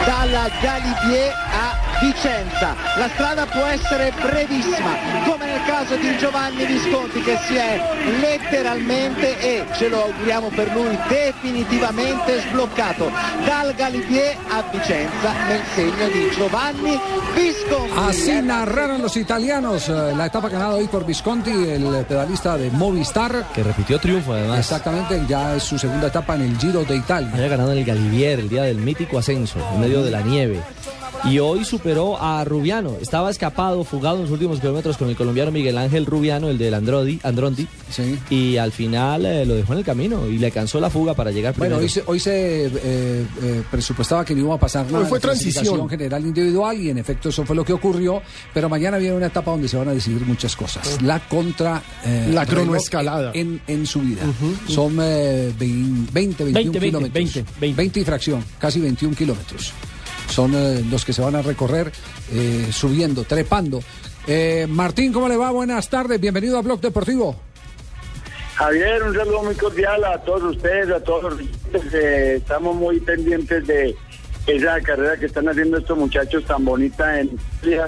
Dalla 0.05 0.49
Galibier 0.61 1.31
a 1.31 1.83
Vicenza. 2.01 2.75
La 2.97 3.07
strada 3.13 3.45
può 3.45 3.63
essere 3.65 4.11
brevissima, 4.19 4.95
come 5.25 5.45
nel 5.45 5.63
caso 5.65 5.95
di 5.95 6.17
Giovanni 6.17 6.65
Visconti 6.65 7.21
che 7.21 7.37
si 7.47 7.55
è 7.55 7.79
letteralmente 8.19 9.39
e 9.39 9.65
ce 9.73 9.87
lo 9.87 10.03
auguriamo 10.03 10.49
per 10.49 10.71
lui 10.73 10.97
definitivamente 11.07 12.41
sbloccato 12.41 13.11
dal 13.45 13.73
Galibier 13.75 14.35
a 14.49 14.63
Vicenza 14.71 15.31
nel 15.47 15.61
segno 15.73 16.07
di 16.07 16.29
Giovanni 16.35 16.99
Visconti. 17.35 17.91
Así 17.95 18.41
narraron 18.41 19.01
los 19.01 19.15
italianos 19.15 19.87
eh, 19.87 20.13
la 20.15 20.25
etapa 20.25 20.49
ganada 20.49 20.75
hoy 20.75 20.87
por 20.87 21.05
Visconti, 21.05 21.51
el 21.51 22.05
pedalista 22.07 22.57
de 22.57 22.69
Movistar. 22.71 23.45
Que 23.53 23.63
repitió 23.63 23.99
triunfo 23.99 24.33
además. 24.33 24.59
Exactamente, 24.59 25.21
ya 25.27 25.55
es 25.55 25.63
su 25.63 25.77
segunda 25.77 26.07
etapa 26.07 26.35
en 26.35 26.41
el 26.41 26.57
Giro 26.57 26.83
de 26.83 26.97
Italia. 26.97 27.29
Había 27.33 27.47
ganado 27.47 27.71
en 27.71 27.77
el 27.79 27.85
Galibier 27.85 28.39
el 28.39 28.49
día 28.49 28.63
del 28.63 28.77
mítico 28.77 29.17
ascenso, 29.17 29.59
en 29.73 29.79
medio 29.79 29.92
de 30.01 30.09
la 30.09 30.21
nieve. 30.21 30.59
Y 31.25 31.39
hoy 31.39 31.63
superó 31.63 32.21
a 32.21 32.43
Rubiano. 32.43 32.97
Estaba 33.01 33.31
escapado, 33.31 33.85
fugado 33.85 34.17
en 34.17 34.23
los 34.23 34.31
últimos 34.31 34.59
kilómetros 34.59 34.97
con 34.97 35.07
el 35.09 35.15
colombiano 35.15 35.51
Miguel 35.51 35.77
Ángel 35.77 36.05
Rubiano, 36.05 36.49
el 36.49 36.57
del 36.57 36.73
Androdi, 36.73 37.17
Androndi. 37.23 37.65
Y 38.29 38.57
al 38.57 38.73
final 38.73 39.25
eh, 39.25 39.45
lo 39.45 39.55
dejó 39.55 39.71
en 39.71 39.79
el 39.79 39.85
camino 39.85 40.27
y 40.27 40.37
le 40.37 40.51
cansó 40.51 40.81
la 40.81 40.89
fuga 40.89 41.13
para 41.13 41.31
llegar 41.31 41.55
Bueno, 41.55 41.77
primero. 41.77 41.83
hoy 41.83 41.89
se, 41.89 42.03
hoy 42.05 42.19
se 42.19 42.65
eh, 42.65 43.25
eh, 43.41 43.63
presupuestaba 43.71 44.25
que 44.25 44.35
no 44.35 44.41
iba 44.41 44.55
a 44.55 44.59
pasar 44.59 44.85
nada. 44.87 44.99
Hoy 44.99 45.05
fue 45.05 45.17
en 45.19 45.21
la 45.21 45.29
transición. 45.29 45.89
general 45.89 46.25
individual 46.25 46.77
y 46.81 46.89
en 46.89 46.97
efecto 46.97 47.29
eso 47.29 47.45
fue 47.45 47.55
lo 47.55 47.63
que 47.63 47.71
ocurrió. 47.71 48.21
Pero 48.53 48.67
mañana 48.67 48.97
viene 48.97 49.15
una 49.15 49.27
etapa 49.27 49.51
donde 49.51 49.69
se 49.69 49.77
van 49.77 49.87
a 49.87 49.93
decidir 49.93 50.25
muchas 50.25 50.57
cosas. 50.57 51.01
La 51.03 51.19
contra. 51.29 51.81
eh, 52.03 52.31
La 52.33 52.45
cronoescalada. 52.45 53.31
En, 53.33 53.61
en 53.67 53.85
subida. 53.85 54.23
Son 54.67 54.97
eh, 55.01 55.53
vein- 55.57 56.05
20, 56.11 56.43
21 56.43 56.71
20, 56.73 56.79
kilómetros. 56.79 57.13
20, 57.59 57.75
20 57.75 57.99
y 58.01 58.03
fracción, 58.03 58.43
casi 58.59 58.81
21 58.81 59.15
kilómetros. 59.15 59.71
Son 60.33 60.51
eh, 60.55 60.83
los 60.89 61.05
que 61.05 61.13
se 61.13 61.21
van 61.21 61.35
a 61.35 61.43
recorrer 61.43 61.91
eh, 62.31 62.69
subiendo, 62.71 63.23
trepando. 63.23 63.81
Eh, 64.25 64.65
Martín, 64.67 65.13
¿cómo 65.13 65.29
le 65.29 65.37
va? 65.37 65.51
Buenas 65.51 65.89
tardes, 65.89 66.19
bienvenido 66.19 66.57
a 66.57 66.63
Blog 66.63 66.81
Deportivo. 66.81 67.35
Javier, 68.55 69.03
un 69.03 69.13
saludo 69.13 69.43
muy 69.43 69.53
cordial 69.53 70.03
a 70.03 70.17
todos 70.23 70.55
ustedes, 70.55 70.89
a 70.89 71.03
todos 71.03 71.39
los 71.71 71.93
estamos 71.93 72.75
muy 72.75 72.99
pendientes 72.99 73.67
de 73.67 73.95
esa 74.47 74.81
carrera 74.81 75.17
que 75.17 75.27
están 75.27 75.47
haciendo 75.49 75.77
estos 75.77 75.99
muchachos 75.99 76.43
tan 76.45 76.65
bonita 76.65 77.19
en 77.19 77.39
Italia. 77.59 77.85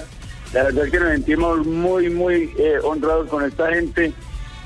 La 0.52 0.62
verdad 0.62 0.84
es 0.84 0.92
que 0.92 1.00
nos 1.00 1.10
sentimos 1.10 1.66
muy, 1.66 2.10
muy 2.10 2.54
honrados 2.84 3.28
con 3.28 3.44
esta 3.44 3.72
gente. 3.72 4.12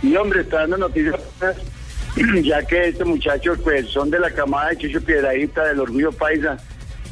Y 0.02 0.14
hombre, 0.16 0.42
está 0.42 0.58
dando 0.58 0.76
noticias 0.76 1.18
ya 2.42 2.62
que 2.62 2.88
estos 2.88 3.06
muchachos 3.06 3.58
pues 3.64 3.88
son 3.88 4.10
de 4.10 4.20
la 4.20 4.30
camada 4.30 4.68
de 4.68 4.76
Chicho 4.76 5.00
Piedradita, 5.00 5.64
del 5.64 5.80
Orgullo 5.80 6.12
Paisa. 6.12 6.58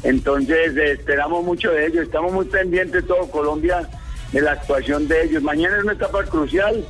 Entonces 0.03 0.75
eh, 0.77 0.91
esperamos 0.91 1.43
mucho 1.43 1.71
de 1.71 1.87
ellos, 1.87 2.03
estamos 2.03 2.31
muy 2.31 2.45
pendientes 2.45 3.05
todo 3.05 3.29
Colombia 3.29 3.87
de 4.31 4.41
la 4.41 4.53
actuación 4.53 5.07
de 5.07 5.23
ellos. 5.23 5.43
Mañana 5.43 5.77
es 5.77 5.83
una 5.83 5.93
etapa 5.93 6.23
crucial 6.25 6.85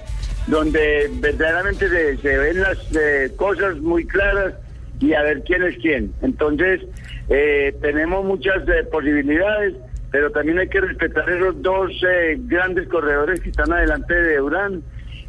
donde 0.47 1.10
verdaderamente 1.20 2.18
se, 2.18 2.38
ven 2.38 2.62
las 2.62 2.78
eh, 2.95 3.32
cosas 3.36 3.78
muy 3.78 4.05
claras 4.05 4.53
y 4.99 5.14
a 5.14 5.22
ver 5.24 5.43
quién 5.43 5.64
es 5.64 5.78
quién. 5.78 6.14
Entonces 6.22 6.82
eh, 7.30 7.76
tenemos 7.82 8.26
muchas 8.26 8.68
eh, 8.68 8.84
posibilidades, 8.91 9.76
pero 10.12 10.32
también 10.32 10.60
hay 10.60 10.68
que 10.68 10.82
respetar 10.82 11.30
esos 11.30 11.62
dos 11.62 11.91
eh, 12.07 12.38
grandes 12.39 12.88
corredores 12.88 13.39
que 13.41 13.49
están 13.49 13.72
adelante 13.72 14.14
de 14.14 14.41
Urán. 14.41 14.84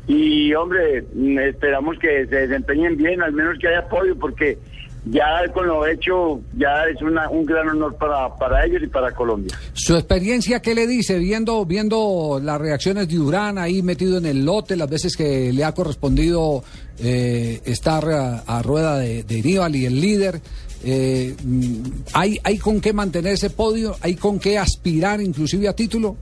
Y 0.06 0.52
hombre, 0.54 1.04
mm, 1.12 1.38
esperamos 1.38 1.98
que 1.98 2.26
se 2.26 2.48
desempeñen 2.48 2.96
bien, 2.96 3.22
al 3.22 3.32
menos 3.32 3.58
que 3.58 3.68
haya 3.68 3.80
apoyo, 3.80 4.16
porque 4.18 4.58
ya 5.06 5.26
con 5.52 5.66
lo 5.66 5.86
hecho, 5.86 6.40
ya 6.56 6.84
es 6.84 7.00
una, 7.02 7.28
un 7.30 7.44
gran 7.46 7.68
honor 7.68 7.96
para, 7.96 8.34
para 8.36 8.64
ellos 8.66 8.82
y 8.82 8.86
para 8.86 9.12
Colombia. 9.12 9.58
Su 9.72 9.96
experiencia, 9.96 10.60
¿qué 10.60 10.74
le 10.74 10.86
dice? 10.86 11.18
Viendo, 11.18 11.64
viendo 11.64 12.40
las 12.42 12.60
reacciones 12.60 13.08
de 13.08 13.14
Durán 13.16 13.58
ahí 13.58 13.82
metido 13.82 14.18
en 14.18 14.26
el 14.26 14.44
lote, 14.44 14.76
las 14.76 14.90
veces 14.90 15.16
que 15.16 15.52
le 15.52 15.64
ha 15.64 15.72
correspondido 15.72 16.62
eh, 16.98 17.60
estar 17.64 18.04
a, 18.10 18.38
a 18.40 18.62
rueda 18.62 18.98
de, 18.98 19.22
de 19.22 19.40
Aníbal 19.40 19.76
y 19.76 19.86
el 19.86 20.00
líder. 20.00 20.40
eh, 20.84 21.34
mm, 21.42 21.82
¿hay, 22.12 22.38
¿Hay 22.44 22.58
con 22.58 22.80
qué 22.80 22.92
mantener 22.92 23.32
ese 23.34 23.50
podio? 23.50 23.96
¿Hay 24.02 24.16
con 24.16 24.38
qué 24.38 24.58
aspirar 24.58 25.20
inclusive 25.20 25.68
a 25.68 25.74
título? 25.74 26.16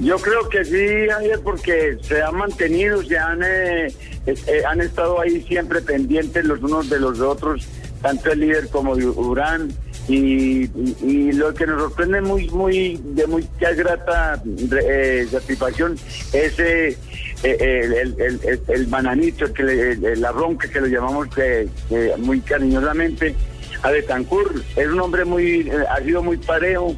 Yo 0.00 0.16
creo 0.16 0.48
que 0.48 0.64
sí, 0.64 1.06
Javier, 1.10 1.40
porque 1.44 1.98
se 2.00 2.22
han 2.22 2.34
mantenido, 2.36 3.02
se 3.02 3.18
han, 3.18 3.42
eh, 3.42 3.88
eh, 4.26 4.62
han 4.68 4.80
estado 4.80 5.20
ahí 5.20 5.42
siempre 5.42 5.80
pendientes 5.80 6.44
los 6.44 6.62
unos 6.62 6.88
de 6.88 7.00
los 7.00 7.20
otros, 7.20 7.66
tanto 8.00 8.32
el 8.32 8.40
líder 8.40 8.68
como 8.68 8.92
Urán. 8.92 9.72
Y, 10.08 10.64
y- 11.06 11.32
lo 11.32 11.54
que 11.54 11.64
nos 11.64 11.80
sorprende 11.80 12.20
muy, 12.20 12.48
muy, 12.50 13.00
de 13.14 13.24
muy 13.28 13.46
grata 13.60 14.42
eh, 14.84 15.26
satisfacción 15.30 15.96
es 16.32 16.58
eh, 16.58 16.98
eh, 17.44 17.56
el, 17.60 17.92
el, 17.92 18.40
el- 18.42 18.60
el- 18.66 18.86
bananito, 18.86 19.52
que 19.52 19.62
le- 19.62 20.16
la 20.16 20.32
ronca 20.32 20.68
que 20.68 20.80
lo 20.80 20.88
llamamos 20.88 21.28
eh, 21.36 21.68
eh, 21.90 22.14
muy 22.18 22.40
cariñosamente, 22.40 23.36
a 23.82 23.90
Betancourt. 23.92 24.56
Es 24.76 24.88
un 24.88 25.00
hombre 25.00 25.24
muy, 25.24 25.60
eh, 25.68 25.72
ha 25.88 26.02
sido 26.02 26.20
muy 26.22 26.36
parejo. 26.36 26.96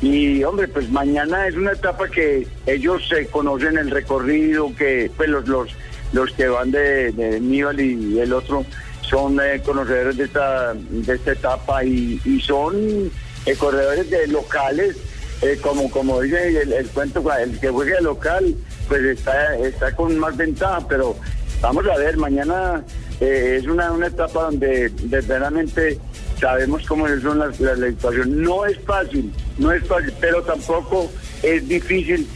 Y 0.00 0.42
hombre, 0.44 0.68
pues 0.68 0.90
mañana 0.90 1.46
es 1.48 1.56
una 1.56 1.72
etapa 1.72 2.08
que 2.08 2.46
ellos 2.66 3.02
se 3.08 3.26
conocen 3.26 3.76
el 3.76 3.90
recorrido, 3.90 4.74
que 4.76 5.10
pues 5.16 5.28
los 5.28 5.46
los, 5.46 5.68
los 6.12 6.30
que 6.32 6.48
van 6.48 6.70
de, 6.70 7.12
de 7.12 7.36
Aníbal 7.36 7.80
y 7.80 8.18
el 8.18 8.32
otro 8.32 8.64
son 9.02 9.38
eh, 9.40 9.62
conocedores 9.64 10.16
de 10.16 10.24
esta 10.24 10.74
de 10.74 11.14
esta 11.14 11.32
etapa 11.32 11.84
y, 11.84 12.40
son 12.40 13.10
eh, 13.46 13.54
corredores 13.56 14.10
de 14.10 14.26
locales, 14.28 14.96
eh, 15.42 15.58
como 15.62 15.90
como 15.90 16.20
dice 16.20 16.62
el, 16.62 16.86
cuento, 16.88 17.24
el 17.32 17.58
que 17.60 17.68
juegue 17.68 18.00
local, 18.00 18.54
pues 18.88 19.02
está 19.02 19.56
está 19.58 19.94
con 19.94 20.18
más 20.18 20.36
ventaja, 20.36 20.86
pero 20.88 21.16
vamos 21.60 21.86
a 21.86 21.96
ver, 21.96 22.16
mañana 22.16 22.84
eh, 23.20 23.58
es 23.60 23.66
una, 23.66 23.92
una 23.92 24.08
etapa 24.08 24.44
donde 24.44 24.90
verdaderamente 25.04 25.98
sabemos 26.40 26.84
cómo 26.86 27.06
son 27.20 27.38
las, 27.38 27.58
las, 27.60 27.78
la 27.78 27.88
situación. 27.88 28.42
No 28.42 28.66
es 28.66 28.78
fácil, 28.80 29.32
no 29.58 29.72
es 29.72 29.86
fácil, 29.86 30.12
pero 30.20 30.42
tampoco 30.42 31.10
es 31.42 31.66
difícil 31.66 32.28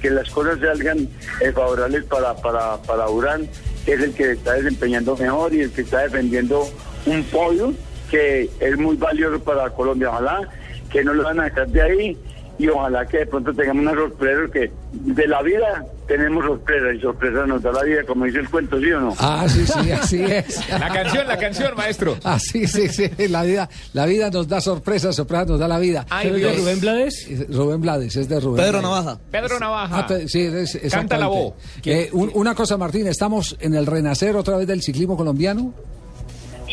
que 0.00 0.10
las 0.10 0.30
cosas 0.30 0.58
salgan 0.60 1.08
eh, 1.40 1.52
favorables 1.52 2.04
para, 2.04 2.34
para, 2.36 2.76
para 2.78 3.08
Urán, 3.08 3.48
que 3.84 3.94
es 3.94 4.00
el 4.00 4.14
que 4.14 4.32
está 4.32 4.54
desempeñando 4.54 5.16
mejor 5.16 5.54
y 5.54 5.60
el 5.60 5.72
que 5.72 5.82
está 5.82 6.00
defendiendo 6.00 6.66
un 7.06 7.22
podio 7.24 7.74
que 8.10 8.48
es 8.60 8.78
muy 8.78 8.96
valioso 8.96 9.42
para 9.42 9.70
Colombia. 9.70 10.10
Ojalá 10.10 10.48
que 10.90 11.04
no 11.04 11.12
lo 11.14 11.24
van 11.24 11.40
a 11.40 11.44
dejar 11.44 11.68
de 11.68 11.82
ahí 11.82 12.16
y 12.58 12.68
ojalá 12.68 13.06
que 13.06 13.18
de 13.18 13.26
pronto 13.26 13.54
tengamos 13.54 13.82
una 13.82 13.94
sorpresa, 13.94 14.52
que 14.52 14.70
de 14.92 15.28
la 15.28 15.42
vida 15.42 15.86
tenemos 16.08 16.44
sorpresas 16.44 16.94
y 16.96 17.00
sorpresas 17.00 17.46
nos 17.46 17.62
da 17.62 17.70
la 17.70 17.84
vida, 17.84 18.02
como 18.04 18.24
dice 18.24 18.38
el 18.38 18.48
cuento, 18.48 18.80
¿sí 18.80 18.90
o 18.90 19.00
no? 19.00 19.14
Ah, 19.18 19.46
sí, 19.48 19.64
sí, 19.66 19.90
así 19.92 20.22
es. 20.24 20.68
La 20.70 20.88
canción, 20.92 21.28
la 21.28 21.36
canción, 21.38 21.76
maestro. 21.76 22.16
Ah, 22.24 22.38
sí, 22.40 22.66
sí, 22.66 22.88
sí. 22.88 23.10
La 23.28 23.42
vida, 23.44 23.68
la 23.92 24.06
vida 24.06 24.30
nos 24.30 24.48
da 24.48 24.60
sorpresas, 24.60 25.14
sorpresas 25.14 25.46
nos 25.48 25.60
da 25.60 25.68
la 25.68 25.78
vida. 25.78 26.06
Ay, 26.10 26.30
¿Pero 26.32 26.36
es 26.36 26.42
de. 26.56 26.62
Rubén 26.62 26.80
Blades? 26.80 27.28
Rubén 27.50 27.80
Blades, 27.82 28.16
es 28.16 28.28
de 28.28 28.40
Rubén. 28.40 28.64
Pedro 28.64 28.80
Blades. 28.80 29.04
Navaja. 29.04 29.20
Pedro 29.30 29.60
Navaja. 29.60 30.06
Ah, 30.10 30.18
sí, 30.26 30.40
es, 30.40 30.78
Canta 30.90 31.18
la 31.18 31.26
voz. 31.28 31.52
Eh, 31.84 32.08
un- 32.12 32.30
una 32.34 32.54
cosa, 32.54 32.76
Martín, 32.76 33.06
¿estamos 33.06 33.56
en 33.60 33.74
el 33.74 33.86
renacer 33.86 34.34
otra 34.34 34.56
vez 34.56 34.66
del 34.66 34.82
ciclismo 34.82 35.16
colombiano? 35.16 35.74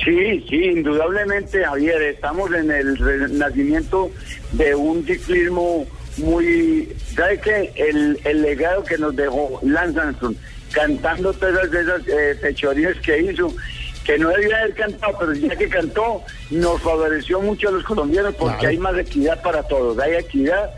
Sí, 0.04 0.46
sí, 0.50 0.56
indudablemente, 0.58 1.64
Javier, 1.64 2.02
estamos 2.02 2.52
en 2.54 2.70
el 2.70 2.98
renacimiento 2.98 4.12
de 4.52 4.76
un 4.76 5.06
ciclismo 5.06 5.86
muy... 6.18 6.96
¿Sabe 7.16 7.40
qué? 7.40 7.72
El, 7.76 8.20
el 8.24 8.42
legado 8.42 8.84
que 8.84 8.98
nos 8.98 9.16
dejó 9.16 9.60
Lance 9.64 10.00
Armstrong, 10.00 10.36
cantando 10.72 11.34
todas 11.34 11.72
esas 11.74 12.02
eh, 12.08 12.38
fechorías 12.42 12.98
que 13.02 13.20
hizo, 13.20 13.54
que 14.04 14.18
no 14.18 14.30
debía 14.30 14.58
haber 14.60 14.76
cantado, 14.76 15.18
pero 15.20 15.34
ya 15.34 15.56
que 15.56 15.70
cantó, 15.70 16.22
nos 16.52 16.82
favoreció 16.82 17.42
mucho 17.42 17.70
a 17.70 17.72
los 17.72 17.84
colombianos 17.84 18.36
porque 18.36 18.56
Claro. 18.58 18.70
hay 18.70 18.78
más 18.78 18.98
equidad 18.98 19.42
para 19.42 19.64
todos, 19.64 19.98
hay 20.00 20.16
equidad 20.16 20.72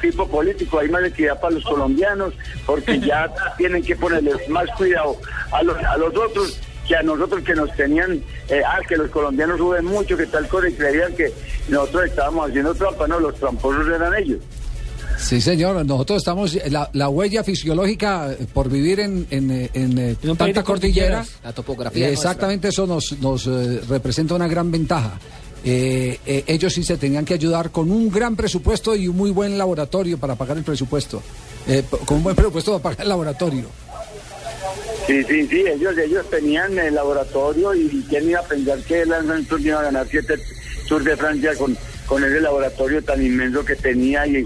tipo 0.00 0.26
político, 0.28 0.78
hay 0.80 0.88
más 0.88 1.04
equidad 1.04 1.40
para 1.40 1.54
los 1.54 1.64
colombianos, 1.64 2.34
porque 2.66 2.98
ya 2.98 3.32
tienen 3.56 3.82
que 3.82 3.94
ponerle 3.96 4.32
más 4.48 4.68
cuidado 4.76 5.16
a 5.52 5.62
los, 5.62 5.76
a 5.78 5.96
los 5.96 6.14
otros 6.16 6.60
que 6.86 6.96
a 6.96 7.02
nosotros 7.02 7.42
que 7.44 7.54
nos 7.54 7.70
tenían, 7.76 8.22
eh, 8.48 8.62
ah, 8.66 8.80
que 8.88 8.96
los 8.96 9.10
colombianos 9.10 9.58
suben 9.58 9.84
mucho, 9.84 10.16
que 10.16 10.26
tal 10.26 10.48
cosa, 10.48 10.68
y 10.68 10.72
creían 10.72 11.14
que 11.14 11.30
nosotros 11.68 12.06
estábamos 12.06 12.48
haciendo 12.48 12.74
trampa, 12.74 13.06
no, 13.06 13.20
los 13.20 13.34
tramposos 13.34 13.86
eran 13.88 14.14
ellos. 14.16 14.38
Sí, 15.18 15.40
señor. 15.40 15.84
Nosotros 15.84 16.18
estamos. 16.18 16.56
La, 16.70 16.88
la 16.92 17.08
huella 17.08 17.42
fisiológica 17.44 18.34
por 18.52 18.70
vivir 18.70 19.00
en, 19.00 19.26
en, 19.30 19.50
en, 19.50 19.98
eh, 19.98 20.16
tanta 20.36 20.62
cordillera. 20.62 20.64
cordilleras. 20.64 21.30
La 21.42 21.52
topografía 21.52 22.06
nuestra. 22.06 22.30
exactamente 22.30 22.68
eso 22.68 22.86
nos, 22.86 23.18
nos 23.20 23.46
eh, 23.46 23.80
representa 23.88 24.34
una 24.34 24.48
gran 24.48 24.70
ventaja. 24.70 25.18
Eh, 25.64 26.18
eh, 26.24 26.44
ellos 26.46 26.72
sí 26.72 26.84
se 26.84 26.96
tenían 26.96 27.24
que 27.24 27.34
ayudar 27.34 27.70
con 27.70 27.90
un 27.90 28.10
gran 28.10 28.36
presupuesto 28.36 28.94
y 28.94 29.08
un 29.08 29.16
muy 29.16 29.32
buen 29.32 29.58
laboratorio 29.58 30.16
para 30.16 30.36
pagar 30.36 30.56
el 30.56 30.62
presupuesto. 30.64 31.20
Eh, 31.66 31.82
con 32.06 32.18
un 32.18 32.22
buen 32.22 32.36
presupuesto 32.36 32.78
para 32.78 32.94
pagar 32.94 33.02
el 33.02 33.08
laboratorio. 33.08 33.64
Sí, 35.06 35.24
sí, 35.24 35.46
sí, 35.48 35.64
ellos, 35.66 35.96
ellos 35.98 36.28
tenían 36.30 36.78
el 36.78 36.94
laboratorio 36.94 37.74
y 37.74 38.04
quién 38.08 38.28
iba 38.28 38.40
a 38.40 38.44
pensar 38.44 38.78
que 38.80 39.04
Lance 39.04 39.32
Armstrong 39.32 39.62
iba 39.64 39.80
a 39.80 39.84
ganar 39.84 40.06
siete, 40.08 40.34
Tour 40.86 41.02
de 41.02 41.16
Francia 41.16 41.54
con, 41.56 41.76
con 42.06 42.22
ese 42.22 42.40
laboratorio 42.40 43.02
tan 43.02 43.24
inmenso 43.24 43.64
que 43.64 43.74
tenía 43.74 44.26
y, 44.26 44.44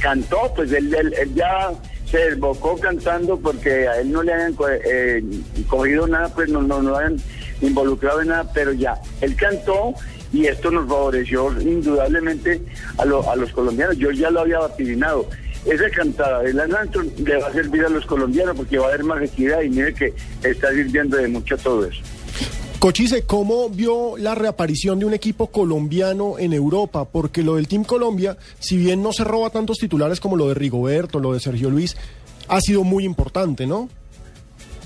cantó, 0.00 0.52
pues 0.54 0.72
él, 0.72 0.94
él- 0.94 1.34
ya 1.34 1.70
se 2.10 2.18
desbocó 2.18 2.78
cantando 2.78 3.38
porque 3.38 3.86
a 3.86 4.00
él 4.00 4.10
no 4.12 4.22
le 4.22 4.32
habían 4.32 4.56
eh, 4.84 5.22
cogido 5.66 6.06
nada, 6.06 6.28
pues 6.34 6.48
no, 6.48 6.62
no, 6.62 6.80
no 6.82 6.96
habían 6.96 7.16
involucrado 7.60 8.22
en 8.22 8.28
nada, 8.28 8.50
pero 8.54 8.72
ya, 8.72 8.98
él 9.20 9.34
cantó 9.36 9.92
y 10.32 10.46
esto 10.46 10.70
nos 10.70 10.88
favoreció 10.88 11.50
indudablemente 11.60 12.62
a, 12.98 13.04
lo- 13.04 13.28
a 13.30 13.36
los 13.36 13.50
colombianos. 13.52 13.96
Yo 13.98 14.10
ya 14.10 14.30
lo 14.30 14.40
había 14.40 14.58
vaticinado. 14.60 15.28
Esa 15.66 15.90
cantada 15.90 16.42
de 16.42 16.54
Lance 16.54 16.76
Armstrong 16.76 17.08
le 17.26 17.36
va 17.36 17.48
a 17.48 17.52
servir 17.52 17.84
a 17.84 17.88
los 17.88 18.06
colombianos 18.06 18.56
porque 18.56 18.78
va 18.78 18.86
a 18.86 18.88
haber 18.88 19.04
más 19.04 19.22
equidad 19.22 19.60
y 19.62 19.68
mire 19.70 19.92
que 19.92 20.14
está 20.42 20.70
sirviendo 20.70 21.16
de 21.16 21.28
mucho 21.28 21.58
todo 21.58 21.84
eso. 21.84 22.00
Cochise, 22.78 23.24
¿cómo 23.26 23.68
vio 23.70 24.16
la 24.18 24.36
reaparición 24.36 25.00
de 25.00 25.04
un 25.06 25.12
equipo 25.12 25.48
colombiano 25.48 26.38
en 26.38 26.52
Europa? 26.52 27.04
Porque 27.06 27.42
lo 27.42 27.56
del 27.56 27.66
Team 27.66 27.82
Colombia, 27.82 28.36
si 28.60 28.76
bien 28.76 29.02
no 29.02 29.12
se 29.12 29.24
roba 29.24 29.50
tantos 29.50 29.78
titulares 29.78 30.20
como 30.20 30.36
lo 30.36 30.46
de 30.48 30.54
Rigoberto, 30.54 31.18
lo 31.18 31.32
de 31.32 31.40
Sergio 31.40 31.70
Luis, 31.70 31.96
ha 32.46 32.60
sido 32.60 32.84
muy 32.84 33.04
importante, 33.04 33.66
¿no? 33.66 33.88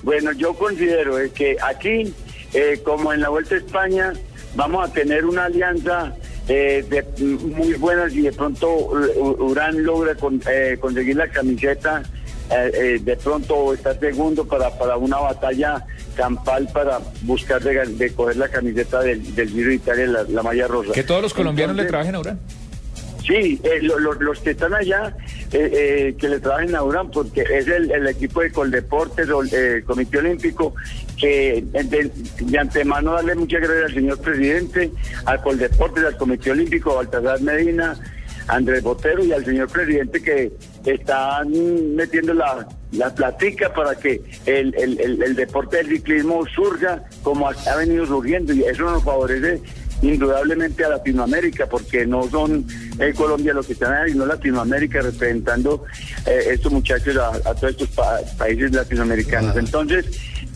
Bueno, 0.02 0.32
yo 0.32 0.54
considero 0.54 1.18
eh, 1.18 1.30
que 1.34 1.56
aquí, 1.62 2.14
eh, 2.54 2.80
como 2.82 3.12
en 3.12 3.20
la 3.20 3.28
Vuelta 3.28 3.56
a 3.56 3.58
España, 3.58 4.14
vamos 4.56 4.88
a 4.88 4.92
tener 4.92 5.26
una 5.26 5.44
alianza 5.44 6.14
eh, 6.48 6.84
de, 6.88 7.02
mm, 7.24 7.52
muy 7.54 7.74
buena 7.74 8.10
y 8.10 8.22
de 8.22 8.32
pronto 8.32 8.68
U- 8.74 9.44
Urán 9.50 9.84
logra 9.84 10.14
con- 10.14 10.42
eh, 10.50 10.78
conseguir 10.80 11.16
la 11.16 11.28
camiseta, 11.28 12.02
eh, 12.52 12.70
eh, 12.74 12.98
de 13.02 13.16
pronto 13.16 13.72
está 13.74 13.98
segundo 13.98 14.44
para, 14.46 14.70
para 14.78 14.96
una 14.96 15.18
batalla 15.18 15.84
campal 16.16 16.68
para 16.72 17.00
buscar 17.22 17.62
de, 17.62 17.86
de 17.86 18.12
coger 18.12 18.36
la 18.36 18.48
camiseta 18.48 19.00
del, 19.00 19.34
del 19.34 19.48
Giro 19.50 19.68
de 19.70 19.74
Italia, 19.76 20.06
la, 20.06 20.22
la 20.24 20.42
malla 20.42 20.66
rosa. 20.68 20.92
Que 20.92 21.02
todos 21.04 21.22
los 21.22 21.32
colombianos 21.34 21.76
le 21.76 21.84
trabajen 21.86 22.14
a 22.14 22.20
Urán. 22.20 22.38
Sí, 23.26 23.60
eh, 23.62 23.78
lo- 23.82 24.00
lo- 24.00 24.14
los 24.14 24.40
que 24.40 24.50
están 24.50 24.74
allá, 24.74 25.14
eh, 25.52 25.70
eh, 25.72 26.14
que 26.18 26.28
le 26.28 26.40
trabajen 26.40 26.74
a 26.74 26.82
Urán, 26.82 27.08
porque 27.10 27.42
es 27.42 27.68
el, 27.68 27.90
el 27.92 28.08
equipo 28.08 28.40
de 28.40 28.50
Coldeportes 28.50 29.28
el 29.28 29.48
eh, 29.78 29.82
Comité 29.86 30.18
Olímpico, 30.18 30.74
que 31.16 31.58
eh, 31.58 31.64
de, 31.84 32.10
de 32.40 32.58
antemano 32.58 33.12
darle 33.12 33.36
muchas 33.36 33.60
gracias 33.60 33.84
al 33.90 33.94
señor 33.94 34.18
presidente, 34.20 34.90
al 35.24 35.40
Coldeportes, 35.40 36.04
al 36.04 36.16
Comité 36.16 36.50
Olímpico, 36.50 36.90
a 36.90 36.94
Baltasar 36.96 37.40
Medina, 37.42 37.96
a 38.48 38.56
Andrés 38.56 38.82
Botero 38.82 39.24
y 39.24 39.32
al 39.32 39.44
señor 39.44 39.68
presidente 39.70 40.20
que 40.20 40.50
están 40.84 41.94
metiendo 41.94 42.34
la, 42.34 42.66
la 42.92 43.14
platica 43.14 43.72
para 43.72 43.94
que 43.94 44.20
el, 44.46 44.74
el- 44.74 45.00
el- 45.00 45.22
el 45.22 45.34
deporte 45.36 45.76
del 45.78 45.88
ciclismo 45.88 46.44
surja 46.54 47.02
como 47.22 47.48
ha, 47.48 47.76
venido 47.76 48.06
surgiendo 48.06 48.52
y 48.52 48.62
eso 48.64 48.82
nos 48.84 49.02
favorece 49.04 49.60
indudablemente 50.02 50.84
a 50.84 50.88
Latinoamérica, 50.88 51.66
porque 51.66 52.04
no 52.04 52.28
son 52.28 52.66
eh, 52.98 53.12
Colombia 53.16 53.52
los 53.54 53.66
que 53.68 53.74
están 53.74 53.92
ahí, 53.94 54.14
no 54.14 54.26
Latinoamérica 54.26 55.00
representando 55.00 55.84
eh, 56.26 56.48
estos 56.50 56.72
muchachos 56.72 57.16
a, 57.16 57.28
a 57.28 57.54
todos 57.54 57.70
estos 57.70 57.88
pa- 57.90 58.18
países 58.36 58.72
latinoamericanos. 58.72 59.56
Entonces, 59.56 60.06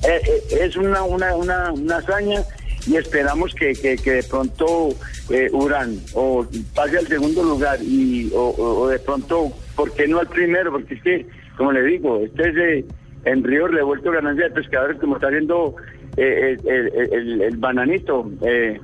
eh, 0.02 0.20
eh, 0.26 0.58
es 0.62 0.76
una, 0.76 1.04
una, 1.04 1.36
una, 1.36 1.70
una 1.72 1.96
hazaña 1.98 2.42
y 2.88 2.96
esperamos 2.96 3.54
que, 3.54 3.72
que, 3.74 3.96
que 3.96 4.12
de 4.14 4.22
pronto 4.24 4.88
eh, 5.30 5.48
Urán 5.52 6.00
o 6.14 6.44
pase 6.74 6.98
al 6.98 7.06
segundo 7.06 7.44
lugar 7.44 7.78
y 7.82 8.30
o 8.34 8.88
de 8.88 8.98
pronto, 8.98 9.52
¿por 9.76 9.92
qué 9.94 10.08
no 10.08 10.18
al 10.18 10.26
primero? 10.28 10.72
Porque 10.72 10.94
es 10.94 11.02
que, 11.02 11.26
como 11.56 11.70
le 11.72 11.82
digo, 11.82 12.18
este 12.20 12.48
es 12.48 12.56
eh, 12.56 12.84
en 13.24 13.44
Río 13.44 13.68
Revuelto 13.68 14.10
Ganancia 14.10 14.44
de 14.48 14.54
Pescadores, 14.54 14.98
como 14.98 15.16
está 15.16 15.28
haciendo 15.28 15.76
eh, 16.16 16.56
el, 16.64 16.68
el- 16.68 17.12
el- 17.12 17.42
el 17.42 17.56
bananito. 17.58 18.30
eh, 18.42 18.80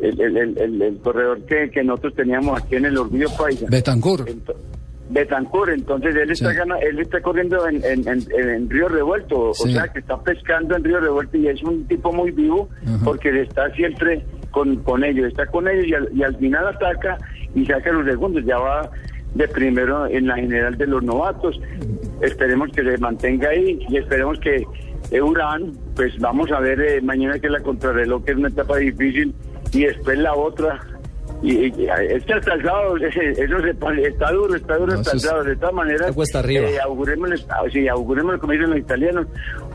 el, 0.00 0.36
el- 0.82 0.98
corredor 1.02 1.40
que, 1.46 1.70
que 1.70 1.82
nosotros 1.82 2.14
teníamos 2.14 2.62
aquí 2.62 2.76
en 2.76 2.84
el 2.84 2.98
Orgullo 2.98 3.28
Paisa. 3.38 3.66
Betancur. 3.70 4.26
Betancur, 5.08 5.70
entonces 5.70 6.14
él 6.16 6.30
está 6.32 6.50
Sí. 6.50 6.56
gana- 6.56 6.78
él 6.80 6.98
está 6.98 7.20
corriendo 7.20 7.66
en, 7.68 7.76
en- 7.84 8.06
en- 8.08 8.48
en 8.50 8.68
Río 8.68 8.88
Revuelto, 8.88 9.54
Sí. 9.54 9.68
o 9.70 9.72
sea 9.72 9.88
que 9.88 10.00
está 10.00 10.20
pescando 10.22 10.76
en 10.76 10.84
Río 10.84 11.00
Revuelto 11.00 11.36
y 11.38 11.46
es 11.48 11.62
un 11.62 11.86
tipo 11.86 12.12
muy 12.12 12.30
vivo 12.32 12.68
porque 13.04 13.40
está 13.40 13.70
siempre 13.70 14.22
con, 14.50 14.76
con 14.82 15.02
ellos, 15.04 15.28
está 15.28 15.46
con 15.46 15.66
ellos 15.68 15.86
y 15.86 15.94
al, 15.94 16.08
y 16.12 16.22
al 16.24 16.36
final 16.36 16.66
ataca 16.66 17.16
y 17.54 17.64
saca 17.64 17.90
los 17.92 18.04
segundos, 18.04 18.44
ya 18.44 18.58
va 18.58 18.90
de 19.36 19.48
primero 19.48 20.06
en 20.06 20.26
la 20.26 20.36
general 20.36 20.76
de 20.76 20.86
los 20.86 21.02
novatos. 21.02 21.60
Esperemos 22.20 22.70
que 22.72 22.82
se 22.82 22.98
mantenga 22.98 23.50
ahí 23.50 23.84
y 23.88 23.96
esperemos 23.98 24.38
que 24.40 24.64
eh, 25.10 25.20
Urán, 25.22 25.72
pues 25.94 26.18
vamos 26.18 26.50
a 26.50 26.60
ver 26.60 26.80
eh, 26.80 27.00
mañana 27.00 27.38
que 27.38 27.46
es 27.46 27.52
la 27.52 27.60
contrarreloj, 27.60 28.24
que 28.24 28.32
es 28.32 28.38
una 28.38 28.48
etapa 28.48 28.76
difícil, 28.78 29.34
y 29.72 29.84
después 29.84 30.18
la 30.18 30.34
otra. 30.34 30.80
Y, 31.42 31.52
y- 31.66 31.74
y 31.84 31.88
hasta 31.88 32.54
el 32.54 32.62
sábado, 32.64 32.96
ese- 33.08 33.30
eso 33.32 33.60
se 33.60 33.70
está 34.08 34.32
duro, 34.32 34.54
está 34.54 34.76
duro 34.78 34.94
No, 34.94 35.00
hasta 35.00 35.10
eso 35.10 35.12
el 35.12 35.16
es- 35.18 35.22
sábado. 35.22 35.44
De 35.44 35.56
todas 35.56 35.74
maneras, 35.74 36.12
cuesta 36.12 36.38
arriba. 36.38 36.66
eh, 36.66 36.78
augurémosles, 36.82 37.46
ah, 37.50 37.62
sí, 37.70 37.86
como 37.92 38.52
dicen 38.52 38.70
los 38.70 38.78
italianos, 38.78 39.26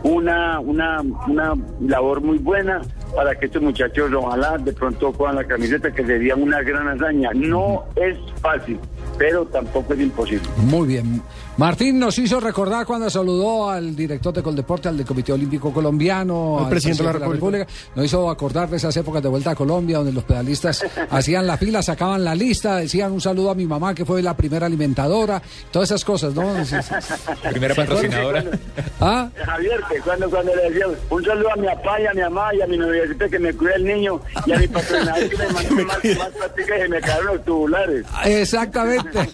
una, 0.04 0.60
una, 0.60 1.02
una 1.28 1.54
labor 1.80 2.22
muy 2.22 2.40
buena 2.40 2.82
para 3.16 3.36
que 3.36 3.46
estos 3.46 3.62
muchachos 3.62 4.12
ojalá 4.14 4.58
de 4.58 4.74
pronto 4.74 5.12
cojan 5.14 5.36
la 5.36 5.44
camiseta, 5.44 5.92
que 5.92 6.04
sería 6.06 6.36
una 6.36 6.62
gran 6.64 6.88
hazaña. 6.88 7.30
No 7.36 7.84
es 7.96 8.18
fácil, 8.42 8.80
pero 9.22 9.45
tampoco 9.45 9.93
es 9.93 9.99
imposible. 9.99 10.49
Muy 10.57 10.88
bien. 10.88 11.22
Martín 11.62 12.00
nos 12.00 12.18
hizo 12.18 12.40
recordar 12.40 12.88
cuando 12.88 13.08
saludó 13.08 13.70
al 13.70 13.96
director 13.96 14.34
de 14.34 14.42
Coldeporte, 14.42 14.90
al 14.90 14.98
del 14.98 15.06
Comité 15.06 15.32
Olímpico 15.32 15.72
Colombiano, 15.72 16.58
Al 16.58 16.70
presidente 16.72 17.04
de 17.04 17.14
la 17.14 17.28
República. 17.28 17.68
Nos 17.94 18.04
hizo 18.04 18.32
acordar 18.32 18.68
de 18.68 18.78
esas 18.78 18.98
épocas 18.98 19.22
de 19.22 19.30
vuelta 19.30 19.52
a 19.52 19.56
Colombia, 19.56 19.98
donde 19.98 20.12
los 20.12 20.24
pedalistas 20.24 20.84
hacían 21.12 21.46
la 21.46 21.58
fila, 21.58 21.84
sacaban 21.84 22.24
la 22.24 22.34
lista, 22.34 22.78
decían 22.78 23.12
un 23.12 23.22
saludo 23.22 23.52
a 23.52 23.54
mi 23.54 23.68
mamá, 23.68 23.94
que 23.94 24.06
fue 24.06 24.24
la 24.24 24.36
primera 24.36 24.66
alimentadora, 24.66 25.40
todas 25.70 25.90
esas 25.90 26.04
cosas, 26.04 26.34
¿no? 26.34 26.52
Primera 27.52 27.76
patrocinadora. 27.76 28.44
¿Ah? 29.00 29.30
Javier, 29.46 29.84
que 29.88 30.00
cuando, 30.00 30.32
cuando 30.32 30.56
le 30.56 30.64
decía 30.64 30.88
un 31.12 31.24
saludo 31.24 31.54
a 31.54 31.56
mi 31.58 31.68
papá 31.68 32.02
y 32.02 32.08
a 32.08 32.14
mi 32.16 32.22
mamá 32.22 32.56
y 32.56 32.62
a 32.62 32.66
mi 32.66 32.78
noviecita 32.80 33.30
que 33.30 33.38
me 33.38 33.54
cuida 33.54 33.76
el 33.76 33.86
niño 33.86 34.20
y 34.48 34.52
a 34.52 34.58
mi 34.58 34.68
patrocinador 34.68 35.30
que 35.30 35.38
me 35.38 35.48
mandó 35.50 35.76
más, 35.76 36.06
más 36.18 36.30
plática 36.30 36.86
y 36.86 36.90
me 36.90 37.02
cayeron 37.02 37.26
los 37.28 37.46
tubulares. 37.46 38.06
Exactamente. 38.26 39.30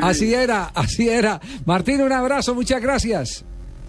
Así 0.00 0.34
era, 0.34 0.70
así 0.74 1.08
era. 1.08 1.40
Martín, 1.64 2.00
un 2.02 2.12
abrazo, 2.12 2.54
muchas 2.54 2.80
gracias. 2.80 3.44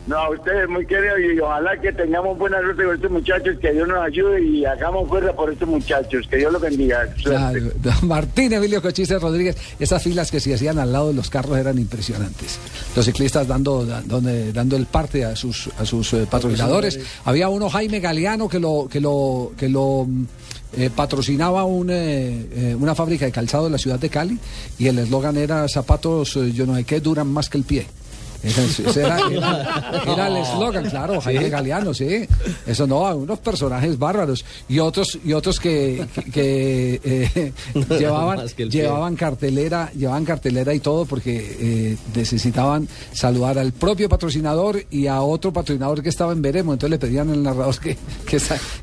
No, 0.10 0.18
a 0.18 0.30
ustedes 0.32 0.68
muy 0.68 0.88
queridos 0.88 1.20
y 1.20 1.40
ojalá 1.40 1.80
que 1.80 1.92
tengamos 1.92 2.36
buena 2.36 2.60
suerte 2.62 2.84
con 2.84 2.96
estos 2.96 3.12
muchachos, 3.12 3.58
que 3.62 3.72
Dios 3.72 3.88
nos 3.88 4.04
ayude 4.04 4.42
y 4.44 4.66
hagamos 4.66 5.08
fuerza 5.08 5.34
por 5.34 5.52
estos 5.52 5.70
muchachos, 5.70 6.26
que 6.28 6.38
Dios 6.38 6.52
los 6.52 6.60
bendiga. 6.60 7.08
Claro, 7.24 7.60
don 7.76 8.08
Martín 8.08 8.54
Emilio 8.54 8.82
Cochise 8.82 9.20
Rodríguez, 9.20 9.56
esas 9.80 10.02
filas 10.02 10.32
que 10.32 10.40
se 10.40 10.52
hacían 10.52 10.80
al 10.80 10.92
lado 10.92 11.10
de 11.10 11.14
los 11.14 11.30
carros 11.30 11.58
eran 11.60 11.78
impresionantes. 11.78 12.60
Los 12.96 13.06
ciclistas 13.06 13.48
dando, 13.48 13.86
dando, 13.86 14.20
dando 14.52 14.78
el 14.78 14.88
parte 14.88 15.26
a 15.26 15.36
sus, 15.36 15.70
a 15.78 15.86
sus 15.86 16.12
eh, 16.14 16.26
patrocinadores. 16.28 17.00
Había 17.26 17.50
uno, 17.50 17.70
Jaime 17.70 18.00
Galeano, 18.00 18.50
que 18.50 18.60
lo, 18.60 18.88
que 18.90 19.00
lo, 19.00 19.52
que 19.56 19.70
lo 19.70 20.06
mm, 20.08 20.26
eh, 20.78 20.90
patrocinaba 20.96 21.64
un, 21.64 21.90
eh, 21.90 22.46
eh, 22.52 22.76
una 22.80 22.94
fábrica 22.96 23.26
de 23.26 23.32
calzado 23.32 23.66
de 23.66 23.70
la 23.72 23.78
ciudad 23.78 24.00
de 24.00 24.10
Cali 24.10 24.38
y 24.78 24.88
el 24.88 25.00
eslogan 25.00 25.38
era 25.38 25.68
zapatos, 25.68 26.36
eh, 26.36 26.52
yo 26.52 26.66
no 26.66 26.76
sé 26.76 26.84
qué, 26.84 27.00
duran 27.00 27.28
más 27.28 27.50
que 27.50 27.58
el 27.58 27.64
pie. 27.64 27.88
Ese, 28.44 29.02
era, 29.02 29.20
era- 29.32 30.04
era 30.08 30.28
el 30.28 30.38
eslogan, 30.38 30.90
claro, 30.90 31.20
Jaime 31.22 31.46
Sí. 31.46 31.50
Galeano, 31.50 31.94
sí. 31.94 32.26
Eso 32.66 32.88
no, 32.88 33.00
unos 33.16 33.40
personajes 33.40 33.98
bárbaros. 34.00 34.46
Y 34.68 34.80
otros, 34.80 35.18
y 35.24 35.34
otros 35.34 35.60
que, 35.60 36.06
que, 36.16 36.32
que, 36.32 37.02
eh, 37.04 37.54
llevaban, 37.98 38.48
que 38.50 38.70
llevaban 38.70 39.16
cartelera, 39.16 39.92
llevaban 39.94 40.26
cartelera 40.26 40.74
y 40.74 40.80
todo 40.80 41.06
porque 41.06 41.58
eh, 41.60 41.98
necesitaban 42.16 42.88
saludar 43.14 43.58
al 43.60 43.72
propio 43.74 44.08
patrocinador 44.10 44.84
y 44.90 45.08
a 45.08 45.22
otro 45.22 45.52
patrocinador 45.52 46.02
que 46.02 46.10
estaba 46.10 46.32
en 46.34 46.42
Veremo. 46.42 46.74
Entonces 46.74 46.92
le 46.92 47.00
pedían 47.00 47.30
al 47.30 47.44
narrador 47.44 47.78
que, 47.80 47.98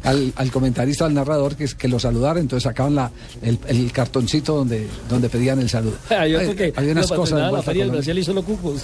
al, 0.05 0.33
al 0.37 0.51
comentarista, 0.51 1.07
al 1.07 1.15
narrador 1.15 1.57
que, 1.57 1.67
que 1.67 1.89
lo 1.89 1.99
saludara. 1.99 2.41
Entonces 2.41 2.65
sacaban 2.65 2.95
la, 2.95 3.11
el, 3.43 3.59
el 3.69 3.91
cartoncito 3.93 4.55
donde, 4.57 4.87
donde 5.09 5.29
pedían 5.29 5.61
el 5.61 5.69
saludo. 5.71 5.97
Hay 6.11 6.35
otro 6.35 6.51
Hay- 6.51 6.57
que 6.57 6.73
hay 6.77 6.89
unas 6.91 7.11
cosas. 7.11 7.53
la 7.53 7.63
Feria 7.63 7.85
del. 7.85 7.93
Brasil 7.93 8.19
y 8.19 8.25
solo 8.25 8.43
cupos. 8.43 8.83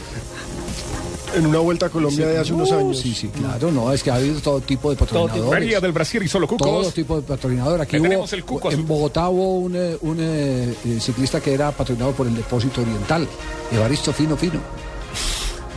En 1.34 1.46
una 1.46 1.58
vuelta 1.60 1.86
a 1.86 1.88
Colombia 1.88 2.26
de 2.26 2.38
hace 2.38 2.52
unos 2.52 2.70
años. 2.72 2.98
Sí, 2.98 3.14
sí, 3.14 3.28
claro, 3.28 3.70
no, 3.72 3.92
es 3.92 4.02
que 4.02 4.10
ha 4.10 4.16
habido 4.16 4.40
todo 4.40 4.60
tipo 4.60 4.90
de 4.90 4.96
patrocinadores. 4.96 5.60
Feria 5.60 5.80
del 5.80 5.92
Brasil 5.92 6.22
y 6.22 6.28
solo 6.28 6.46
cucos. 6.46 6.66
Todo 6.66 6.90
tipo 6.92 7.16
de 7.16 7.22
patrocinador. 7.22 7.80
Aquí 7.80 7.96
hubo, 7.96 8.02
tenemos 8.02 8.32
el 8.32 8.44
cuco 8.44 8.70
en. 8.70 8.86
Bogotá 8.86 9.28
hubo 9.28 9.58
un, 9.60 9.74
eh, 9.76 9.96
un, 10.02 10.18
eh, 10.20 10.74
eh, 10.84 10.98
ciclista 11.00 11.40
que 11.40 11.54
era 11.54 11.70
patrocinado 11.72 12.12
por 12.12 12.26
el 12.26 12.34
Depósito 12.34 12.82
Oriental, 12.82 13.26
Evaristo 13.72 14.12
Fino 14.12 14.36
Fino. 14.36 14.60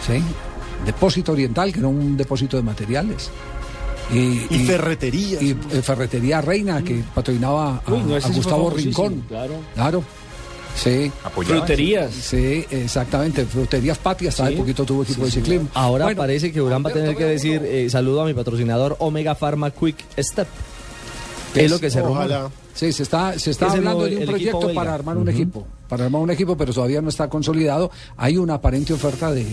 ¿Sí? 0.05 0.21
Depósito 0.85 1.31
Oriental, 1.31 1.71
que 1.71 1.79
era 1.79 1.87
un 1.87 2.15
depósito 2.17 2.57
de 2.57 2.63
materiales. 2.63 3.29
Y, 4.13 4.45
Y 4.49 4.65
ferreterías. 4.67 5.41
Y 5.41 5.55
Ferretería 5.81 6.39
Reina, 6.41 6.83
que 6.83 7.03
patrocinaba 7.13 7.81
a, 7.85 7.91
Uy, 7.91 8.01
no, 8.05 8.17
ese 8.17 8.27
a 8.27 8.31
Gustavo 8.35 8.69
Rincón. 8.69 9.23
claro. 9.27 9.53
Claro. 9.73 10.03
Sí. 10.75 11.11
Apoyaba. 11.23 11.57
Fruterías. 11.59 12.13
Sí, 12.13 12.65
exactamente. 12.69 13.45
Fruterías 13.45 13.97
Patias, 13.97 14.39
hace 14.39 14.51
Sí. 14.51 14.57
poquito 14.57 14.83
tuvo 14.85 15.03
equipo 15.03 15.25
de 15.25 15.31
ciclismo. 15.31 15.69
Ahora 15.73 16.05
Bueno, 16.05 16.17
parece 16.17 16.51
que 16.51 16.61
Urán 16.61 16.83
va 16.85 16.89
a 16.89 16.93
tener 16.93 17.15
que 17.15 17.23
decir 17.25 17.61
eh, 17.63 17.89
saludo 17.89 18.21
a 18.21 18.25
mi 18.25 18.33
patrocinador 18.33 18.95
Omega 18.99 19.35
Pharma 19.35 19.71
Quick 19.71 19.97
Step. 20.19 20.47
Es 21.55 21.71
lo 21.71 21.79
que 21.79 21.89
se 21.89 22.01
rumora. 22.01 22.49
Sí, 22.73 22.91
se 22.91 23.03
está, 23.03 23.39
se 23.39 23.51
está 23.51 23.67
Es 23.67 23.73
hablando 23.75 24.03
de 24.03 24.17
un 24.17 24.25
proyecto 24.25 24.73
para 24.73 24.93
armar 24.93 25.15
un 25.15 25.29
equipo, 25.29 25.65
para 25.87 26.03
armar 26.03 26.21
un 26.21 26.29
equipo, 26.31 26.57
pero 26.57 26.73
todavía 26.73 27.01
no 27.01 27.07
está 27.07 27.29
consolidado. 27.29 27.89
Hay 28.17 28.35
una 28.35 28.55
aparente 28.55 28.91
oferta 28.91 29.31
de, 29.31 29.45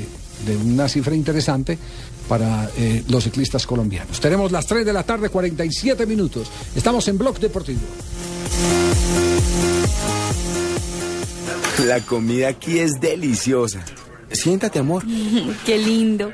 de 0.44 0.57
una 0.57 0.89
cifra 0.89 1.15
interesante 1.15 1.78
para 2.28 2.69
eh, 2.77 3.05
los 3.09 3.23
ciclistas 3.23 3.65
colombianos. 3.65 4.19
Tenemos 4.19 4.51
las 4.51 4.66
3 4.66 4.85
de 4.85 4.93
la 4.93 5.05
tarde, 5.05 5.28
47 5.28 6.05
minutos. 6.07 6.49
Estamos 6.74 7.07
en 7.07 7.19
Blog 7.19 7.39
Deportivo. 7.39 7.78
La 11.86 12.01
comida 12.01 12.49
aquí 12.49 12.78
es 12.78 13.01
deliciosa. 13.01 13.85
Siéntate, 14.31 14.78
amor. 14.78 15.05
Qué 15.66 15.78
lindo. 15.78 16.32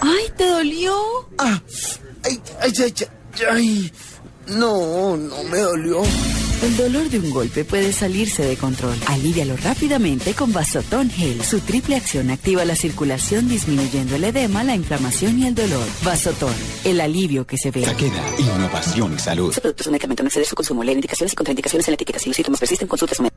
¡Ay, 0.00 0.30
te 0.36 0.46
dolió! 0.46 0.94
Ah, 1.38 1.60
ay, 2.24 2.40
ay, 2.62 2.72
ay, 2.78 2.94
ay, 2.98 3.44
ay. 3.50 3.92
No, 4.48 5.16
no 5.16 5.42
me 5.44 5.58
dolió. 5.58 6.02
El 6.62 6.76
dolor 6.76 7.10
de 7.10 7.18
un 7.18 7.30
golpe 7.30 7.64
puede 7.64 7.92
salirse 7.92 8.44
de 8.44 8.56
control. 8.56 8.94
Alívialo 9.08 9.56
rápidamente 9.56 10.32
con 10.34 10.52
Vasotón 10.52 11.10
Gel. 11.10 11.42
Su 11.42 11.60
triple 11.60 11.96
acción 11.96 12.30
activa 12.30 12.64
la 12.64 12.74
circulación 12.76 13.48
disminuyendo 13.48 14.16
el 14.16 14.24
edema, 14.24 14.64
la 14.64 14.74
inflamación 14.74 15.38
y 15.38 15.46
el 15.46 15.54
dolor. 15.54 15.86
Vasotón, 16.02 16.54
el 16.84 17.00
alivio 17.00 17.46
que 17.46 17.58
se 17.58 17.70
ve. 17.70 17.82
Taqueda, 17.82 18.22
innovación 18.38 19.14
y 19.14 19.18
salud. 19.18 19.50
Este 19.50 19.60
producto 19.60 19.82
es 19.82 19.86
un 19.88 19.92
medicamento, 19.92 20.22
no 20.22 20.28
excede 20.28 20.44
su 20.44 20.54
consumo. 20.54 20.82
Leer 20.82 20.96
indicaciones 20.96 21.32
y 21.32 21.36
contraindicaciones 21.36 21.88
en 21.88 21.92
la 21.92 21.96
etiqueta. 21.96 22.18
Si 22.18 22.28
los 22.30 22.36
síntomas 22.36 22.60
persisten, 22.60 22.88
consulte 22.88 23.14
a 23.14 23.16
su 23.16 23.22
médico. 23.22 23.36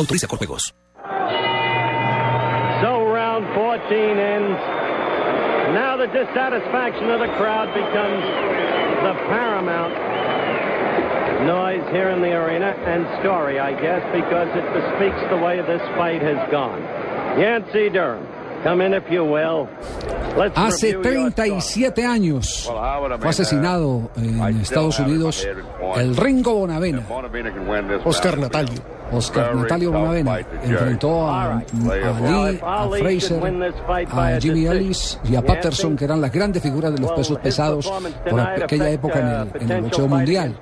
Autoriza 0.00 0.26
con 0.26 0.38
juegos. 0.38 0.72
So 2.80 3.04
round 3.04 3.44
14 3.54 4.18
ends. 4.18 4.60
Now 5.76 5.98
the 5.98 6.06
dissatisfaction 6.06 7.10
of 7.10 7.20
the 7.20 7.28
crowd 7.36 7.68
becomes 7.74 8.24
the 9.04 9.12
paramount 9.28 9.92
noise 11.44 11.84
here 11.92 12.08
in 12.08 12.22
the 12.22 12.32
arena 12.32 12.72
and 12.88 13.04
story, 13.20 13.60
I 13.60 13.72
guess, 13.78 14.00
because 14.16 14.48
it 14.56 14.64
bespeaks 14.72 15.20
the 15.28 15.36
way 15.36 15.60
this 15.60 15.82
fight 15.96 16.22
has 16.22 16.50
gone. 16.50 16.80
Yancey 17.38 17.90
Durham, 17.90 18.24
come 18.62 18.82
in 18.82 18.94
if 18.94 19.10
you 19.10 19.24
will. 19.24 19.68
Let's 20.36 20.56
Hace 20.56 20.94
review 20.96 21.22
your 21.22 21.32
37 21.32 22.06
años 22.06 22.70
fue 23.20 23.28
asesinado 23.28 24.10
en 24.16 24.60
Estados 24.60 24.98
Unidos 25.00 25.46
el 25.96 26.16
Ringo 26.16 26.54
Bonavena. 26.54 27.04
Oscar 28.04 28.38
Natalio. 28.38 28.80
Oscar 29.12 29.56
Natalio 29.56 29.90
Bonavena 29.90 30.38
enfrentó 30.62 31.28
a, 31.28 31.54
a 31.54 31.58
Lee, 31.58 32.60
a 32.62 32.88
Fraser, 32.88 33.42
a 34.12 34.40
Jimmy 34.40 34.66
Ellis 34.66 35.18
y 35.24 35.34
a 35.34 35.42
Patterson, 35.42 35.96
que 35.96 36.04
eran 36.04 36.20
las 36.20 36.30
grandes 36.30 36.62
figuras 36.62 36.92
de 36.94 37.00
los 37.00 37.10
pesos 37.12 37.38
pesados 37.38 37.90
por 38.28 38.40
aquella 38.40 38.90
época 38.90 39.18
en 39.18 39.26
el, 39.26 39.62
en 39.62 39.70
el 39.72 39.82
boxeo 39.82 40.08
mundial. 40.08 40.56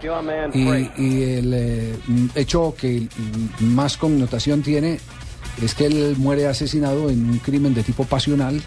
Y, 0.54 0.68
y 0.96 1.38
el 1.38 1.54
eh, 1.54 1.98
hecho 2.34 2.74
que 2.78 3.06
más 3.60 3.96
connotación 3.96 4.62
tiene 4.62 4.98
es 5.62 5.74
que 5.74 5.86
él 5.86 6.16
muere 6.18 6.46
asesinado 6.46 7.10
en 7.10 7.28
un 7.28 7.38
crimen 7.38 7.74
de 7.74 7.82
tipo 7.82 8.04
pasional 8.04 8.60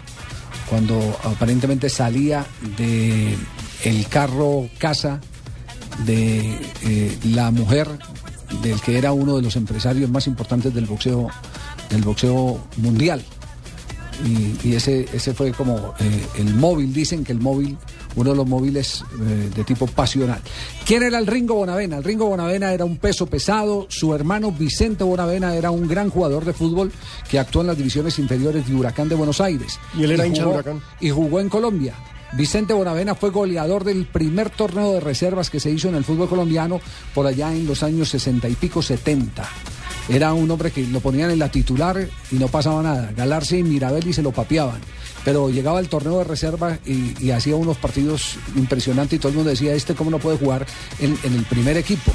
cuando 0.68 0.98
aparentemente 1.24 1.88
salía 1.88 2.46
de 2.76 3.36
el 3.84 4.06
carro 4.08 4.68
casa 4.78 5.20
de 6.06 6.58
eh, 6.84 7.18
la 7.24 7.50
mujer 7.50 7.88
del 8.62 8.80
que 8.80 8.98
era 8.98 9.12
uno 9.12 9.36
de 9.36 9.42
los 9.42 9.56
empresarios 9.56 10.10
más 10.10 10.26
importantes 10.26 10.74
del 10.74 10.86
boxeo 10.86 11.28
del 11.90 12.02
boxeo 12.02 12.58
mundial. 12.78 13.22
Y, 14.24 14.74
ese 14.74 15.08
ese 15.12 15.34
fue 15.34 15.52
como 15.52 15.94
eh, 15.98 16.26
el 16.38 16.54
móvil. 16.54 16.92
Dicen 16.92 17.24
que 17.24 17.32
el 17.32 17.40
móvil 17.40 17.76
uno 18.16 18.30
de 18.30 18.36
los 18.36 18.46
móviles 18.46 19.04
eh, 19.20 19.50
de 19.54 19.64
tipo 19.64 19.86
pasional. 19.86 20.40
¿Quién 20.86 21.02
era 21.02 21.18
el 21.18 21.26
Ringo 21.26 21.54
Bonavena? 21.54 21.98
El 21.98 22.04
Ringo 22.04 22.26
Bonavena 22.26 22.72
era 22.72 22.84
un 22.84 22.96
peso 22.98 23.26
pesado, 23.26 23.86
su 23.88 24.14
hermano 24.14 24.52
Vicente 24.52 25.04
Bonavena 25.04 25.54
era 25.54 25.70
un 25.70 25.88
gran 25.88 26.10
jugador 26.10 26.44
de 26.44 26.52
fútbol 26.52 26.92
que 27.28 27.38
actuó 27.38 27.62
en 27.62 27.68
las 27.68 27.76
divisiones 27.76 28.18
inferiores 28.18 28.68
de 28.68 28.74
Huracán 28.74 29.08
de 29.08 29.14
Buenos 29.14 29.40
Aires. 29.40 29.78
Y 29.96 30.04
él 30.04 30.12
era 30.12 30.26
hincha 30.26 30.42
de 30.42 30.48
Huracán. 30.48 30.80
Y 31.00 31.10
jugó 31.10 31.40
en 31.40 31.48
Colombia. 31.48 31.94
Vicente 32.32 32.72
Bonavena 32.72 33.14
fue 33.14 33.30
goleador 33.30 33.84
del 33.84 34.06
primer 34.06 34.48
torneo 34.48 34.94
de 34.94 35.00
reservas 35.00 35.50
que 35.50 35.60
se 35.60 35.70
hizo 35.70 35.88
en 35.88 35.96
el 35.96 36.04
fútbol 36.04 36.30
colombiano 36.30 36.80
por 37.14 37.26
allá 37.26 37.52
en 37.52 37.66
los 37.66 37.82
años 37.82 38.08
60 38.08 38.48
y 38.48 38.54
pico 38.54 38.80
70. 38.80 39.46
Era 40.08 40.32
un 40.32 40.50
hombre 40.50 40.70
que 40.70 40.86
lo 40.86 41.00
ponían 41.00 41.30
en 41.30 41.38
la 41.38 41.50
titular 41.50 42.08
y 42.30 42.36
no 42.36 42.48
pasaba 42.48 42.82
nada. 42.82 43.12
Galarse 43.14 43.58
y 43.58 43.62
Mirabelli 43.62 44.12
se 44.12 44.22
lo 44.22 44.32
papeaban. 44.32 44.80
Pero 45.24 45.50
llegaba 45.50 45.78
al 45.78 45.88
torneo 45.88 46.18
de 46.18 46.24
reserva 46.24 46.78
y, 46.84 47.14
y 47.24 47.30
hacía 47.30 47.54
unos 47.56 47.76
partidos 47.76 48.36
impresionantes 48.56 49.16
y 49.16 49.20
todo 49.20 49.28
el 49.30 49.36
mundo 49.36 49.50
decía, 49.50 49.72
este 49.74 49.94
cómo 49.94 50.10
no 50.10 50.18
puede 50.18 50.36
jugar 50.38 50.66
en, 51.00 51.16
en 51.22 51.34
el 51.34 51.44
primer 51.44 51.76
equipo. 51.76 52.12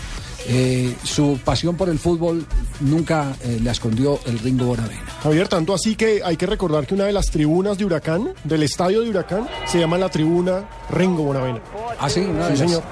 Eh, 0.49 0.95
su 1.03 1.38
pasión 1.43 1.75
por 1.75 1.89
el 1.89 1.99
fútbol 1.99 2.45
nunca 2.79 3.35
eh, 3.43 3.59
le 3.61 3.69
escondió 3.69 4.17
el 4.25 4.39
Ringo 4.39 4.65
Bonavena. 4.65 5.01
Javier, 5.21 5.47
tanto 5.49 5.73
así 5.73 5.95
que 5.97 6.21
hay 6.23 6.38
que 6.38 6.45
recordar 6.45 6.85
que 6.88 6.93
una 6.93 7.03
de 7.05 7.11
las 7.11 7.25
tribunas 7.31 7.77
de 7.77 7.84
Huracán, 7.85 8.29
del 8.45 8.63
estadio 8.63 9.01
de 9.01 9.09
Huracán, 9.09 9.47
se 9.65 9.77
llama 9.79 9.97
la 9.97 10.07
tribuna 10.09 10.63
Ringo 10.89 11.23
Bonavena. 11.23 11.59
Ah, 11.99 12.09
sí, 12.09 12.21
una 12.21 12.47
Sí, 12.47 12.53
de 12.53 12.59
las- 12.59 12.59
señor. 12.59 12.84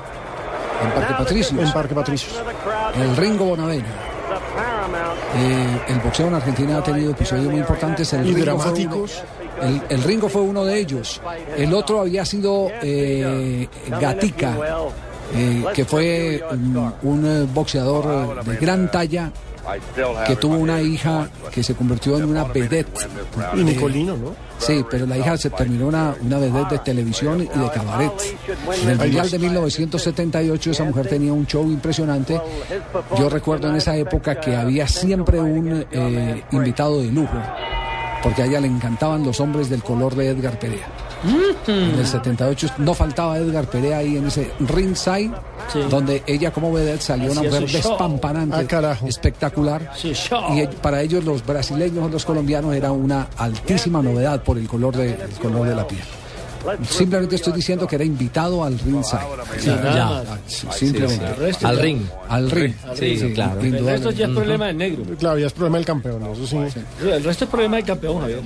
En 0.83 0.91
Parque 0.91 1.13
Patricios. 1.17 1.61
En 1.61 1.71
Parque 1.73 1.95
Patricios. 1.95 2.33
El 3.01 3.15
Ringo 3.15 3.45
Bonavena. 3.45 3.85
Eh, 5.37 5.81
el 5.89 5.99
boxeo 5.99 6.27
en 6.27 6.33
Argentina 6.35 6.77
ha 6.77 6.83
tenido 6.83 7.11
episodios 7.11 7.45
muy 7.45 7.59
importantes. 7.59 8.11
El 8.13 8.25
Y 8.27 8.33
Ringo 8.33 8.45
dramáticos. 8.45 9.11
Fue 9.11 9.21
uno, 9.23 9.44
el, 9.61 9.81
el 9.89 10.03
Ringo 10.03 10.29
fue 10.29 10.41
uno 10.41 10.65
de 10.65 10.79
ellos. 10.79 11.21
El 11.57 11.73
otro 11.73 12.01
había 12.01 12.25
sido 12.25 12.67
eh, 12.81 13.67
Gatica, 13.89 14.57
eh, 15.33 15.63
que 15.73 15.85
fue 15.85 16.43
un, 16.51 16.93
un, 17.03 17.25
eh, 17.25 17.47
boxeador 17.53 18.43
de 18.43 18.55
gran 18.57 18.91
talla 18.91 19.31
que 20.27 20.35
tuvo 20.35 20.57
una 20.57 20.81
hija 20.81 21.27
que 21.51 21.63
se 21.63 21.73
convirtió 21.75 22.17
en 22.17 22.25
una 22.25 22.43
vedette. 22.43 23.07
Y 23.55 23.63
Nicolino, 23.63 24.15
¿no? 24.15 24.35
Sí, 24.57 24.85
pero 24.89 25.05
la 25.05 25.17
hija 25.17 25.37
se 25.37 25.49
terminó 25.49 25.87
una, 25.87 26.15
una 26.21 26.37
vedette 26.37 26.71
de 26.71 26.79
televisión 26.79 27.41
y 27.41 27.45
de 27.45 27.69
cabaret. 27.71 28.11
En 28.83 28.89
el 28.89 28.97
Mundial 28.97 29.29
de 29.29 29.39
1978 29.39 30.71
esa 30.71 30.83
mujer 30.83 31.07
tenía 31.07 31.33
un 31.33 31.45
show 31.45 31.63
impresionante. 31.69 32.39
Yo 33.17 33.29
recuerdo 33.29 33.69
en 33.69 33.75
esa 33.75 33.95
época 33.97 34.39
que 34.39 34.55
había 34.55 34.87
siempre 34.87 35.39
un 35.39 35.85
eh, 35.91 36.43
invitado 36.51 37.01
de 37.01 37.11
lujo, 37.11 37.37
porque 38.25 38.41
a 38.41 38.45
ella 38.47 38.59
le 38.59 38.67
encantaban 38.67 39.23
los 39.23 39.39
hombres 39.39 39.69
del 39.69 39.83
color 39.83 40.15
de 40.15 40.29
Edgar 40.29 40.57
Perea. 40.57 40.87
En 41.67 41.99
el 41.99 42.07
78 42.07 42.69
no 42.79 42.95
faltaba 42.95 43.37
Edgar 43.37 43.69
Perea 43.69 43.99
ahí 43.99 44.17
en 44.17 44.25
ese 44.25 44.51
ringside, 44.61 45.29
donde 45.91 46.23
ella 46.25 46.51
como 46.51 46.73
vedette 46.73 47.01
salió 47.01 47.31
una 47.31 47.43
mujer 47.43 47.69
despampanante, 47.69 48.55
Ah, 48.57 48.97
espectacular. 49.05 49.91
Y 50.55 50.65
para 50.81 51.03
ellos 51.03 51.23
los 51.23 51.45
brasileños 51.45 52.09
los 52.09 52.25
colombianos 52.25 52.73
era 52.73 52.91
una 52.91 53.27
altísima 53.37 54.01
novedad 54.01 54.41
por 54.41 54.57
el 54.57 54.67
color 54.67 54.97
de, 54.97 55.11
el 55.11 55.39
color 55.39 55.67
de 55.67 55.75
la 55.75 55.87
piel. 55.87 56.01
Simplemente 56.89 57.35
estoy 57.35 57.53
diciendo 57.53 57.87
que 57.87 57.95
era 57.95 58.05
invitado 58.05 58.63
al 58.63 58.77
ringside. 58.79 59.19
Sí, 59.59 59.67
Ya, 59.67 60.07
ah, 60.07 60.37
sí, 60.47 60.67
simplemente. 60.73 61.25
Al 61.63 61.79
ring. 61.79 62.01
Al 62.29 62.51
ring. 62.51 62.73
Sí, 62.95 63.31
claro. 63.33 63.61
El 63.61 63.85
resto 63.85 64.11
ya 64.11 64.25
es 64.25 64.31
problema 64.31 64.67
del 64.67 64.77
negro. 64.77 65.03
Claro, 65.17 65.37
ya 65.37 65.47
es 65.47 65.53
problema 65.53 65.77
del 65.77 65.85
campeón, 65.85 66.23
eso 66.23 66.47
sí. 66.47 66.57
El 67.01 67.23
resto 67.23 67.45
es 67.45 67.49
problema 67.49 67.77
del 67.77 67.85
campeón, 67.85 68.21
Javier. 68.21 68.41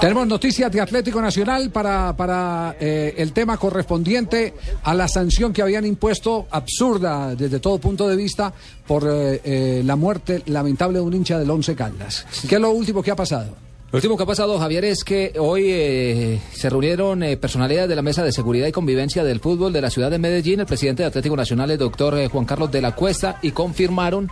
Tenemos 0.00 0.26
noticias 0.26 0.70
de 0.70 0.80
Atlético 0.80 1.20
Nacional 1.20 1.70
para, 1.70 2.16
para 2.16 2.76
eh, 2.80 3.14
el 3.16 3.32
tema 3.32 3.56
correspondiente 3.56 4.54
a 4.82 4.94
la 4.94 5.08
sanción 5.08 5.52
que 5.52 5.62
habían 5.62 5.84
impuesto, 5.84 6.46
absurda 6.50 7.34
desde 7.34 7.60
todo 7.60 7.78
punto 7.78 8.08
de 8.08 8.16
vista, 8.16 8.52
por 8.86 9.04
eh, 9.04 9.40
eh, 9.44 9.82
la 9.84 9.96
muerte 9.96 10.42
lamentable 10.46 10.98
de 10.98 11.04
un 11.04 11.14
hincha 11.14 11.38
del 11.38 11.50
Once 11.50 11.74
Caldas. 11.74 12.26
¿Qué 12.48 12.56
es 12.56 12.60
lo 12.60 12.70
último 12.70 13.02
que 13.02 13.10
ha 13.10 13.16
pasado? 13.16 13.69
Lo 13.92 13.96
último 13.96 14.16
que 14.16 14.22
ha 14.22 14.26
pasado, 14.26 14.56
Javier, 14.60 14.84
es 14.84 15.02
que 15.02 15.32
hoy 15.36 15.64
eh, 15.66 16.40
se 16.52 16.70
reunieron 16.70 17.24
eh, 17.24 17.36
personalidades 17.36 17.88
de 17.88 17.96
la 17.96 18.02
Mesa 18.02 18.22
de 18.22 18.30
Seguridad 18.30 18.68
y 18.68 18.72
Convivencia 18.72 19.24
del 19.24 19.40
Fútbol 19.40 19.72
de 19.72 19.80
la 19.80 19.90
ciudad 19.90 20.12
de 20.12 20.18
Medellín, 20.20 20.60
el 20.60 20.66
presidente 20.66 21.02
de 21.02 21.08
Atlético 21.08 21.34
Nacional, 21.34 21.72
el 21.72 21.78
doctor 21.78 22.16
eh, 22.16 22.28
Juan 22.28 22.44
Carlos 22.44 22.70
de 22.70 22.82
la 22.82 22.94
Cuesta, 22.94 23.40
y 23.42 23.50
confirmaron 23.50 24.30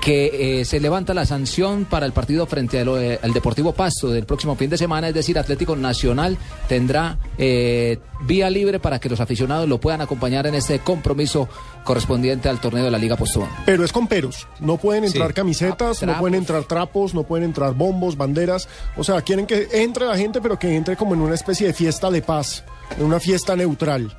que 0.00 0.60
eh, 0.60 0.64
se 0.64 0.80
levanta 0.80 1.14
la 1.14 1.26
sanción 1.26 1.84
para 1.84 2.06
el 2.06 2.12
partido 2.12 2.46
frente 2.46 2.80
al, 2.80 2.88
eh, 3.02 3.18
al 3.22 3.32
Deportivo 3.32 3.72
Pasto 3.72 4.10
del 4.10 4.26
próximo 4.26 4.54
fin 4.54 4.70
de 4.70 4.78
semana, 4.78 5.08
es 5.08 5.14
decir, 5.14 5.38
Atlético 5.38 5.74
Nacional 5.76 6.36
tendrá 6.68 7.18
eh, 7.38 7.98
vía 8.26 8.48
libre 8.50 8.78
para 8.80 8.98
que 9.00 9.08
los 9.08 9.20
aficionados 9.20 9.68
lo 9.68 9.78
puedan 9.78 10.00
acompañar 10.00 10.46
en 10.46 10.54
este 10.54 10.78
compromiso 10.80 11.48
correspondiente 11.84 12.48
al 12.48 12.60
torneo 12.60 12.84
de 12.84 12.90
la 12.90 12.98
Liga 12.98 13.16
Postobón. 13.16 13.48
Pero 13.64 13.84
es 13.84 13.92
con 13.92 14.06
peros. 14.06 14.46
No 14.60 14.76
pueden 14.76 15.04
entrar 15.04 15.28
Sí. 15.28 15.34
camisetas, 15.34 16.02
Ah, 16.02 16.06
no 16.06 16.18
pueden 16.18 16.34
entrar 16.36 16.64
trapos, 16.64 17.14
no 17.14 17.22
pueden 17.24 17.44
entrar 17.46 17.72
bombos, 17.74 18.16
banderas. 18.16 18.68
O 18.96 19.04
sea, 19.04 19.22
quieren 19.22 19.46
que 19.46 19.68
entre 19.72 20.04
la 20.06 20.16
gente, 20.16 20.40
pero 20.40 20.58
que 20.58 20.76
entre 20.76 20.96
como 20.96 21.14
en 21.14 21.20
una 21.22 21.34
especie 21.34 21.66
de 21.66 21.72
fiesta 21.72 22.10
de 22.10 22.22
paz, 22.22 22.62
en 22.98 23.04
una 23.04 23.18
fiesta 23.20 23.56
neutral. 23.56 24.16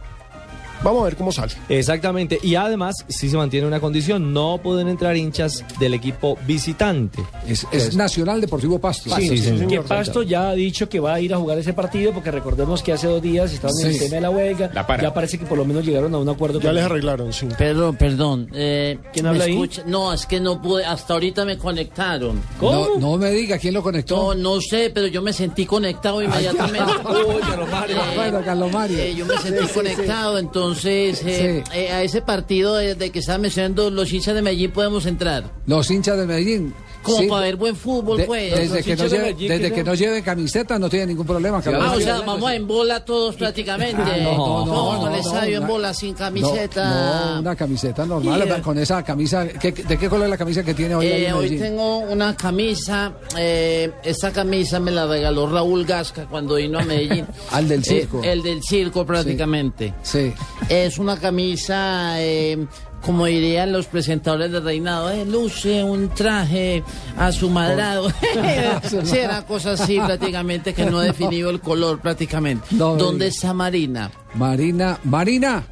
Vamos 0.83 1.01
a 1.01 1.05
ver 1.05 1.15
cómo 1.15 1.31
sale. 1.31 1.53
Exactamente. 1.67 2.39
Y 2.41 2.55
además, 2.55 2.95
sí 3.07 3.29
se 3.29 3.37
mantiene 3.37 3.67
una 3.67 3.79
condición: 3.79 4.33
no 4.33 4.59
pueden 4.63 4.87
entrar 4.87 5.15
hinchas 5.17 5.63
del 5.79 5.93
equipo 5.93 6.37
visitante. 6.47 7.23
Es, 7.47 7.65
es 7.71 7.95
Nacional 7.95 8.41
Deportivo 8.41 8.79
Pasto. 8.79 9.09
Sí, 9.15 9.29
Sí, 9.29 9.37
señor. 9.39 9.67
que 9.67 9.81
Pasto 9.81 10.23
ya 10.23 10.49
ha 10.49 10.53
dicho 10.53 10.87
que 10.89 10.99
va 10.99 11.15
a 11.15 11.19
ir 11.21 11.33
a 11.33 11.37
jugar 11.37 11.57
ese 11.57 11.73
partido 11.73 12.13
porque 12.13 12.31
recordemos 12.31 12.81
que 12.83 12.93
hace 12.93 13.07
dos 13.07 13.21
días 13.21 13.51
estaban 13.53 13.75
en 13.81 13.87
el 13.87 13.93
Sí. 13.93 13.99
tema 13.99 14.15
de 14.15 14.21
la 14.21 14.29
huelga. 14.29 14.69
La 14.73 14.85
para. 14.87 15.03
Ya 15.03 15.13
parece 15.13 15.37
que 15.37 15.45
por 15.45 15.57
lo 15.57 15.65
menos 15.65 15.85
llegaron 15.85 16.13
a 16.15 16.17
un 16.17 16.29
acuerdo. 16.29 16.59
Ya 16.59 16.69
con- 16.69 16.75
les 16.75 16.83
arreglaron, 16.85 17.33
sí. 17.33 17.47
Perdón, 17.57 17.95
perdón. 17.97 18.49
Eh, 18.53 18.97
¿Quién 19.13 19.23
¿me 19.23 19.29
habla 19.29 19.43
ahí? 19.45 19.51
escucha? 19.53 19.83
No, 19.85 20.13
es 20.13 20.25
que 20.25 20.39
no 20.39 20.61
pude. 20.61 20.85
Hasta 20.85 21.13
ahorita 21.13 21.43
me 21.45 21.57
conectaron. 21.57 22.41
No, 22.61 22.97
no 22.99 23.17
me 23.17 23.31
diga 23.31 23.57
quién 23.57 23.73
lo 23.73 23.83
conectó. 23.83 24.33
No, 24.33 24.35
no 24.55 24.61
sé, 24.61 24.91
pero 24.93 25.07
yo 25.07 25.21
me 25.21 25.33
sentí 25.33 25.65
conectado 25.65 26.21
inmediatamente. 26.21 26.79
Uy, 27.09 27.41
Carlos 27.41 27.69
Mario. 27.69 27.97
Bueno, 28.15 28.41
Carlos 28.45 28.71
Mario. 28.71 28.97
Eh, 28.99 29.15
yo 29.15 29.25
me 29.25 29.37
sentí 29.37 29.67
conectado, 29.73 30.37
entonces 30.37 30.68
eh, 30.85 31.13
Sí. 31.15 31.77
eh, 31.77 31.91
a 31.91 32.03
ese 32.03 32.21
partido 32.21 32.75
de, 32.75 32.95
de 32.95 33.09
que 33.11 33.19
estaba 33.19 33.37
mencionando 33.37 33.89
los 33.89 34.11
hinchas 34.13 34.35
de 34.35 34.41
Medellín 34.41 34.71
podemos 34.71 35.05
entrar. 35.05 35.51
Los 35.65 35.89
hinchas 35.91 36.17
de 36.17 36.25
Medellín. 36.25 36.73
Como 37.01 37.17
Sí. 37.19 37.27
para 37.27 37.41
ver 37.41 37.55
buen 37.55 37.75
fútbol, 37.75 38.17
De- 38.17 38.25
pues. 38.25 38.53
desde 38.55 38.83
que, 38.83 38.95
no 38.95 39.05
lleve- 39.07 39.33
desde 39.33 39.71
que 39.71 39.83
no- 39.83 39.93
lleven 39.93 40.21
camiseta 40.23 40.77
no 40.77 40.89
tiene 40.89 41.07
ningún 41.07 41.25
problema. 41.25 41.57
Ah, 41.65 41.93
o 41.95 41.99
sea, 42.01 42.21
vamos 42.21 42.51
en 42.51 42.67
bola 42.67 43.03
todos 43.05 43.35
prácticamente. 43.35 44.01
Ah, 44.01 44.17
no, 44.21 44.35
no, 44.35 44.65
no, 44.65 44.93
no, 44.97 45.09
no, 45.09 45.15
estadio 45.15 45.59
en 45.61 45.67
bola 45.67 45.93
sin 45.93 46.13
camiseta. 46.13 47.33
no, 47.33 47.39
una 47.39 47.55
camiseta 47.55 48.05
normal, 48.05 48.43
Yeah. 48.43 48.61
con 48.61 48.77
esa 48.77 49.01
camisa. 49.03 49.47
¿qué- 49.47 49.71
¿De 49.71 49.97
qué 49.97 50.09
color 50.09 50.25
es 50.25 50.29
la 50.31 50.37
camisa 50.37 50.63
que 50.63 50.73
tiene 50.73 50.95
hoy? 50.95 51.07
Eh, 51.07 51.31
hoy 51.33 51.57
tengo 51.57 51.99
una 51.99 52.35
camisa, 52.35 53.13
eh, 53.37 53.91
esta 54.03 54.31
camisa 54.31 54.79
me 54.79 54.91
la 54.91 55.07
regaló 55.07 55.47
Raúl 55.49 55.85
Gasca 55.85 56.25
cuando 56.25 56.55
vino 56.55 56.79
a 56.79 56.83
Medellín. 56.83 57.25
Al 57.51 57.67
del 57.67 57.79
Eh, 57.81 57.85
circo. 57.85 58.21
el 58.23 58.43
del 58.43 58.61
circo 58.61 59.05
prácticamente. 59.05 59.93
Sí. 60.03 60.33
Es 60.67 60.97
una 60.99 61.17
camisa, 61.17 62.15
eh, 62.21 62.67
como 63.01 63.25
dirían 63.25 63.71
los 63.71 63.87
presentadores 63.87 64.51
de 64.51 64.59
Reinado, 64.59 65.09
eh, 65.09 65.25
luce 65.25 65.83
un 65.83 66.09
traje 66.09 66.83
a 67.17 67.31
su 67.31 67.49
madrado. 67.49 68.09
sí, 69.03 69.17
era 69.17 69.45
cosa 69.45 69.73
así 69.73 69.99
prácticamente 69.99 70.73
que 70.73 70.85
no 70.85 71.01
he 71.01 71.07
definido 71.07 71.49
el 71.49 71.59
color 71.59 71.99
prácticamente. 71.99 72.67
No 72.71 72.95
¿Dónde 72.95 73.27
está 73.27 73.53
Marina? 73.53 74.11
Marina, 74.35 74.99
Marina. 75.03 75.63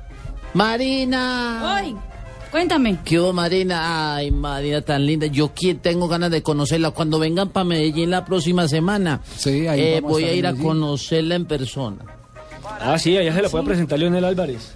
Marina. 0.53 1.75
Ay, 1.75 1.95
cuéntame. 2.51 2.99
¿Qué 3.03 3.19
hubo, 3.19 3.33
Marina? 3.33 4.15
Ay, 4.15 4.31
Marina, 4.31 4.81
tan 4.81 5.05
linda. 5.05 5.27
Yo 5.27 5.51
tengo 5.81 6.07
ganas 6.07 6.31
de 6.31 6.41
conocerla. 6.41 6.91
Cuando 6.91 7.19
vengan 7.19 7.49
para 7.49 7.65
Medellín 7.65 8.09
la 8.09 8.25
próxima 8.25 8.67
semana, 8.67 9.21
Sí, 9.35 9.67
ahí 9.67 9.81
eh, 9.81 10.01
vamos 10.01 10.09
a 10.09 10.13
voy 10.13 10.23
a 10.23 10.33
ir 10.33 10.47
a 10.47 10.53
conocerla 10.55 11.35
en 11.35 11.45
persona. 11.45 11.97
Ah, 12.79 12.97
sí, 12.97 13.17
allá 13.17 13.33
se 13.33 13.41
la 13.41 13.49
puede 13.49 13.65
presentar 13.65 13.99
Leonel 13.99 14.25
Álvarez. 14.25 14.73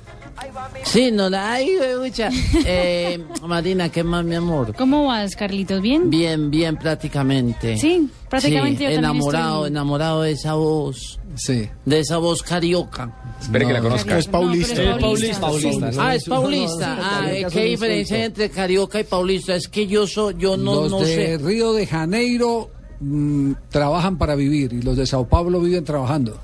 Sí, 0.84 1.11
no 1.11 1.30
la 1.30 1.53
hay, 1.53 1.69
mucha. 1.99 2.30
Eh, 2.65 3.23
Marina, 3.45 3.89
¿qué 3.89 4.03
más, 4.03 4.23
mi 4.26 4.35
amor? 4.35 4.73
¿Cómo 4.76 5.05
vas, 5.05 5.35
Carlitos? 5.35 5.81
¿Bien? 5.81 6.09
Bien, 6.09 6.49
bien, 6.51 6.76
prácticamente. 6.77 7.77
Sí, 7.77 8.09
prácticamente 8.30 8.85
Sí, 8.88 8.91
yo 8.93 8.97
enamorado, 8.99 9.55
estoy- 9.65 9.68
enamorado 9.72 10.22
de 10.23 10.31
esa 10.31 10.53
voz. 10.55 11.19
Sí. 11.35 11.69
De 11.85 11.99
esa 11.99 12.18
voz 12.18 12.43
carioca. 12.43 13.15
Espere 13.41 13.65
que 13.68 13.73
la 13.73 13.81
conozca. 13.81 14.18
Es 14.18 14.27
paulista. 14.27 14.76
No, 14.84 15.13
es 15.15 15.23
Eh, 15.23 15.35
paulista. 15.39 15.91
Ah, 15.99 16.15
es 16.15 16.23
paulista. 16.26 16.97
Ah, 17.01 17.31
eh, 17.31 17.45
¿Qué 17.51 17.63
diferencia 17.65 18.18
hay 18.18 18.23
entre 18.23 18.49
carioca 18.49 18.99
y 18.99 19.03
paulista? 19.05 19.55
Es 19.55 19.68
que 19.68 19.88
yo 19.88 20.05
soy, 20.07 20.35
yo 20.38 20.57
no, 20.57 20.76
los 20.84 20.91
no 20.91 20.99
de 20.99 21.05
sé. 21.05 21.38
Río 21.38 21.73
de 21.73 21.88
Janeiro 21.88 22.69
mm, 22.99 23.53
trabajan 23.69 24.18
para 24.18 24.35
vivir 24.35 24.73
y 24.73 24.81
los 24.81 24.97
de 24.97 25.05
Sao 25.05 25.27
Paulo 25.27 25.59
viven 25.61 25.84
trabajando. 25.85 26.38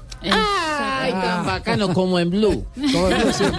Ay, 1.07 1.13
tan 1.21 1.45
bacano 1.45 1.93
como 1.93 2.19
en 2.19 2.29
Blue. 2.29 2.65
Todo 2.91 3.09
el 3.09 3.15
mundo, 3.17 3.33
sí. 3.33 3.43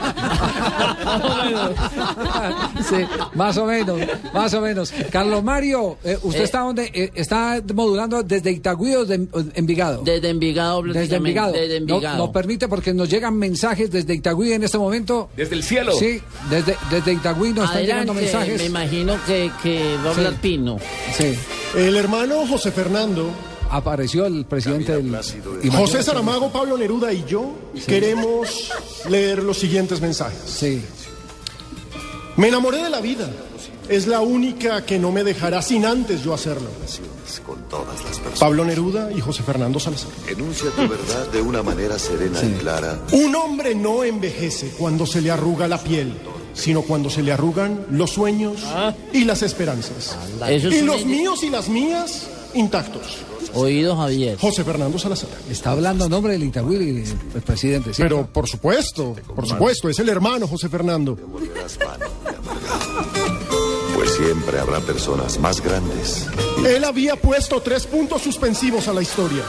Sí, 2.88 2.96
más 3.34 3.56
o 3.56 3.66
menos, 3.66 3.98
más 4.32 4.54
o 4.54 4.60
menos. 4.60 4.92
Carlos 5.10 5.42
Mario, 5.42 5.98
eh, 6.04 6.18
¿usted 6.22 6.40
Eh. 6.40 6.44
está 6.44 6.60
donde? 6.60 6.90
Eh, 6.94 7.10
¿Está 7.14 7.60
modulando 7.74 8.22
desde 8.22 8.50
Itagüí 8.50 8.94
o 8.94 9.04
de 9.04 9.26
Envigado? 9.54 10.02
Desde 10.04 10.30
Envigado, 10.30 10.82
Desde 10.82 11.16
Envigado. 11.16 11.52
Desde 11.52 11.80
No- 11.80 11.94
Envigado. 11.96 12.18
Nos 12.18 12.30
permite 12.30 12.68
porque 12.68 12.92
nos 12.94 13.08
llegan 13.08 13.36
mensajes 13.36 13.90
desde 13.90 14.14
Itagüí 14.14 14.52
en 14.52 14.62
este 14.64 14.78
momento. 14.78 15.30
Desde 15.36 15.56
el 15.56 15.62
cielo. 15.62 15.92
Sí, 15.92 16.20
desde, 16.50 16.76
desde 16.90 17.12
Itagüí 17.12 17.52
nos 17.52 17.64
están 17.66 17.82
llegando 17.82 18.14
mensajes. 18.14 18.60
me 18.60 18.66
imagino 18.66 19.16
que, 19.26 19.50
que 19.62 19.96
va 20.04 20.10
a 20.10 20.14
hablar 20.14 20.32
Sí. 20.32 20.38
Pino. 20.42 20.78
Sí, 21.16 21.34
El 21.76 21.96
hermano 21.96 22.46
José 22.46 22.70
Fernando, 22.70 23.30
apareció 23.70 24.26
el 24.26 24.44
presidente 24.44 24.96
del... 24.96 25.16
José 25.70 26.02
Saramago, 26.02 26.50
Pablo 26.50 26.76
Neruda 26.76 27.12
y 27.12 27.24
yo 27.24 27.52
queremos 27.86 28.70
leer 29.08 29.42
los 29.42 29.58
siguientes 29.58 30.00
mensajes. 30.00 30.40
Sí. 30.46 30.82
Me 32.36 32.48
enamoré 32.48 32.82
de 32.82 32.90
la 32.90 33.00
vida. 33.00 33.28
Es 33.88 34.06
la 34.06 34.20
única 34.20 34.84
que 34.84 34.98
no 34.98 35.10
me 35.10 35.24
dejará 35.24 35.62
sin 35.62 35.86
antes 35.86 36.22
yo 36.22 36.34
hacerlo. 36.34 36.68
con 37.46 37.62
todas 37.68 38.04
las 38.04 38.18
personas. 38.18 38.38
Pablo 38.38 38.64
Neruda 38.64 39.10
y 39.10 39.20
José 39.20 39.42
Fernando 39.42 39.80
Salazar. 39.80 40.10
Enuncia 40.28 40.70
tu 40.70 40.86
verdad 40.86 41.26
de 41.32 41.40
una 41.40 41.62
manera 41.62 41.98
serena 41.98 42.38
y 42.42 42.52
clara. 42.60 42.98
Un 43.12 43.34
hombre 43.34 43.74
no 43.74 44.04
envejece 44.04 44.72
cuando 44.78 45.06
se 45.06 45.22
le 45.22 45.30
arruga 45.30 45.66
la 45.68 45.78
piel, 45.78 46.12
sino 46.52 46.82
cuando 46.82 47.08
se 47.08 47.22
le 47.22 47.32
arrugan 47.32 47.86
los 47.90 48.10
sueños 48.10 48.62
y 49.12 49.24
las 49.24 49.42
esperanzas. 49.42 50.16
Y 50.70 50.82
los 50.82 51.06
míos 51.06 51.42
y 51.42 51.48
las 51.48 51.70
mías 51.70 52.28
intactos. 52.54 53.18
Oído, 53.54 53.96
Javier. 53.96 54.38
José 54.38 54.62
Fernando 54.64 54.98
Salazar. 54.98 55.30
Está 55.50 55.70
hablando 55.70 56.04
en 56.04 56.10
nombre 56.10 56.32
del 56.32 56.44
Itagüí, 56.44 57.04
el 57.34 57.42
presidente. 57.42 57.94
¿sí? 57.94 58.02
Pero 58.02 58.26
por 58.26 58.48
supuesto, 58.48 59.16
por 59.34 59.46
supuesto, 59.46 59.88
es 59.88 59.98
el 59.98 60.08
hermano 60.08 60.46
José 60.46 60.68
Fernando. 60.68 61.16
Pues 63.94 64.14
siempre 64.14 64.58
habrá 64.58 64.80
personas 64.80 65.38
más 65.38 65.60
grandes. 65.62 66.26
Él 66.66 66.84
había 66.84 67.16
puesto 67.16 67.60
tres 67.60 67.86
puntos 67.86 68.22
suspensivos 68.22 68.86
a 68.88 68.92
la 68.92 69.02
historia. 69.02 69.42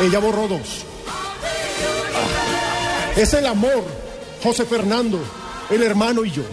Ella 0.00 0.18
borró 0.18 0.48
dos. 0.48 0.84
Es 3.16 3.32
el 3.34 3.46
amor, 3.46 3.84
José 4.42 4.64
Fernando, 4.64 5.20
el 5.70 5.82
hermano 5.82 6.24
y 6.24 6.30
yo. 6.30 6.42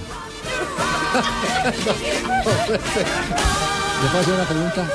¿Le 4.02 4.07
puedo 4.07 4.19
hacer 4.19 4.34
una 4.34 4.48
pregunta? 4.48 4.88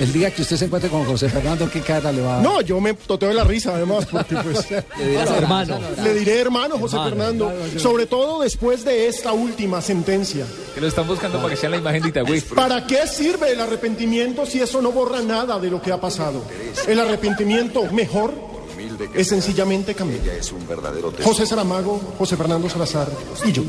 El 0.00 0.12
día 0.14 0.30
que 0.32 0.40
usted 0.42 0.56
se 0.56 0.64
encuentre 0.64 0.88
con 0.90 1.04
José 1.04 1.28
Fernando, 1.28 1.68
¿qué 1.70 1.80
cara 1.82 2.10
le 2.10 2.22
va 2.22 2.38
a 2.38 2.42
No, 2.42 2.62
yo 2.62 2.80
me 2.80 2.94
toteo 2.94 3.28
de 3.28 3.34
la 3.34 3.44
risa 3.44 3.74
además, 3.76 4.06
porque 4.10 4.34
pues... 4.36 4.70
Le 4.98 5.08
dirás 5.10 5.30
hermano. 5.30 5.78
Le 6.02 6.14
diré 6.14 6.40
hermano 6.40 6.78
José 6.78 6.96
Hermano. 6.96 7.10
Fernando, 7.16 7.46
Claro, 7.50 7.66
yo- 7.74 7.78
sobre 7.80 8.06
todo 8.06 8.40
después 8.40 8.82
de 8.84 9.08
esta 9.08 9.32
última 9.32 9.82
sentencia. 9.82 10.46
Que 10.74 10.80
lo 10.80 10.86
están 10.88 11.06
buscando 11.06 11.36
para 11.38 11.50
que 11.50 11.56
sea 11.56 11.68
la 11.68 11.76
imagen 11.76 12.02
de 12.02 12.08
Itagüí. 12.08 12.40
¿Para 12.40 12.86
qué 12.86 13.06
sirve 13.06 13.52
el 13.52 13.60
arrepentimiento 13.60 14.46
si 14.46 14.60
eso 14.60 14.80
no 14.80 14.90
borra 14.90 15.20
nada 15.20 15.58
de 15.58 15.68
lo 15.70 15.82
que 15.82 15.92
ha 15.92 16.00
pasado? 16.00 16.42
El 16.88 16.98
arrepentimiento 16.98 17.84
mejor 17.92 18.32
es 19.14 19.28
sencillamente 19.28 19.94
cambiar. 19.94 20.20
Es 20.28 20.52
un 20.52 20.66
verdadero 20.66 21.10
tesoro. 21.10 21.28
José 21.28 21.46
Saramago, 21.46 22.00
José 22.18 22.36
Fernando 22.36 22.68
Salazar 22.68 23.08
y 23.44 23.52
yo. 23.52 23.62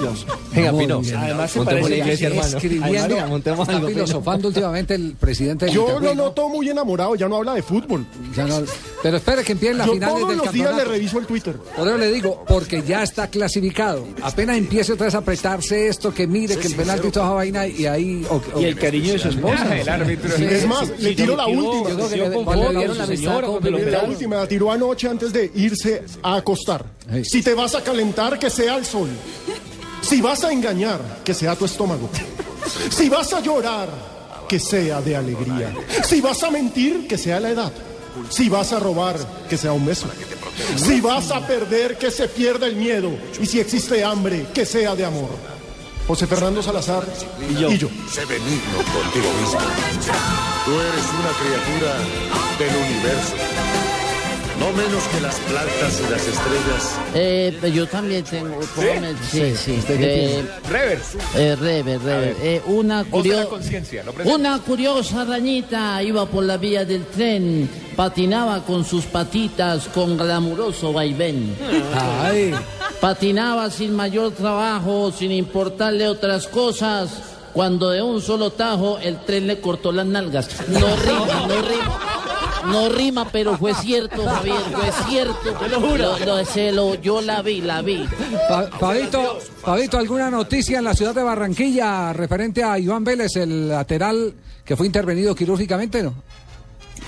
Venga, 0.53 0.71
Pino. 0.77 1.01
Además, 1.17 1.51
se 1.51 1.59
Montemos 1.59 1.83
parece 1.83 1.97
iglesia, 1.97 2.27
es 2.27 2.33
hermano. 2.33 2.57
escribiendo, 2.57 3.37
está 3.61 3.81
filosofando 3.87 4.47
últimamente 4.49 4.95
el 4.95 5.15
presidente 5.19 5.65
del 5.65 5.73
Yo 5.75 5.99
lo 5.99 6.13
¿no? 6.13 6.23
noto 6.25 6.49
muy 6.49 6.69
enamorado, 6.69 7.15
ya 7.15 7.27
no 7.27 7.37
habla 7.37 7.53
de 7.53 7.63
fútbol. 7.63 8.05
Ya 8.35 8.45
no- 8.45 8.61
pero 9.03 9.17
espere 9.17 9.43
que 9.43 9.53
empiecen 9.53 9.77
las 9.79 9.87
Yo 9.87 9.93
finales 9.93 10.15
todos 10.15 10.29
del 10.29 10.37
los 10.37 10.51
días 10.51 10.75
le 10.75 10.83
reviso 10.85 11.19
el 11.19 11.25
Twitter. 11.25 11.55
Por 11.75 11.87
eso 11.87 11.97
le 11.97 12.11
digo, 12.11 12.43
porque 12.47 12.83
ya 12.83 13.03
está 13.03 13.27
clasificado. 13.27 14.05
Apenas 14.21 14.57
empiece 14.57 14.93
otra 14.93 15.05
vez 15.07 15.15
a 15.15 15.19
apretarse 15.19 15.87
esto, 15.87 16.13
que 16.13 16.27
mire, 16.27 16.57
que 16.57 16.67
el 16.67 16.75
penalti 16.75 17.07
y 17.07 17.11
toda 17.11 17.25
esa 17.27 17.33
vaina, 17.35 17.67
y 17.67 17.85
ahí... 17.85 18.25
o- 18.29 18.41
o- 18.55 18.61
Y 18.61 18.65
el 18.65 18.75
cariño 18.77 19.13
de 19.13 19.19
su 19.19 19.29
esposa. 19.29 19.77
El 19.77 19.89
árbitro. 19.89 20.35
Sí, 20.37 20.43
Es 20.45 20.67
más, 20.67 20.89
le 20.99 21.15
tiro 21.15 21.35
la 21.35 21.47
última. 21.47 21.89
yo 21.89 21.95
creo 21.95 22.09
que 22.09 22.17
le- 22.17 22.29
le- 22.29 22.29
dieron 22.77 22.97
la 22.97 23.91
La 23.91 24.03
última 24.03 24.35
la 24.37 24.47
tiró 24.47 24.71
anoche 24.71 25.07
antes 25.07 25.20
de 25.29 25.51
irse 25.55 26.03
a 26.23 26.35
acostar. 26.35 26.85
Si 27.23 27.41
te 27.43 27.53
vas 27.53 27.75
a 27.75 27.83
calentar, 27.83 28.39
que 28.39 28.49
sea 28.49 28.77
el 28.77 28.85
sol. 28.85 29.09
Si 30.01 30.21
vas 30.21 30.43
a 30.43 30.51
engañar, 30.51 31.19
que 31.23 31.33
sea 31.33 31.55
tu 31.55 31.65
estómago. 31.65 32.09
Si 32.89 33.09
vas 33.09 33.31
a 33.33 33.39
llorar, 33.39 33.89
que 34.47 34.59
sea 34.59 35.01
de 35.01 35.15
alegría. 35.15 35.73
Si 36.03 36.21
vas 36.21 36.41
a 36.43 36.49
mentir, 36.49 37.07
que 37.07 37.17
sea 37.17 37.39
la 37.39 37.51
edad. 37.51 37.71
Si 38.29 38.49
vas 38.49 38.73
a 38.73 38.79
robar, 38.79 39.17
que 39.49 39.57
sea 39.57 39.73
un 39.73 39.85
beso. 39.85 40.07
Si 40.75 40.99
vas 40.99 41.31
a 41.31 41.45
perder, 41.45 41.97
que 41.97 42.11
se 42.11 42.27
pierda 42.27 42.67
el 42.67 42.75
miedo. 42.75 43.11
Y 43.39 43.45
si 43.45 43.59
existe 43.59 44.03
hambre, 44.03 44.47
que 44.53 44.65
sea 44.65 44.95
de 44.95 45.05
amor. 45.05 45.29
José 46.07 46.27
Fernando 46.27 46.61
Salazar 46.61 47.05
y 47.49 47.77
yo. 47.77 47.87
Sé 48.11 48.25
benigno 48.25 48.77
contigo 48.77 49.31
mismo. 49.39 49.59
Tú 50.65 50.71
eres 50.71 51.05
una 51.19 51.31
criatura 51.39 51.95
del 52.59 52.75
universo. 52.75 53.90
No 54.61 54.71
menos 54.73 55.03
que 55.11 55.19
las 55.21 55.35
plantas 55.39 55.99
y 55.99 56.11
las 56.11 56.21
estrellas. 56.21 56.99
Eh, 57.15 57.71
yo 57.73 57.87
también 57.87 58.23
tengo. 58.23 58.59
póngame- 58.75 59.15
Sí, 59.29 59.55
sí. 59.55 59.71
¿Usted 59.79 59.97
qué 59.99 60.39
Eh? 60.39 60.45
Rever. 60.69 60.99
eh, 61.35 61.55
Rever, 61.59 61.99
Rever. 62.01 62.35
Eh, 62.43 62.61
una, 62.67 63.03
curio- 63.03 63.49
una 64.25 64.59
curiosa 64.59 65.21
arañita 65.21 66.03
iba 66.03 66.27
por 66.27 66.43
la 66.43 66.57
vía 66.57 66.85
del 66.85 67.05
tren, 67.07 67.67
patinaba 67.95 68.63
con 68.63 68.85
sus 68.85 69.05
patitas 69.05 69.87
con 69.87 70.15
glamuroso 70.15 70.93
vaivén. 70.93 71.55
Patinaba 72.99 73.69
sin 73.71 73.95
mayor 73.95 74.31
trabajo, 74.31 75.11
sin 75.11 75.31
importarle 75.31 76.07
otras 76.07 76.47
cosas, 76.47 77.09
cuando 77.51 77.89
de 77.89 78.01
un 78.03 78.21
solo 78.21 78.51
tajo 78.51 78.99
el 78.99 79.17
tren 79.25 79.47
le 79.47 79.59
cortó 79.59 79.91
las 79.91 80.05
nalgas. 80.05 80.47
No 80.69 80.77
rima, 80.95 81.47
no 81.47 81.61
rima. 81.63 81.99
No 82.65 82.89
rima, 82.89 83.27
pero 83.31 83.57
fue 83.57 83.73
cierto, 83.75 84.25
Javier, 84.25 84.57
fue 84.71 84.91
cierto. 85.07 85.53
Te 85.59 85.69
lo 85.69 85.81
juro. 85.81 86.17
yo 87.01 87.21
la 87.21 87.41
vi, 87.41 87.61
la 87.61 87.81
vi. 87.81 88.05
Pa- 88.49 88.67
Fabito, 88.79 89.39
Fabito, 89.61 89.97
¿alguna 89.97 90.29
noticia 90.29 90.79
en 90.79 90.85
la 90.85 90.93
ciudad 90.93 91.13
de 91.15 91.23
Barranquilla 91.23 92.13
referente 92.13 92.63
a 92.63 92.77
Iván 92.77 93.03
Vélez, 93.03 93.35
el 93.35 93.69
lateral 93.69 94.33
que 94.63 94.75
fue 94.75 94.85
intervenido 94.85 95.33
quirúrgicamente? 95.35 96.03
¿no? 96.03 96.13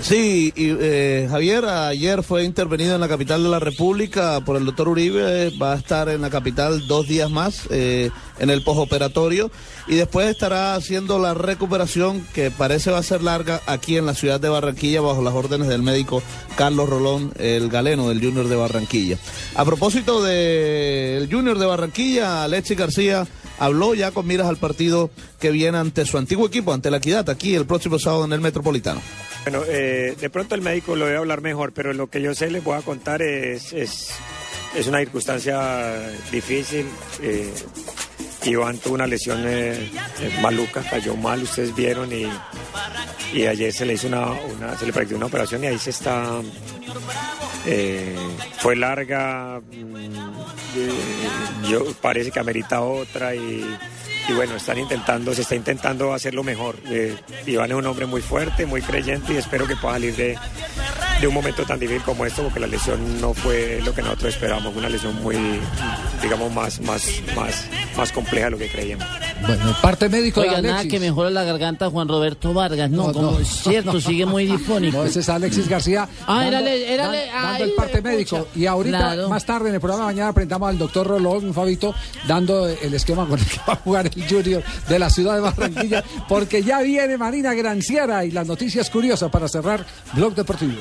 Sí, 0.02 0.52
y, 0.56 0.76
eh, 0.80 1.28
Javier, 1.30 1.66
ayer 1.66 2.24
fue 2.24 2.44
intervenido 2.44 2.96
en 2.96 3.02
la 3.02 3.08
capital 3.08 3.44
de 3.44 3.50
la 3.50 3.60
República 3.60 4.42
por 4.42 4.58
el 4.58 4.66
doctor 4.66 4.90
Uribe, 4.90 5.52
va 5.62 5.74
a 5.74 5.78
estar 5.78 6.10
en 6.10 6.22
la 6.22 6.30
capital 6.30 6.88
dos 6.88 7.08
días 7.08 7.30
más 7.30 7.68
eh, 7.70 8.10
en 8.40 8.50
el 8.50 8.64
postoperatorio 8.64 9.50
y 9.88 9.96
después 9.96 10.28
estará 10.28 10.76
haciendo 10.76 11.20
la 11.20 11.34
recuperación 11.34 12.26
que 12.34 12.52
parece 12.52 12.92
va 12.92 12.98
a 12.98 13.04
ser 13.04 13.22
larga 13.22 13.62
aquí 13.66 13.96
en 13.96 14.06
la 14.06 14.14
ciudad 14.14 14.42
de 14.42 14.50
Barranquilla 14.50 15.00
bajo 15.00 15.22
las 15.22 15.34
órdenes 15.34 15.68
del 15.68 15.84
médico 15.84 16.22
Carlos 16.58 16.90
Rolón, 16.90 17.32
el 17.38 17.70
galeno 17.70 18.10
del 18.10 18.20
Junior 18.20 18.48
de 18.48 18.56
Barranquilla. 18.56 19.18
A 19.56 19.64
propósito 19.64 20.22
del 20.22 21.32
Junior 21.32 21.58
de 21.58 21.66
Barranquilla, 21.66 22.44
Alexis 22.44 22.78
García 22.78 23.26
habló 23.60 23.94
ya 23.94 24.12
con 24.12 24.28
miras 24.28 24.48
al 24.48 24.58
partido 24.58 25.10
que 25.40 25.52
viene 25.52 25.78
ante 25.78 26.06
su 26.06 26.18
antiguo 26.18 26.48
equipo, 26.48 26.74
ante 26.74 26.92
la 26.92 26.98
Equidad, 26.98 27.30
aquí 27.30 27.56
el 27.56 27.66
próximo 27.66 28.00
sábado 28.00 28.26
en 28.26 28.34
el 28.34 28.42
Metropolitano. 28.42 29.02
Bueno, 29.44 29.64
eh, 29.68 30.16
de 30.20 30.30
pronto 30.30 30.56
el 30.56 30.62
médico 30.62 30.96
lo 30.96 31.06
debe 31.06 31.18
hablar 31.18 31.42
mejor, 31.42 31.74
pero 31.74 31.94
lo 31.94 32.10
que 32.10 32.22
yo 32.22 32.34
sé 32.34 32.50
les 32.50 32.64
voy 32.64 32.78
a 32.78 32.82
contar 32.82 33.22
es, 33.22 33.74
es, 33.74 34.10
es 34.76 34.88
una 34.88 35.00
circunstancia 35.00 36.12
difícil. 36.32 36.86
Eh, 37.22 37.54
Iván 38.46 38.78
tuvo 38.78 38.96
una 38.96 39.08
lesión 39.08 39.44
eh, 39.46 39.90
eh, 40.20 40.40
maluca, 40.42 40.82
cayó 40.90 41.16
mal, 41.16 41.42
ustedes 41.44 41.74
vieron, 41.76 42.12
y, 42.12 42.28
y 43.34 43.46
ayer 43.48 43.72
se 43.74 43.86
le 43.86 43.94
hizo 43.94 44.08
una, 44.08 44.32
una- 44.32 44.78
se 44.78 44.86
le 44.86 44.94
practicó 44.94 45.18
una 45.18 45.28
operación 45.28 45.64
y 45.64 45.68
ahí 45.68 45.80
se 45.80 45.90
está. 45.92 46.42
eh, 47.66 48.16
fue 48.60 48.76
larga, 48.76 49.62
mm, 49.62 51.70
yo 51.70 51.86
parece 52.02 52.32
que 52.32 52.40
amerita 52.40 52.82
otra 52.82 53.36
y, 53.36 53.66
bueno, 54.36 54.56
están 54.56 54.80
intentando, 54.80 55.34
se 55.34 55.42
está 55.44 55.56
intentando 55.56 56.14
hacerlo 56.14 56.44
mejor. 56.44 56.76
Iván 57.46 57.72
es 57.72 57.78
un 57.78 57.86
hombre 57.86 58.06
muy 58.06 58.22
fuerte, 58.22 58.66
muy 58.66 58.82
creyente 58.82 59.34
y 59.34 59.38
espero 59.38 59.68
que 59.68 59.76
pueda 59.76 59.96
salir 59.96 60.16
de, 60.16 60.38
de 61.22 61.28
un 61.28 61.34
momento 61.34 61.64
tan 61.64 61.80
difícil 61.80 62.02
como 62.04 62.26
esto, 62.26 62.44
porque 62.44 62.60
la 62.60 62.68
lesión 62.68 63.22
no 63.22 63.34
fue 63.34 63.82
lo 63.86 63.94
que 63.94 64.02
nosotros 64.02 64.34
esperábamos, 64.34 64.76
una 64.76 64.90
lesión 64.90 65.16
muy, 65.24 65.38
digamos, 66.22 66.52
más, 66.54 66.82
más, 66.82 67.06
más, 67.36 67.66
más 67.98 68.12
compleja 68.12 68.46
de 68.46 68.52
lo 68.52 68.58
que 68.58 68.70
creíamos. 68.70 69.06
Bueno, 69.42 69.70
el 69.70 69.76
parte 69.76 70.10
médico 70.10 70.42
Oiga, 70.42 70.58
de 70.58 70.62
nada 70.64 70.80
Alexis. 70.80 70.92
que 70.92 71.00
mejora 71.00 71.30
la 71.30 71.44
garganta 71.44 71.90
Juan 71.90 72.08
Roberto 72.08 72.54
Vargas, 72.54 72.90
no, 72.90 73.12
como 73.14 73.40
es 73.40 73.48
cierto, 73.48 74.00
sigue 74.02 74.26
muy 74.26 74.46
difónico. 74.46 74.98
No, 74.98 75.04
ese 75.06 75.22
es 75.22 75.30
Alexis 75.30 75.68
García. 75.68 76.08
Ah, 76.28 76.42
dando- 76.50 76.58
érale, 76.70 76.98
dan- 76.98 77.12
dando 77.12 77.48
ay, 77.58 77.62
el 77.64 77.72
parte 77.74 78.02
médico. 78.02 78.48
Y 78.56 78.66
ahorita, 78.66 78.98
Claro. 78.98 79.30
más 79.30 79.46
tarde, 79.46 79.70
en 79.70 79.76
el 79.76 79.82
programa 79.82 80.08
de 80.08 80.14
mañana, 80.16 80.34
presentamos 80.34 80.70
al 80.70 80.78
doctor 80.78 81.08
Rolón, 81.08 81.54
Fabito, 81.54 81.94
dando 82.28 82.68
el 82.68 82.94
esquema 82.94 83.26
con 83.28 83.40
el 83.40 83.46
que 83.46 83.58
va 83.68 83.74
a 83.74 83.78
jugar 83.78 84.08
el 84.14 84.28
Junior 84.30 84.64
de 84.90 85.00
la 85.00 85.10
ciudad 85.10 85.36
de 85.36 85.42
Barranquilla, 85.42 86.04
porque 86.28 86.64
ya 86.64 86.82
viene 86.82 87.18
Marina 87.18 87.54
Granciera 87.54 88.26
y 88.26 88.32
las 88.32 88.48
noticias 88.48 88.90
curiosas 88.90 89.30
para 89.32 89.48
cerrar 89.48 89.86
Blog 90.14 90.36
Deportivo. 90.36 90.74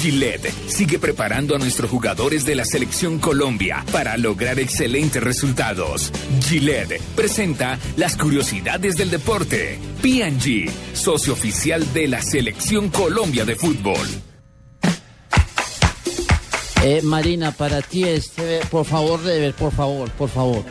Gillette 0.00 0.50
sigue 0.66 0.98
preparando 0.98 1.54
a 1.54 1.58
nuestros 1.58 1.90
jugadores 1.90 2.46
de 2.46 2.54
la 2.54 2.64
selección 2.64 3.18
Colombia 3.18 3.84
para 3.92 4.16
lograr 4.16 4.58
excelentes 4.58 5.22
resultados. 5.22 6.10
Gillette 6.40 7.02
presenta 7.14 7.78
las 7.98 8.16
curiosidades 8.16 8.96
del 8.96 9.10
deporte. 9.10 9.78
P&G, 10.00 10.70
socio 10.94 11.34
oficial 11.34 11.92
de 11.92 12.08
la 12.08 12.22
selección 12.22 12.88
Colombia 12.88 13.44
de 13.44 13.56
fútbol. 13.56 14.08
Eh, 16.82 17.02
Marina, 17.02 17.52
para 17.52 17.82
ti, 17.82 18.04
este, 18.04 18.60
por 18.70 18.86
favor, 18.86 19.22
Rever, 19.22 19.52
por 19.52 19.72
favor, 19.72 20.10
por 20.12 20.30
favor. 20.30 20.64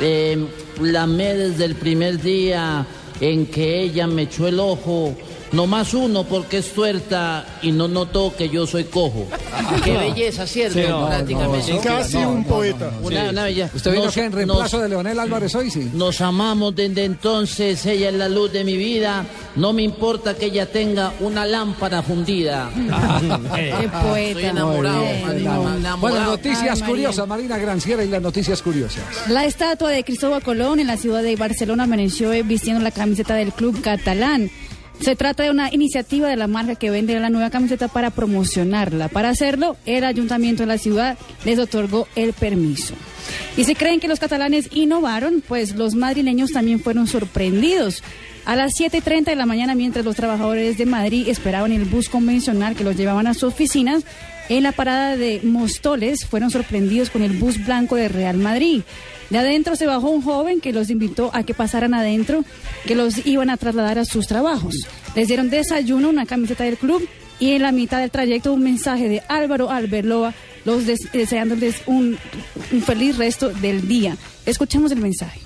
Eh, 0.00 0.42
la 0.80 1.06
desde 1.06 1.66
el 1.66 1.74
primer 1.74 2.22
día 2.22 2.86
en 3.20 3.44
que 3.44 3.82
ella 3.82 4.06
me 4.06 4.22
echó 4.22 4.48
el 4.48 4.58
ojo. 4.58 5.14
No 5.52 5.66
más 5.66 5.94
uno 5.94 6.22
porque 6.24 6.58
es 6.58 6.72
tuerta 6.72 7.44
y 7.60 7.72
no 7.72 7.88
notó 7.88 8.32
que 8.36 8.48
yo 8.48 8.66
soy 8.68 8.84
cojo. 8.84 9.26
Qué 9.84 9.92
belleza, 9.96 10.46
¿cierto? 10.46 10.78
Sí, 10.78 10.84
no, 10.88 11.06
Prácticamente. 11.08 11.72
no, 11.74 11.80
Casi 11.80 12.18
no, 12.18 12.30
un 12.30 12.42
no, 12.42 12.46
poeta. 12.46 12.90
Una, 13.02 13.30
una 13.30 13.44
belleza. 13.44 13.72
¿Usted 13.74 13.90
vino 13.92 14.04
Nos- 14.04 14.14
que 14.14 14.24
en 14.24 14.32
reemplazo 14.32 14.76
nos- 14.76 14.82
de 14.84 14.88
Leonel 14.88 15.18
Álvarez 15.18 15.52
hoy, 15.56 15.70
sí? 15.70 15.90
Nos 15.92 16.20
amamos 16.20 16.76
desde 16.76 17.04
entonces, 17.04 17.84
ella 17.86 18.10
es 18.10 18.14
la 18.14 18.28
luz 18.28 18.52
de 18.52 18.62
mi 18.62 18.76
vida. 18.76 19.24
No 19.56 19.72
me 19.72 19.82
importa 19.82 20.34
que 20.34 20.46
ella 20.46 20.66
tenga 20.66 21.12
una 21.18 21.44
lámpara 21.46 22.00
fundida. 22.02 22.70
Qué 22.74 23.88
poeta. 23.88 24.28
Estoy 24.30 24.44
enamorado, 24.44 25.04
Marina, 25.26 25.32
enamorado. 25.34 25.96
Bueno, 25.98 26.24
noticias 26.26 26.60
Ay, 26.62 26.68
Marina. 26.68 26.86
curiosas, 26.86 27.26
Marina 27.28 27.58
Granciera 27.58 28.04
y 28.04 28.08
las 28.08 28.22
noticias 28.22 28.62
curiosas. 28.62 29.02
La 29.28 29.44
estatua 29.44 29.90
de 29.90 30.04
Cristóbal 30.04 30.42
Colón 30.42 30.78
en 30.80 30.86
la 30.86 30.96
ciudad 30.96 31.22
de 31.22 31.34
Barcelona 31.36 31.84
amaneció 31.84 32.32
eh, 32.32 32.42
vistiendo 32.44 32.80
la 32.82 32.92
camiseta 32.92 33.34
del 33.34 33.52
club 33.52 33.80
catalán. 33.80 34.50
Se 35.00 35.16
trata 35.16 35.44
de 35.44 35.50
una 35.50 35.72
iniciativa 35.72 36.28
de 36.28 36.36
la 36.36 36.46
marca 36.46 36.74
que 36.74 36.90
vende 36.90 37.18
la 37.18 37.30
nueva 37.30 37.48
camiseta 37.48 37.88
para 37.88 38.10
promocionarla. 38.10 39.08
Para 39.08 39.30
hacerlo, 39.30 39.76
el 39.86 40.04
ayuntamiento 40.04 40.62
de 40.62 40.66
la 40.66 40.76
ciudad 40.76 41.16
les 41.44 41.58
otorgó 41.58 42.06
el 42.16 42.34
permiso. 42.34 42.94
Y 43.56 43.64
si 43.64 43.74
creen 43.74 44.00
que 44.00 44.08
los 44.08 44.20
catalanes 44.20 44.68
innovaron, 44.72 45.42
pues 45.46 45.74
los 45.74 45.94
madrileños 45.94 46.52
también 46.52 46.80
fueron 46.80 47.06
sorprendidos. 47.06 48.02
A 48.44 48.56
las 48.56 48.72
7.30 48.74 49.24
de 49.24 49.36
la 49.36 49.46
mañana, 49.46 49.74
mientras 49.74 50.04
los 50.04 50.16
trabajadores 50.16 50.76
de 50.76 50.86
Madrid 50.86 51.28
esperaban 51.28 51.72
el 51.72 51.84
bus 51.86 52.10
convencional 52.10 52.76
que 52.76 52.84
los 52.84 52.96
llevaban 52.96 53.26
a 53.26 53.34
sus 53.34 53.44
oficinas, 53.44 54.04
en 54.50 54.64
la 54.64 54.72
parada 54.72 55.16
de 55.16 55.40
Mostoles 55.44 56.26
fueron 56.26 56.50
sorprendidos 56.50 57.08
con 57.08 57.22
el 57.22 57.32
bus 57.32 57.64
blanco 57.64 57.96
de 57.96 58.08
Real 58.08 58.36
Madrid. 58.36 58.82
De 59.30 59.38
adentro 59.38 59.76
se 59.76 59.86
bajó 59.86 60.10
un 60.10 60.22
joven 60.22 60.60
que 60.60 60.72
los 60.72 60.90
invitó 60.90 61.30
a 61.32 61.44
que 61.44 61.54
pasaran 61.54 61.94
adentro, 61.94 62.44
que 62.84 62.96
los 62.96 63.24
iban 63.26 63.48
a 63.48 63.56
trasladar 63.56 63.98
a 63.98 64.04
sus 64.04 64.26
trabajos. 64.26 64.74
Les 65.14 65.28
dieron 65.28 65.50
desayuno, 65.50 66.08
una 66.08 66.26
camiseta 66.26 66.64
del 66.64 66.76
club 66.76 67.08
y 67.38 67.52
en 67.52 67.62
la 67.62 67.72
mitad 67.72 68.00
del 68.00 68.10
trayecto 68.10 68.52
un 68.52 68.62
mensaje 68.62 69.08
de 69.08 69.22
Álvaro 69.28 69.70
Alberloa, 69.70 70.34
los 70.64 70.84
des- 70.84 71.10
deseándoles 71.12 71.76
un, 71.86 72.18
feliz 72.84 73.16
resto 73.16 73.48
del 73.50 73.86
día. 73.88 74.16
Escuchemos 74.46 74.90
el 74.92 74.98
mensaje. 75.00 75.40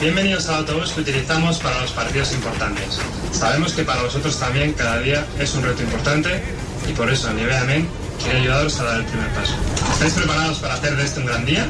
Bienvenidos 0.00 0.48
al 0.48 0.56
autobús 0.60 0.92
que 0.92 1.02
utilizamos 1.02 1.58
para 1.58 1.78
los 1.82 1.92
partidos 1.92 2.32
importantes. 2.32 2.98
Sabemos 3.32 3.74
que 3.74 3.82
para 3.84 4.02
vosotros 4.02 4.38
también 4.40 4.72
cada 4.72 4.98
día 5.00 5.26
es 5.38 5.54
un 5.54 5.62
reto 5.62 5.82
importante 5.82 6.40
y 6.88 6.92
por 6.94 7.10
eso 7.10 7.30
Nieve 7.34 7.54
Amén 7.58 7.86
quiere 8.22 8.38
ayudaros 8.40 8.80
a 8.80 8.84
dar 8.84 9.00
el 9.00 9.06
primer 9.06 9.28
paso. 9.30 9.54
¿Estáis 9.92 10.14
preparados 10.14 10.58
para 10.58 10.74
hacer 10.74 10.96
de 10.96 11.04
este 11.04 11.20
un 11.20 11.26
gran 11.26 11.44
día? 11.44 11.66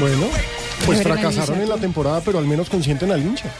Bueno, 0.00 0.26
pues 0.86 1.02
fracasaron 1.02 1.60
en 1.60 1.68
la 1.68 1.76
temporada, 1.76 2.20
pero 2.24 2.38
al 2.38 2.46
menos 2.46 2.68
consienten 2.68 3.10
al 3.10 3.20
hincha. 3.20 3.52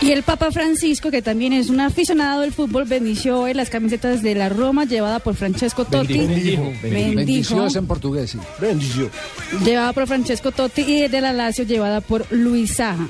Y 0.00 0.12
el 0.12 0.22
Papa 0.22 0.50
Francisco, 0.50 1.10
que 1.10 1.22
también 1.22 1.52
es 1.54 1.70
un 1.70 1.80
aficionado 1.80 2.42
del 2.42 2.52
fútbol, 2.52 2.84
bendició 2.84 3.40
hoy 3.40 3.54
las 3.54 3.70
camisetas 3.70 4.22
de 4.22 4.34
la 4.34 4.50
Roma 4.50 4.84
llevada 4.84 5.18
por 5.18 5.34
Francesco 5.34 5.86
Totti. 5.86 6.18
Bendijo. 6.18 6.64
Bendijo. 6.82 7.16
Bendició 7.16 7.66
es 7.66 7.76
en 7.76 7.86
portugués, 7.86 8.30
sí. 8.32 8.38
Bendició. 8.60 9.10
llevada 9.64 9.92
por 9.94 10.06
Francesco 10.06 10.52
Totti 10.52 10.82
y 10.82 11.08
de 11.08 11.20
la 11.22 11.32
Lazio 11.32 11.64
llevada 11.64 12.02
por 12.02 12.30
Luis 12.30 12.74
Saja. 12.74 13.08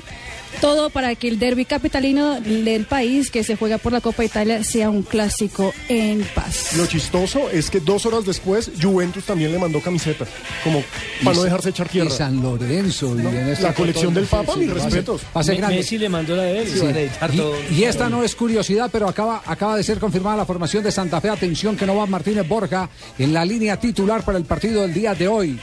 Todo 0.61 0.89
para 0.89 1.13
que 1.15 1.27
el 1.27 1.37
derby 1.37 1.65
capitalino 1.65 2.39
del 2.41 2.85
país 2.85 3.29
que 3.29 3.43
se 3.43 3.55
juega 3.55 3.77
por 3.77 3.91
la 3.91 4.01
Copa 4.01 4.23
Italia 4.25 4.63
sea 4.63 4.89
un 4.89 5.03
clásico 5.03 5.73
en 5.89 6.23
paz. 6.33 6.75
Lo 6.77 6.85
chistoso 6.87 7.49
es 7.51 7.69
que 7.69 7.79
dos 7.79 8.05
horas 8.05 8.25
después 8.25 8.71
Juventus 8.81 9.25
también 9.25 9.51
le 9.51 9.59
mandó 9.59 9.79
camiseta, 9.81 10.25
como 10.63 10.83
para 11.23 11.35
no 11.37 11.43
dejarse 11.43 11.69
echar 11.69 11.87
tierra. 11.89 12.07
Y 12.09 12.11
San 12.11 12.41
Lorenzo. 12.41 13.07
y 13.17 13.21
No, 13.21 13.29
en 13.29 13.49
este 13.49 13.63
la 13.63 13.73
colección 13.73 14.13
del 14.13 14.25
Papa, 14.25 14.55
mis 14.55 14.69
pase- 14.69 14.83
respetos. 14.85 15.21
pase 15.31 15.51
Me- 15.51 15.57
grande. 15.57 15.75
Messi 15.77 15.97
le 15.97 16.09
mandó 16.09 16.35
la 16.35 16.43
de 16.43 16.59
él. 16.61 16.67
Sí. 16.67 17.71
Y, 17.71 17.75
y 17.75 17.83
esta 17.83 18.09
no 18.09 18.23
es 18.23 18.33
curiosidad, 18.35 18.89
pero 18.91 19.07
acaba, 19.07 19.43
acaba 19.45 19.75
de 19.77 19.83
ser 19.83 19.99
confirmada 19.99 20.37
la 20.37 20.45
formación 20.45 20.83
de 20.83 20.91
Santa 20.91 21.21
Fe. 21.21 21.29
Atención 21.29 21.75
que 21.75 21.85
no 21.85 21.95
va 21.95 22.05
Martínez 22.07 22.47
Borja 22.47 22.89
en 23.19 23.33
la 23.33 23.45
línea 23.45 23.79
titular 23.79 24.23
para 24.23 24.37
el 24.37 24.45
partido 24.45 24.81
del 24.81 24.93
día 24.93 25.13
de 25.13 25.27
hoy. 25.27 25.59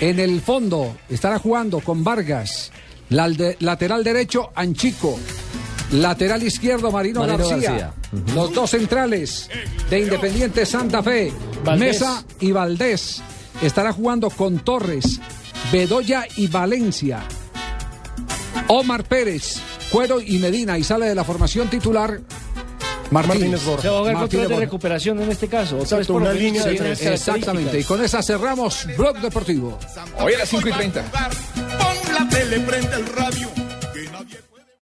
En 0.00 0.18
el 0.20 0.40
fondo 0.40 0.96
estará 1.08 1.38
jugando 1.38 1.80
con 1.80 2.02
Vargas, 2.04 2.70
lateral 3.10 4.04
derecho 4.04 4.50
Anchico, 4.54 5.18
lateral 5.92 6.42
izquierdo 6.42 6.90
Marino, 6.90 7.20
Marino 7.20 7.38
García, 7.38 7.70
García. 7.70 7.92
los 8.34 8.52
dos 8.52 8.70
centrales 8.70 9.48
de 9.90 10.00
Independiente 10.00 10.66
Santa 10.66 11.02
Fe, 11.02 11.32
Valdés. 11.64 12.00
Mesa 12.00 12.24
y 12.40 12.52
Valdés. 12.52 13.22
Estará 13.62 13.92
jugando 13.92 14.28
con 14.30 14.58
Torres, 14.58 15.20
Bedoya 15.72 16.26
y 16.36 16.48
Valencia. 16.48 17.20
Omar 18.68 19.04
Pérez, 19.04 19.60
Cuero 19.90 20.20
y 20.20 20.38
Medina 20.38 20.76
y 20.76 20.84
sale 20.84 21.06
de 21.06 21.14
la 21.14 21.24
formación 21.24 21.68
titular 21.68 22.20
Martínez, 23.10 23.38
Martínez 23.38 23.64
Borja. 23.64 23.82
Se 23.82 23.88
va 23.88 23.96
a 23.96 23.98
jugar 24.00 24.12
con 24.12 24.20
Martínez 24.22 24.46
tres 24.46 24.58
de 24.58 24.64
recuperación 24.64 25.22
en 25.22 25.30
este 25.30 25.48
caso. 25.48 25.76
Otra 25.76 25.98
Exacto, 25.98 25.98
vez 25.98 26.06
por 26.08 26.22
una 26.22 26.32
línea 26.32 26.64
de 26.64 26.92
Exactamente, 27.14 27.80
y 27.80 27.84
con 27.84 28.02
esa 28.02 28.22
cerramos 28.22 28.86
Blog 28.96 29.20
Deportivo. 29.20 29.78
Hoy 30.18 30.34
a 30.34 30.38
las 30.38 30.48
5 30.48 30.68
y 30.68 30.72
30. 30.72 31.04
La 32.18 32.26
tele, 32.30 32.60
prende 32.60 32.96
el 32.96 33.06
radio. 33.08 33.45